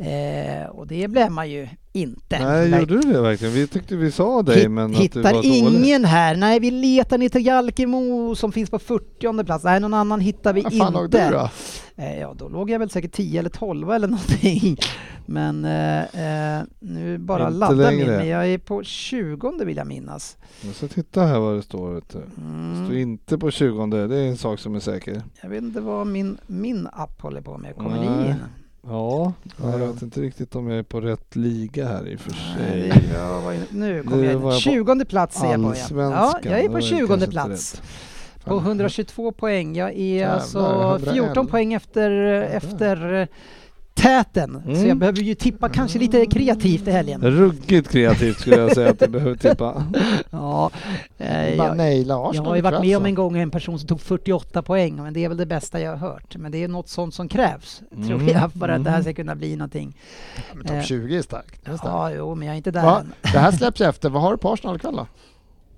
Eh, 0.00 0.66
och 0.70 0.86
det 0.86 1.08
blev 1.08 1.30
man 1.30 1.50
ju 1.50 1.68
inte. 1.92 2.38
Nej, 2.44 2.70
Verk- 2.70 2.80
gjorde 2.80 3.00
du 3.00 3.12
det 3.12 3.20
verkligen? 3.20 3.54
Vi 3.54 3.66
tyckte 3.66 3.96
vi 3.96 4.12
sa 4.12 4.42
dig, 4.42 4.62
Hitt- 4.62 4.68
men 4.70 4.84
att 4.84 4.92
du 4.92 4.98
hittar 4.98 5.22
var 5.22 5.32
dålig. 5.32 5.48
ingen 5.56 6.04
här. 6.04 6.36
Nej, 6.36 6.60
vi 6.60 6.70
letar 6.70 7.18
ner 7.18 7.28
till 7.28 7.46
Jalkemo 7.46 8.34
som 8.34 8.52
finns 8.52 8.70
på 8.70 8.78
40 8.78 9.44
plats. 9.44 9.64
Nej, 9.64 9.80
någon 9.80 9.94
annan 9.94 10.20
hittar 10.20 10.52
vi 10.52 10.60
Vad 10.62 10.76
fan 10.78 10.92
låg 10.92 11.04
inte. 11.04 11.28
du 11.30 11.34
då? 11.36 11.50
Eh, 11.96 12.18
ja, 12.20 12.34
då 12.38 12.48
låg 12.48 12.70
jag 12.70 12.78
väl 12.78 12.90
säkert 12.90 13.12
10 13.12 13.38
eller 13.38 13.50
12 13.50 13.90
eller 13.90 14.08
någonting. 14.08 14.76
Men 15.26 15.64
eh, 15.64 16.56
eh, 16.58 16.62
nu 16.80 17.18
bara 17.18 17.46
Inte 17.46 17.58
laddar 17.58 17.92
min. 17.92 18.06
Men 18.06 18.28
jag 18.28 18.48
är 18.48 18.58
på 18.58 18.82
20 18.82 19.64
vill 19.64 19.76
jag 19.76 19.86
minnas. 19.86 20.36
Men 20.62 20.72
så 20.74 20.88
titta 20.88 21.22
här 21.26 21.38
vad 21.38 21.56
det 21.56 21.62
står. 21.62 21.92
Du. 21.94 22.00
Det 22.00 22.02
står 22.10 22.94
Mm. 22.94 22.96
inte 22.96 23.38
på 23.38 23.50
20, 23.50 23.86
det 23.86 24.16
är 24.16 24.28
en 24.28 24.36
sak 24.36 24.58
som 24.60 24.74
är 24.74 24.80
säker. 24.80 25.22
Jag 25.42 25.48
vet 25.50 25.62
inte 25.62 25.80
vad 25.80 26.06
min, 26.06 26.38
min 26.46 26.88
app 26.92 27.20
håller 27.22 27.40
på 27.40 27.58
med. 27.58 27.76
Kommer 27.76 27.96
Nej. 27.96 28.08
ni 28.24 28.28
in? 28.28 28.34
Ja, 28.86 29.32
Ja, 29.62 29.70
jag 29.70 29.80
ja. 29.80 29.86
vet 29.86 30.02
inte 30.02 30.20
riktigt 30.20 30.54
om 30.54 30.68
jag 30.70 30.78
är 30.78 30.82
på 30.82 31.00
rätt 31.00 31.36
liga 31.36 31.88
här 31.88 32.08
i 32.08 32.16
och 32.16 32.20
för 32.20 32.30
Nej, 32.58 32.90
sig. 32.92 33.02
det- 33.10 33.18
jag 33.18 33.40
var 33.40 33.52
inne- 33.52 33.66
nu 33.70 34.02
kommer 34.02 34.24
jag 34.24 34.32
jag 34.34 34.42
på 34.42 34.52
20 34.52 35.04
plats 35.04 35.42
är 35.42 35.50
jag 35.52 35.62
på. 35.62 35.74
Ja, 36.00 36.38
jag 36.42 36.60
är 36.60 36.66
på 36.66 36.72
var 36.72 36.80
20 36.80 36.96
kanske 36.98 37.14
inte 37.14 37.26
plats. 37.30 37.82
På 38.44 38.56
122 38.58 39.32
poäng. 39.32 39.76
Jag 39.76 39.90
är 39.90 39.94
Jävlar, 39.94 40.34
alltså 40.34 40.58
111. 40.58 41.12
14 41.12 41.46
poäng 41.46 41.72
efter, 41.72 42.10
efter 42.42 43.28
täten. 44.00 44.62
Så 44.64 44.70
Mm. 44.70 44.88
jag 44.88 44.96
behöver 44.96 45.18
ju 45.18 45.34
tippa 45.34 45.68
kanske 45.68 45.98
lite 45.98 46.26
kreativt 46.26 46.88
i 46.88 46.90
helgen. 46.90 47.20
Ruggigt 47.22 47.88
kreativt 47.90 48.40
skulle 48.40 48.56
jag 48.56 48.74
säga 48.74 48.90
att 48.90 48.98
du 48.98 49.08
behöver 49.08 49.36
tippa. 49.48 49.84
Ja, 50.30 50.70
eh, 51.18 51.54
jag, 51.54 51.76
naila 51.76 52.30
jag 52.34 52.42
har 52.42 52.56
ju 52.56 52.62
varit 52.62 52.80
med 52.80 52.96
om 52.96 53.02
så. 53.02 53.06
en 53.06 53.14
gång 53.14 53.38
en 53.38 53.50
person 53.50 53.78
som 53.78 53.88
tog 53.88 54.00
48 54.00 54.62
poäng, 54.62 55.02
men 55.02 55.12
det 55.12 55.24
är 55.24 55.28
väl 55.28 55.36
det 55.38 55.46
bästa 55.46 55.80
jag 55.80 55.90
har 55.90 55.96
hört. 55.96 56.36
Men 56.36 56.52
det 56.52 56.64
är 56.64 56.68
något 56.68 56.88
sånt 56.88 57.14
som 57.14 57.28
krävs, 57.28 57.82
tror 57.94 58.04
Mm. 58.14 58.28
jag, 58.28 58.52
för 58.52 58.68
att 58.68 58.84
det 58.84 58.90
här 58.90 58.96
Mm. 58.98 59.02
ska 59.02 59.14
kunna 59.14 59.34
bli 59.34 59.56
någonting. 59.56 59.96
Men 60.54 60.66
Eh, 60.66 60.72
topp 60.78 60.84
20 60.86 61.18
är 61.18 61.22
starkt. 61.22 61.64
Det 61.64 61.70
är 61.70 61.76
starkt. 61.76 61.92
Ja, 61.92 62.10
jo, 62.12 62.34
men 62.34 62.46
jag 62.46 62.52
är 62.52 62.56
inte 62.56 62.70
där 62.70 62.82
Va? 62.82 63.00
än. 63.00 63.12
Det 63.32 63.38
här 63.38 63.52
släpps 63.58 63.80
efter. 63.80 64.08
Vad 64.10 64.22
har 64.22 64.30
du 64.32 64.38
på 64.38 64.52
Arsenal 64.52 64.76
ikväll 64.76 64.96
då? 64.96 65.06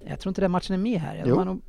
Jag 0.07 0.21
tror 0.21 0.31
inte 0.31 0.41
den 0.41 0.51
matchen 0.51 0.75
är 0.75 0.79
med 0.79 1.01
här. 1.01 1.15
Jag 1.17 1.29
Jo. 1.29 1.45
nog, 1.45 1.61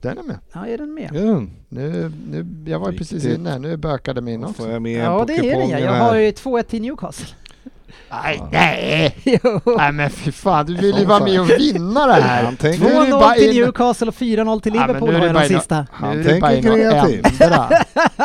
Den 0.00 0.18
är 0.18 0.22
med. 0.22 0.38
ja, 0.52 0.66
är 0.66 0.78
den 0.78 0.94
med? 0.94 1.10
Den? 1.12 1.50
Nu, 1.68 2.12
nu, 2.30 2.46
jag 2.70 2.78
var 2.78 2.90
ju 2.92 2.98
precis 2.98 3.12
Riktigt. 3.24 3.38
inne. 3.38 3.58
Nu 3.58 3.76
bökade 3.76 4.20
min 4.20 4.44
också. 4.44 4.54
får 4.62 4.72
jag 4.72 4.82
med 4.82 5.04
Ja, 5.04 5.24
det 5.26 5.34
är 5.36 5.58
den 5.58 5.68
ja. 5.68 5.78
Jag 5.78 5.92
här. 5.92 6.00
har 6.08 6.16
ju 6.16 6.30
2-1 6.30 6.62
till 6.62 6.82
Newcastle. 6.82 7.26
Nej, 8.10 8.40
nej! 8.52 9.16
Jo. 9.42 9.60
Nej 9.78 9.92
men 9.92 10.10
fy 10.10 10.32
fan, 10.32 10.66
du 10.66 10.74
vill 10.76 10.98
ju 10.98 11.04
vara 11.04 11.24
med 11.24 11.40
och 11.40 11.50
vinna 11.50 12.06
det 12.06 12.12
här. 12.12 12.44
Han 12.44 12.56
tänker, 12.56 12.84
Nu 12.84 12.90
är 12.94 13.00
det 13.00 13.06
2-0 13.06 13.20
bara 13.20 13.34
till 13.34 13.54
Newcastle 13.54 14.08
och 14.08 14.14
4-0 14.14 14.60
till 14.60 14.72
Liverpool 14.72 15.20
bara 15.20 15.32
de 15.32 15.48
sista. 15.48 15.86
han 15.92 16.16
Nu 16.16 16.24
tänker 16.24 16.62
kreativt. 16.62 17.42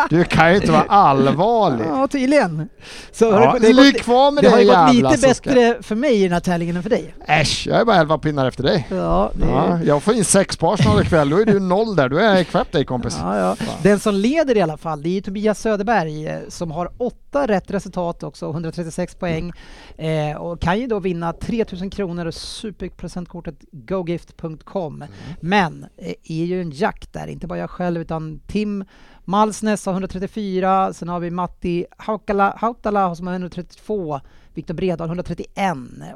Du 0.09 0.23
kan 0.23 0.49
ju 0.49 0.55
inte 0.55 0.71
vara 0.71 0.81
allvarlig. 0.89 1.85
Ja, 1.89 2.07
tydligen. 2.07 2.69
Så 3.11 3.25
Ja, 3.25 3.57
det, 3.61 3.73
gått, 3.73 4.01
kvar 4.01 4.31
med 4.31 4.43
det 4.43 4.47
det 4.47 4.53
har 4.55 4.61
ju 4.61 5.01
gått 5.01 5.11
lite 5.11 5.27
Soska. 5.27 5.49
bättre 5.49 5.83
för 5.83 5.95
mig 5.95 6.19
i 6.19 6.23
den 6.23 6.31
här 6.33 6.39
tävlingen 6.39 6.77
än 6.77 6.83
för 6.83 6.89
dig. 6.89 7.15
Äsch, 7.27 7.67
jag 7.67 7.79
är 7.79 7.85
bara 7.85 7.97
11 7.97 8.17
pinnar 8.17 8.45
efter 8.47 8.63
dig. 8.63 8.87
Ja, 8.89 9.31
det, 9.33 9.45
Ja, 9.45 9.79
jag 9.85 10.03
får 10.03 10.13
in 10.13 10.25
sex 10.25 10.57
Arsenal 10.61 11.01
ikväll, 11.01 11.29
då 11.29 11.37
är 11.41 11.45
du 11.45 11.59
noll 11.59 11.95
där. 11.95 12.09
Då 12.09 12.17
är 12.17 12.23
jag 12.23 12.41
ikapp 12.41 12.71
dig 12.71 12.85
kompis. 12.85 13.17
Ja, 13.21 13.37
ja. 13.39 13.55
Den 13.83 13.99
som 13.99 14.15
leder 14.15 14.57
i 14.57 14.61
alla 14.61 14.77
fall, 14.77 15.01
det 15.03 15.17
är 15.17 15.21
Tobias 15.21 15.59
Söderberg 15.59 16.27
eh, 16.27 16.39
som 16.49 16.71
har 16.71 16.89
åtta 16.97 17.47
rätt 17.47 17.71
resultat 17.71 18.23
också, 18.23 18.49
136 18.51 19.15
poäng. 19.15 19.51
Eh, 19.97 20.37
och 20.37 20.61
kan 20.61 20.79
ju 20.79 20.84
då 20.87 20.99
vinna 20.99 21.33
3000 21.33 21.89
kronor 21.89 22.25
och 22.25 22.33
superpresentkortet 22.33 23.55
gogift.com. 23.71 25.03
Men 25.39 25.85
eh, 25.97 26.13
är 26.23 26.45
ju 26.45 26.61
en 26.61 26.71
jakt 26.71 27.13
där, 27.13 27.27
inte 27.27 27.47
bara 27.47 27.59
jag 27.59 27.69
själv 27.69 28.01
utan 28.01 28.39
Tim 28.47 28.85
Malsnäs 29.23 29.85
har 29.85 29.93
134, 29.93 30.93
sen 30.93 31.09
har 31.09 31.19
vi 31.19 31.31
Matti 31.31 31.85
Hautala 31.97 33.15
som 33.15 33.27
har 33.27 33.33
132, 33.33 34.19
Viktor 34.55 34.73
Bredal 34.73 35.07
131 35.07 35.49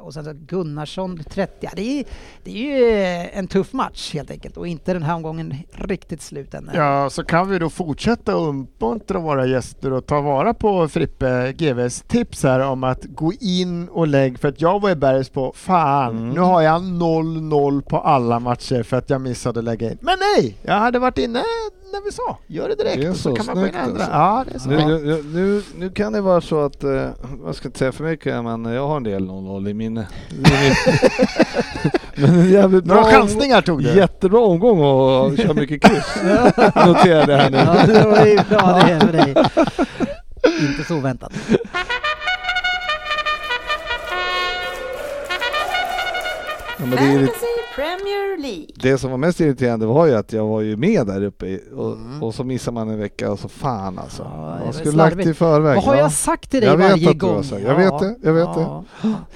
och 0.00 0.14
sen 0.14 0.24
så 0.24 0.32
Gunnarsson 0.34 1.18
30. 1.30 1.52
Ja, 1.60 1.70
det, 1.76 2.00
är, 2.00 2.04
det 2.44 2.50
är 2.50 2.54
ju 2.56 2.92
eh, 3.02 3.38
en 3.38 3.46
tuff 3.48 3.72
match 3.72 4.14
helt 4.14 4.30
enkelt 4.30 4.56
och 4.56 4.66
inte 4.66 4.92
den 4.92 5.02
här 5.02 5.14
omgången 5.14 5.54
riktigt 5.72 6.22
slut 6.22 6.54
än. 6.54 6.70
Ja, 6.74 7.10
så 7.10 7.24
kan 7.24 7.48
vi 7.50 7.58
då 7.58 7.70
fortsätta 7.70 8.32
uppmuntra 8.32 9.18
våra 9.18 9.46
gäster 9.46 9.92
och 9.92 10.06
ta 10.06 10.20
vara 10.20 10.54
på 10.54 10.88
Frippe 10.88 11.52
GVs 11.52 12.02
tips 12.02 12.42
här 12.42 12.60
om 12.60 12.84
att 12.84 13.04
gå 13.04 13.32
in 13.40 13.88
och 13.88 14.06
lägg, 14.06 14.38
för 14.38 14.48
att 14.48 14.60
jag 14.60 14.80
var 14.80 14.90
i 14.90 14.96
bergs 14.96 15.28
på 15.28 15.52
fan, 15.56 16.10
Mm. 16.16 16.30
nu 16.30 16.40
har 16.40 16.62
jag 16.62 16.82
0-0 16.82 17.82
på 17.82 17.98
alla 17.98 18.40
matcher 18.40 18.82
för 18.82 18.96
att 18.96 19.10
jag 19.10 19.20
missade 19.20 19.58
att 19.58 19.64
lägga 19.64 19.90
in. 19.90 19.98
Men 20.00 20.16
nej, 20.36 20.56
jag 20.62 20.74
hade 20.74 20.98
varit 20.98 21.18
inne 21.18 21.42
när 21.92 22.04
vi 22.04 22.12
sa. 22.12 22.38
Gör 22.46 22.68
det 22.68 22.74
direkt 22.74 23.02
Det 23.02 23.14
så, 23.14 23.20
så 23.22 23.34
kan 23.36 23.46
man 23.46 23.54
gå 23.54 23.60
in 23.62 23.66
och 23.68 23.72
snyggt 23.74 23.88
ändra. 23.88 24.04
alltså. 24.04 24.70
Ja, 24.72 24.76
det 24.76 24.86
Nu, 24.86 24.98
nu, 25.04 25.22
nu, 25.34 25.62
nu 25.76 25.90
kan 25.90 26.12
det 26.12 26.20
vara 26.20 26.40
så 26.40 26.60
att, 26.64 26.84
eh, 26.84 27.08
jag 27.44 27.54
ska 27.54 27.68
inte 27.68 27.78
säga 27.78 27.92
för 27.92 28.04
mycket, 28.04 28.44
men 28.44 28.64
jag 28.64 28.86
har 28.88 28.96
en 28.96 29.02
del 29.02 29.22
0-0 29.28 29.68
i 29.68 29.74
minne. 29.74 30.08
men 32.14 32.30
en 32.30 32.50
jävligt 32.50 32.84
bra 32.84 32.94
Några 32.96 33.10
chansningar 33.10 33.62
tog 33.62 33.82
du. 33.84 33.90
jättebra 33.96 34.40
omgång 34.40 34.80
och 34.80 35.36
köra 35.38 35.54
mycket 35.54 35.82
kryss. 35.82 36.16
Noterade 36.86 37.32
jag 37.32 37.38
här 37.38 37.50
nu. 37.50 37.56
Ja, 37.58 37.86
det 37.86 38.04
var 38.04 38.48
bra 38.48 38.82
det 38.86 39.00
för 39.06 39.12
dig. 39.12 39.34
Inte 40.68 40.84
så 40.88 40.96
oväntat. 40.96 41.32
Ja, 46.78 46.86
men 46.86 46.90
det, 46.90 46.96
är, 46.96 47.18
Fantasy 47.18 47.46
Premier 47.74 48.38
League. 48.42 48.66
det 48.74 48.98
som 48.98 49.10
var 49.10 49.18
mest 49.18 49.40
irriterande 49.40 49.86
var 49.86 50.06
ju 50.06 50.14
att 50.14 50.32
jag 50.32 50.46
var 50.46 50.60
ju 50.60 50.76
med 50.76 51.06
där 51.06 51.22
uppe 51.22 51.58
och, 51.76 51.92
Mm. 51.92 52.22
och 52.22 52.34
så 52.34 52.44
missar 52.44 52.72
man 52.72 52.88
en 52.88 52.98
vecka 52.98 53.32
och 53.32 53.38
så 53.38 53.48
fan 53.48 53.98
alltså. 53.98 54.22
Ja, 54.22 54.56
det 54.60 54.64
var 54.66 54.72
skulle 54.72 54.96
lagt 54.96 55.12
slarvigt. 55.12 55.28
i 55.30 55.34
förväg. 55.34 55.74
Vad 55.76 55.84
har 55.84 55.94
ja. 55.94 56.00
jag 56.00 56.12
sagt 56.12 56.50
till 56.50 56.60
dig 56.60 56.68
Jag 56.70 56.76
vet 56.76 56.90
varje 56.90 57.10
att 57.10 57.18
du 57.18 57.26
har 57.26 57.34
gång? 57.34 57.44
sagt. 57.44 57.62
Jag 57.62 57.74
vet 57.76 57.98
det, 57.98 58.14
jag 58.22 58.32
vet 58.32 58.54
det. 58.54 58.82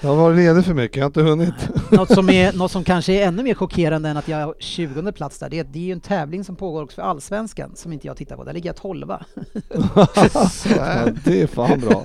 Jag 0.00 0.08
har 0.08 0.16
varit 0.16 0.36
ledig 0.36 0.64
för 0.64 0.74
mycket, 0.74 0.96
jag 0.96 1.04
har 1.04 1.06
inte 1.06 1.22
hunnit. 1.22 1.54
Något 1.90 2.10
som, 2.14 2.30
är, 2.30 2.52
något 2.52 2.70
som 2.70 2.84
kanske 2.84 3.12
är 3.12 3.26
ännu 3.28 3.42
mer 3.42 3.54
chockerande 3.54 4.08
än 4.08 4.16
att 4.16 4.28
jag 4.28 4.38
har 4.46 4.54
20 4.58 5.12
plats 5.12 5.38
där, 5.38 5.50
det 5.50 5.58
är, 5.58 5.64
det 5.64 5.78
är 5.78 5.82
ju 5.82 5.92
en 5.92 6.00
tävling 6.00 6.44
som 6.44 6.56
pågår 6.56 6.82
också 6.82 6.94
för 6.94 7.02
Allsvenskan 7.02 7.72
som 7.76 7.92
inte 7.92 8.06
jag 8.06 8.16
tittar 8.16 8.36
på. 8.36 8.44
Där 8.44 8.52
ligger 8.52 8.68
jag 8.68 8.76
12 8.76 9.04
ja, 10.76 11.06
det 11.24 11.42
är 11.42 11.46
fan 11.46 11.80
bra. 11.80 12.02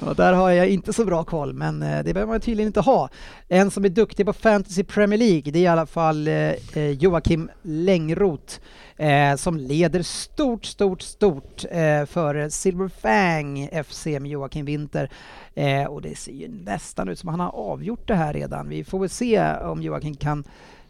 Och 0.10 0.16
där 0.16 0.32
har 0.32 0.50
jag 0.50 0.68
inte 0.68 0.92
så 0.92 1.04
bra 1.04 1.24
koll, 1.24 1.52
men 1.52 1.82
eh, 1.82 2.04
det 2.04 2.14
behöver 2.14 2.32
man 2.32 2.40
tydligen 2.40 2.66
inte 2.66 2.80
ha. 2.80 3.08
En 3.48 3.70
som 3.70 3.84
är 3.84 3.88
duktig 3.88 4.26
på 4.26 4.32
Fantasy 4.32 4.84
Premier 4.84 5.18
League, 5.18 5.43
det 5.50 5.58
är 5.58 5.62
i 5.62 5.66
alla 5.66 5.86
fall 5.86 6.28
eh, 6.28 6.34
eh, 6.74 6.90
Joakim 6.90 7.50
Längroth 7.62 8.60
eh, 8.96 9.36
som 9.36 9.56
leder 9.56 10.02
stort, 10.02 10.64
stort, 10.64 11.02
stort 11.02 11.64
eh, 11.70 12.04
för 12.06 12.48
Silverfang 12.48 13.68
FC 13.84 14.06
med 14.06 14.26
Joakim 14.26 14.66
Winter. 14.66 15.10
Eh, 15.54 15.84
och 15.84 16.02
det 16.02 16.18
ser 16.18 16.32
ju 16.32 16.48
nästan 16.48 17.08
ut 17.08 17.18
som 17.18 17.28
han 17.28 17.40
har 17.40 17.50
avgjort 17.54 18.08
det 18.08 18.14
här 18.14 18.32
redan. 18.32 18.68
Vi 18.68 18.84
får 18.84 18.98
väl 18.98 19.08
se 19.08 19.54
om 19.54 19.82
Joakim 19.82 20.16
kan 20.16 20.44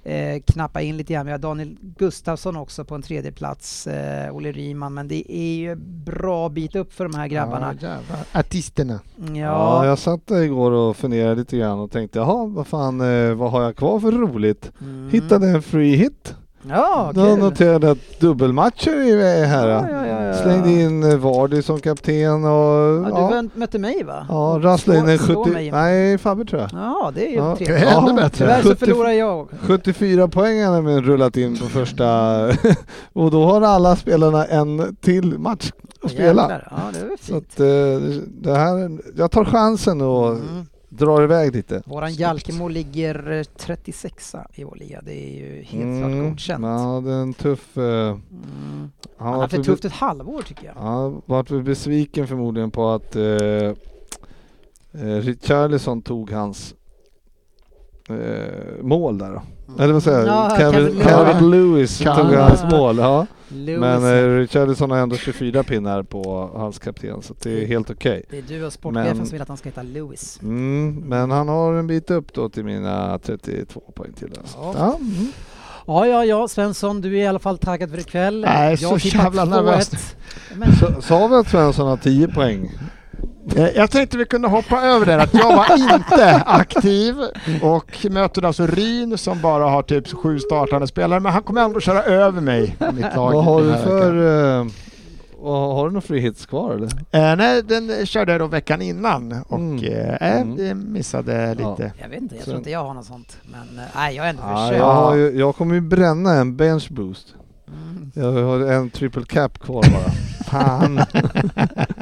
eh, 0.05 0.43
knappa 0.47 0.83
in 0.83 0.97
lite 0.97 1.13
grann. 1.13 1.27
Vi 1.27 1.33
har 1.33 1.39
Daniel 1.39 1.77
Gustafsson 1.81 2.57
också 2.57 2.85
på 2.85 2.95
en 2.95 3.03
tredje 3.03 3.33
plats, 3.33 3.87
eh, 3.87 4.35
Olle 4.37 4.53
Ryman, 4.53 4.95
men 4.95 5.09
det 5.09 5.33
är 5.33 5.55
ju 5.55 5.75
bra 6.05 6.49
bit 6.49 6.77
upp 6.77 6.93
för 6.93 7.05
de 7.05 7.15
här 7.15 7.27
grabbarna. 7.27 7.75
Ja. 7.81 7.97
Artisterna. 8.33 9.01
Ja. 9.17 9.33
Ja, 9.35 9.87
jag 9.87 9.99
satt 9.99 10.27
där 10.27 10.43
igår 10.43 10.71
och 10.71 10.97
funderade 10.97 11.35
lite 11.35 11.57
grann 11.57 11.79
och 11.79 11.91
tänkte 11.91 12.19
jaha, 12.19 12.47
vad 12.47 12.67
fan, 12.67 13.01
eh, 13.01 13.35
vad 13.35 13.51
har 13.51 13.63
jag 13.63 13.77
kvar 13.77 14.01
för 14.01 14.13
roligt? 14.13 14.73
Mm. 14.81 15.11
Hittade 15.11 15.49
en 15.49 15.63
free 15.63 15.97
hit. 15.97 16.35
Ja, 16.69 17.11
Då 17.15 17.25
kul! 17.27 17.39
noterade 17.39 17.87
jag 17.87 17.93
att 17.97 18.21
dubbelmatcher 18.21 18.91
är 19.23 19.45
här. 19.45 19.69
Ja, 19.69 19.87
ja, 19.91 20.07
ja, 20.07 20.23
ja. 20.25 20.35
Slängde 20.35 20.71
in 20.71 21.03
eh, 21.03 21.17
Vardy 21.17 21.63
som 21.63 21.81
kapten 21.81 22.45
och 22.45 22.51
Ja, 22.51 23.29
du 23.31 23.37
ja, 23.37 23.43
mötte 23.55 23.79
mig 23.79 24.03
va? 24.05 24.27
ja 24.29 24.59
rasslade 24.63 24.99
in 24.99 25.09
en 25.09 25.19
Slå- 25.19 25.27
slå 25.27 25.45
70... 25.45 25.53
mig. 25.55 25.71
Nej, 25.71 26.19
Fabbe 26.19 26.45
tror 26.45 26.61
jag. 26.61 26.71
Ja, 26.73 27.13
det 27.15 27.27
är 27.27 27.31
ju 27.31 27.37
Ja. 27.37 27.57
trevligt. 27.57 27.83
Är 27.83 27.99
ännu 27.99 28.09
Ja, 28.09 28.15
bättre. 28.15 28.31
Tyvärr 28.31 28.63
så 28.63 28.69
70 28.69 28.85
förlorar 28.87 29.11
jag. 29.11 29.49
74 29.61 30.29
poäng 30.29 30.65
har 30.65 30.83
de 30.83 31.01
rullat 31.03 31.37
in 31.37 31.57
på 31.59 31.65
första 31.65 32.07
och 33.13 33.31
då 33.31 33.45
har 33.45 33.63
alla 33.63 33.97
spelarna 33.97 34.45
en 34.45 34.97
till 35.01 35.39
match 35.39 35.73
att 36.03 36.11
spela. 36.11 36.27
Jävlar. 36.43 36.69
Ja, 36.71 36.77
det 36.93 36.99
Så 37.21 37.33
fint. 37.33 37.37
att, 37.55 37.61
eh, 37.61 38.21
det 38.43 38.55
här, 38.55 38.99
jag 39.17 39.31
tar 39.31 39.45
chansen 39.45 40.01
och 40.01 40.29
Mm. 40.29 40.67
Drar 40.97 41.23
iväg 41.23 41.55
lite. 41.55 41.83
Våran 41.87 42.15
Jalkemo 42.15 42.69
ligger 42.69 43.33
eh, 43.33 43.43
36 43.57 44.35
i 44.55 44.65
vår 44.65 44.77
liga. 44.77 45.01
Det 45.03 45.15
är 45.15 45.35
ju 45.35 45.63
helt 45.63 46.01
klart 46.01 46.31
godkänt. 46.31 46.59
Mm. 46.65 46.71
Ja, 46.71 47.01
det 47.05 47.13
är 47.13 47.23
en 47.23 47.35
tuff... 47.35 47.77
eh, 47.79 47.85
Mm. 47.85 48.91
han 49.17 49.27
Han 49.27 49.35
har 49.35 49.41
haft 49.41 49.55
ett 49.55 49.65
tufft 49.65 49.85
ett 49.85 49.93
halvår 49.93 50.43
tycker 50.43 50.67
jag. 50.67 50.75
Han 50.75 51.23
varit 51.27 51.51
väl 51.51 51.63
besviken 51.63 52.27
förmodligen 52.27 52.71
på 52.71 52.89
att 52.91 53.17
eh, 53.17 53.25
eh, 53.25 53.75
Richarlison 55.21 56.03
tog 56.03 56.31
hans 56.31 56.75
eh, 58.09 58.83
mål 58.83 59.19
där 59.19 59.31
då. 59.33 59.43
Eller 59.83 59.93
vad 59.93 60.03
säger 60.03 60.19
jag? 60.19 60.27
Ja, 60.29 60.57
Kevin 60.59 61.51
Lewis 61.51 61.99
tog 61.99 62.09
hans 62.35 62.65
mål. 62.71 62.99
Ja. 62.99 63.27
Lewis, 63.49 63.81
Men 63.81 64.05
eh, 64.05 64.37
Richarlison 64.39 64.91
har 64.91 64.99
ändå 64.99 65.17
24 65.17 65.63
pinnar 65.63 66.03
på 66.03 66.51
hans 66.55 66.79
kapten 66.79 67.23
så 67.23 67.35
det 67.43 67.63
är 67.63 67.67
helt 67.67 67.91
okej. 67.91 68.23
det 68.31 68.39
är 68.39 68.43
du 68.49 68.65
och 68.67 68.73
sportchefen 68.73 69.17
men- 69.17 69.27
som 69.27 69.33
vill 69.33 69.43
att 69.43 69.49
han 69.49 69.57
ska 69.57 69.69
heta 69.69 69.83
Lewis. 69.83 70.39
Mm, 70.43 70.95
men 71.07 71.31
han 71.31 71.49
har 71.49 71.75
en 71.75 71.87
bit 71.87 72.11
upp 72.11 72.33
då 72.33 72.49
till 72.49 72.65
mina 72.65 73.19
32 73.19 73.81
poäng 73.95 74.13
till. 74.13 74.29
Alltså. 74.39 74.59
Ja. 74.59 74.75
Ja. 74.79 74.97
mm. 75.01 75.33
Ja, 75.87 76.07
ja, 76.07 76.25
ja, 76.25 76.49
Svensson, 76.49 77.01
du 77.01 77.19
är 77.19 77.23
i 77.23 77.27
alla 77.27 77.39
fall 77.39 77.59
taggad 77.59 77.91
för 77.91 77.99
ikväll. 77.99 78.41
Nej, 78.41 78.77
Jag 78.81 79.01
så 79.01 79.09
jävla 79.09 79.45
2-1. 79.45 79.49
nervöst. 79.51 80.17
Men 80.55 81.03
sa 81.03 81.27
vi 81.27 81.35
att 81.35 81.49
Svensson 81.49 81.89
har 81.89 81.97
10 81.97 82.29
poäng? 82.29 82.71
Eh, 83.57 83.69
Jag 83.77 83.91
tänkte 83.91 84.19
vi 84.19 84.25
kunde 84.25 84.49
hoppa 84.49 84.83
över 84.83 85.07
det, 85.07 85.23
att 85.23 85.35
jag 85.35 85.57
var 85.57 85.95
inte 85.95 86.43
aktiv 86.47 87.17
och 87.63 88.07
möter 88.11 88.45
alltså 88.45 88.67
Ryn 88.67 89.19
som 89.19 89.41
bara 89.41 89.65
har 89.65 89.83
typ 89.83 90.09
sju 90.13 90.39
startande 90.39 90.87
spelare, 90.87 91.21
men 91.21 91.33
han 91.33 91.43
kommer 91.43 91.61
ändå 91.65 91.81
köra 91.81 92.03
över 92.03 92.41
mig 92.41 92.77
i 92.91 92.93
mitt 92.93 93.17
lag. 93.17 93.33
Vad 93.33 93.45
har 93.45 93.63
du 93.63 93.73
för... 93.75 94.59
eh, 94.61 94.67
vad- 95.39 95.75
har 95.77 95.85
du 95.87 95.91
några 95.93 96.01
free 96.07 96.21
hits 96.21 96.47
kvar 96.47 96.75
eller? 96.75 96.87
Eh, 97.31 97.37
nej, 97.37 97.63
den 97.63 98.07
körde 98.07 98.33
jag 98.33 98.41
då 98.41 98.47
veckan 98.47 98.83
innan 98.83 99.43
och 99.49 99.59
Mm. 99.59 99.85
eh, 99.85 100.41
Mm. 100.41 100.57
det 100.57 100.75
missade 100.75 101.57
Ja. 101.61 101.71
lite. 101.71 101.93
jag 102.03 102.09
vet 102.09 102.21
inte, 102.21 102.35
jag 102.37 102.45
tror 102.45 102.57
inte 102.57 102.71
jag 102.71 102.85
har 102.85 102.95
något 102.95 103.05
sånt. 103.07 103.37
Men 103.45 103.79
eh, 103.85 103.91
nej, 103.97 104.17
jag 104.17 104.23
har 104.23 104.29
ändå 104.31 104.43
Ja, 104.47 104.57
försökt. 104.57 104.79
jag, 104.81 104.95
har 104.95 105.15
ju, 105.15 105.39
jag 105.39 105.57
kommer 105.57 105.75
ju 105.75 105.81
bränna 105.81 106.33
en 106.35 106.57
bench 106.57 106.89
boost. 106.91 107.27
Mm. 107.69 108.13
Jag 108.15 108.43
har 108.43 108.61
en 108.73 108.91
triple 108.91 109.25
cap 109.25 109.59
kvar 109.59 109.83
bara. 109.93 110.11
Fan. 110.61 110.97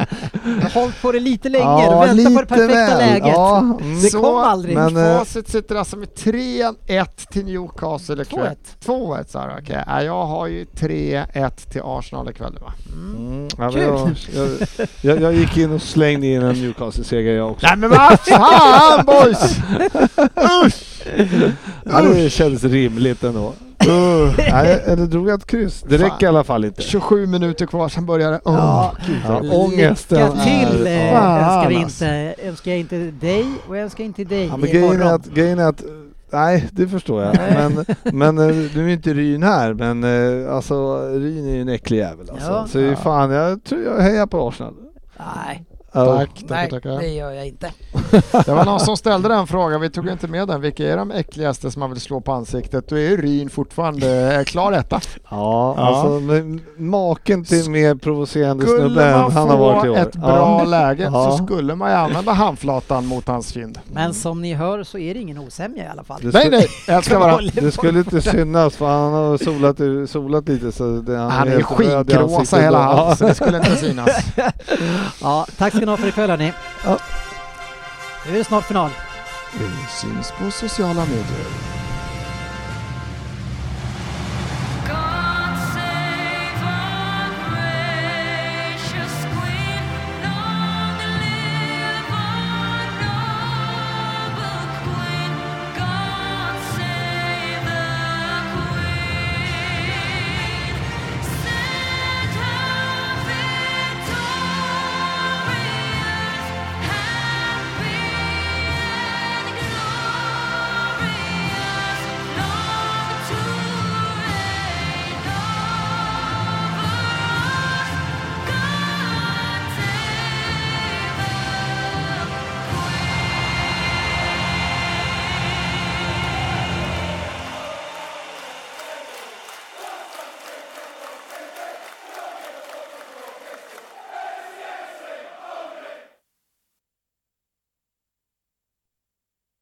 Hållit 0.74 1.02
på 1.02 1.12
det 1.12 1.20
lite 1.20 1.48
länge, 1.48 1.64
Ja, 1.64 2.06
du 2.14 2.22
väntar 2.22 2.30
på 2.34 2.40
det 2.40 2.46
perfekta 2.46 2.98
väl. 2.98 2.98
läget. 2.98 3.26
Ja, 3.28 3.58
mm. 3.58 4.00
Det 4.02 4.08
Så, 4.10 4.20
kom 4.22 4.36
aldrig. 4.36 4.74
men, 4.76 4.96
eh, 4.96 5.18
Facit 5.18 5.48
sitter 5.48 5.74
alltså 5.76 5.96
med 5.96 6.08
3-1 6.14 7.26
till 7.30 7.44
Newcastle 7.44 8.22
ikväll. 8.22 8.56
2-1. 8.84 9.16
2-1 9.20 9.24
sa 9.28 9.46
du, 9.46 9.52
okej. 9.62 9.84
Ja, 9.86 10.02
jag 10.02 10.26
har 10.26 10.46
ju 10.46 10.64
3-1 10.64 11.70
till 11.72 11.80
Arsenal 11.84 12.30
ikväll 12.30 12.58
va? 12.60 12.72
Mm. 12.92 13.48
Ja, 13.58 13.70
Kul. 13.70 13.82
jag, 13.82 14.10
jag, 14.34 14.88
jag, 15.00 15.20
jag 15.22 15.34
gick 15.34 15.56
in 15.56 15.72
och 15.72 15.82
slängde 15.82 16.26
in 16.26 16.42
en 16.42 16.54
Newcastle-seger 16.54 17.32
jag 17.36 17.50
också. 17.50 17.66
Nej 17.66 17.76
men 17.76 17.90
vad 17.90 18.20
fan 18.20 19.04
boys! 19.06 19.56
Usch! 20.66 21.06
Ja, 21.84 22.00
det 22.02 22.30
kändes 22.30 22.64
rimligt 22.64 23.24
ändå. 23.24 23.52
Nej, 24.38 24.82
eller 24.86 25.06
drog 25.06 25.28
jag 25.28 25.38
ett 25.38 25.46
kryss? 25.46 25.84
Det 25.88 25.98
Fan. 25.98 26.10
räcker 26.10 26.26
i 26.26 26.28
alla 26.28 26.44
fall 26.44 26.64
inte. 26.64 26.82
27 26.82 27.26
minuter 27.26 27.66
kvar, 27.66 27.88
sen 27.88 28.06
börjar 28.06 28.30
det. 28.30 28.40
Åh, 28.44 28.54
Ja. 28.54 28.92
gud. 29.06 29.16
Ja, 29.26 29.40
ångesten 29.56 30.18
Lycka 30.18 30.32
till 30.44 30.86
är- 30.86 31.12
eh, 31.12 31.42
önskar, 31.42 31.68
vi 31.68 31.76
alltså. 31.76 32.04
inte, 32.04 32.34
önskar 32.42 32.70
jag 32.70 32.80
inte 32.80 32.96
dig 33.10 33.46
och 33.68 33.76
jag 33.76 33.82
önskar 33.84 34.04
inte 34.04 34.24
dig 34.24 34.46
Ja, 34.46 34.56
men 34.56 34.70
grejen, 34.70 35.02
är 35.02 35.14
att, 35.14 35.26
grejen 35.26 35.58
är 35.58 35.68
att, 35.68 35.82
nej 36.32 36.68
det 36.72 36.88
förstår 36.88 37.22
jag. 37.22 37.36
Men, 37.54 37.84
men 38.34 38.38
eh, 38.50 38.56
nu 38.74 38.84
är 38.88 38.92
inte 38.92 39.14
Ryn 39.14 39.42
här, 39.42 39.74
men 39.74 40.04
eh, 40.44 40.54
alltså 40.54 40.98
Ryn 41.08 41.48
är 41.48 41.54
ju 41.54 41.60
en 41.60 41.68
äcklig 41.68 41.98
jävel 41.98 42.30
alltså. 42.30 42.50
Ja. 42.50 42.66
Så 42.68 42.80
ja. 42.80 42.96
fan, 42.96 43.30
jag 43.30 43.64
tror 43.64 43.82
jag 43.82 44.00
hejar 44.02 44.26
på 44.26 44.48
Arsenal. 44.48 44.74
Nej, 45.46 45.64
Ja. 45.94 46.16
Tack, 46.18 46.70
tackar, 46.70 46.90
nej 46.90 46.98
det 47.08 47.14
gör 47.14 47.30
jag 47.32 47.46
inte. 47.46 47.70
Det 48.46 48.52
var 48.54 48.64
någon 48.64 48.80
som 48.80 48.96
ställde 48.96 49.28
den 49.28 49.46
frågan, 49.46 49.80
vi 49.80 49.90
tog 49.90 50.08
inte 50.08 50.28
med 50.28 50.48
den. 50.48 50.60
Vilka 50.60 50.84
är 50.92 50.96
de 50.96 51.10
äckligaste 51.10 51.70
som 51.70 51.80
man 51.80 51.90
vill 51.90 52.00
slå 52.00 52.20
på 52.20 52.32
ansiktet? 52.32 52.88
Då 52.88 52.96
är 52.96 53.00
ju 53.00 53.16
Ryn 53.22 53.50
fortfarande 53.50 54.34
eh, 54.36 54.44
klar 54.44 54.72
etta. 54.72 55.00
Ja, 55.30 55.74
Ja. 55.76 55.86
alltså 55.86 56.20
maken 56.76 57.44
till 57.44 57.70
mer 57.70 57.94
provocerande 57.94 58.66
Skulle 58.66 58.78
snubbe 58.80 59.04
än 59.04 59.20
man 59.20 59.32
han 59.32 59.48
har 59.48 59.56
varit 59.58 59.84
i 59.84 59.86
få 59.88 59.92
år. 59.92 59.98
ett 59.98 60.12
bra 60.16 60.58
ja. 60.58 60.64
läge 60.64 61.10
Ja. 61.12 61.30
så 61.38 61.44
skulle 61.44 61.74
man 61.74 61.90
ju 61.90 61.96
använda 61.96 62.32
handflatan 62.32 63.06
mot 63.06 63.26
hans 63.28 63.48
kind. 63.48 63.78
Men 63.92 64.14
som 64.14 64.42
ni 64.42 64.54
hör 64.54 64.82
så 64.84 64.98
är 64.98 65.14
det 65.14 65.20
ingen 65.20 65.38
osämja 65.38 65.84
i 65.84 65.88
alla 65.88 66.04
fall. 66.04 66.18
Nej 66.22 66.32
skulle, 66.42 66.56
nej, 66.56 66.68
jag 66.86 67.04
ska 67.04 67.18
vara... 67.18 67.38
det 67.54 67.72
skulle 67.72 67.98
inte 67.98 68.20
synas 68.22 68.76
för 68.76 68.86
han 68.86 69.12
har 69.12 69.38
solat, 69.38 70.10
solat 70.10 70.48
lite 70.48 70.72
så 70.72 70.84
det, 71.00 71.16
Han 71.16 71.48
är 71.48 71.52
ju 71.52 71.56
helt 71.56 71.70
röd 71.80 72.10
i 72.10 72.12
skinkrosa 72.12 72.38
ansiktet 72.38 72.64
hela 72.64 72.78
han, 72.82 73.16
så 73.16 73.24
det 73.26 73.34
skulle 73.34 73.56
inte 73.56 73.76
synas. 73.86 74.08
Ja, 75.22 75.46
tack 75.58 75.74
ska 75.82 75.86
ni 75.86 75.92
ha 75.92 75.96
för 75.96 76.08
ikväll 76.08 76.30
hörni. 76.30 76.52
Ja. 76.84 76.98
Nu 78.26 78.32
är 78.32 78.38
det 78.38 78.44
snart 78.44 78.64
final. 78.64 78.90
Vi 79.52 79.68
syns 80.00 80.32
på 80.32 80.50
sociala 80.50 81.04
medier. 81.04 81.71